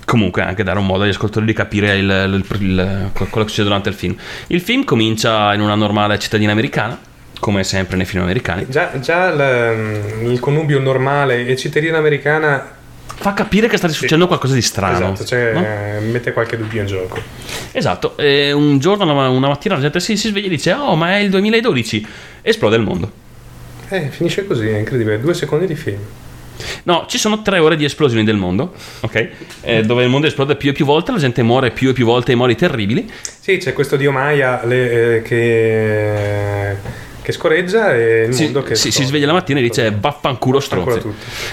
comunque 0.05 0.43
anche 0.43 0.63
dare 0.63 0.79
un 0.79 0.87
modo 0.87 1.03
agli 1.03 1.09
ascoltatori 1.11 1.47
di 1.47 1.53
capire 1.53 1.97
il- 1.97 2.45
il- 2.51 2.61
il- 2.61 3.11
quello 3.13 3.45
che 3.45 3.49
succede 3.49 3.65
durante 3.65 3.89
il 3.89 3.95
film. 3.97 4.15
Il 4.49 4.61
film 4.61 4.85
comincia 4.85 5.53
in 5.55 5.61
una 5.61 5.75
normale 5.75 6.17
cittadina 6.21 6.53
americana, 6.53 6.97
come 7.41 7.65
sempre 7.65 7.97
nei 7.97 8.07
film 8.07 8.23
americani. 8.23 8.67
Già, 8.69 8.91
già 9.01 9.31
l- 9.33 10.31
il 10.31 10.39
connubio 10.39 10.79
normale 10.79 11.45
e 11.47 11.57
cittadina 11.57 11.99
americana 11.99 12.77
fa 13.15 13.33
capire 13.33 13.69
che 13.69 13.77
sta 13.77 13.89
succedendo 13.89 14.27
qualcosa 14.27 14.55
di 14.55 14.63
strano. 14.63 15.13
Esatto, 15.13 15.25
cioè, 15.25 15.53
no? 15.53 16.11
mette 16.11 16.33
qualche 16.33 16.57
dubbio 16.57 16.81
in 16.81 16.87
gioco. 16.87 17.21
Esatto, 17.73 18.17
e 18.17 18.53
un 18.53 18.79
giorno, 18.79 19.05
una, 19.05 19.29
una 19.29 19.49
mattina 19.49 19.75
la 19.75 19.81
gente 19.81 20.01
si, 20.01 20.17
si 20.17 20.29
sveglia 20.29 20.47
e 20.47 20.51
dice 20.51 20.73
oh 20.73 20.95
ma 20.95 21.17
è 21.17 21.19
il 21.19 21.31
2012, 21.31 22.07
esplode 22.43 22.77
il 22.77 22.83
mondo. 22.83 23.11
Eh, 23.89 24.09
finisce 24.11 24.47
così, 24.47 24.69
è 24.69 24.79
incredibile. 24.79 25.19
Due 25.19 25.35
secondi 25.35 25.67
di 25.67 25.75
film. 25.75 26.01
No, 26.85 27.07
ci 27.09 27.19
sono 27.19 27.43
tre 27.43 27.59
ore 27.59 27.77
di 27.77 27.85
esplosioni 27.85 28.25
del 28.25 28.37
mondo, 28.37 28.75
ok? 29.01 29.29
Eh, 29.63 29.83
dove 29.83 30.03
il 30.03 30.09
mondo 30.09 30.27
esplode 30.27 30.57
più 30.57 30.71
e 30.71 30.73
più 30.73 30.85
volte, 30.85 31.13
la 31.13 31.19
gente 31.19 31.43
muore 31.43 31.71
più 31.71 31.91
e 31.91 31.93
più 31.93 32.05
volte 32.05 32.33
in 32.33 32.39
modi 32.39 32.57
terribili. 32.57 33.11
Sì, 33.41 33.59
c'è 33.59 33.73
questo 33.73 33.97
dio 33.97 34.11
Maya 34.11 34.65
le- 34.65 35.17
eh, 35.17 35.23
che, 35.23 36.77
che 37.29 37.33
scorreggia 37.35 37.95
e 37.95 38.25
il 38.29 38.33
Si, 38.35 38.45
mondo 38.45 38.63
che... 38.63 38.75
si- 38.75 38.91
si 38.91 39.05
sveglia 39.05 39.27
la 39.27 39.35
mattina 39.35 39.59
e 39.59 39.63
dice 39.63 39.95
vaffanculo 39.95 40.61
stronzi. 40.61 41.07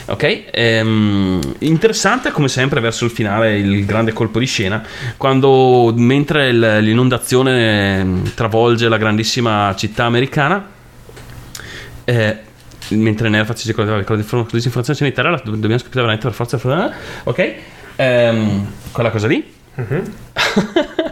Ok? 0.05 0.43
Ehm, 0.51 1.41
interessante 1.59 2.31
come 2.31 2.47
sempre 2.47 2.79
verso 2.79 3.03
il 3.03 3.11
finale 3.11 3.57
il 3.57 3.85
grande 3.85 4.13
colpo 4.13 4.39
di 4.39 4.45
scena 4.45 4.81
quando 5.17 5.93
mentre 5.97 6.53
l'inondazione 6.53 7.99
ehm, 7.99 8.33
travolge 8.35 8.87
la 8.87 8.95
grandissima 8.95 9.75
città 9.75 10.05
americana 10.05 10.65
eh, 12.05 12.37
mentre 12.91 13.27
ci 13.53 13.67
dice 13.67 13.73
con 13.73 13.85
la 13.85 14.15
disinformazione 14.51 14.97
sanitaria 14.97 15.31
la 15.31 15.41
dobbiamo 15.43 15.77
scrivere 15.77 16.01
veramente 16.01 16.25
per 16.25 16.35
forza 16.35 16.57
ok? 17.23 17.53
Ehm, 17.97 18.71
quella 18.93 19.09
cosa 19.09 19.27
lì 19.27 19.45
Mhm. 19.75 20.13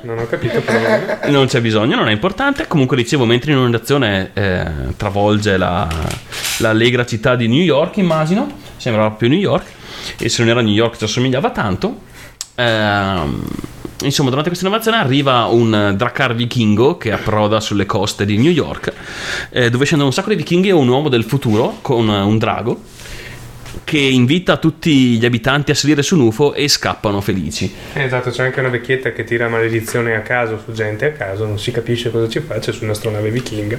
non 0.04 0.20
ho 0.20 0.28
capito 0.28 0.62
però. 0.62 1.28
non 1.30 1.48
c'è 1.48 1.62
bisogno, 1.62 1.96
non 1.96 2.08
è 2.08 2.12
importante. 2.12 2.68
Comunque 2.68 2.96
dicevo, 2.96 3.26
mentre 3.26 3.52
l'inondazione 3.54 4.32
eh, 4.34 4.66
travolge 4.96 5.58
la, 5.58 5.88
l'allegra 6.60 7.06
città 7.06 7.36
di 7.36 7.48
New 7.48 7.62
York, 7.62 7.98
immagino, 7.98 8.50
sembrava 8.78 9.12
più 9.12 9.28
New 9.28 9.40
York, 9.40 9.66
e 10.18 10.30
se 10.30 10.42
non 10.42 10.52
era 10.52 10.62
New 10.62 10.74
York 10.74 10.98
ci 10.98 11.04
assomigliava 11.04 11.50
tanto. 11.52 12.02
Ehm, 12.56 13.42
insomma, 14.04 14.30
durante 14.30 14.50
questa 14.50 14.66
innovazione 14.68 14.98
arriva 14.98 15.46
un 15.46 15.94
dracar 15.98 16.34
vichingo 16.34 16.98
che 16.98 17.12
approda 17.12 17.60
sulle 17.60 17.86
coste 17.86 18.26
di 18.26 18.38
New 18.38 18.52
York, 18.52 18.94
eh, 19.50 19.70
dove 19.70 19.86
scendono 19.86 20.10
un 20.10 20.16
sacco 20.16 20.30
di 20.30 20.36
vichinghi 20.36 20.70
e 20.70 20.74
un 20.74 20.88
uomo 20.88 21.10
del 21.10 21.24
futuro 21.26 21.80
con 21.82 22.08
un 22.08 22.38
drago 22.38 22.82
che 23.84 23.98
invita 23.98 24.58
tutti 24.58 25.18
gli 25.18 25.26
abitanti 25.26 25.72
a 25.72 25.76
salire 25.76 26.02
su 26.02 26.16
un 26.16 26.22
UFO 26.28 26.54
e 26.54 26.68
scappano 26.68 27.22
felici. 27.22 27.74
Esatto, 27.94 28.30
c'è 28.30 28.44
anche 28.44 28.60
una 28.60 28.70
vecchietta 28.70 29.12
che 29.12 29.24
tira 29.24 29.48
maledizione 29.50 30.16
a 30.16 30.22
caso 30.22 30.62
su 30.64 30.72
gente 30.72 31.06
a 31.06 31.12
caso, 31.12 31.46
non 31.46 31.60
si 31.60 31.72
capisce 31.72 32.10
cosa 32.12 32.28
ci 32.30 32.40
faccia 32.40 32.72
su 32.72 32.84
un'astronave 32.84 33.30
vichinga. 33.30 33.78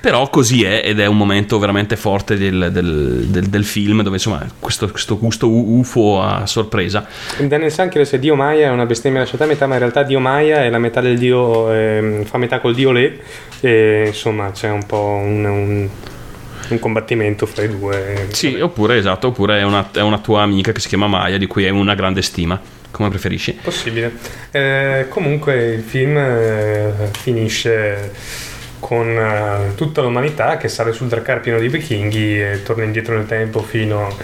Però 0.00 0.28
così 0.30 0.64
è 0.64 0.82
ed 0.84 1.00
è 1.00 1.06
un 1.06 1.16
momento 1.16 1.58
veramente 1.58 1.96
forte 1.96 2.36
del, 2.36 2.70
del- 2.72 3.26
del- 3.28 3.46
del 3.48 3.64
film 3.64 4.02
dove 4.02 4.16
insomma 4.16 4.46
questo, 4.58 4.88
questo 4.90 5.18
gusto 5.18 5.48
UFO 5.50 6.20
a 6.22 6.46
sorpresa. 6.46 7.06
Daniel 7.38 7.70
San 7.72 7.88
chiede 7.88 8.06
se 8.06 8.18
Dio 8.18 8.34
Maya 8.34 8.68
è 8.68 8.70
una 8.70 8.86
bestemmia 8.86 9.20
lasciata 9.20 9.44
a 9.44 9.46
metà, 9.46 9.66
ma 9.66 9.74
in 9.74 9.80
realtà 9.80 10.02
Dio 10.02 10.20
Maya 10.20 10.64
è 10.64 10.70
la 10.70 10.78
metà 10.78 11.00
del 11.00 11.18
Dio, 11.18 11.72
ehm, 11.72 12.24
fa 12.24 12.38
metà 12.38 12.60
col 12.60 12.74
Dio 12.74 12.90
Le, 12.92 13.18
e 13.60 14.04
insomma 14.06 14.50
c'è 14.50 14.70
un 14.70 14.84
po' 14.86 15.20
un, 15.22 15.44
un- 15.44 15.88
un 16.72 16.78
combattimento 16.78 17.46
fra 17.46 17.62
i 17.62 17.68
due. 17.68 18.28
Sì, 18.30 18.58
oppure 18.60 18.96
esatto, 18.96 19.28
oppure 19.28 19.58
è 19.58 19.62
una, 19.62 19.90
è 19.92 20.00
una 20.00 20.18
tua 20.18 20.42
amica 20.42 20.72
che 20.72 20.80
si 20.80 20.88
chiama 20.88 21.06
Maya 21.06 21.36
di 21.36 21.46
cui 21.46 21.64
hai 21.64 21.70
una 21.70 21.94
grande 21.94 22.22
stima, 22.22 22.60
come 22.90 23.08
preferisci. 23.10 23.58
Possibile. 23.62 24.12
Eh, 24.50 25.06
comunque 25.08 25.72
il 25.74 25.82
film 25.82 26.16
eh, 26.16 26.92
finisce 27.18 28.12
con 28.80 29.08
eh, 29.08 29.74
tutta 29.76 30.02
l'umanità 30.02 30.56
che 30.56 30.68
sale 30.68 30.92
sul 30.92 31.08
dracar 31.08 31.40
pieno 31.40 31.58
di 31.58 31.68
vichinghi 31.68 32.40
e 32.40 32.62
torna 32.62 32.84
indietro 32.84 33.16
nel 33.16 33.26
tempo 33.26 33.62
fino 33.62 34.14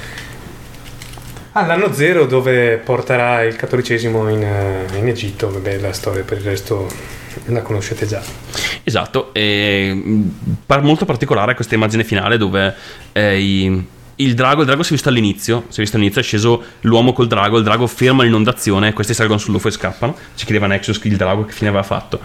all'anno 1.53 1.93
zero 1.93 2.27
dove 2.27 2.77
porterà 2.77 3.43
il 3.43 3.57
cattolicesimo 3.57 4.29
in, 4.29 4.43
eh, 4.43 4.99
in 4.99 5.09
Egitto. 5.09 5.51
Vabbè, 5.51 5.79
la 5.79 5.93
storia 5.93 6.23
per 6.23 6.39
il 6.39 6.45
resto 6.45 6.89
la 7.47 7.63
conoscete 7.63 8.07
già. 8.07 8.23
Esatto, 8.83 9.33
e 9.33 9.93
mh, 9.95 10.35
par- 10.67 10.83
molto 10.83 11.05
particolare 11.05 11.55
questa 11.55 11.75
immagine 11.75 12.05
finale 12.05 12.37
dove 12.39 12.75
eh, 13.13 13.39
i- 13.41 13.87
il 14.17 14.35
drago, 14.35 14.61
il 14.61 14.67
drago 14.67 14.83
si 14.83 14.91
è 14.91 14.93
visto 14.93 15.09
all'inizio, 15.09 15.65
si 15.69 15.79
è 15.79 15.81
visto 15.81 15.97
all'inizio, 15.97 16.21
è 16.21 16.25
sceso 16.25 16.63
l'uomo 16.83 17.13
col 17.15 17.27
drago, 17.27 17.57
il 17.57 17.65
drago 17.65 17.87
ferma 17.87 18.23
l'inondazione, 18.23 18.93
questi 18.93 19.15
salgono 19.15 19.39
sull'UFO 19.39 19.69
e 19.69 19.71
scappano, 19.71 20.17
ci 20.35 20.45
chiedeva 20.45 20.67
Nexus 20.67 21.01
il 21.05 21.17
drago 21.17 21.45
che 21.47 21.53
fine 21.53 21.69
aveva 21.71 21.85
fatto. 21.85 22.21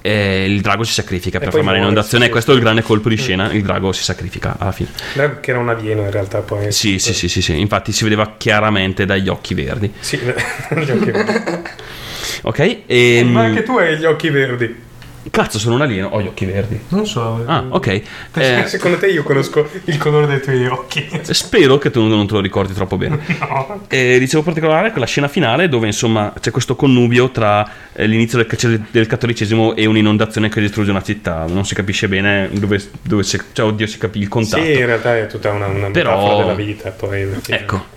E 0.00 0.44
il 0.46 0.60
drago 0.62 0.84
si 0.84 0.92
sacrifica 0.94 1.38
per 1.38 1.50
fermare 1.50 1.78
l'inondazione 1.78 2.26
e 2.26 2.28
questo 2.30 2.52
è 2.52 2.54
il 2.54 2.60
grande 2.60 2.80
colpo 2.82 3.10
di 3.10 3.16
scena, 3.16 3.52
il 3.52 3.62
drago 3.62 3.92
si 3.92 4.02
sacrifica 4.04 4.56
alla 4.58 4.72
fine. 4.72 4.88
Drago 5.12 5.40
Che 5.40 5.50
era 5.50 5.58
un 5.58 5.68
alieno 5.68 6.02
in 6.02 6.10
realtà 6.10 6.38
poi. 6.38 6.72
Sì, 6.72 6.98
sì, 6.98 7.12
sì, 7.12 7.28
sì, 7.28 7.42
sì, 7.42 7.58
infatti 7.58 7.92
si 7.92 8.04
vedeva 8.04 8.34
chiaramente 8.38 9.04
dagli 9.04 9.28
occhi 9.28 9.52
verdi. 9.52 9.92
Sì, 10.00 10.16
gli 10.22 10.90
occhi 10.90 11.10
verdi. 11.10 11.32
Ok? 12.42 12.78
E, 12.86 13.22
Ma 13.24 13.42
anche 13.42 13.62
tu 13.62 13.76
hai 13.76 13.96
gli 13.96 14.04
occhi 14.04 14.28
verdi. 14.30 14.86
Cazzo, 15.30 15.58
sono 15.58 15.74
un 15.74 15.82
alieno, 15.82 16.08
ho 16.08 16.22
gli 16.22 16.26
occhi 16.26 16.46
verdi. 16.46 16.80
Non 16.88 17.06
so. 17.06 17.42
Ah, 17.44 17.62
ok. 17.68 18.02
Perché 18.30 18.62
Eh, 18.64 18.66
Secondo 18.66 18.96
te 18.96 19.08
io 19.08 19.22
conosco 19.22 19.68
il 19.84 19.98
colore 19.98 20.26
dei 20.26 20.40
tuoi 20.40 20.66
occhi? 20.68 21.06
Spero 21.22 21.76
che 21.76 21.90
tu 21.90 22.02
non 22.06 22.26
te 22.26 22.32
lo 22.34 22.40
ricordi 22.40 22.72
troppo 22.72 22.96
bene. 22.96 23.18
No. 23.38 23.82
E 23.88 24.18
dicevo 24.18 24.42
particolare 24.42 24.90
quella 24.90 25.04
scena 25.06 25.28
finale 25.28 25.68
dove 25.68 25.86
insomma 25.86 26.32
c'è 26.40 26.50
questo 26.50 26.76
connubio 26.76 27.30
tra 27.30 27.68
eh, 27.92 28.06
l'inizio 28.06 28.38
del, 28.42 28.86
del 28.90 29.06
cattolicesimo 29.06 29.74
e 29.76 29.84
un'inondazione 29.84 30.48
che 30.48 30.60
distrugge 30.62 30.90
una 30.92 31.02
città. 31.02 31.44
Non 31.46 31.66
si 31.66 31.74
capisce 31.74 32.08
bene 32.08 32.48
dove, 32.52 32.80
dove 33.02 33.22
si, 33.22 33.38
cioè, 33.52 33.66
oddio, 33.66 33.86
si 33.86 33.98
capisce 33.98 34.24
il 34.24 34.30
contatto. 34.30 34.62
Sì, 34.62 34.70
in 34.72 34.86
realtà 34.86 35.18
è 35.18 35.26
tutta 35.26 35.50
una, 35.50 35.66
una 35.66 35.90
Però- 35.90 36.16
metafora 36.16 36.36
della 36.38 36.54
vita. 36.54 36.90
Poi. 36.90 37.28
Ecco. 37.48 37.96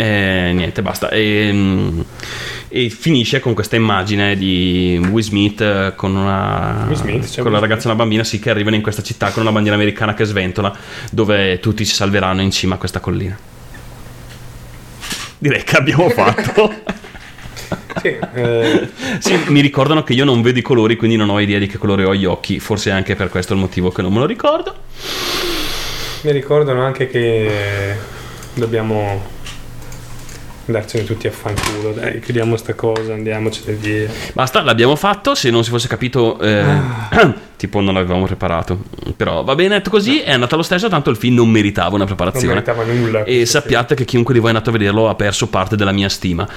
E 0.00 0.52
niente, 0.54 0.80
basta. 0.80 1.10
E, 1.10 1.50
mm, 1.52 2.00
e 2.68 2.88
finisce 2.88 3.38
con 3.38 3.52
questa 3.52 3.76
immagine 3.76 4.34
di 4.34 4.98
Will 5.10 5.22
Smith 5.22 5.60
eh, 5.60 5.92
con 5.94 6.16
una, 6.16 6.88
Smith, 6.92 7.34
con 7.42 7.52
la 7.52 7.58
Will 7.58 7.60
ragazza 7.60 7.82
e 7.82 7.86
una 7.88 7.96
bambina, 7.96 8.24
sì, 8.24 8.38
che 8.38 8.48
arrivano 8.48 8.76
in 8.76 8.82
questa 8.82 9.02
città 9.02 9.30
con 9.30 9.42
una 9.42 9.52
bandiera 9.52 9.76
americana 9.76 10.14
che 10.14 10.24
sventola, 10.24 10.74
dove 11.10 11.60
tutti 11.60 11.84
si 11.84 11.94
salveranno 11.94 12.40
in 12.40 12.50
cima 12.50 12.76
a 12.76 12.78
questa 12.78 12.98
collina. 12.98 13.38
Direi 15.36 15.64
che 15.64 15.76
abbiamo 15.76 16.08
fatto. 16.10 16.72
Sì, 18.00 18.16
eh, 18.34 18.88
Sì, 19.18 19.38
mi 19.48 19.60
ricordano 19.60 20.02
che 20.02 20.14
io 20.14 20.24
non 20.24 20.40
vedo 20.40 20.60
i 20.60 20.62
colori, 20.62 20.96
quindi 20.96 21.16
non 21.16 21.28
ho 21.28 21.38
idea 21.40 21.58
di 21.58 21.66
che 21.66 21.76
colore 21.76 22.04
ho 22.04 22.14
gli 22.14 22.24
occhi. 22.24 22.58
Forse 22.58 22.88
è 22.88 22.94
anche 22.94 23.16
per 23.16 23.28
questo 23.28 23.52
il 23.52 23.58
motivo 23.58 23.90
che 23.90 24.00
non 24.00 24.14
me 24.14 24.20
lo 24.20 24.26
ricordo. 24.26 24.74
mi 26.22 26.32
ricordano 26.32 26.82
anche 26.82 27.06
che 27.06 27.96
dobbiamo 28.54 29.38
andarcene 30.70 31.04
tutti 31.04 31.26
a 31.26 31.30
fanculo. 31.30 31.92
Dai, 31.92 32.20
chiudiamo 32.20 32.56
sta 32.56 32.74
cosa, 32.74 33.12
andiamocene 33.14 33.72
via. 33.74 34.08
Basta, 34.32 34.62
l'abbiamo 34.62 34.96
fatto. 34.96 35.34
Se 35.34 35.50
non 35.50 35.64
si 35.64 35.70
fosse 35.70 35.88
capito, 35.88 36.38
eh, 36.40 36.64
tipo 37.56 37.80
non 37.80 37.94
l'avevamo 37.94 38.24
preparato. 38.24 38.78
Però 39.16 39.42
va 39.44 39.54
bene, 39.54 39.76
detto 39.76 39.90
così, 39.90 40.20
è 40.20 40.32
andata 40.32 40.56
lo 40.56 40.62
stesso. 40.62 40.88
Tanto 40.88 41.10
il 41.10 41.16
film 41.16 41.34
non 41.36 41.48
meritava 41.50 41.88
una 41.88 41.98
Non 41.98 42.06
preparazione. 42.06 42.54
meritava 42.54 42.84
nulla. 42.84 43.24
E 43.24 43.44
sappiate 43.46 43.94
che 43.94 44.04
chiunque 44.04 44.32
di 44.32 44.40
voi 44.40 44.50
è 44.50 44.52
andato 44.52 44.70
a 44.70 44.72
vederlo 44.72 45.08
ha 45.08 45.14
perso 45.14 45.48
parte 45.48 45.76
della 45.76 45.92
mia 45.92 46.08
stima. 46.08 46.48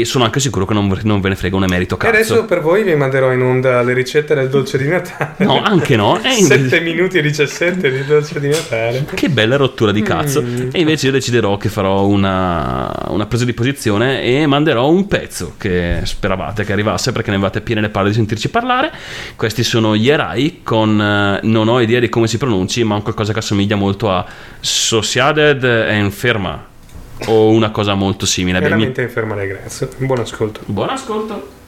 E 0.00 0.04
sono 0.04 0.24
anche 0.24 0.40
sicuro 0.40 0.66
che 0.66 0.74
non, 0.74 0.98
non 1.02 1.20
ve 1.20 1.30
ne 1.30 1.36
frega 1.36 1.56
un 1.56 1.64
emerito 1.64 1.94
E 1.94 1.98
cazzo. 1.98 2.14
adesso 2.14 2.44
per 2.44 2.60
voi 2.60 2.82
vi 2.82 2.94
manderò 2.94 3.32
in 3.32 3.42
onda 3.42 3.82
le 3.82 3.92
ricette 3.92 4.34
del 4.34 4.48
dolce 4.48 4.78
di 4.78 4.88
Natale. 4.88 5.44
No, 5.44 5.62
anche 5.62 5.96
no. 5.96 6.20
Eh, 6.24 6.42
7 6.42 6.80
minuti 6.80 7.18
e 7.18 7.22
17 7.22 7.90
di 7.90 8.04
dolce 8.04 8.40
di 8.40 8.48
Natale. 8.48 9.04
Che 9.14 9.28
bella 9.28 9.56
rottura 9.56 9.92
di 9.92 10.02
cazzo. 10.02 10.42
Mm. 10.42 10.68
E 10.72 10.80
invece 10.80 11.06
io 11.06 11.12
deciderò 11.12 11.56
che 11.56 11.68
farò 11.68 12.06
una, 12.06 12.90
una 13.08 13.26
presa 13.26 13.44
di 13.44 13.52
posizione 13.52 14.22
e 14.22 14.46
manderò 14.46 14.88
un 14.88 15.06
pezzo 15.06 15.54
che 15.58 16.00
speravate 16.04 16.64
che 16.64 16.72
arrivasse 16.72 17.12
perché 17.12 17.30
ne 17.30 17.36
avevate 17.36 17.60
piene 17.60 17.80
le 17.80 17.90
palle 17.90 18.08
di 18.08 18.14
sentirci 18.14 18.48
parlare. 18.48 18.90
Questi 19.36 19.62
sono 19.62 19.96
gli 19.96 20.08
Erai 20.08 20.60
con 20.62 21.00
eh, 21.00 21.40
non 21.42 21.68
ho 21.68 21.80
idea 21.80 22.00
di 22.00 22.08
come 22.08 22.26
si 22.26 22.38
pronunci, 22.38 22.82
ma 22.84 22.94
un 22.94 23.02
qualcosa 23.02 23.32
che 23.32 23.38
assomiglia 23.38 23.76
molto 23.76 24.10
a 24.10 24.24
Sociedad 24.60 25.62
Enferma 25.62 26.72
o 27.26 27.50
una 27.50 27.70
cosa 27.70 27.94
molto 27.94 28.26
simile. 28.26 28.60
Veramente 28.60 29.02
inferma 29.02 29.34
regresso. 29.34 29.88
Buon 29.98 30.20
ascolto. 30.20 30.60
Buon 30.66 30.90
ascolto. 30.90 31.62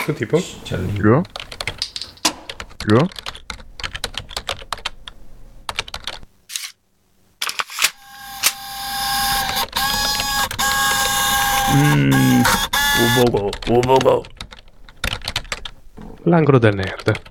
Pezzo, 0.00 0.12
tipo? 0.14 0.42
C'è 0.62 0.76
il. 0.76 0.96
Io? 0.96 1.22
Io? 2.88 3.08
Mmm. 11.74 12.42
Ubogo, 13.00 13.50
ubogo. 13.68 14.24
L'angolo 16.24 16.58
del 16.58 16.74
nerd. 16.74 17.29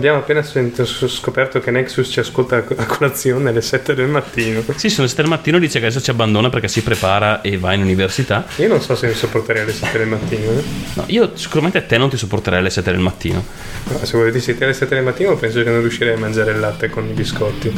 Abbiamo 0.00 0.20
appena 0.20 0.42
scoperto 0.42 1.60
che 1.60 1.70
Nexus 1.70 2.08
ci 2.08 2.20
ascolta 2.20 2.56
a 2.56 2.64
a 2.74 2.86
colazione 2.86 3.50
alle 3.50 3.60
7 3.60 3.92
del 3.92 4.08
mattino. 4.08 4.62
Sì, 4.74 4.88
sono 4.88 5.02
le 5.02 5.08
7 5.08 5.20
del 5.20 5.30
mattino 5.30 5.58
dice 5.58 5.78
che 5.78 5.84
adesso 5.84 6.00
ci 6.00 6.08
abbandona 6.08 6.48
perché 6.48 6.68
si 6.68 6.82
prepara 6.82 7.42
e 7.42 7.58
va 7.58 7.74
in 7.74 7.82
università. 7.82 8.46
Io 8.56 8.68
non 8.68 8.80
so 8.80 8.94
se 8.96 9.08
mi 9.08 9.12
sopporterei 9.12 9.60
alle 9.60 9.74
7 9.74 9.98
del 9.98 10.06
mattino. 10.06 10.52
eh. 10.52 10.62
No, 10.94 11.04
io 11.08 11.32
sicuramente 11.34 11.84
te 11.84 11.98
non 11.98 12.08
ti 12.08 12.16
sopporterei 12.16 12.60
alle 12.60 12.70
7 12.70 12.90
del 12.90 12.98
mattino. 12.98 13.44
No, 13.90 14.02
se 14.02 14.16
volete 14.16 14.40
siete 14.40 14.64
alle 14.64 14.72
7 14.72 14.94
del 14.94 15.04
mattino 15.04 15.36
penso 15.36 15.62
che 15.62 15.68
non 15.68 15.80
riuscirei 15.80 16.14
a 16.14 16.18
mangiare 16.18 16.52
il 16.52 16.60
latte 16.60 16.88
con 16.88 17.06
i 17.06 17.12
biscotti. 17.12 17.70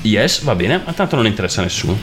Yes, 0.00 0.40
va 0.42 0.54
bene, 0.54 0.80
ma 0.86 0.94
tanto 0.94 1.16
non 1.16 1.26
interessa 1.26 1.60
a 1.60 1.64
nessuno. 1.64 1.98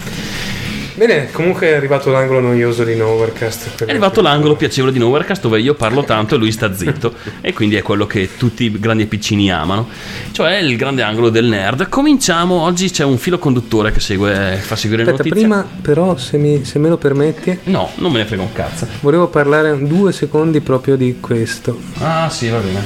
Bene, 0.99 1.31
comunque 1.31 1.67
è 1.67 1.75
arrivato 1.75 2.11
l'angolo 2.11 2.41
noioso 2.41 2.83
di 2.83 2.93
Nowherecast. 2.93 3.85
È 3.85 3.89
arrivato 3.89 4.19
l'angolo 4.19 4.57
piacevole 4.57 4.91
di 4.91 4.99
Nowherecast 4.99 5.43
dove 5.43 5.61
io 5.61 5.73
parlo 5.73 6.03
tanto 6.03 6.35
e 6.35 6.37
lui 6.37 6.51
sta 6.51 6.75
zitto 6.75 7.13
e 7.39 7.53
quindi 7.53 7.77
è 7.77 7.81
quello 7.81 8.05
che 8.05 8.31
tutti 8.37 8.65
i 8.65 8.79
grandi 8.81 9.03
e 9.03 9.05
piccini 9.05 9.49
amano, 9.49 9.87
cioè 10.31 10.57
il 10.57 10.75
grande 10.75 11.01
angolo 11.01 11.29
del 11.29 11.45
nerd. 11.45 11.87
Cominciamo, 11.87 12.55
oggi 12.63 12.89
c'è 12.91 13.05
un 13.05 13.17
filo 13.17 13.39
conduttore 13.39 13.93
che 13.93 14.01
segue, 14.01 14.57
fa 14.61 14.75
seguire 14.75 15.05
le 15.05 15.11
Aspetta, 15.11 15.29
notizie. 15.29 15.47
prima 15.47 15.65
però 15.81 16.17
se, 16.17 16.35
mi- 16.37 16.65
se 16.65 16.79
me 16.79 16.89
lo 16.89 16.97
permetti... 16.97 17.57
No, 17.63 17.91
non 17.95 18.11
me 18.11 18.17
ne 18.17 18.25
frega 18.25 18.41
un 18.41 18.51
cazzo. 18.51 18.85
Volevo 18.99 19.29
parlare 19.29 19.81
due 19.81 20.11
secondi 20.11 20.59
proprio 20.59 20.97
di 20.97 21.15
questo. 21.21 21.79
Ah 21.99 22.29
sì, 22.29 22.49
va 22.49 22.57
bene, 22.59 22.85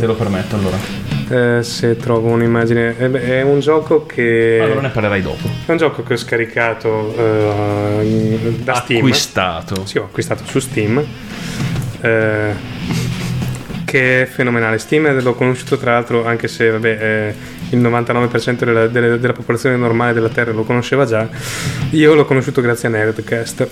te 0.00 0.06
lo 0.06 0.14
permetto 0.14 0.56
allora. 0.56 1.03
Eh, 1.28 1.62
se 1.62 1.96
trovo 1.96 2.28
un'immagine... 2.30 2.94
eh, 2.98 3.38
È 3.38 3.42
un 3.42 3.60
gioco 3.60 4.04
che... 4.06 4.58
Allora 4.62 4.80
ne 4.82 4.88
parlerai 4.90 5.22
dopo. 5.22 5.48
È 5.66 5.70
un 5.70 5.76
gioco 5.78 6.02
che 6.02 6.12
ho 6.14 6.16
scaricato 6.16 7.14
eh, 7.16 8.54
da 8.62 8.74
Steam. 8.74 8.98
Acquistato. 8.98 9.86
Sì, 9.86 9.98
ho 9.98 10.04
acquistato 10.04 10.42
su 10.46 10.58
Steam. 10.58 11.02
eh, 12.00 12.52
che 13.84 14.22
è 14.22 14.26
fenomenale. 14.26 14.78
Steam 14.78 15.20
l'ho 15.22 15.34
conosciuto 15.34 15.76
tra 15.78 15.92
l'altro, 15.92 16.26
anche 16.26 16.48
se 16.48 16.68
vabbè, 16.68 17.34
il 17.70 17.80
99% 17.80 18.64
della, 18.64 18.86
delle- 18.88 19.18
della 19.20 19.32
popolazione 19.32 19.76
normale 19.76 20.12
della 20.12 20.28
Terra 20.28 20.50
lo 20.52 20.64
conosceva 20.64 21.04
già. 21.06 21.28
Io 21.90 22.14
l'ho 22.14 22.24
conosciuto 22.24 22.60
grazie 22.60 22.88
a 22.88 22.90
Nerdcast. 22.90 23.68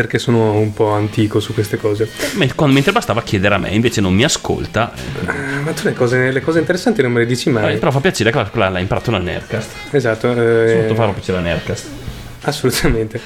Perché 0.00 0.18
sono 0.18 0.52
un 0.52 0.72
po' 0.72 0.88
antico 0.92 1.40
su 1.40 1.52
queste 1.52 1.76
cose. 1.76 2.08
Mentre 2.34 2.90
bastava 2.90 3.22
chiedere 3.22 3.56
a 3.56 3.58
me, 3.58 3.68
invece 3.68 4.00
non 4.00 4.14
mi 4.14 4.24
ascolta. 4.24 4.90
Eh, 4.94 5.60
Ma 5.62 5.72
tu 5.72 5.82
le 5.84 5.92
cose, 5.92 6.30
le 6.30 6.40
cose 6.40 6.58
interessanti 6.58 7.02
non 7.02 7.12
me 7.12 7.18
le 7.20 7.26
dici 7.26 7.50
mai. 7.50 7.74
Eh, 7.74 7.76
però 7.76 7.90
fa 7.90 8.00
piacere 8.00 8.30
che 8.30 8.48
l'ha 8.54 8.78
imparato 8.78 9.10
dal 9.10 9.22
Nerdcast. 9.22 9.70
Esatto. 9.90 10.32
eh, 10.32 10.76
Molto 10.76 10.94
farò 10.94 11.12
piacere 11.12 11.36
al 11.36 11.44
Nerdcast. 11.44 11.86
Assolutamente. 12.44 13.20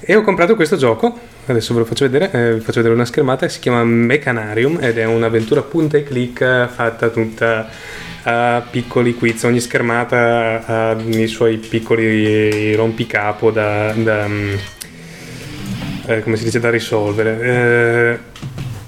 E 0.00 0.14
ho 0.14 0.22
comprato 0.22 0.54
questo 0.54 0.76
gioco, 0.76 1.18
adesso 1.46 1.74
ve 1.74 1.80
lo 1.80 1.84
faccio 1.84 2.08
vedere, 2.08 2.30
eh, 2.30 2.54
vi 2.54 2.60
faccio 2.60 2.76
vedere 2.76 2.94
una 2.94 3.04
schermata, 3.04 3.46
si 3.48 3.58
chiama 3.58 3.84
Mechanarium 3.84 4.78
ed 4.80 4.96
è 4.96 5.04
un'avventura 5.04 5.60
punta 5.60 5.98
e 5.98 6.04
clic 6.04 6.68
fatta 6.68 7.08
tutta 7.10 7.68
a 8.22 8.64
piccoli 8.68 9.14
quiz, 9.14 9.44
ogni 9.44 9.60
schermata 9.60 10.64
ha 10.64 10.96
i 11.00 11.26
suoi 11.26 11.58
piccoli 11.58 12.74
rompicapo 12.74 13.50
da, 13.50 13.92
da, 13.92 14.26
mm, 14.26 14.54
eh, 16.06 16.22
come 16.22 16.36
si 16.36 16.44
dice, 16.44 16.60
da 16.60 16.70
risolvere. 16.70 18.20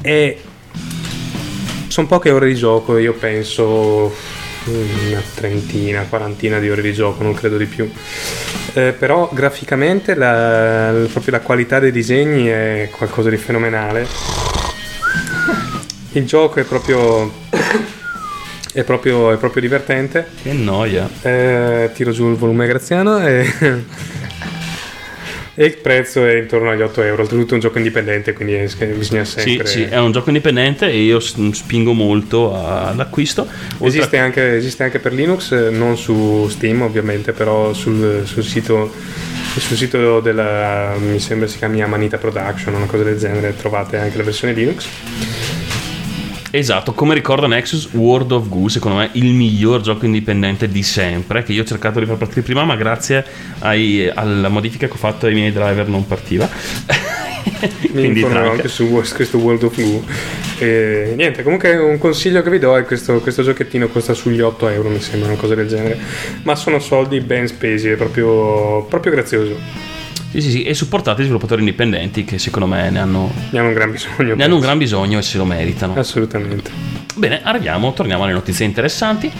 Eh, 0.02 0.10
e 0.10 0.40
sono 1.88 2.06
poche 2.06 2.30
ore 2.30 2.46
di 2.46 2.54
gioco, 2.54 2.96
io 2.98 3.14
penso 3.14 4.14
una 4.66 5.22
trentina, 5.34 6.06
quarantina 6.08 6.58
di 6.58 6.70
ore 6.70 6.82
di 6.82 6.92
gioco, 6.92 7.22
non 7.22 7.34
credo 7.34 7.56
di 7.56 7.66
più. 7.66 7.90
Eh, 8.74 8.92
però 8.92 9.30
graficamente 9.32 10.14
la, 10.14 10.92
proprio 11.10 11.32
la 11.32 11.40
qualità 11.40 11.78
dei 11.78 11.90
disegni 11.90 12.46
è 12.46 12.90
qualcosa 12.92 13.30
di 13.30 13.36
fenomenale. 13.36 14.06
Il 16.12 16.26
gioco 16.26 16.60
è 16.60 16.64
proprio, 16.64 17.32
è 18.72 18.82
proprio, 18.84 19.32
è 19.32 19.36
proprio 19.36 19.62
divertente. 19.62 20.28
Che 20.42 20.52
noia. 20.52 21.08
Eh, 21.22 21.90
tiro 21.94 22.12
giù 22.12 22.30
il 22.30 22.36
volume 22.36 22.66
graziano 22.66 23.26
e, 23.26 23.44
e 25.60 25.64
il 25.64 25.76
prezzo 25.78 26.24
è 26.24 26.36
intorno 26.36 26.70
agli 26.70 26.82
8 26.82 27.02
euro. 27.02 27.22
Oltretutto 27.22 27.50
è 27.50 27.54
un 27.54 27.60
gioco 27.60 27.78
indipendente, 27.78 28.32
quindi 28.32 28.64
bisogna 28.94 29.24
Sì, 29.24 29.40
sempre... 29.40 29.66
sì, 29.66 29.82
è 29.82 29.98
un 29.98 30.12
gioco 30.12 30.28
indipendente 30.28 30.88
e 30.88 30.98
io 30.98 31.18
spingo 31.18 31.92
molto 31.94 32.54
all'acquisto. 32.54 33.40
Oltre 33.78 33.88
Esiste 33.88 34.18
anche, 34.18 34.54
esiste 34.54 34.84
anche 34.84 35.00
per 35.00 35.12
Linux, 35.12 35.50
eh, 35.50 35.70
non 35.70 35.98
su 35.98 36.46
Steam 36.48 36.82
ovviamente, 36.82 37.32
però 37.32 37.72
sul, 37.72 38.22
sul 38.24 38.44
sito, 38.44 38.94
sul 39.56 39.76
sito 39.76 40.20
della, 40.20 40.94
mi 40.96 41.18
sembra 41.18 41.48
si 41.48 41.58
chiami 41.58 41.82
Amanita 41.82 42.18
Production, 42.18 42.74
una 42.74 42.86
cosa 42.86 43.02
del 43.02 43.18
genere, 43.18 43.56
trovate 43.56 43.96
anche 43.96 44.16
la 44.16 44.22
versione 44.22 44.52
Linux. 44.52 44.86
Esatto, 46.50 46.92
come 46.92 47.14
ricorda 47.14 47.46
Nexus, 47.46 47.90
World 47.92 48.32
of 48.32 48.48
Goo, 48.48 48.68
secondo 48.68 48.98
me 48.98 49.10
il 49.12 49.32
miglior 49.34 49.82
gioco 49.82 50.06
indipendente 50.06 50.66
di 50.68 50.82
sempre, 50.82 51.42
che 51.42 51.52
io 51.52 51.62
ho 51.62 51.66
cercato 51.66 52.00
di 52.00 52.06
far 52.06 52.16
partire 52.16 52.40
prima, 52.40 52.64
ma 52.64 52.74
grazie 52.74 53.24
ai- 53.58 54.10
alla 54.12 54.48
modifica 54.48 54.86
che 54.86 54.92
ho 54.92 54.96
fatto 54.96 55.26
ai 55.26 55.34
miei 55.34 55.52
driver 55.52 55.88
non 55.88 56.06
partiva. 56.06 56.48
Mi 57.92 58.14
tranca. 58.20 58.50
anche 58.50 58.68
su 58.68 58.88
questo 59.14 59.36
World 59.38 59.62
of 59.64 59.76
Goo. 59.76 60.04
E 60.58 61.12
niente, 61.16 61.42
comunque 61.42 61.76
un 61.76 61.98
consiglio 61.98 62.40
che 62.42 62.50
vi 62.50 62.58
do 62.58 62.76
è 62.76 62.84
questo, 62.84 63.20
questo 63.20 63.42
giochettino 63.42 63.88
costa 63.88 64.14
sugli 64.14 64.40
8 64.40 64.68
euro, 64.68 64.88
mi 64.88 65.00
sembra, 65.00 65.28
una 65.28 65.38
cosa 65.38 65.54
del 65.54 65.68
genere. 65.68 65.98
Ma 66.44 66.54
sono 66.54 66.78
soldi 66.78 67.20
ben 67.20 67.46
spesi, 67.46 67.88
è 67.88 67.96
proprio, 67.96 68.84
proprio 68.84 69.12
grazioso. 69.12 69.97
Sì, 70.30 70.42
sì, 70.42 70.50
sì, 70.50 70.62
e 70.64 70.74
supportate 70.74 71.22
i 71.22 71.24
sviluppatori 71.24 71.60
indipendenti 71.60 72.24
che 72.24 72.38
secondo 72.38 72.66
me 72.68 72.90
ne 72.90 72.98
hanno, 72.98 73.30
Ne 73.50 73.58
hanno 73.58 73.68
un 73.68 73.74
gran 73.74 73.90
bisogno. 73.90 74.34
ne 74.34 74.44
hanno 74.44 74.54
un 74.56 74.60
gran 74.60 74.76
bisogno 74.78 75.18
e 75.18 75.22
se 75.22 75.38
lo 75.38 75.44
meritano. 75.44 75.94
Assolutamente. 75.94 76.70
Bene, 77.16 77.40
arriviamo, 77.42 77.92
torniamo 77.94 78.24
alle 78.24 78.34
notizie 78.34 78.66
interessanti. 78.66 79.30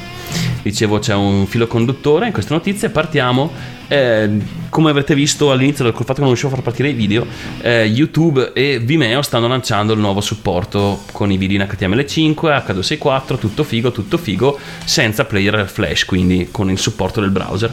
Dicevo 0.62 0.98
c'è 0.98 1.14
un 1.14 1.46
filo 1.46 1.66
conduttore 1.66 2.26
in 2.26 2.32
queste 2.32 2.52
notizie, 2.54 2.88
partiamo. 2.88 3.76
Eh, 3.88 4.30
come 4.68 4.90
avrete 4.90 5.14
visto 5.14 5.50
all'inizio 5.50 5.84
col 5.92 6.04
fatto 6.04 6.14
che 6.14 6.20
non 6.20 6.28
riuscivo 6.28 6.52
a 6.52 6.54
far 6.54 6.62
partire 6.62 6.90
i 6.90 6.92
video, 6.92 7.26
eh, 7.62 7.84
YouTube 7.84 8.52
e 8.52 8.78
Vimeo 8.78 9.22
stanno 9.22 9.48
lanciando 9.48 9.94
il 9.94 9.98
nuovo 9.98 10.20
supporto 10.20 11.02
con 11.12 11.32
i 11.32 11.36
video 11.36 11.60
in 11.60 11.68
HTML5, 11.68 12.34
H264, 12.34 13.38
tutto 13.38 13.64
figo, 13.64 13.90
tutto 13.90 14.18
figo, 14.18 14.58
senza 14.84 15.24
player 15.24 15.68
flash, 15.68 16.04
quindi 16.04 16.48
con 16.50 16.70
il 16.70 16.78
supporto 16.78 17.20
del 17.20 17.30
browser. 17.30 17.72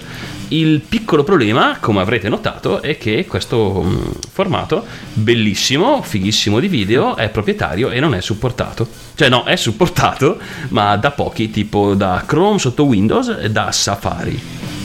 Il 0.49 0.81
piccolo 0.81 1.23
problema, 1.23 1.77
come 1.79 2.01
avrete 2.01 2.29
notato, 2.29 2.81
è 2.81 2.97
che 2.97 3.25
questo 3.25 3.83
mm, 3.83 4.11
formato, 4.31 4.85
bellissimo, 5.13 6.01
fighissimo 6.01 6.59
di 6.59 6.67
video, 6.67 7.15
è 7.15 7.29
proprietario 7.29 7.89
e 7.89 7.99
non 7.99 8.13
è 8.13 8.21
supportato. 8.21 8.87
Cioè 9.15 9.29
no, 9.29 9.43
è 9.43 9.55
supportato, 9.55 10.37
ma 10.69 10.95
da 10.97 11.11
pochi, 11.11 11.49
tipo 11.49 11.93
da 11.95 12.23
Chrome 12.25 12.59
sotto 12.59 12.85
Windows 12.85 13.37
e 13.41 13.49
da 13.49 13.71
Safari. 13.71 14.84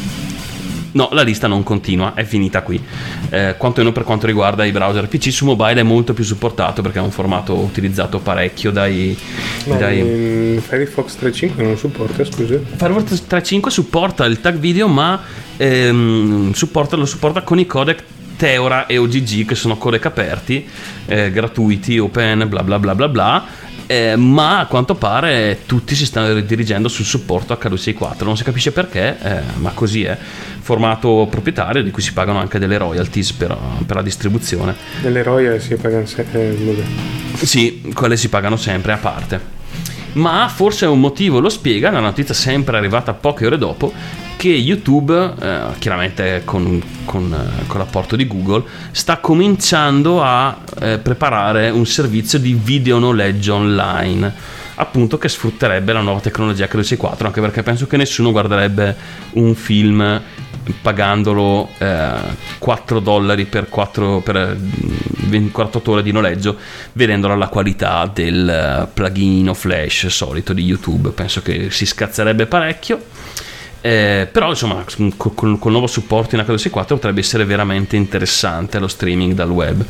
No, 0.92 1.08
la 1.12 1.22
lista 1.22 1.46
non 1.46 1.62
continua, 1.62 2.14
è 2.14 2.24
finita 2.24 2.62
qui. 2.62 2.82
Eh, 3.30 3.54
quantomeno 3.56 3.92
per 3.92 4.02
quanto 4.02 4.26
riguarda 4.26 4.64
i 4.64 4.72
browser 4.72 5.06
PC 5.06 5.30
su 5.30 5.44
mobile 5.44 5.80
è 5.80 5.84
molto 5.84 6.12
più 6.12 6.24
supportato 6.24 6.82
perché 6.82 6.98
è 6.98 7.02
un 7.02 7.10
formato 7.10 7.54
utilizzato 7.54 8.18
parecchio 8.18 8.70
dai... 8.70 9.16
Ma 9.66 9.76
dai... 9.76 10.60
Firefox 10.60 11.16
3.5 11.20 11.62
non 11.62 11.76
supporta, 11.76 12.24
scusa? 12.24 12.58
Firefox 12.76 13.24
3.5 13.28 13.68
supporta 13.68 14.24
il 14.24 14.40
tag 14.40 14.56
video 14.56 14.88
ma 14.88 15.20
ehm, 15.56 16.52
supporta- 16.52 16.96
lo 16.96 17.06
supporta 17.06 17.42
con 17.42 17.58
i 17.58 17.66
codec 17.66 18.02
Teora 18.40 18.86
e 18.86 18.96
OGG 18.96 19.44
che 19.44 19.54
sono 19.54 19.76
codec 19.76 20.06
aperti, 20.06 20.66
eh, 21.04 21.30
gratuiti, 21.30 21.98
open, 21.98 22.48
bla 22.48 22.62
bla 22.62 22.78
bla 22.78 22.94
bla 22.94 23.08
bla. 23.08 23.44
Eh, 23.90 24.14
ma 24.14 24.60
a 24.60 24.66
quanto 24.66 24.94
pare 24.94 25.62
tutti 25.66 25.96
si 25.96 26.06
stanno 26.06 26.32
ridirigendo 26.32 26.86
sul 26.86 27.04
supporto 27.04 27.58
H264, 27.60 28.22
non 28.22 28.36
si 28.36 28.44
capisce 28.44 28.70
perché, 28.70 29.18
eh, 29.20 29.40
ma 29.56 29.72
così 29.74 30.04
è. 30.04 30.16
Formato 30.60 31.26
proprietario 31.28 31.82
di 31.82 31.90
cui 31.90 32.00
si 32.00 32.12
pagano 32.12 32.38
anche 32.38 32.60
delle 32.60 32.78
royalties 32.78 33.32
per, 33.32 33.58
per 33.84 33.96
la 33.96 34.02
distribuzione. 34.02 34.76
Nelle 35.02 35.24
royal 35.24 35.60
si 35.60 35.74
pagano 35.74 36.06
se- 36.06 36.24
eh. 36.30 36.84
Sì, 37.44 37.90
quelle 37.92 38.16
si 38.16 38.28
pagano 38.28 38.54
sempre 38.54 38.92
a 38.92 38.98
parte. 38.98 39.40
Ma 40.12 40.48
forse 40.48 40.86
un 40.86 41.00
motivo 41.00 41.40
lo 41.40 41.48
spiega, 41.48 41.90
la 41.90 41.98
notizia 41.98 42.32
sempre 42.32 42.76
arrivata 42.76 43.12
poche 43.12 43.46
ore 43.46 43.58
dopo, 43.58 43.92
che 44.40 44.48
YouTube, 44.48 45.34
eh, 45.38 45.60
chiaramente 45.78 46.40
con, 46.46 46.82
con, 47.04 47.30
eh, 47.30 47.66
con 47.66 47.78
l'apporto 47.78 48.16
di 48.16 48.26
Google, 48.26 48.64
sta 48.90 49.18
cominciando 49.18 50.22
a 50.22 50.56
eh, 50.80 50.96
preparare 50.96 51.68
un 51.68 51.84
servizio 51.84 52.38
di 52.38 52.54
video 52.54 52.98
noleggio 52.98 53.56
online 53.56 54.32
appunto 54.76 55.18
che 55.18 55.28
sfrutterebbe 55.28 55.92
la 55.92 56.00
nuova 56.00 56.20
tecnologia 56.20 56.68
Credo 56.68 56.96
4 56.96 57.26
anche 57.26 57.40
perché 57.42 57.62
penso 57.62 57.86
che 57.86 57.98
nessuno 57.98 58.30
guarderebbe 58.30 58.96
un 59.32 59.54
film 59.54 60.22
pagandolo 60.80 61.68
eh, 61.76 62.10
4 62.56 62.98
dollari 63.00 63.44
per, 63.44 63.68
4, 63.68 64.20
per 64.20 64.36
eh, 64.36 65.50
48 65.50 65.90
ore 65.90 66.02
di 66.02 66.12
noleggio 66.12 66.56
vedendolo 66.94 67.34
alla 67.34 67.48
qualità 67.48 68.10
del 68.10 68.48
eh, 68.48 68.88
plugin 68.90 69.50
o 69.50 69.54
flash 69.54 70.06
solito 70.06 70.54
di 70.54 70.62
YouTube. 70.62 71.10
Penso 71.10 71.42
che 71.42 71.70
si 71.70 71.84
scazzerebbe 71.84 72.46
parecchio 72.46 73.02
eh, 73.82 74.28
però 74.30 74.50
insomma 74.50 74.84
con, 75.16 75.34
con, 75.34 75.50
il 75.52 75.70
nuovo 75.70 75.86
supporto 75.86 76.36
in 76.36 76.44
HDC 76.44 76.68
4 76.68 76.96
potrebbe 76.96 77.20
essere 77.20 77.44
veramente 77.44 77.96
interessante 77.96 78.78
lo 78.78 78.88
streaming 78.88 79.32
dal 79.32 79.50
web. 79.50 79.84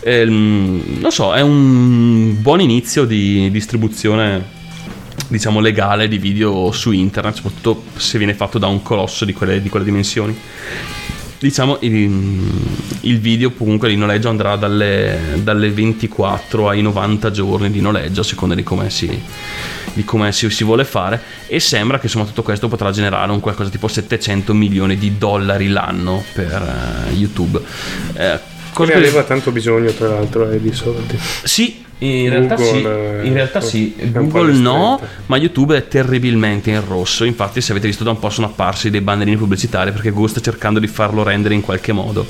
Eh, 0.00 0.24
non 0.24 1.10
so 1.10 1.34
è 1.34 1.42
un 1.42 2.40
buon 2.40 2.60
inizio 2.60 3.04
di 3.04 3.50
distribuzione 3.50 4.54
diciamo 5.28 5.60
legale 5.60 6.08
di 6.08 6.18
video 6.18 6.70
su 6.72 6.92
internet 6.92 7.34
soprattutto 7.34 7.84
se 7.96 8.16
viene 8.18 8.34
fatto 8.34 8.58
da 8.58 8.68
un 8.68 8.82
colosso 8.82 9.24
di 9.24 9.32
quelle, 9.32 9.60
di 9.60 9.68
quelle 9.68 9.84
dimensioni. 9.84 10.36
Diciamo 11.38 11.76
il, 11.80 12.50
il, 13.02 13.20
video 13.20 13.52
comunque 13.52 13.90
di 13.90 13.96
noleggio 13.96 14.30
andrà 14.30 14.56
dalle, 14.56 15.38
dalle, 15.42 15.70
24 15.70 16.70
ai 16.70 16.80
90 16.80 17.30
giorni 17.30 17.70
di 17.70 17.82
noleggio 17.82 18.22
a 18.22 18.24
seconda 18.24 18.54
di 18.54 18.62
come 18.62 18.88
si, 18.88 19.06
di 19.96 20.04
come 20.04 20.30
si, 20.30 20.48
si 20.50 20.62
vuole 20.62 20.84
fare 20.84 21.20
e 21.46 21.58
sembra 21.58 21.98
che 21.98 22.06
insomma 22.06 22.26
tutto 22.26 22.42
questo 22.42 22.68
potrà 22.68 22.90
generare 22.90 23.32
un 23.32 23.40
qualcosa 23.40 23.70
tipo 23.70 23.88
700 23.88 24.52
milioni 24.52 24.96
di 24.98 25.16
dollari 25.16 25.68
l'anno 25.68 26.22
per 26.34 27.08
uh, 27.10 27.12
YouTube. 27.14 27.60
Eh, 28.12 28.38
cosa 28.72 28.92
ne 28.92 28.98
aveva 28.98 29.22
tanto 29.22 29.50
bisogno 29.50 29.90
tra 29.92 30.08
l'altro 30.08 30.50
eh, 30.50 30.60
di 30.60 30.72
soldi. 30.72 31.18
Sì 31.44 31.84
in 31.98 32.28
realtà 32.28 32.58
sì, 32.58 32.78
in 32.78 33.32
realtà 33.32 33.60
sì. 33.62 33.94
Google 34.12 34.52
no, 34.52 35.00
ma 35.26 35.38
YouTube 35.38 35.76
è 35.76 35.88
terribilmente 35.88 36.70
in 36.70 36.86
rosso. 36.86 37.24
Infatti, 37.24 37.62
se 37.62 37.72
avete 37.72 37.86
visto 37.86 38.04
da 38.04 38.10
un 38.10 38.18
po' 38.18 38.28
sono 38.28 38.48
apparsi 38.48 38.90
dei 38.90 39.00
bannerini 39.00 39.36
pubblicitari 39.36 39.92
perché 39.92 40.10
Google 40.10 40.28
sta 40.28 40.40
cercando 40.40 40.78
di 40.78 40.88
farlo 40.88 41.22
rendere 41.22 41.54
in 41.54 41.62
qualche 41.62 41.92
modo. 41.92 42.26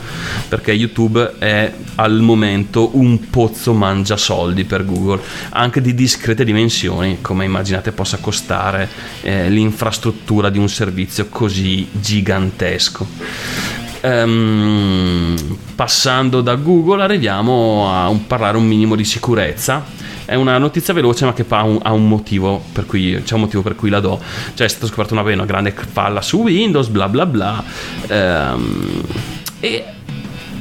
Perché 0.48 0.70
YouTube 0.72 1.34
è 1.38 1.72
al 1.96 2.20
momento 2.20 2.96
un 2.96 3.28
pozzo 3.28 3.72
mangia 3.72 4.16
soldi 4.16 4.64
per 4.64 4.84
Google, 4.84 5.20
anche 5.50 5.80
di 5.80 5.94
discrete 5.94 6.44
dimensioni, 6.44 7.18
come 7.20 7.44
immaginate 7.44 7.90
possa 7.90 8.18
costare 8.18 8.88
eh, 9.22 9.48
l'infrastruttura 9.48 10.48
di 10.48 10.58
un 10.58 10.68
servizio 10.68 11.26
così 11.28 11.88
gigantesco. 11.90 13.84
Um, 14.06 15.34
passando 15.74 16.40
da 16.40 16.54
Google 16.54 17.02
arriviamo 17.02 17.92
a 17.92 18.08
un, 18.08 18.28
parlare 18.28 18.56
un 18.56 18.64
minimo 18.64 18.94
di 18.94 19.04
sicurezza. 19.04 19.84
È 20.24 20.34
una 20.36 20.58
notizia 20.58 20.94
veloce 20.94 21.24
ma 21.24 21.32
che 21.32 21.44
ha 21.48 21.62
un, 21.64 21.80
ha 21.82 21.92
un 21.92 22.06
motivo 22.06 22.62
per 22.72 22.86
cui, 22.86 23.20
c'è 23.24 23.34
un 23.34 23.40
motivo 23.40 23.62
per 23.62 23.74
cui 23.74 23.90
la 23.90 23.98
do. 23.98 24.20
Cioè 24.54 24.66
è 24.66 24.70
stata 24.70 24.86
scoperta 24.86 25.14
una, 25.14 25.22
una 25.22 25.44
grande 25.44 25.72
falla 25.72 26.22
su 26.22 26.42
Windows, 26.42 26.86
bla 26.86 27.08
bla 27.08 27.26
bla. 27.26 27.64
Um, 28.08 29.02
e 29.58 29.84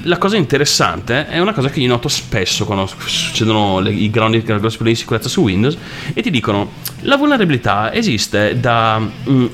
la 0.03 0.17
cosa 0.17 0.37
interessante 0.37 1.27
è 1.27 1.39
una 1.39 1.53
cosa 1.53 1.69
che 1.69 1.79
io 1.79 1.87
noto 1.87 2.07
spesso 2.07 2.65
quando 2.65 2.87
succedono 2.87 3.79
le, 3.79 3.91
i 3.91 4.09
grandi, 4.09 4.41
grossi 4.41 4.77
problemi 4.77 4.93
di 4.93 4.95
sicurezza 4.95 5.29
su 5.29 5.41
Windows 5.41 5.77
e 6.13 6.21
ti 6.21 6.31
dicono 6.31 6.71
la 7.01 7.17
vulnerabilità 7.17 7.93
esiste 7.93 8.59
da 8.59 8.99
mm, 8.99 9.45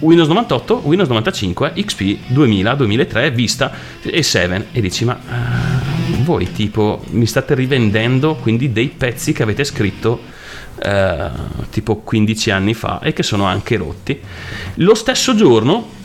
Windows 0.00 0.28
98, 0.28 0.82
Windows 0.84 1.08
95, 1.08 1.72
XP 1.74 2.18
2000, 2.28 2.74
2003, 2.74 3.30
Vista 3.30 3.72
e 4.02 4.22
7 4.22 4.68
e 4.72 4.80
dici 4.80 5.04
ma 5.04 5.18
uh, 5.18 6.22
voi 6.22 6.50
tipo 6.52 7.02
mi 7.10 7.26
state 7.26 7.54
rivendendo 7.54 8.36
quindi 8.36 8.72
dei 8.72 8.88
pezzi 8.88 9.32
che 9.32 9.42
avete 9.42 9.64
scritto 9.64 10.20
uh, 10.84 11.68
tipo 11.70 11.96
15 11.96 12.50
anni 12.50 12.74
fa 12.74 13.00
e 13.00 13.12
che 13.12 13.22
sono 13.22 13.44
anche 13.44 13.76
rotti. 13.76 14.18
Lo 14.76 14.94
stesso 14.94 15.34
giorno 15.34 15.98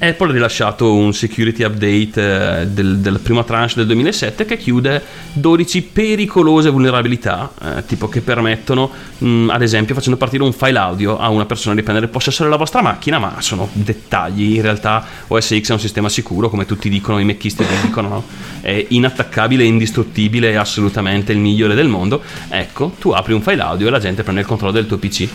Apple 0.00 0.30
ha 0.30 0.32
rilasciato 0.32 0.94
un 0.94 1.12
security 1.12 1.62
update 1.62 2.62
eh, 2.62 2.66
del, 2.66 2.98
della 2.98 3.18
prima 3.18 3.44
tranche 3.44 3.74
del 3.76 3.86
2007 3.86 4.46
che 4.46 4.56
chiude 4.56 5.02
12 5.34 5.82
pericolose 5.82 6.70
vulnerabilità, 6.70 7.52
eh, 7.62 7.84
tipo 7.84 8.08
che 8.08 8.22
permettono, 8.22 8.90
mh, 9.18 9.50
ad 9.50 9.60
esempio, 9.60 9.94
facendo 9.94 10.16
partire 10.16 10.42
un 10.42 10.54
file 10.54 10.78
audio 10.78 11.18
a 11.18 11.28
una 11.28 11.44
persona 11.44 11.74
di 11.74 11.82
prendere 11.82 12.08
possesso 12.08 12.42
della 12.44 12.56
vostra 12.56 12.80
macchina, 12.80 13.18
ma 13.18 13.36
sono 13.40 13.68
dettagli. 13.72 14.54
In 14.54 14.62
realtà 14.62 15.04
OS 15.26 15.60
X 15.60 15.68
è 15.68 15.72
un 15.72 15.80
sistema 15.80 16.08
sicuro, 16.08 16.48
come 16.48 16.64
tutti 16.64 16.88
dicono, 16.88 17.18
i 17.18 17.24
mecchisti 17.24 17.64
dicono, 17.82 18.08
no? 18.08 18.24
è 18.62 18.86
inattaccabile, 18.88 19.64
indistruttibile, 19.64 20.52
è 20.52 20.54
assolutamente 20.54 21.32
il 21.32 21.38
migliore 21.38 21.74
del 21.74 21.88
mondo. 21.88 22.22
Ecco, 22.48 22.94
tu 22.98 23.10
apri 23.10 23.34
un 23.34 23.42
file 23.42 23.60
audio 23.60 23.86
e 23.86 23.90
la 23.90 23.98
gente 23.98 24.22
prende 24.22 24.40
il 24.40 24.46
controllo 24.46 24.72
del 24.72 24.86
tuo 24.86 24.96
PC. 24.96 25.28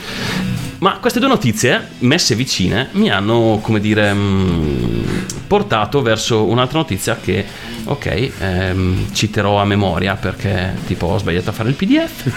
Ma 0.79 0.97
queste 0.99 1.19
due 1.19 1.29
notizie, 1.29 1.89
messe 1.99 2.35
vicine, 2.35 2.89
mi 2.93 3.09
hanno, 3.09 3.59
come 3.61 3.79
dire, 3.79 4.11
mh, 4.13 5.25
portato 5.47 6.01
verso 6.01 6.43
un'altra 6.45 6.79
notizia 6.79 7.17
che, 7.21 7.45
ok, 7.85 8.31
ehm, 8.39 9.13
citerò 9.13 9.61
a 9.61 9.65
memoria 9.65 10.15
perché 10.15 10.75
tipo 10.85 11.07
ho 11.07 11.17
sbagliato 11.17 11.49
a 11.49 11.53
fare 11.53 11.69
il 11.69 11.75
PDF. 11.75 12.29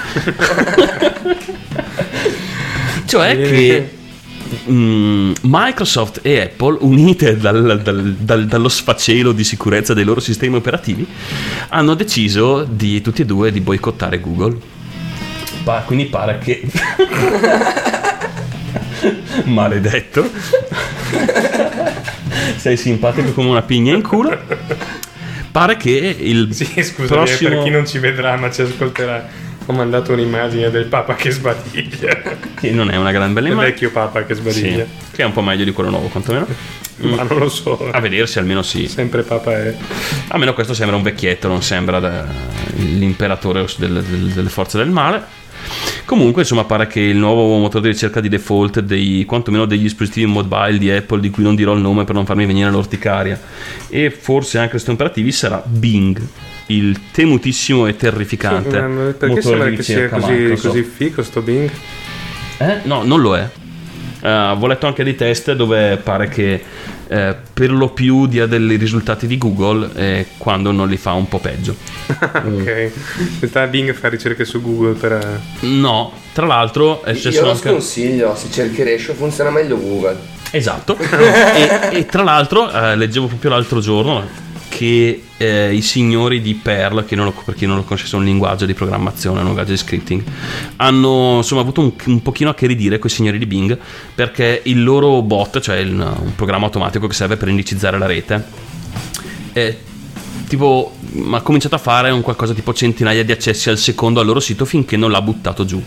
cioè 3.07 3.37
che 3.41 3.97
mh, 4.67 5.33
Microsoft 5.43 6.21
e 6.23 6.41
Apple, 6.41 6.79
unite 6.81 7.37
dal, 7.37 7.83
dal, 7.83 8.15
dal, 8.15 8.47
dallo 8.47 8.69
sfacelo 8.69 9.33
di 9.33 9.45
sicurezza 9.45 9.95
dei 9.95 10.05
loro 10.05 10.21
sistemi 10.21 10.57
operativi, 10.57 11.07
hanno 11.71 11.95
deciso 11.95 12.65
di 12.65 13.01
tutti 13.01 13.23
e 13.23 13.25
due 13.25 13.51
di 13.51 13.61
boicottare 13.61 14.21
Google. 14.21 14.57
Pa- 15.65 15.83
quindi 15.85 16.07
pare 16.07 16.39
che... 16.39 16.63
Maledetto. 19.45 20.31
Sei 22.57 22.77
simpatico 22.77 23.33
come 23.33 23.49
una 23.51 23.63
pigna 23.63 23.95
in 23.95 24.03
culo. 24.03 24.37
Pare 25.51 25.77
che 25.77 25.91
il 26.19 26.49
Sì, 26.53 26.83
scusa, 26.83 27.15
prossimo... 27.15 27.51
per 27.51 27.63
chi 27.63 27.71
non 27.71 27.87
ci 27.87 27.99
vedrà 27.99 28.37
ma 28.37 28.51
ci 28.51 28.63
ascolterà. 28.63 29.47
Ho 29.67 29.73
mandato 29.75 30.13
un'immagine 30.15 30.71
del 30.71 30.87
Papa 30.87 31.15
che 31.15 31.31
sbadiglia. 31.31 32.23
Che 32.59 32.71
non 32.71 32.91
è 32.91 32.97
una 32.97 33.11
gran 33.13 33.33
bella 33.35 33.49
Il 33.49 33.53
immagine. 33.53 33.73
vecchio 33.75 33.91
Papa 33.91 34.25
che 34.25 34.35
sbadiglia. 34.35 34.85
Sì, 34.85 34.91
che 35.13 35.23
è 35.23 35.27
un 35.27 35.33
po' 35.33 35.43
meglio 35.43 35.65
di 35.65 35.73
quello 35.73 35.91
nuovo, 35.91 36.09
quantomeno. 36.09 36.47
Ma 37.01 37.23
non 37.23 37.39
lo 37.39 37.49
so. 37.51 37.89
A 37.93 38.01
vedersi 38.01 38.39
almeno 38.39 38.63
sì. 38.63 38.89
Sempre 38.89 39.23
Papa 39.23 39.53
è. 39.53 39.75
Almeno 40.29 40.55
questo 40.55 40.73
sembra 40.75 40.97
un 40.97 41.03
vecchietto, 41.03 41.49
non 41.49 41.63
sembra 41.63 42.01
da- 42.01 42.25
l'imperatore 42.77 43.67
del- 43.77 44.03
del- 44.03 44.33
delle 44.33 44.49
forze 44.49 44.79
del 44.79 44.89
male. 44.91 45.23
Comunque, 46.05 46.43
insomma, 46.43 46.65
pare 46.65 46.87
che 46.87 47.01
il 47.01 47.17
nuovo 47.17 47.59
motore 47.59 47.85
di 47.85 47.89
ricerca 47.91 48.21
di 48.21 48.29
default 48.29 48.81
dei 48.81 49.25
quantomeno 49.27 49.67
degli 49.67 49.83
dispositivi 49.83 50.27
mobile 50.27 50.79
di 50.79 50.91
Apple, 50.91 51.21
di 51.21 51.31
cui 51.31 51.43
non 51.43 51.55
dirò 51.55 51.75
il 51.75 51.81
nome 51.81 52.05
per 52.05 52.15
non 52.15 52.25
farmi 52.25 52.47
venire 52.47 52.71
l'orticaria, 52.71 53.39
e 53.89 54.11
forse 54.11 54.59
anche 54.59 54.71
questi 54.71 54.91
operativi 54.91 55.33
sarà 55.33 55.63
Bing, 55.65 56.21
il 56.67 56.99
temutissimo 57.11 57.87
e 57.87 57.97
terrificante. 57.97 58.79
Sì, 58.81 59.15
perché 59.19 59.43
sembra 59.43 59.69
che 59.71 59.83
sia 59.83 60.09
così, 60.09 60.57
così 60.61 60.83
fico 60.83 61.23
sto 61.23 61.43
Bing? 61.43 61.71
Eh? 62.59 62.79
No, 62.85 63.03
non 63.05 63.21
lo 63.21 63.37
è. 63.37 63.49
Eh, 64.21 64.31
ho 64.31 64.67
letto 64.67 64.87
anche 64.87 65.05
dei 65.05 65.15
test 65.15 65.53
dove 65.53 65.97
pare 66.03 66.29
che 66.29 66.63
eh, 67.09 67.35
per 67.53 67.71
lo 67.71 67.89
più 67.91 68.27
dia 68.27 68.47
dei 68.47 68.77
risultati 68.77 69.27
di 69.27 69.39
Google 69.39 69.91
eh, 69.95 70.27
quando 70.37 70.71
non 70.73 70.89
li 70.89 70.97
fa 70.97 71.13
un 71.13 71.29
po' 71.29 71.39
peggio. 71.39 71.75
ok. 72.09 72.91
Sta 73.47 73.67
Bing 73.67 73.93
fa 73.95 74.09
ricerche 74.09 74.45
su 74.45 74.61
Google 74.61 74.93
per. 74.95 75.13
eh, 75.13 75.67
No, 75.67 76.13
tra 76.33 76.47
l'altro 76.47 77.03
è 77.03 77.11
Io 77.11 77.17
successo 77.17 77.45
lo 77.45 77.51
anche... 77.51 77.69
sconsiglio, 77.69 78.37
se 78.37 78.51
cerchi 78.51 78.83
Ratio 78.83 79.15
funziona 79.15 79.51
meglio 79.51 79.79
Google. 79.79 80.17
Esatto. 80.51 80.97
e, 81.01 81.99
e 81.99 82.07
tra 82.07 82.23
l'altro 82.23 82.71
eh, 82.71 82.97
leggevo 82.97 83.27
proprio 83.27 83.51
l'altro 83.51 83.81
giorno 83.81 84.47
che 84.69 85.23
eh, 85.37 85.75
i 85.75 85.81
signori 85.83 86.41
di 86.41 86.55
Perl, 86.55 87.05
che 87.05 87.17
non 87.17 87.25
lo, 87.27 87.35
per 87.45 87.55
chi 87.55 87.67
non 87.67 87.77
lo 87.77 87.83
conoscesse 87.85 88.17
è 88.17 88.19
un 88.19 88.25
linguaggio 88.25 88.67
di 88.67 88.75
programmazione, 88.75 89.41
un 89.41 89.47
linguaggio 89.47 89.71
di 89.73 89.77
scripting, 89.79 90.23
hanno 90.77 91.37
insomma 91.37 91.63
avuto 91.63 91.81
un, 91.81 91.93
un 92.07 92.23
pochino 92.23 92.51
a 92.51 92.55
che 92.55 92.67
ridire 92.67 92.99
con 92.99 93.11
i 93.11 93.13
signori 93.13 93.39
di 93.39 93.47
Bing 93.47 93.79
perché 94.15 94.61
il 94.65 94.83
loro 94.83 95.23
bot, 95.23 95.61
cioè 95.61 95.77
il- 95.77 95.93
un 95.93 96.35
programma 96.35 96.67
automatico 96.67 97.07
che 97.07 97.15
serve 97.15 97.37
per 97.37 97.49
indicizzare 97.49 97.99
la 97.99 98.07
rete, 98.07 98.45
è 99.53 99.77
tipo 100.49 100.93
ha 101.31 101.41
cominciato 101.43 101.75
a 101.75 101.79
fare 101.79 102.11
un 102.11 102.23
qualcosa 102.23 102.55
tipo 102.55 102.75
centinaia 102.75 103.25
di 103.25 103.33
accessi 103.33 103.71
al 103.71 103.79
secondo 103.79 104.21
al 104.21 104.27
loro 104.27 104.41
sito 104.41 104.65
finché 104.65 104.97
non 104.97 105.11
l'ha 105.11 105.23
buttato 105.23 105.65
giù. 105.65 105.83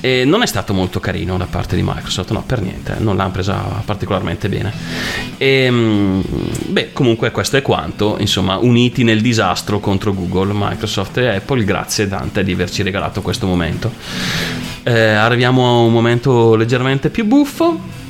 E 0.00 0.26
non 0.26 0.42
è 0.42 0.46
stato 0.46 0.74
molto 0.74 1.00
carino 1.00 1.38
da 1.38 1.46
parte 1.46 1.76
di 1.76 1.82
Microsoft, 1.82 2.30
no, 2.32 2.42
per 2.42 2.60
niente, 2.60 2.96
non 2.98 3.16
l'hanno 3.16 3.30
presa 3.30 3.54
particolarmente 3.86 4.50
bene. 4.50 4.70
E, 5.38 5.70
mm, 5.70 6.20
beh, 6.66 6.92
comunque 6.92 7.30
questo 7.30 7.56
è 7.56 7.62
quanto, 7.62 8.16
insomma, 8.18 8.58
uniti 8.58 9.02
nel 9.02 9.22
disastro 9.22 9.80
contro 9.80 10.12
Google, 10.12 10.52
Microsoft 10.54 11.16
e 11.16 11.28
Apple, 11.28 11.64
grazie 11.64 12.06
Dante 12.06 12.44
di 12.44 12.52
averci 12.52 12.82
regalato 12.82 13.22
questo 13.22 13.46
momento. 13.46 13.90
Eh, 14.82 14.92
arriviamo 14.92 15.66
a 15.66 15.78
un 15.86 15.92
momento 15.92 16.54
leggermente 16.54 17.08
più 17.08 17.24
buffo. 17.24 18.03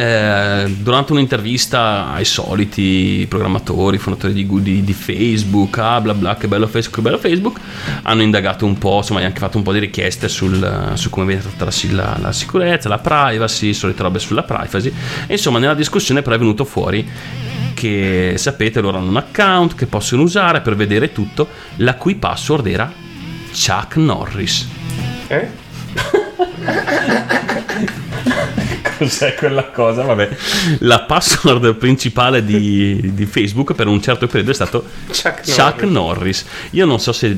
Eh, 0.00 0.64
durante 0.78 1.10
un'intervista 1.10 2.12
ai 2.12 2.24
soliti 2.24 3.26
programmatori, 3.28 3.98
fondatori 3.98 4.32
di, 4.32 4.46
di- 4.62 4.84
di 4.84 4.92
Facebook, 4.92 5.76
ah 5.78 6.00
bla 6.00 6.14
bla, 6.14 6.36
che 6.36 6.46
bello 6.46 6.68
Facebook, 6.68 6.94
che 6.94 7.02
bello 7.02 7.18
Facebook, 7.18 7.58
hanno 8.02 8.22
indagato 8.22 8.64
un 8.64 8.78
po', 8.78 8.98
insomma, 8.98 9.18
hanno 9.18 9.28
anche 9.28 9.40
fatto 9.40 9.56
un 9.56 9.64
po' 9.64 9.72
di 9.72 9.80
richieste 9.80 10.28
sul- 10.28 10.92
su 10.94 11.10
come 11.10 11.26
viene 11.26 11.42
trattata 11.42 11.72
la, 11.90 11.94
la- 12.02 12.18
la 12.20 12.32
sicurezza, 12.32 12.88
la 12.88 12.98
privacy, 12.98 13.74
solite 13.74 14.02
robe 14.02 14.20
sulla 14.20 14.44
privacy. 14.44 14.92
E 15.26 15.32
insomma, 15.32 15.58
nella 15.58 15.74
discussione 15.74 16.22
però 16.22 16.36
è 16.36 16.38
venuto 16.38 16.64
fuori 16.64 17.04
che 17.74 18.34
sapete 18.36 18.80
loro 18.80 18.98
hanno 18.98 19.08
un 19.08 19.16
account 19.16 19.74
che 19.74 19.86
possono 19.86 20.22
usare 20.22 20.60
per 20.60 20.76
vedere 20.76 21.10
tutto, 21.10 21.48
la 21.76 21.94
cui 21.96 22.14
password 22.14 22.66
era 22.68 22.92
Chuck 23.52 23.96
Norris. 23.96 24.68
Eh? 25.26 25.48
Cos'è 28.98 29.34
quella 29.34 29.64
cosa? 29.66 30.02
Vabbè, 30.02 30.28
la 30.80 31.00
password 31.02 31.74
principale 31.76 32.44
di, 32.44 33.12
di 33.14 33.26
Facebook 33.26 33.74
per 33.74 33.86
un 33.86 34.02
certo 34.02 34.26
periodo 34.26 34.50
è 34.50 34.54
stato 34.54 34.84
Chuck 35.10 35.82
Norris. 35.82 36.44
Io 36.70 36.84
non 36.84 36.98
so 37.00 37.12
se, 37.12 37.36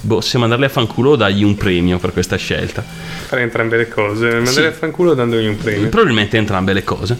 boh, 0.00 0.20
se 0.20 0.38
mandarli 0.38 0.66
a 0.66 0.68
fanculo 0.68 1.10
o 1.10 1.16
dargli 1.16 1.42
un 1.42 1.54
premio 1.56 1.98
per 1.98 2.12
questa 2.12 2.36
scelta. 2.36 2.84
Fare 3.26 3.42
entrambe 3.42 3.76
le 3.76 3.88
cose. 3.88 4.26
Mandare 4.28 4.50
Sì. 4.50 4.60
a 4.62 4.72
fanculo 4.72 5.14
dandogli 5.14 5.46
un 5.46 5.56
premio. 5.56 5.88
Probabilmente 5.88 6.36
entrambe 6.36 6.72
le 6.72 6.84
cose. 6.84 7.16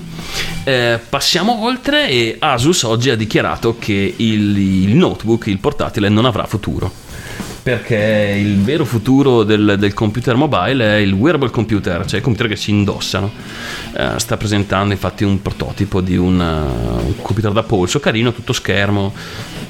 Eh, 0.64 0.98
passiamo 1.08 1.64
oltre 1.64 2.08
e 2.08 2.36
Asus 2.38 2.82
oggi 2.82 3.08
ha 3.10 3.16
dichiarato 3.16 3.76
che 3.78 4.14
il, 4.16 4.58
il 4.58 4.94
notebook, 4.94 5.46
il 5.46 5.58
portatile, 5.58 6.08
non 6.08 6.24
avrà 6.26 6.44
futuro. 6.46 7.08
Perché 7.62 8.36
il 8.38 8.62
vero 8.62 8.84
futuro 8.84 9.42
del, 9.42 9.76
del 9.78 9.92
computer 9.92 10.34
mobile 10.34 10.82
è 10.82 10.96
il 10.96 11.12
wearable 11.12 11.50
computer, 11.50 12.06
cioè 12.06 12.20
i 12.20 12.22
computer 12.22 12.48
che 12.48 12.56
si 12.56 12.70
indossano. 12.70 13.30
Eh, 13.94 14.12
sta 14.16 14.36
presentando 14.36 14.92
infatti 14.92 15.24
un 15.24 15.42
prototipo 15.42 16.00
di 16.00 16.16
un, 16.16 16.38
uh, 16.38 17.06
un 17.06 17.20
computer 17.20 17.52
da 17.52 17.62
polso 17.62 18.00
carino, 18.00 18.32
tutto 18.32 18.52
schermo. 18.52 19.12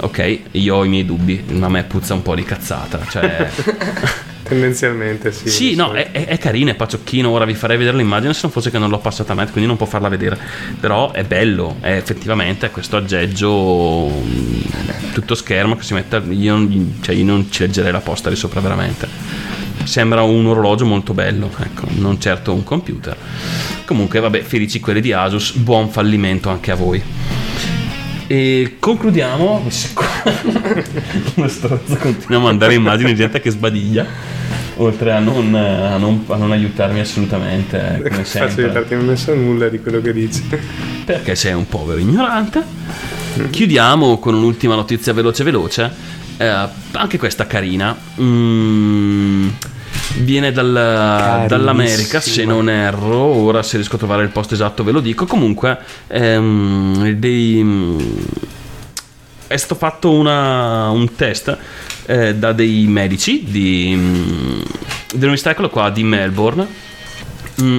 Ok, 0.02 0.40
io 0.52 0.76
ho 0.76 0.84
i 0.84 0.88
miei 0.88 1.04
dubbi, 1.04 1.44
ma 1.50 1.66
a 1.66 1.70
me 1.70 1.82
puzza 1.84 2.14
un 2.14 2.22
po' 2.22 2.34
di 2.34 2.44
cazzata. 2.44 3.00
Cioè, 3.08 3.50
Tendenzialmente 4.50 5.30
sì. 5.30 5.48
sì, 5.48 5.74
no, 5.76 5.92
è, 5.92 6.10
è, 6.10 6.26
è 6.26 6.38
carino, 6.38 6.70
è 6.70 6.74
paciocchino. 6.74 7.30
Ora 7.30 7.44
vi 7.44 7.54
farei 7.54 7.76
vedere 7.76 7.96
l'immagine 7.96 8.34
se 8.34 8.40
non 8.42 8.50
fosse 8.50 8.70
che 8.72 8.78
non 8.78 8.90
l'ho 8.90 8.98
passata 8.98 9.32
a 9.32 9.36
me, 9.36 9.44
quindi 9.44 9.68
non 9.68 9.76
può 9.76 9.86
farla 9.86 10.08
vedere. 10.08 10.36
Però 10.80 11.12
è 11.12 11.22
bello, 11.22 11.76
è 11.80 11.92
effettivamente 11.92 12.68
questo 12.70 12.96
aggeggio 12.96 14.08
mm, 14.08 14.60
tutto 15.12 15.36
schermo 15.36 15.76
che 15.76 15.84
si 15.84 15.94
mette. 15.94 16.20
Io, 16.30 16.52
non- 16.52 16.98
cioè, 17.00 17.14
io 17.14 17.24
non 17.24 17.48
ci 17.48 17.62
leggerei 17.80 17.92
la 17.92 18.00
posta 18.00 18.28
di 18.28 18.36
sopra 18.36 18.60
veramente. 18.60 19.08
Sembra 19.84 20.22
un 20.22 20.46
orologio 20.46 20.84
molto 20.84 21.14
bello, 21.14 21.50
ecco, 21.58 21.86
non 21.96 22.20
certo 22.20 22.52
un 22.52 22.62
computer. 22.62 23.16
Comunque, 23.86 24.20
vabbè, 24.20 24.42
felici 24.42 24.78
quelli 24.78 25.00
di 25.00 25.12
Asus, 25.12 25.52
buon 25.54 25.88
fallimento 25.88 26.50
anche 26.50 26.70
a 26.70 26.74
voi. 26.74 27.02
E 28.26 28.76
concludiamo. 28.78 29.64
Continua 31.34 32.38
a 32.38 32.42
mandare 32.42 32.74
immagini 32.74 33.10
di 33.12 33.16
gente 33.16 33.40
che 33.40 33.50
sbadiglia. 33.50 34.06
Oltre 34.76 35.12
a 35.12 35.18
non, 35.18 35.54
a 35.54 35.96
non- 35.96 36.24
a 36.28 36.36
non 36.36 36.52
aiutarmi 36.52 37.00
assolutamente, 37.00 37.76
eh, 37.96 38.08
come 38.08 38.24
Faccio 38.24 38.24
sempre. 38.46 38.64
aiutarti, 38.64 38.94
non 38.94 39.06
ne 39.06 39.16
so 39.16 39.34
nulla 39.34 39.68
di 39.68 39.80
quello 39.80 40.00
che 40.00 40.12
dici. 40.12 40.42
Perché 41.04 41.34
sei 41.34 41.54
un 41.54 41.66
povero 41.66 41.98
ignorante. 41.98 42.62
Chiudiamo 43.50 44.18
con 44.18 44.34
un'ultima 44.34 44.74
notizia 44.74 45.12
veloce 45.12 45.42
veloce. 45.44 46.18
Eh, 46.40 46.68
anche 46.92 47.18
questa 47.18 47.46
carina. 47.46 47.94
Mm, 48.18 49.48
viene 50.20 50.52
dal- 50.52 50.72
dall'America, 51.46 52.18
se 52.20 52.44
non 52.46 52.70
erro. 52.70 53.16
Ora 53.18 53.62
se 53.62 53.76
riesco 53.76 53.96
a 53.96 53.98
trovare 53.98 54.22
il 54.22 54.30
posto 54.30 54.54
esatto 54.54 54.82
ve 54.82 54.92
lo 54.92 55.00
dico. 55.00 55.26
Comunque, 55.26 55.76
ehm, 56.06 57.10
dei, 57.10 57.62
è 59.48 59.56
stato 59.58 59.74
fatto 59.74 60.12
una- 60.12 60.88
un 60.88 61.14
test 61.14 61.54
eh, 62.06 62.34
da 62.34 62.52
dei 62.52 62.86
medici 62.86 63.44
di, 63.46 63.92
mm, 63.94 64.60
dell'università 65.10 65.50
eccolo 65.50 65.68
qua, 65.68 65.90
di 65.90 66.02
Melbourne. 66.04 66.66
Mm, 67.60 67.78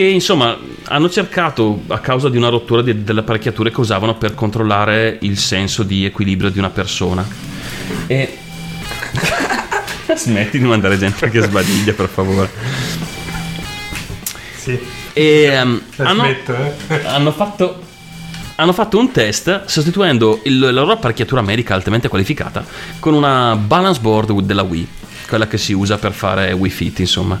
che 0.00 0.06
insomma 0.06 0.56
hanno 0.84 1.10
cercato 1.10 1.82
a 1.88 1.98
causa 1.98 2.30
di 2.30 2.38
una 2.38 2.48
rottura 2.48 2.80
di- 2.80 3.04
delle 3.04 3.20
apparecchiature 3.20 3.70
che 3.70 3.80
usavano 3.80 4.16
per 4.16 4.34
controllare 4.34 5.18
il 5.20 5.36
senso 5.36 5.82
di 5.82 6.06
equilibrio 6.06 6.48
di 6.48 6.58
una 6.58 6.70
persona 6.70 7.22
e 8.06 8.38
smetti 10.16 10.58
di 10.58 10.64
mandare 10.64 10.96
gente 10.96 11.28
che 11.28 11.42
sbadiglia 11.42 11.92
per 11.92 12.08
favore 12.08 12.50
Sì. 14.56 14.78
e 15.12 15.50
La 15.96 16.08
hanno, 16.08 16.22
smetto, 16.22 16.56
eh. 16.88 17.04
hanno 17.04 17.32
fatto 17.32 17.82
hanno 18.56 18.72
fatto 18.72 18.98
un 18.98 19.10
test 19.10 19.64
sostituendo 19.66 20.40
il- 20.44 20.58
la 20.60 20.70
loro 20.70 20.92
apparecchiatura 20.92 21.42
medica 21.42 21.74
altamente 21.74 22.08
qualificata 22.08 22.64
con 23.00 23.12
una 23.12 23.54
balance 23.54 24.00
board 24.00 24.40
della 24.40 24.62
Wii, 24.62 24.88
quella 25.30 25.46
che 25.46 25.58
si 25.58 25.72
usa 25.72 25.96
per 25.96 26.12
fare 26.12 26.52
Wii 26.52 26.70
Fit, 26.70 26.98
insomma. 26.98 27.38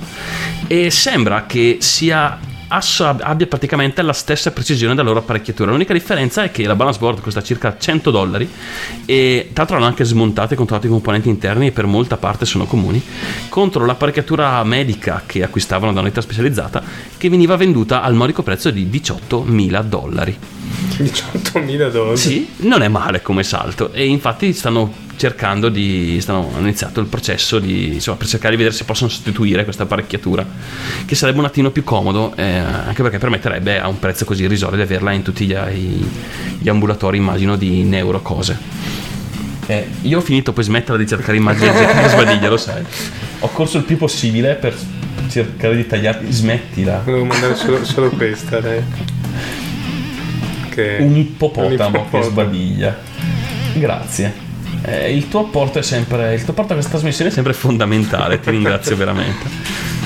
E 0.68 0.90
sembra 0.90 1.44
che 1.44 1.78
sia 1.80 2.38
abbia 2.70 3.48
praticamente 3.48 4.00
la 4.00 4.12
stessa 4.12 4.52
precisione 4.52 4.94
della 4.94 5.08
loro 5.08 5.20
apparecchiatura. 5.20 5.72
L'unica 5.72 5.92
differenza 5.92 6.44
è 6.44 6.52
che 6.52 6.64
la 6.66 6.76
balance 6.76 7.00
board 7.00 7.20
costa 7.20 7.42
circa 7.42 7.76
100 7.76 8.10
dollari 8.12 8.48
e 9.04 9.50
tra 9.52 9.62
l'altro 9.62 9.76
hanno 9.76 9.86
anche 9.86 10.04
smontato 10.04 10.54
e 10.54 10.56
controllato 10.56 10.86
i 10.86 10.90
componenti 10.90 11.28
interni 11.28 11.66
e 11.66 11.72
per 11.72 11.86
molta 11.86 12.16
parte 12.16 12.46
sono 12.46 12.66
comuni 12.66 13.02
contro 13.48 13.84
l'apparecchiatura 13.84 14.62
medica 14.62 15.24
che 15.26 15.42
acquistavano 15.42 15.92
da 15.92 15.98
un'unità 15.98 16.20
specializzata 16.20 16.80
che 17.18 17.28
veniva 17.28 17.56
venduta 17.56 18.02
al 18.02 18.14
modico 18.14 18.44
prezzo 18.44 18.70
di 18.70 18.86
18.000 18.86 19.82
dollari. 19.82 20.59
18.000 20.96 21.90
dollari. 21.90 22.16
Sì, 22.16 22.48
non 22.58 22.82
è 22.82 22.88
male 22.88 23.22
come 23.22 23.42
salto 23.42 23.92
e 23.92 24.06
infatti 24.06 24.52
stanno 24.52 25.08
cercando 25.16 25.68
di 25.68 26.18
stanno, 26.20 26.48
hanno 26.54 26.66
iniziato 26.66 27.00
il 27.00 27.06
processo 27.06 27.58
di 27.58 27.94
insomma 27.94 28.16
per 28.16 28.26
cercare 28.26 28.52
di 28.52 28.56
vedere 28.56 28.74
se 28.74 28.84
possono 28.84 29.10
sostituire 29.10 29.64
questa 29.64 29.82
apparecchiatura 29.82 30.46
che 31.04 31.14
sarebbe 31.14 31.40
un 31.40 31.44
attimo 31.44 31.68
più 31.68 31.84
comodo 31.84 32.32
eh, 32.36 32.56
anche 32.56 33.02
perché 33.02 33.18
permetterebbe 33.18 33.78
a 33.78 33.86
un 33.86 33.98
prezzo 33.98 34.24
così 34.24 34.44
irrisorio 34.44 34.76
di 34.76 34.82
averla 34.82 35.12
in 35.12 35.20
tutti 35.20 35.44
gli, 35.44 35.54
gli 36.58 36.68
ambulatori 36.70 37.18
immagino 37.18 37.56
di 37.56 37.82
neurocose 37.82 38.58
eh, 39.66 39.88
io 40.00 40.18
ho 40.18 40.22
finito 40.22 40.54
poi 40.54 40.64
smetterla 40.64 40.96
di 40.96 41.06
cercare 41.06 41.36
immagini 41.36 41.70
di 41.70 42.08
sbadiglia 42.08 42.48
lo 42.48 42.56
sai 42.56 42.82
ho 43.40 43.48
corso 43.48 43.76
il 43.76 43.84
più 43.84 43.98
possibile 43.98 44.54
per 44.54 44.74
cercare 45.28 45.76
di 45.76 45.86
tagliarti 45.86 46.32
smettila 46.32 47.02
Volevo 47.04 47.24
mandare 47.26 47.54
solo, 47.56 47.84
solo 47.84 48.08
questa, 48.08 48.60
dai. 48.60 48.82
Che... 50.70 50.96
un 51.00 51.16
ippopotamo, 51.16 51.66
Un 51.66 51.72
ippopotamo. 51.74 52.08
che 52.10 52.22
sbadiglia. 52.22 52.96
Grazie. 53.74 54.48
Eh, 54.82 55.14
il 55.14 55.28
tuo 55.28 55.40
apporto 55.40 55.78
è 55.78 55.82
sempre. 55.82 56.34
Il 56.34 56.42
tuo 56.42 56.52
apporto 56.52 56.72
a 56.72 56.74
questa 56.74 56.92
trasmissione 56.92 57.30
è 57.30 57.32
sempre 57.32 57.52
fondamentale. 57.52 58.40
Ti 58.40 58.50
ringrazio 58.50 58.96
veramente. 58.96 59.98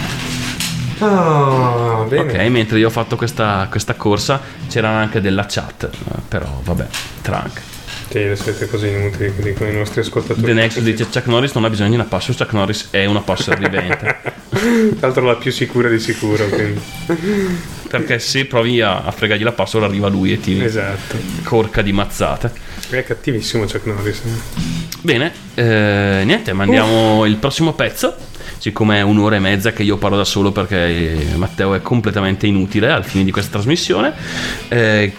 Bene. 2.08 2.20
Ok, 2.20 2.34
mentre 2.50 2.78
io 2.78 2.86
ho 2.86 2.90
fatto 2.90 3.16
questa, 3.16 3.66
questa 3.70 3.94
corsa 3.94 4.40
c'era 4.68 4.88
anche 4.90 5.20
della 5.20 5.44
chat. 5.48 5.84
eh, 5.92 6.20
Però 6.28 6.60
vabbè, 6.64 6.86
trank. 7.22 7.60
Sì, 8.10 8.18
le 8.18 8.36
solite 8.36 8.68
cose 8.68 8.88
inutili 8.88 9.34
che 9.34 9.42
dicono 9.42 9.70
i 9.70 9.74
nostri 9.74 10.00
ascoltatori. 10.00 10.46
The 10.46 10.52
Next 10.52 10.80
dice 10.80 11.04
Chuck 11.04 11.26
Norris 11.26 11.52
non 11.54 11.64
ha 11.64 11.70
bisogno 11.70 11.88
di 11.90 11.94
una 11.96 12.04
password. 12.04 12.38
Chuck 12.38 12.52
Norris 12.52 12.88
è 12.90 13.04
una 13.06 13.20
password 13.20 13.58
vivente. 13.58 14.16
Tra 14.54 15.08
l'altro 15.08 15.24
la 15.24 15.34
più 15.36 15.50
sicura 15.50 15.88
di 15.88 15.98
sicuro, 15.98 16.46
quindi. 16.48 16.80
Perché 17.88 18.18
se 18.18 18.44
provi 18.46 18.80
a, 18.80 19.02
a 19.02 19.10
fregargli 19.10 19.42
la 19.42 19.52
password 19.52 19.86
arriva 19.86 20.08
lui 20.08 20.32
e 20.32 20.40
ti 20.40 20.62
Esatto. 20.62 21.16
corca 21.42 21.82
di 21.82 21.92
mazzate. 21.92 22.52
È 22.90 23.02
cattivissimo 23.02 23.64
Chuck 23.64 23.86
Norris. 23.86 24.20
eh. 24.24 24.62
Bene, 25.00 25.32
eh, 25.54 26.22
niente, 26.24 26.52
mandiamo 26.52 27.24
il 27.24 27.36
prossimo 27.36 27.72
pezzo. 27.72 28.14
Siccome 28.58 28.98
è 28.98 29.02
un'ora 29.02 29.36
e 29.36 29.40
mezza 29.40 29.72
che 29.72 29.82
io 29.82 29.96
parlo 29.98 30.16
da 30.16 30.24
solo 30.24 30.50
perché 30.52 30.76
eh, 31.32 31.36
Matteo 31.36 31.74
è 31.74 31.82
completamente 31.82 32.46
inutile 32.46 32.90
al 32.90 33.04
fine 33.04 33.24
di 33.24 33.30
questa 33.30 33.50
trasmissione. 33.52 34.12
eh, 34.68 35.12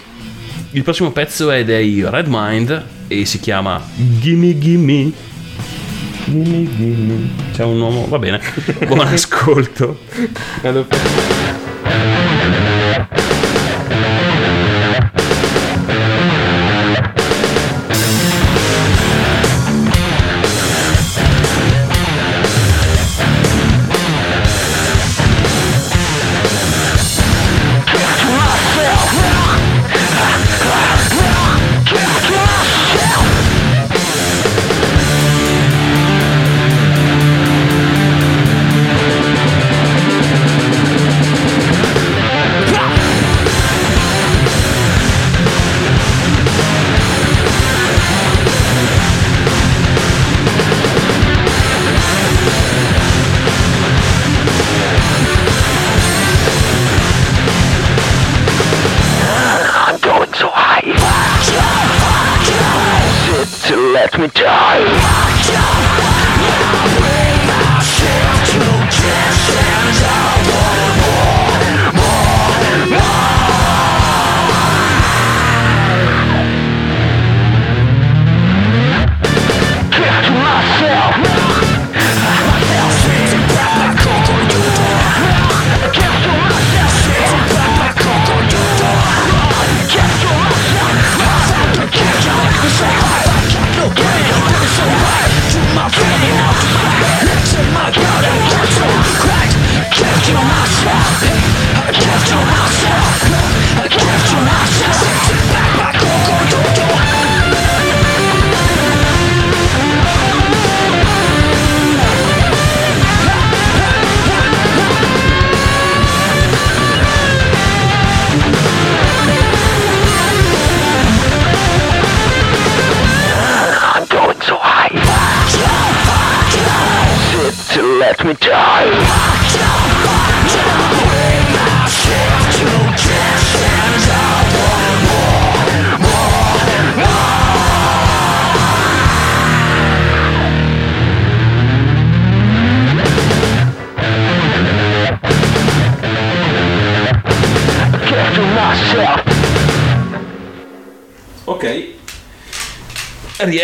il 0.70 0.82
prossimo 0.82 1.10
pezzo 1.10 1.50
è 1.50 1.64
dei 1.64 2.04
Red 2.06 2.26
Mind 2.28 2.84
e 3.08 3.24
si 3.24 3.40
chiama 3.40 3.82
Gimme 3.94 4.58
Gimme. 4.58 5.12
Gimme 6.24 6.68
Gimme. 6.76 7.30
C'è 7.52 7.64
un 7.64 7.80
uomo, 7.80 8.06
va 8.08 8.18
bene. 8.18 8.40
Buon 8.86 9.00
ascolto. 9.00 9.98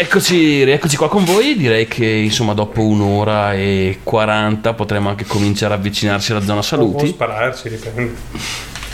Rieccoci, 0.03 0.65
rieccoci 0.65 0.97
qua 0.97 1.09
con 1.09 1.23
voi. 1.23 1.57
Direi 1.57 1.87
che 1.87 2.05
insomma 2.05 2.55
dopo 2.55 2.85
un'ora 2.85 3.55
e 3.55 4.01
40 4.03 4.75
potremmo 4.75 5.09
anche 5.09 5.25
cominciare 5.25 5.75
a 5.75 5.77
avvicinarci 5.77 6.33
alla 6.33 6.41
zona 6.41 6.59
O 6.59 6.63
saluti. 6.63 7.07
spararci, 7.07 7.69
dipende. 7.69 8.13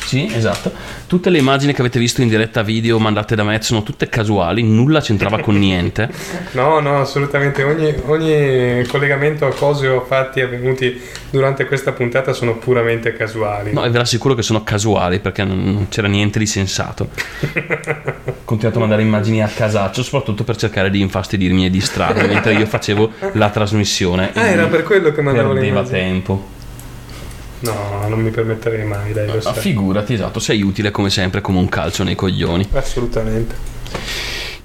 Sì, 0.04 0.30
esatto. 0.30 0.70
Tutte 1.06 1.30
le 1.30 1.38
immagini 1.38 1.72
che 1.72 1.80
avete 1.80 1.98
visto 1.98 2.20
in 2.20 2.28
diretta 2.28 2.60
video 2.62 2.98
mandate 2.98 3.34
da 3.34 3.42
me 3.42 3.58
sono 3.62 3.82
tutte 3.82 4.10
casuali, 4.10 4.62
nulla 4.62 5.00
c'entrava 5.00 5.40
con 5.40 5.58
niente. 5.58 6.10
No, 6.52 6.78
no, 6.80 7.00
assolutamente. 7.00 7.62
Ogni, 7.62 7.94
ogni 8.04 8.86
collegamento 8.86 9.46
a 9.46 9.54
cose 9.54 9.88
o 9.88 10.04
fatti 10.04 10.42
avvenuti 10.42 11.00
durante 11.30 11.66
questa 11.66 11.92
puntata 11.92 12.32
sono 12.32 12.56
puramente 12.56 13.12
casuali. 13.12 13.72
No, 13.72 13.84
e 13.84 13.90
ve 13.90 13.98
l'assicuro 13.98 14.34
che 14.34 14.42
sono 14.42 14.64
casuali 14.64 15.20
perché 15.20 15.44
non 15.44 15.86
c'era 15.88 16.08
niente 16.08 16.38
di 16.38 16.46
sensato. 16.46 17.08
Ho 17.10 18.34
continuato 18.44 18.78
a 18.78 18.80
mandare 18.80 19.02
immagini 19.02 19.42
a 19.42 19.48
casaccio, 19.48 20.02
soprattutto 20.02 20.44
per 20.44 20.56
cercare 20.56 20.90
di 20.90 21.00
infastidirmi 21.00 21.66
e 21.66 21.70
distrarmi 21.70 22.26
mentre 22.32 22.54
io 22.54 22.66
facevo 22.66 23.10
la 23.32 23.50
trasmissione. 23.50 24.30
Ah, 24.34 24.46
era 24.46 24.66
per 24.66 24.82
quello 24.82 25.12
che 25.12 25.20
mandavo 25.22 25.52
le 25.52 25.60
Perdeva 25.60 25.80
immagini. 25.80 25.98
tempo. 25.98 26.56
No, 27.60 28.06
non 28.08 28.20
mi 28.20 28.30
permetterei 28.30 28.84
mai, 28.84 29.12
dai, 29.12 29.26
lo 29.26 29.34
Ma 29.34 29.40
sai. 29.40 29.54
figurati, 29.54 30.14
esatto, 30.14 30.38
sei 30.38 30.62
utile 30.62 30.92
come 30.92 31.10
sempre 31.10 31.40
come 31.40 31.58
un 31.58 31.68
calcio 31.68 32.04
nei 32.04 32.14
coglioni. 32.14 32.68
Assolutamente. 32.72 33.76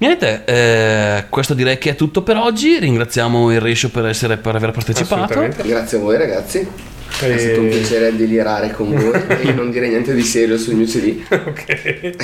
Niente, 0.04 0.44
eh, 0.44 1.26
questo 1.30 1.54
direi 1.54 1.78
che 1.78 1.92
è 1.92 1.96
tutto 1.96 2.24
per 2.24 2.36
oggi. 2.36 2.78
Ringraziamo 2.78 3.54
il 3.54 3.62
Rescio 3.62 3.90
per, 3.90 4.06
essere, 4.08 4.36
per 4.36 4.54
aver 4.54 4.72
partecipato. 4.72 5.48
Grazie 5.64 5.98
a 5.98 6.02
voi 6.02 6.18
ragazzi. 6.18 6.93
È 7.26 7.34
E- 7.34 7.38
stato 7.40 7.62
un 7.62 7.70
piacere 7.70 8.16
delirare 8.16 8.72
con 8.72 8.94
voi. 8.94 9.12
E 9.44 9.52
non 9.54 9.72
dire 9.72 9.88
niente 9.90 10.14
di 10.14 10.22
serio 10.24 10.58
sul 10.58 10.76
mio 10.76 10.86
CD. 10.86 11.22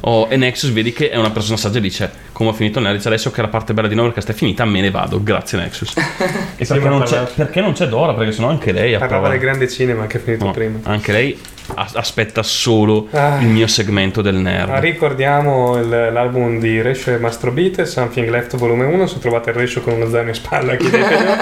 Oh, 0.00 0.26
e 0.30 0.36
Nexus 0.36 0.70
vedi 0.72 0.92
che 0.92 1.10
è 1.10 1.16
una 1.16 1.30
persona 1.30 1.56
saggia 1.56 1.78
e 1.78 1.80
dice 1.80 2.10
come 2.32 2.50
ho 2.50 2.52
finito 2.52 2.80
nel 2.80 2.96
dice 2.96 3.08
adesso 3.08 3.30
che 3.30 3.40
la 3.42 3.48
parte 3.48 3.74
bella 3.74 3.88
di 3.88 3.94
Novercast 3.94 4.30
è 4.30 4.32
finita 4.32 4.64
me 4.64 4.80
ne 4.80 4.90
vado. 4.90 5.22
Grazie 5.22 5.58
Nexus. 5.58 5.94
E 6.60 6.66
perché, 6.66 6.88
non 6.88 7.04
perché 7.36 7.60
non 7.60 7.72
c'è 7.72 7.86
Dora? 7.86 8.14
Perché 8.14 8.32
sennò 8.32 8.48
anche 8.48 8.72
lei 8.72 8.90
Parlava 8.98 9.04
approva 9.16 9.28
del 9.28 9.38
grande 9.38 9.68
cinema 9.68 10.06
che 10.08 10.18
è 10.18 10.20
finito 10.20 10.44
No, 10.46 10.50
prima. 10.50 10.78
anche 10.82 11.12
lei 11.12 11.38
as- 11.74 11.94
aspetta 11.94 12.42
solo 12.42 13.06
Ah. 13.12 13.38
il 13.40 13.46
mio 13.46 13.68
segmento 13.68 14.22
del 14.22 14.34
nerd. 14.34 14.68
Ah, 14.70 14.80
ricordiamo 14.80 15.78
il- 15.78 15.88
l'album 15.88 16.58
di 16.58 16.82
Rescio 16.82 17.12
e 17.12 17.18
Mastro 17.18 17.52
Beat, 17.52 17.82
Something 17.82 18.28
Left 18.28 18.56
volume 18.56 18.86
1, 18.86 19.06
se 19.06 19.18
trovate 19.20 19.50
il 19.50 19.56
Rescio 19.56 19.80
con 19.82 19.92
uno 19.94 20.08
zaino 20.10 20.28
in 20.30 20.34
spalla 20.34 20.74
chiedetelo. 20.76 21.32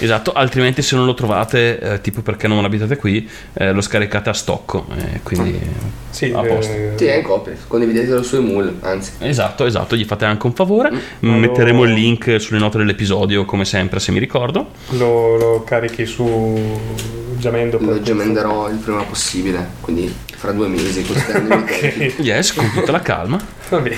esatto 0.00 0.32
altrimenti 0.32 0.82
se 0.82 0.96
non 0.96 1.06
lo 1.06 1.14
trovate 1.14 1.78
eh, 1.78 2.00
tipo 2.00 2.20
perché 2.22 2.48
non 2.48 2.53
abitate 2.62 2.96
qui 2.96 3.28
eh, 3.54 3.72
lo 3.72 3.80
scaricate 3.80 4.28
a 4.30 4.32
stocco 4.32 4.86
eh, 4.96 5.20
quindi 5.24 5.58
sì, 6.10 6.30
a 6.32 6.42
posto 6.42 6.72
Sì, 6.96 7.06
è 7.06 7.16
in 7.16 7.22
copia, 7.24 7.54
condividetelo 7.66 8.22
su 8.22 8.36
Emul, 8.36 8.76
anzi. 8.82 9.12
Esatto, 9.18 9.66
esatto, 9.66 9.96
gli 9.96 10.04
fate 10.04 10.24
anche 10.24 10.46
un 10.46 10.52
favore. 10.52 10.90
Ma 11.20 11.34
Metteremo 11.36 11.82
lo- 11.82 11.88
il 11.88 11.94
link 11.94 12.40
sulle 12.40 12.60
note 12.60 12.78
dell'episodio, 12.78 13.44
come 13.44 13.64
sempre, 13.64 13.98
se 13.98 14.12
mi 14.12 14.20
ricordo. 14.20 14.68
lo, 14.90 15.36
lo 15.36 15.64
carichi 15.64 16.06
su 16.06 16.78
Giamendo. 17.36 17.78
Lo 17.80 18.00
gemenderò 18.00 18.68
il 18.68 18.76
prima 18.76 19.02
possibile, 19.02 19.70
quindi 19.80 20.14
fra 20.36 20.52
due 20.52 20.68
mesi, 20.68 21.02
tempi. 21.04 22.14
Yes, 22.22 22.52
con 22.54 22.70
tutta 22.72 22.92
la 22.92 23.00
calma. 23.00 23.40
Va 23.70 23.78
bene. 23.80 23.96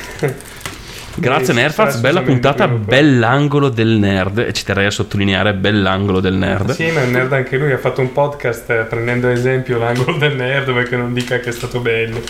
Grazie 1.19 1.55
Nerdfaz, 1.55 1.91
sarà 1.91 2.01
bella 2.03 2.23
puntata, 2.23 2.69
bell'angolo 2.69 3.69
del 3.69 3.89
nerd. 3.99 4.39
E 4.39 4.53
ci 4.53 4.65
terrei 4.65 4.87
a 4.87 4.91
sottolineare 4.91 5.55
bell'angolo 5.55 6.21
del 6.21 6.35
nerd. 6.35 6.73
Sì, 6.73 6.91
ma 6.91 7.03
il 7.03 7.11
nerd 7.11 7.33
anche 7.33 7.57
lui 7.57 7.73
ha 7.73 7.79
fatto 7.79 8.01
un 8.01 8.13
podcast 8.13 8.69
eh, 8.71 8.85
prendendo 8.89 9.27
ad 9.29 9.37
esempio 9.37 9.79
l'angolo 9.79 10.17
del 10.19 10.37
nerd 10.37 10.73
perché 10.73 10.97
non 10.97 11.13
dica 11.15 11.39
che 11.41 11.49
è 11.49 11.53
stato 11.53 11.81
bello. 11.81 12.21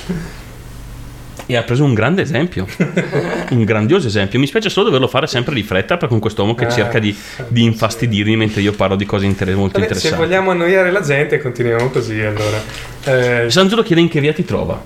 E 1.48 1.56
ha 1.56 1.62
preso 1.62 1.84
un 1.84 1.94
grande 1.94 2.22
esempio, 2.22 2.66
un 3.50 3.64
grandioso 3.64 4.08
esempio. 4.08 4.38
Mi 4.40 4.46
spiace 4.48 4.68
solo 4.68 4.86
doverlo 4.86 5.06
fare 5.06 5.26
sempre 5.28 5.54
di 5.54 5.62
fretta 5.62 5.96
per 5.96 6.08
con 6.08 6.18
quest'uomo 6.18 6.54
che 6.56 6.64
Ah, 6.66 6.70
cerca 6.70 6.98
di, 6.98 7.16
di 7.48 7.62
infastidirmi 7.62 8.36
mentre 8.36 8.62
io 8.62 8.72
parlo 8.72 8.96
di 8.96 9.06
cose 9.06 9.26
inter- 9.26 9.54
molto 9.54 9.78
Vabbè, 9.78 9.92
se 9.92 9.94
interessanti. 9.94 10.16
vogliamo 10.24 10.50
annoiare 10.50 10.90
la 10.90 11.02
gente 11.02 11.40
continuiamo 11.40 11.90
così 11.90 12.20
allora. 12.20 12.60
Eh, 13.04 13.48
Sangelo 13.50 13.82
chiede 13.84 14.00
in 14.00 14.08
che 14.08 14.20
via 14.20 14.32
ti 14.32 14.44
trova. 14.44 14.80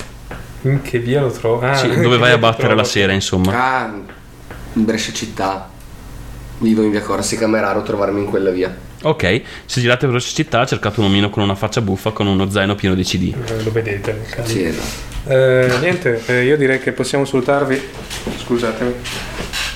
In 0.63 0.83
che 0.83 0.99
via 0.99 1.21
lo 1.21 1.31
trovo? 1.31 1.61
Ah, 1.67 1.75
Sì, 1.75 1.89
dove 2.01 2.19
vai 2.19 2.33
a 2.33 2.39
battere 2.39 2.75
la 2.75 2.85
sera, 2.85 3.13
insomma. 3.13 3.53
Ah, 3.53 3.93
in 4.75 4.85
Brescia 4.85 5.13
città. 5.13 5.69
Vivo 6.59 6.83
in 6.83 6.91
via 6.91 7.01
Corsica 7.01 7.47
Meraro, 7.47 7.83
trovarmi 7.83 8.21
in 8.21 8.27
quella 8.27 8.51
via. 8.51 8.75
Ok, 9.03 9.43
se 9.65 9.81
girate 9.81 10.05
per 10.05 10.15
la 10.15 10.21
città 10.21 10.67
cercate 10.67 11.01
un 11.01 11.07
omino 11.07 11.31
con 11.31 11.43
una 11.43 11.55
faccia 11.55 11.81
buffa 11.81 12.11
con 12.11 12.27
uno 12.27 12.51
zaino 12.51 12.75
pieno 12.75 12.95
di 12.95 13.03
CD. 13.03 13.35
Eh, 13.35 13.63
Lo 13.63 13.73
vedete 13.73 14.13
nel 14.13 14.29
caso. 14.29 14.49
Sì, 14.51 14.65
esatto. 14.65 15.33
Eh, 15.33 15.79
niente, 15.81 16.23
eh, 16.27 16.45
io 16.45 16.59
direi 16.59 16.79
che 16.81 16.93
possiamo 16.93 17.25
salutarvi. 17.25 17.81
Scusatemi. 18.45 18.93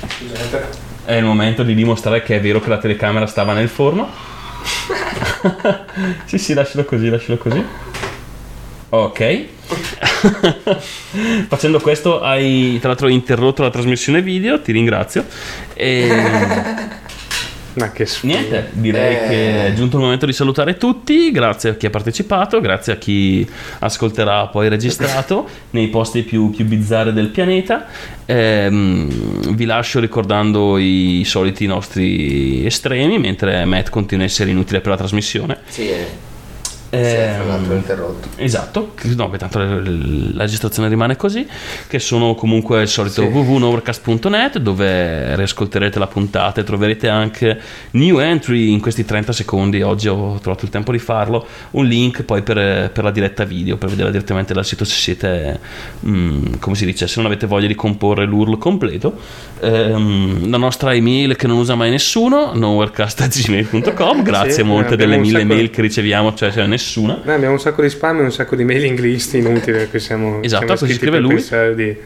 Scusate. 0.07 0.67
È 1.07 1.15
il 1.15 1.25
momento 1.25 1.63
di 1.63 1.75
dimostrare 1.75 2.23
che 2.23 2.37
è 2.37 2.41
vero 2.41 2.61
che 2.61 2.69
la 2.69 2.79
telecamera 2.79 3.27
stava 3.27 3.55
nel 3.55 3.69
forno. 3.69 4.11
sì, 6.27 6.39
sì, 6.39 6.55
lascialo 6.55 6.85
così, 6.85 7.09
lascialo 7.09 7.39
così. 7.39 7.65
Ok. 8.95 9.45
Facendo 11.49 11.81
questo 11.81 12.21
hai 12.21 12.79
tra 12.79 12.89
l'altro 12.91 13.09
interrotto 13.09 13.63
la 13.63 13.71
trasmissione 13.71 14.23
video, 14.23 14.61
ti 14.61 14.71
ringrazio. 14.71 15.25
E 15.75 16.09
Ma 17.75 17.91
che 17.91 18.07
niente, 18.23 18.69
direi 18.75 19.17
Eh. 19.17 19.29
che 19.29 19.67
è 19.67 19.73
giunto 19.75 19.97
il 19.97 20.03
momento 20.05 20.27
di 20.27 20.33
salutare 20.33 20.77
tutti. 20.77 21.33
Grazie 21.33 21.71
a 21.71 21.75
chi 21.75 21.87
ha 21.87 21.91
partecipato, 21.91 22.61
grazie 22.61 22.93
a 22.93 22.97
chi 22.97 23.45
ascolterà 23.81 24.47
poi 24.47 24.69
registrato 24.69 25.49
nei 25.71 25.89
posti 25.89 26.23
più, 26.23 26.51
più 26.51 26.65
bizzarri 26.65 27.13
del 27.13 27.31
pianeta. 27.31 27.87
Ehm, 28.27 29.55
vi 29.57 29.65
lascio 29.65 29.99
ricordando 29.99 30.79
i 30.79 31.23
soliti 31.27 31.67
nostri 31.67 32.65
estremi, 32.65 33.19
mentre 33.19 33.65
Matt 33.65 33.89
continua 33.91 34.23
a 34.23 34.29
essere 34.29 34.51
inutile 34.51 34.81
per 34.81 34.91
la 34.91 34.97
trasmissione. 34.97 35.59
Sì, 35.67 35.89
eh. 35.89 36.33
L'altro 37.47 37.75
interrotto. 37.75 38.29
Esatto, 38.37 38.95
no, 39.17 39.29
beh, 39.29 39.39
tanto 39.39 39.59
la, 39.59 39.67
la 39.67 40.43
registrazione 40.43 40.89
rimane 40.89 41.17
così, 41.17 41.47
che 41.87 41.99
sono 41.99 42.35
comunque 42.35 42.83
il 42.83 42.89
solito 42.89 43.23
Sì. 43.23 43.29
www.overcast.net 43.29 44.59
dove 44.59 45.37
riascolterete 45.37 45.99
la 45.99 46.07
puntata 46.07 46.61
e 46.61 46.65
troverete 46.65 47.09
anche 47.09 47.61
new 47.93 48.19
entry 48.19 48.73
in 48.73 48.81
questi 48.81 49.05
30 49.05 49.33
secondi, 49.33 49.83
oggi 49.83 50.09
ho 50.09 50.39
trovato 50.41 50.65
il 50.65 50.71
tempo 50.71 50.93
di 50.93 50.99
farlo, 50.99 51.47
un 51.73 51.87
link 51.87 52.23
poi 52.23 52.43
per, 52.43 52.91
per 52.93 53.05
la 53.05 53.11
diretta 53.11 53.45
video, 53.45 53.77
per 53.77 53.89
vedere 53.91 54.11
direttamente 54.11 54.53
dal 54.55 54.65
sito 54.65 54.85
se 54.85 54.95
siete, 54.95 55.59
mm, 56.07 56.55
come 56.61 56.75
si 56.77 56.85
dice, 56.85 57.07
se 57.07 57.15
non 57.21 57.27
avete 57.27 57.47
voglia 57.47 57.67
di 57.67 57.75
comporre 57.75 58.25
l'URL 58.25 58.59
completo. 58.59 59.19
Ehm, 59.61 60.49
la 60.51 60.57
nostra 60.59 60.95
email 60.95 61.37
che 61.37 61.47
non 61.47 61.57
usa 61.59 61.75
mai 61.75 61.91
nessuno, 61.91 62.53
nowherecast.gmail.com, 62.55 64.23
grazie 64.25 64.53
Sì, 64.53 64.63
molte 64.63 64.97
delle 64.97 65.17
mille 65.17 65.41
sacco- 65.41 65.53
mail 65.55 65.71
che 65.71 65.81
riceviamo, 65.83 66.35
cioè, 66.35 66.53
cioè 66.53 66.67
nessuna. 66.85 67.21
Noi 67.25 67.35
abbiamo 67.35 67.55
un 67.55 67.61
sacco 67.61 67.81
di 67.83 67.89
spam 67.89 68.21
e 68.21 68.23
un 68.25 68.33
sacco 68.33 68.55
di 68.57 68.65
mailing 68.65 68.99
list 68.99 69.35
inutili 69.35 69.89
cui 69.89 69.99
siamo 70.01 70.43
Esatto, 70.43 70.65
siamo 70.67 70.79
così 70.81 70.93
iscritti 70.93 71.17
scrive 71.17 71.19
lui. 71.19 71.75
di- 71.75 71.97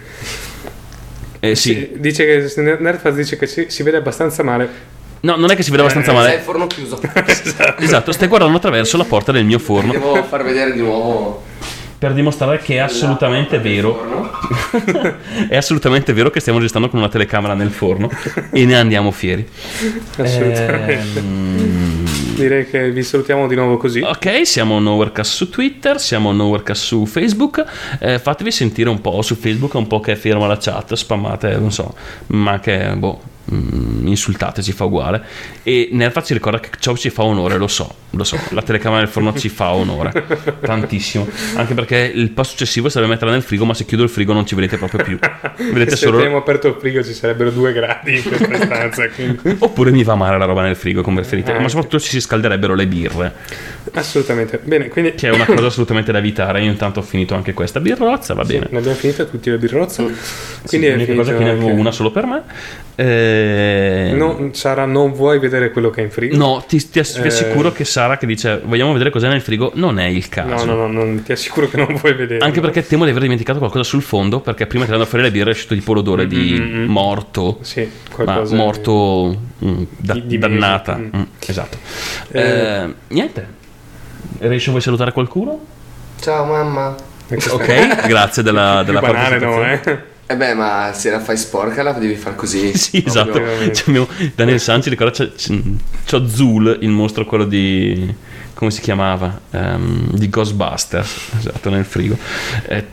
Eh, 1.40 1.54
sì. 1.54 1.90
Dice 1.96 2.24
che 2.24 2.60
Nerdfaz 2.78 3.14
dice 3.14 3.36
che 3.36 3.46
si, 3.46 3.66
si 3.68 3.82
vede 3.82 3.96
abbastanza 3.96 4.42
male. 4.42 4.96
No, 5.20 5.34
non 5.36 5.50
è 5.50 5.56
che 5.56 5.62
si 5.64 5.70
vede 5.70 5.82
abbastanza 5.82 6.12
Eh, 6.12 6.14
C'è 6.14 6.20
il 6.20 6.26
male. 6.28 6.40
forno 6.42 6.66
chiuso. 6.68 7.00
Esatto, 7.80 8.12
stai 8.12 8.28
guardando 8.28 8.56
attraverso 8.56 8.96
la 8.96 9.04
porta 9.04 9.32
del 9.32 9.44
mio 9.44 9.58
forno 9.58 9.90
Devo 9.92 10.22
far 10.22 10.44
vedere 10.44 10.72
di 10.72 10.80
nuovo. 10.80 11.42
per 11.98 12.12
dimostrare 12.12 12.58
che 12.58 12.74
è 12.74 12.78
assolutamente 12.78 13.58
vero. 13.58 14.30
è 15.48 15.56
assolutamente 15.56 16.12
vero 16.12 16.30
che 16.30 16.38
stiamo 16.38 16.58
registrando 16.58 16.88
con 16.88 17.00
una 17.00 17.08
telecamera 17.08 17.54
nel 17.54 17.70
forno 17.70 18.08
e 18.52 18.64
ne 18.64 18.76
andiamo 18.76 19.10
fieri. 19.10 19.44
Assolutamente. 20.16 21.18
Ehm, 21.18 22.04
Direi 22.38 22.70
che 22.70 22.92
vi 22.92 23.02
salutiamo 23.02 23.48
di 23.48 23.56
nuovo 23.56 23.76
così. 23.76 24.00
Ok, 24.00 24.46
siamo 24.46 24.78
Nowherecast 24.78 25.32
su 25.32 25.50
Twitter, 25.50 25.98
siamo 25.98 26.30
Nowherecast 26.30 26.84
su 26.84 27.04
Facebook. 27.04 27.64
Eh, 27.98 28.20
fatevi 28.20 28.52
sentire 28.52 28.88
un 28.88 29.00
po' 29.00 29.22
su 29.22 29.34
Facebook, 29.34 29.74
un 29.74 29.88
po' 29.88 29.98
che 29.98 30.12
è 30.12 30.14
ferma 30.14 30.46
la 30.46 30.56
chat, 30.56 30.94
spammate, 30.94 31.56
non 31.56 31.72
so, 31.72 31.92
ma 32.28 32.52
anche, 32.52 32.94
boh, 32.96 33.20
mm, 33.52 34.06
insultate, 34.06 34.62
ci 34.62 34.72
fa 34.72 34.84
uguale. 34.84 35.22
E 35.62 35.88
Nerfa 35.92 36.22
ci 36.22 36.32
ricorda 36.32 36.60
che 36.60 36.70
ciò 36.78 36.96
ci 36.96 37.10
fa 37.10 37.22
onore, 37.24 37.56
lo 37.56 37.68
so, 37.68 37.92
lo 38.10 38.24
so, 38.24 38.38
la 38.50 38.62
telecamera 38.62 39.00
del 39.00 39.08
forno 39.10 39.34
ci 39.34 39.48
fa 39.48 39.72
onore, 39.72 40.12
tantissimo. 40.60 41.26
Anche 41.56 41.74
perché 41.74 42.10
il 42.14 42.30
passo 42.30 42.50
successivo 42.50 42.88
sarebbe 42.88 43.12
metterla 43.12 43.32
nel 43.32 43.42
frigo, 43.42 43.64
ma 43.64 43.74
se 43.74 43.84
chiudo 43.84 44.02
il 44.02 44.08
frigo 44.08 44.32
non 44.32 44.46
ci 44.46 44.54
vedete 44.54 44.76
proprio 44.76 45.04
più. 45.04 45.18
Vedete 45.72 45.90
se 45.96 46.06
solo... 46.06 46.18
abbiamo 46.18 46.36
aperto 46.38 46.68
il 46.68 46.76
frigo 46.78 47.02
ci 47.02 47.12
sarebbero 47.12 47.50
due 47.50 47.72
gradi 47.72 48.16
in 48.16 48.22
questa 48.22 48.56
stanza. 48.64 49.08
quindi- 49.08 49.56
Oppure 49.58 49.90
mi 49.90 50.02
va 50.04 50.14
male 50.14 50.38
la 50.38 50.44
roba 50.44 50.62
nel 50.62 50.76
frigo, 50.76 51.02
come 51.02 51.16
preferite. 51.20 51.52
Ah, 51.52 51.60
ma 51.60 51.68
soprattutto 51.68 52.00
ci 52.00 52.10
si 52.10 52.20
scalderebbero 52.20 52.74
le 52.74 52.86
birre. 52.86 53.32
Assolutamente. 53.92 54.60
Bene, 54.62 54.88
quindi 54.88 55.14
Che 55.14 55.28
è 55.28 55.32
una 55.32 55.44
cosa 55.46 55.66
assolutamente 55.66 56.12
da 56.12 56.18
evitare. 56.18 56.62
Io 56.62 56.70
intanto 56.70 57.00
ho 57.00 57.02
finito 57.02 57.34
anche 57.34 57.52
questa 57.54 57.80
birrozza, 57.80 58.34
va 58.34 58.44
bene. 58.44 58.66
ne 58.70 58.78
abbiamo 58.78 58.96
finita 58.96 59.24
tutti 59.24 59.50
le 59.50 59.58
birrozze. 59.58 60.02
Quindi 60.02 60.18
sì, 60.64 60.84
è 60.84 60.90
l'unica 60.92 61.14
cosa 61.14 61.36
che 61.36 61.42
ne 61.44 61.50
avevo 61.50 61.68
anche- 61.68 61.80
una 61.80 61.90
solo 61.92 62.10
per 62.10 62.26
me. 62.26 62.42
Eh, 62.94 63.37
No, 64.16 64.48
Sara, 64.52 64.84
non 64.84 65.12
vuoi 65.12 65.38
vedere 65.38 65.70
quello 65.70 65.90
che 65.90 66.00
è 66.00 66.04
in 66.04 66.10
frigo? 66.10 66.36
no, 66.36 66.64
ti, 66.66 66.76
ti 66.88 66.98
Eh, 66.98 67.02
assicuro 67.26 67.72
che 67.72 67.84
Sara 67.84 68.16
che 68.16 68.26
dice 68.26 68.60
vogliamo 68.64 68.92
vedere 68.92 69.10
cos'è 69.10 69.28
nel 69.28 69.40
frigo 69.40 69.72
non 69.74 69.98
è 69.98 70.06
il 70.06 70.28
caso. 70.28 70.64
No, 70.64 70.74
no, 70.74 70.86
no, 70.86 71.04
non- 71.04 71.22
ti 71.22 71.32
assicuro 71.32 71.68
che 71.68 71.76
non 71.76 71.94
vuoi 71.94 72.14
vedere. 72.14 72.44
Anche 72.44 72.60
perché 72.60 72.86
temo 72.86 73.04
di 73.04 73.10
aver 73.10 73.22
dimenticato 73.22 73.58
qualcosa 73.58 73.84
sul 73.84 74.02
fondo, 74.02 74.40
perché 74.40 74.66
prima 74.66 74.84
tirando 74.84 75.04
fuori 75.06 75.24
le 75.24 75.30
birre 75.30 75.50
è 75.50 75.52
uscito 75.52 75.74
tipo 75.74 75.92
l'odore 75.92 76.26
di 76.26 76.56
Mm, 76.58 76.62
mm, 76.62 76.82
mm. 76.84 76.88
morto. 76.88 77.58
Sì, 77.62 77.80
Ma 77.82 78.14
qualcosa 78.24 78.54
morto 78.56 79.40
mm, 79.64 79.82
da- 79.96 80.14
di- 80.14 80.26
di 80.26 80.38
dannata. 80.38 80.96
mesi. 80.96 81.10
Mm, 81.16 81.22
esatto. 81.46 81.78
Eh, 82.32 82.40
Eh, 82.40 82.94
niente. 83.08 83.56
Riesci 84.40 84.70
vuoi 84.70 84.82
salutare 84.82 85.12
qualcuno? 85.12 85.58
Ciao 86.20 86.44
mamma. 86.44 86.94
Ok, 87.50 88.06
grazie 88.06 88.42
della, 88.42 88.82
della 88.84 89.00
banale, 89.00 89.38
no, 89.38 89.62
eh? 89.62 89.80
Eh 90.30 90.36
beh, 90.36 90.52
ma 90.52 90.90
se 90.92 91.10
la 91.10 91.20
fai 91.20 91.38
sporca 91.38 91.82
la 91.82 91.92
devi 91.92 92.14
far 92.14 92.34
così. 92.34 92.72
Sì, 92.76 93.02
esatto. 93.04 93.40
C'è 93.70 93.90
mio- 93.90 94.06
Daniel 94.34 94.60
Sanci 94.60 94.90
ricorda 94.90 95.12
c'è, 95.12 95.32
c'è, 95.32 95.54
c'ho 96.06 96.28
Zul, 96.28 96.78
il 96.82 96.90
mostro 96.90 97.24
quello 97.24 97.44
di 97.44 98.14
come 98.52 98.70
si 98.72 98.80
chiamava? 98.80 99.40
Ehm, 99.52 100.10
di 100.14 100.28
Ghostbusters, 100.28 101.30
esatto, 101.38 101.70
nel 101.70 101.84
frigo. 101.84 102.18
Eh, 102.66 102.84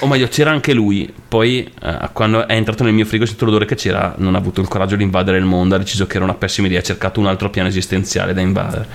O 0.00 0.06
meglio, 0.08 0.26
c'era 0.26 0.50
anche 0.50 0.72
lui. 0.74 1.10
Poi, 1.28 1.72
eh, 1.80 2.10
quando 2.12 2.46
è 2.46 2.54
entrato 2.54 2.82
nel 2.82 2.92
mio 2.92 3.04
frigo, 3.04 3.22
ho 3.22 3.26
sentito 3.26 3.46
l'odore 3.46 3.66
che 3.66 3.76
c'era. 3.76 4.14
Non 4.18 4.34
ha 4.34 4.38
avuto 4.38 4.60
il 4.60 4.66
coraggio 4.66 4.96
di 4.96 5.04
invadere 5.04 5.38
il 5.38 5.44
mondo. 5.44 5.76
Ha 5.76 5.78
deciso 5.78 6.06
che 6.08 6.16
era 6.16 6.24
una 6.24 6.34
pessima 6.34 6.66
idea. 6.66 6.80
Ha 6.80 6.82
cercato 6.82 7.20
un 7.20 7.26
altro 7.26 7.48
piano 7.50 7.68
esistenziale 7.68 8.34
da 8.34 8.40
invadere. 8.40 8.86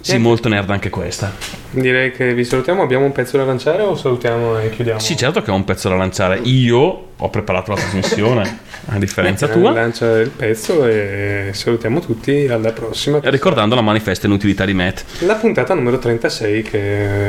Sì, 0.00 0.16
molto 0.16 0.48
nerd 0.48 0.70
anche 0.70 0.90
questa. 0.90 1.32
Direi 1.70 2.12
che 2.12 2.32
vi 2.32 2.44
salutiamo. 2.44 2.82
Abbiamo 2.82 3.04
un 3.04 3.12
pezzo 3.12 3.36
da 3.36 3.44
lanciare 3.44 3.82
o 3.82 3.94
salutiamo 3.96 4.58
e 4.58 4.70
chiudiamo? 4.70 4.98
Sì, 5.00 5.16
certo 5.16 5.42
che 5.42 5.50
ho 5.50 5.54
un 5.54 5.64
pezzo 5.64 5.88
da 5.88 5.96
lanciare. 5.96 6.38
Io 6.44 7.08
ho 7.16 7.30
preparato 7.30 7.72
la 7.72 7.76
trasmissione, 7.78 8.58
a 8.86 8.98
differenza 8.98 9.46
Eh, 9.48 9.52
tua. 9.52 9.70
Lancia 9.72 10.18
il 10.18 10.30
pezzo 10.30 10.86
e 10.86 11.50
salutiamo 11.52 12.00
tutti. 12.00 12.46
Alla 12.46 12.72
prossima. 12.72 13.18
Ricordando 13.22 13.74
la 13.74 13.80
manifesta 13.82 14.26
inutilità 14.26 14.64
di 14.64 14.72
Matt. 14.74 15.02
La 15.20 15.34
puntata 15.34 15.74
numero 15.74 15.98
36, 15.98 16.62
che 16.62 16.78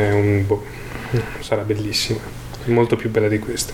è 0.10 0.12
un. 0.14 0.46
boh, 0.46 0.64
sarà 1.40 1.64
bellissima. 1.64 2.20
Molto 2.66 2.96
più 2.96 3.10
bella 3.10 3.28
di 3.28 3.40
questa. 3.40 3.74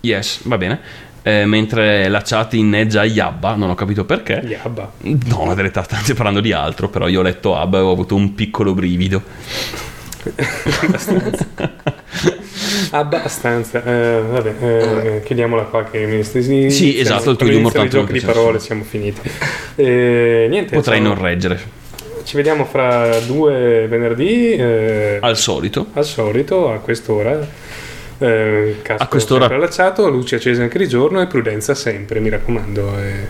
Yes, 0.00 0.40
va 0.44 0.56
bene. 0.56 0.80
Eh, 1.28 1.44
mentre 1.44 2.08
la 2.08 2.22
chat 2.22 2.54
inneggia 2.54 3.04
Yabba, 3.04 3.54
non 3.54 3.68
ho 3.68 3.74
capito 3.74 4.06
perché. 4.06 4.42
Yabba. 4.46 4.90
No, 5.26 5.44
la 5.46 5.52
verità, 5.54 5.82
state 5.82 6.14
parlando 6.14 6.40
di 6.40 6.52
altro, 6.52 6.88
però 6.88 7.06
io 7.06 7.20
ho 7.20 7.22
letto 7.22 7.54
Abba 7.54 7.78
e 7.78 7.82
ho 7.82 7.92
avuto 7.92 8.14
un 8.14 8.34
piccolo 8.34 8.72
brivido. 8.72 9.22
Abbastanza. 12.90 13.82
Eh, 13.84 14.22
vabbè, 14.26 14.54
eh, 14.60 15.22
chiudiamola 15.24 15.64
qua. 15.64 15.84
Che 15.84 16.04
mi 16.06 16.22
sì, 16.24 16.70
Sì, 16.70 16.98
esatto, 16.98 17.30
il 17.30 17.36
tuo 17.36 17.48
humor 17.48 17.72
i 17.72 17.74
tanto 17.74 17.98
giochi 17.98 18.12
di 18.12 18.20
parole 18.20 18.58
siamo 18.58 18.84
finiti. 18.84 19.20
Eh, 19.76 20.46
niente. 20.48 20.74
Potrei 20.74 21.00
ciao. 21.00 21.08
non 21.12 21.22
reggere. 21.22 21.76
Ci 22.24 22.36
vediamo 22.36 22.64
fra 22.64 23.18
due 23.20 23.86
venerdì. 23.88 24.52
eh, 24.52 25.18
Al 25.20 25.36
solito. 25.36 25.86
al 25.92 26.04
solito, 26.04 26.72
a 26.72 26.78
quest'ora. 26.78 27.66
Eh, 28.20 28.78
casco 28.82 29.02
A 29.02 29.06
quest'ora- 29.06 29.46
allacciato, 29.46 30.08
luce 30.10 30.36
accesa 30.36 30.62
anche 30.62 30.78
di 30.78 30.88
giorno 30.88 31.20
e 31.20 31.26
prudenza 31.26 31.74
sempre, 31.74 32.18
mi 32.20 32.28
raccomando. 32.28 32.98
eh. 32.98 33.26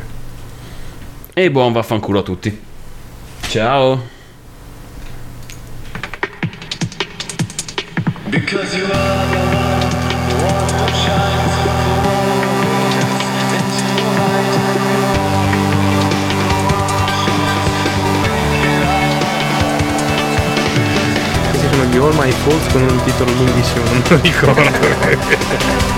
E 1.35 1.51
buon 1.51 1.73
vaffanculo 1.73 2.21
a 2.21 2.23
tutti. 2.23 2.61
Ciao. 3.49 4.17
Because 8.31 8.77
you 8.77 8.85
are 8.91 9.48
All 21.99 22.15
My 22.15 22.31
Faults 22.31 22.73
con 22.73 22.83
un 22.83 23.03
titolo 23.05 23.33
lunghissimo, 23.33 23.85
non 23.85 24.03
lo 24.09 24.19
ricordo. 24.23 25.98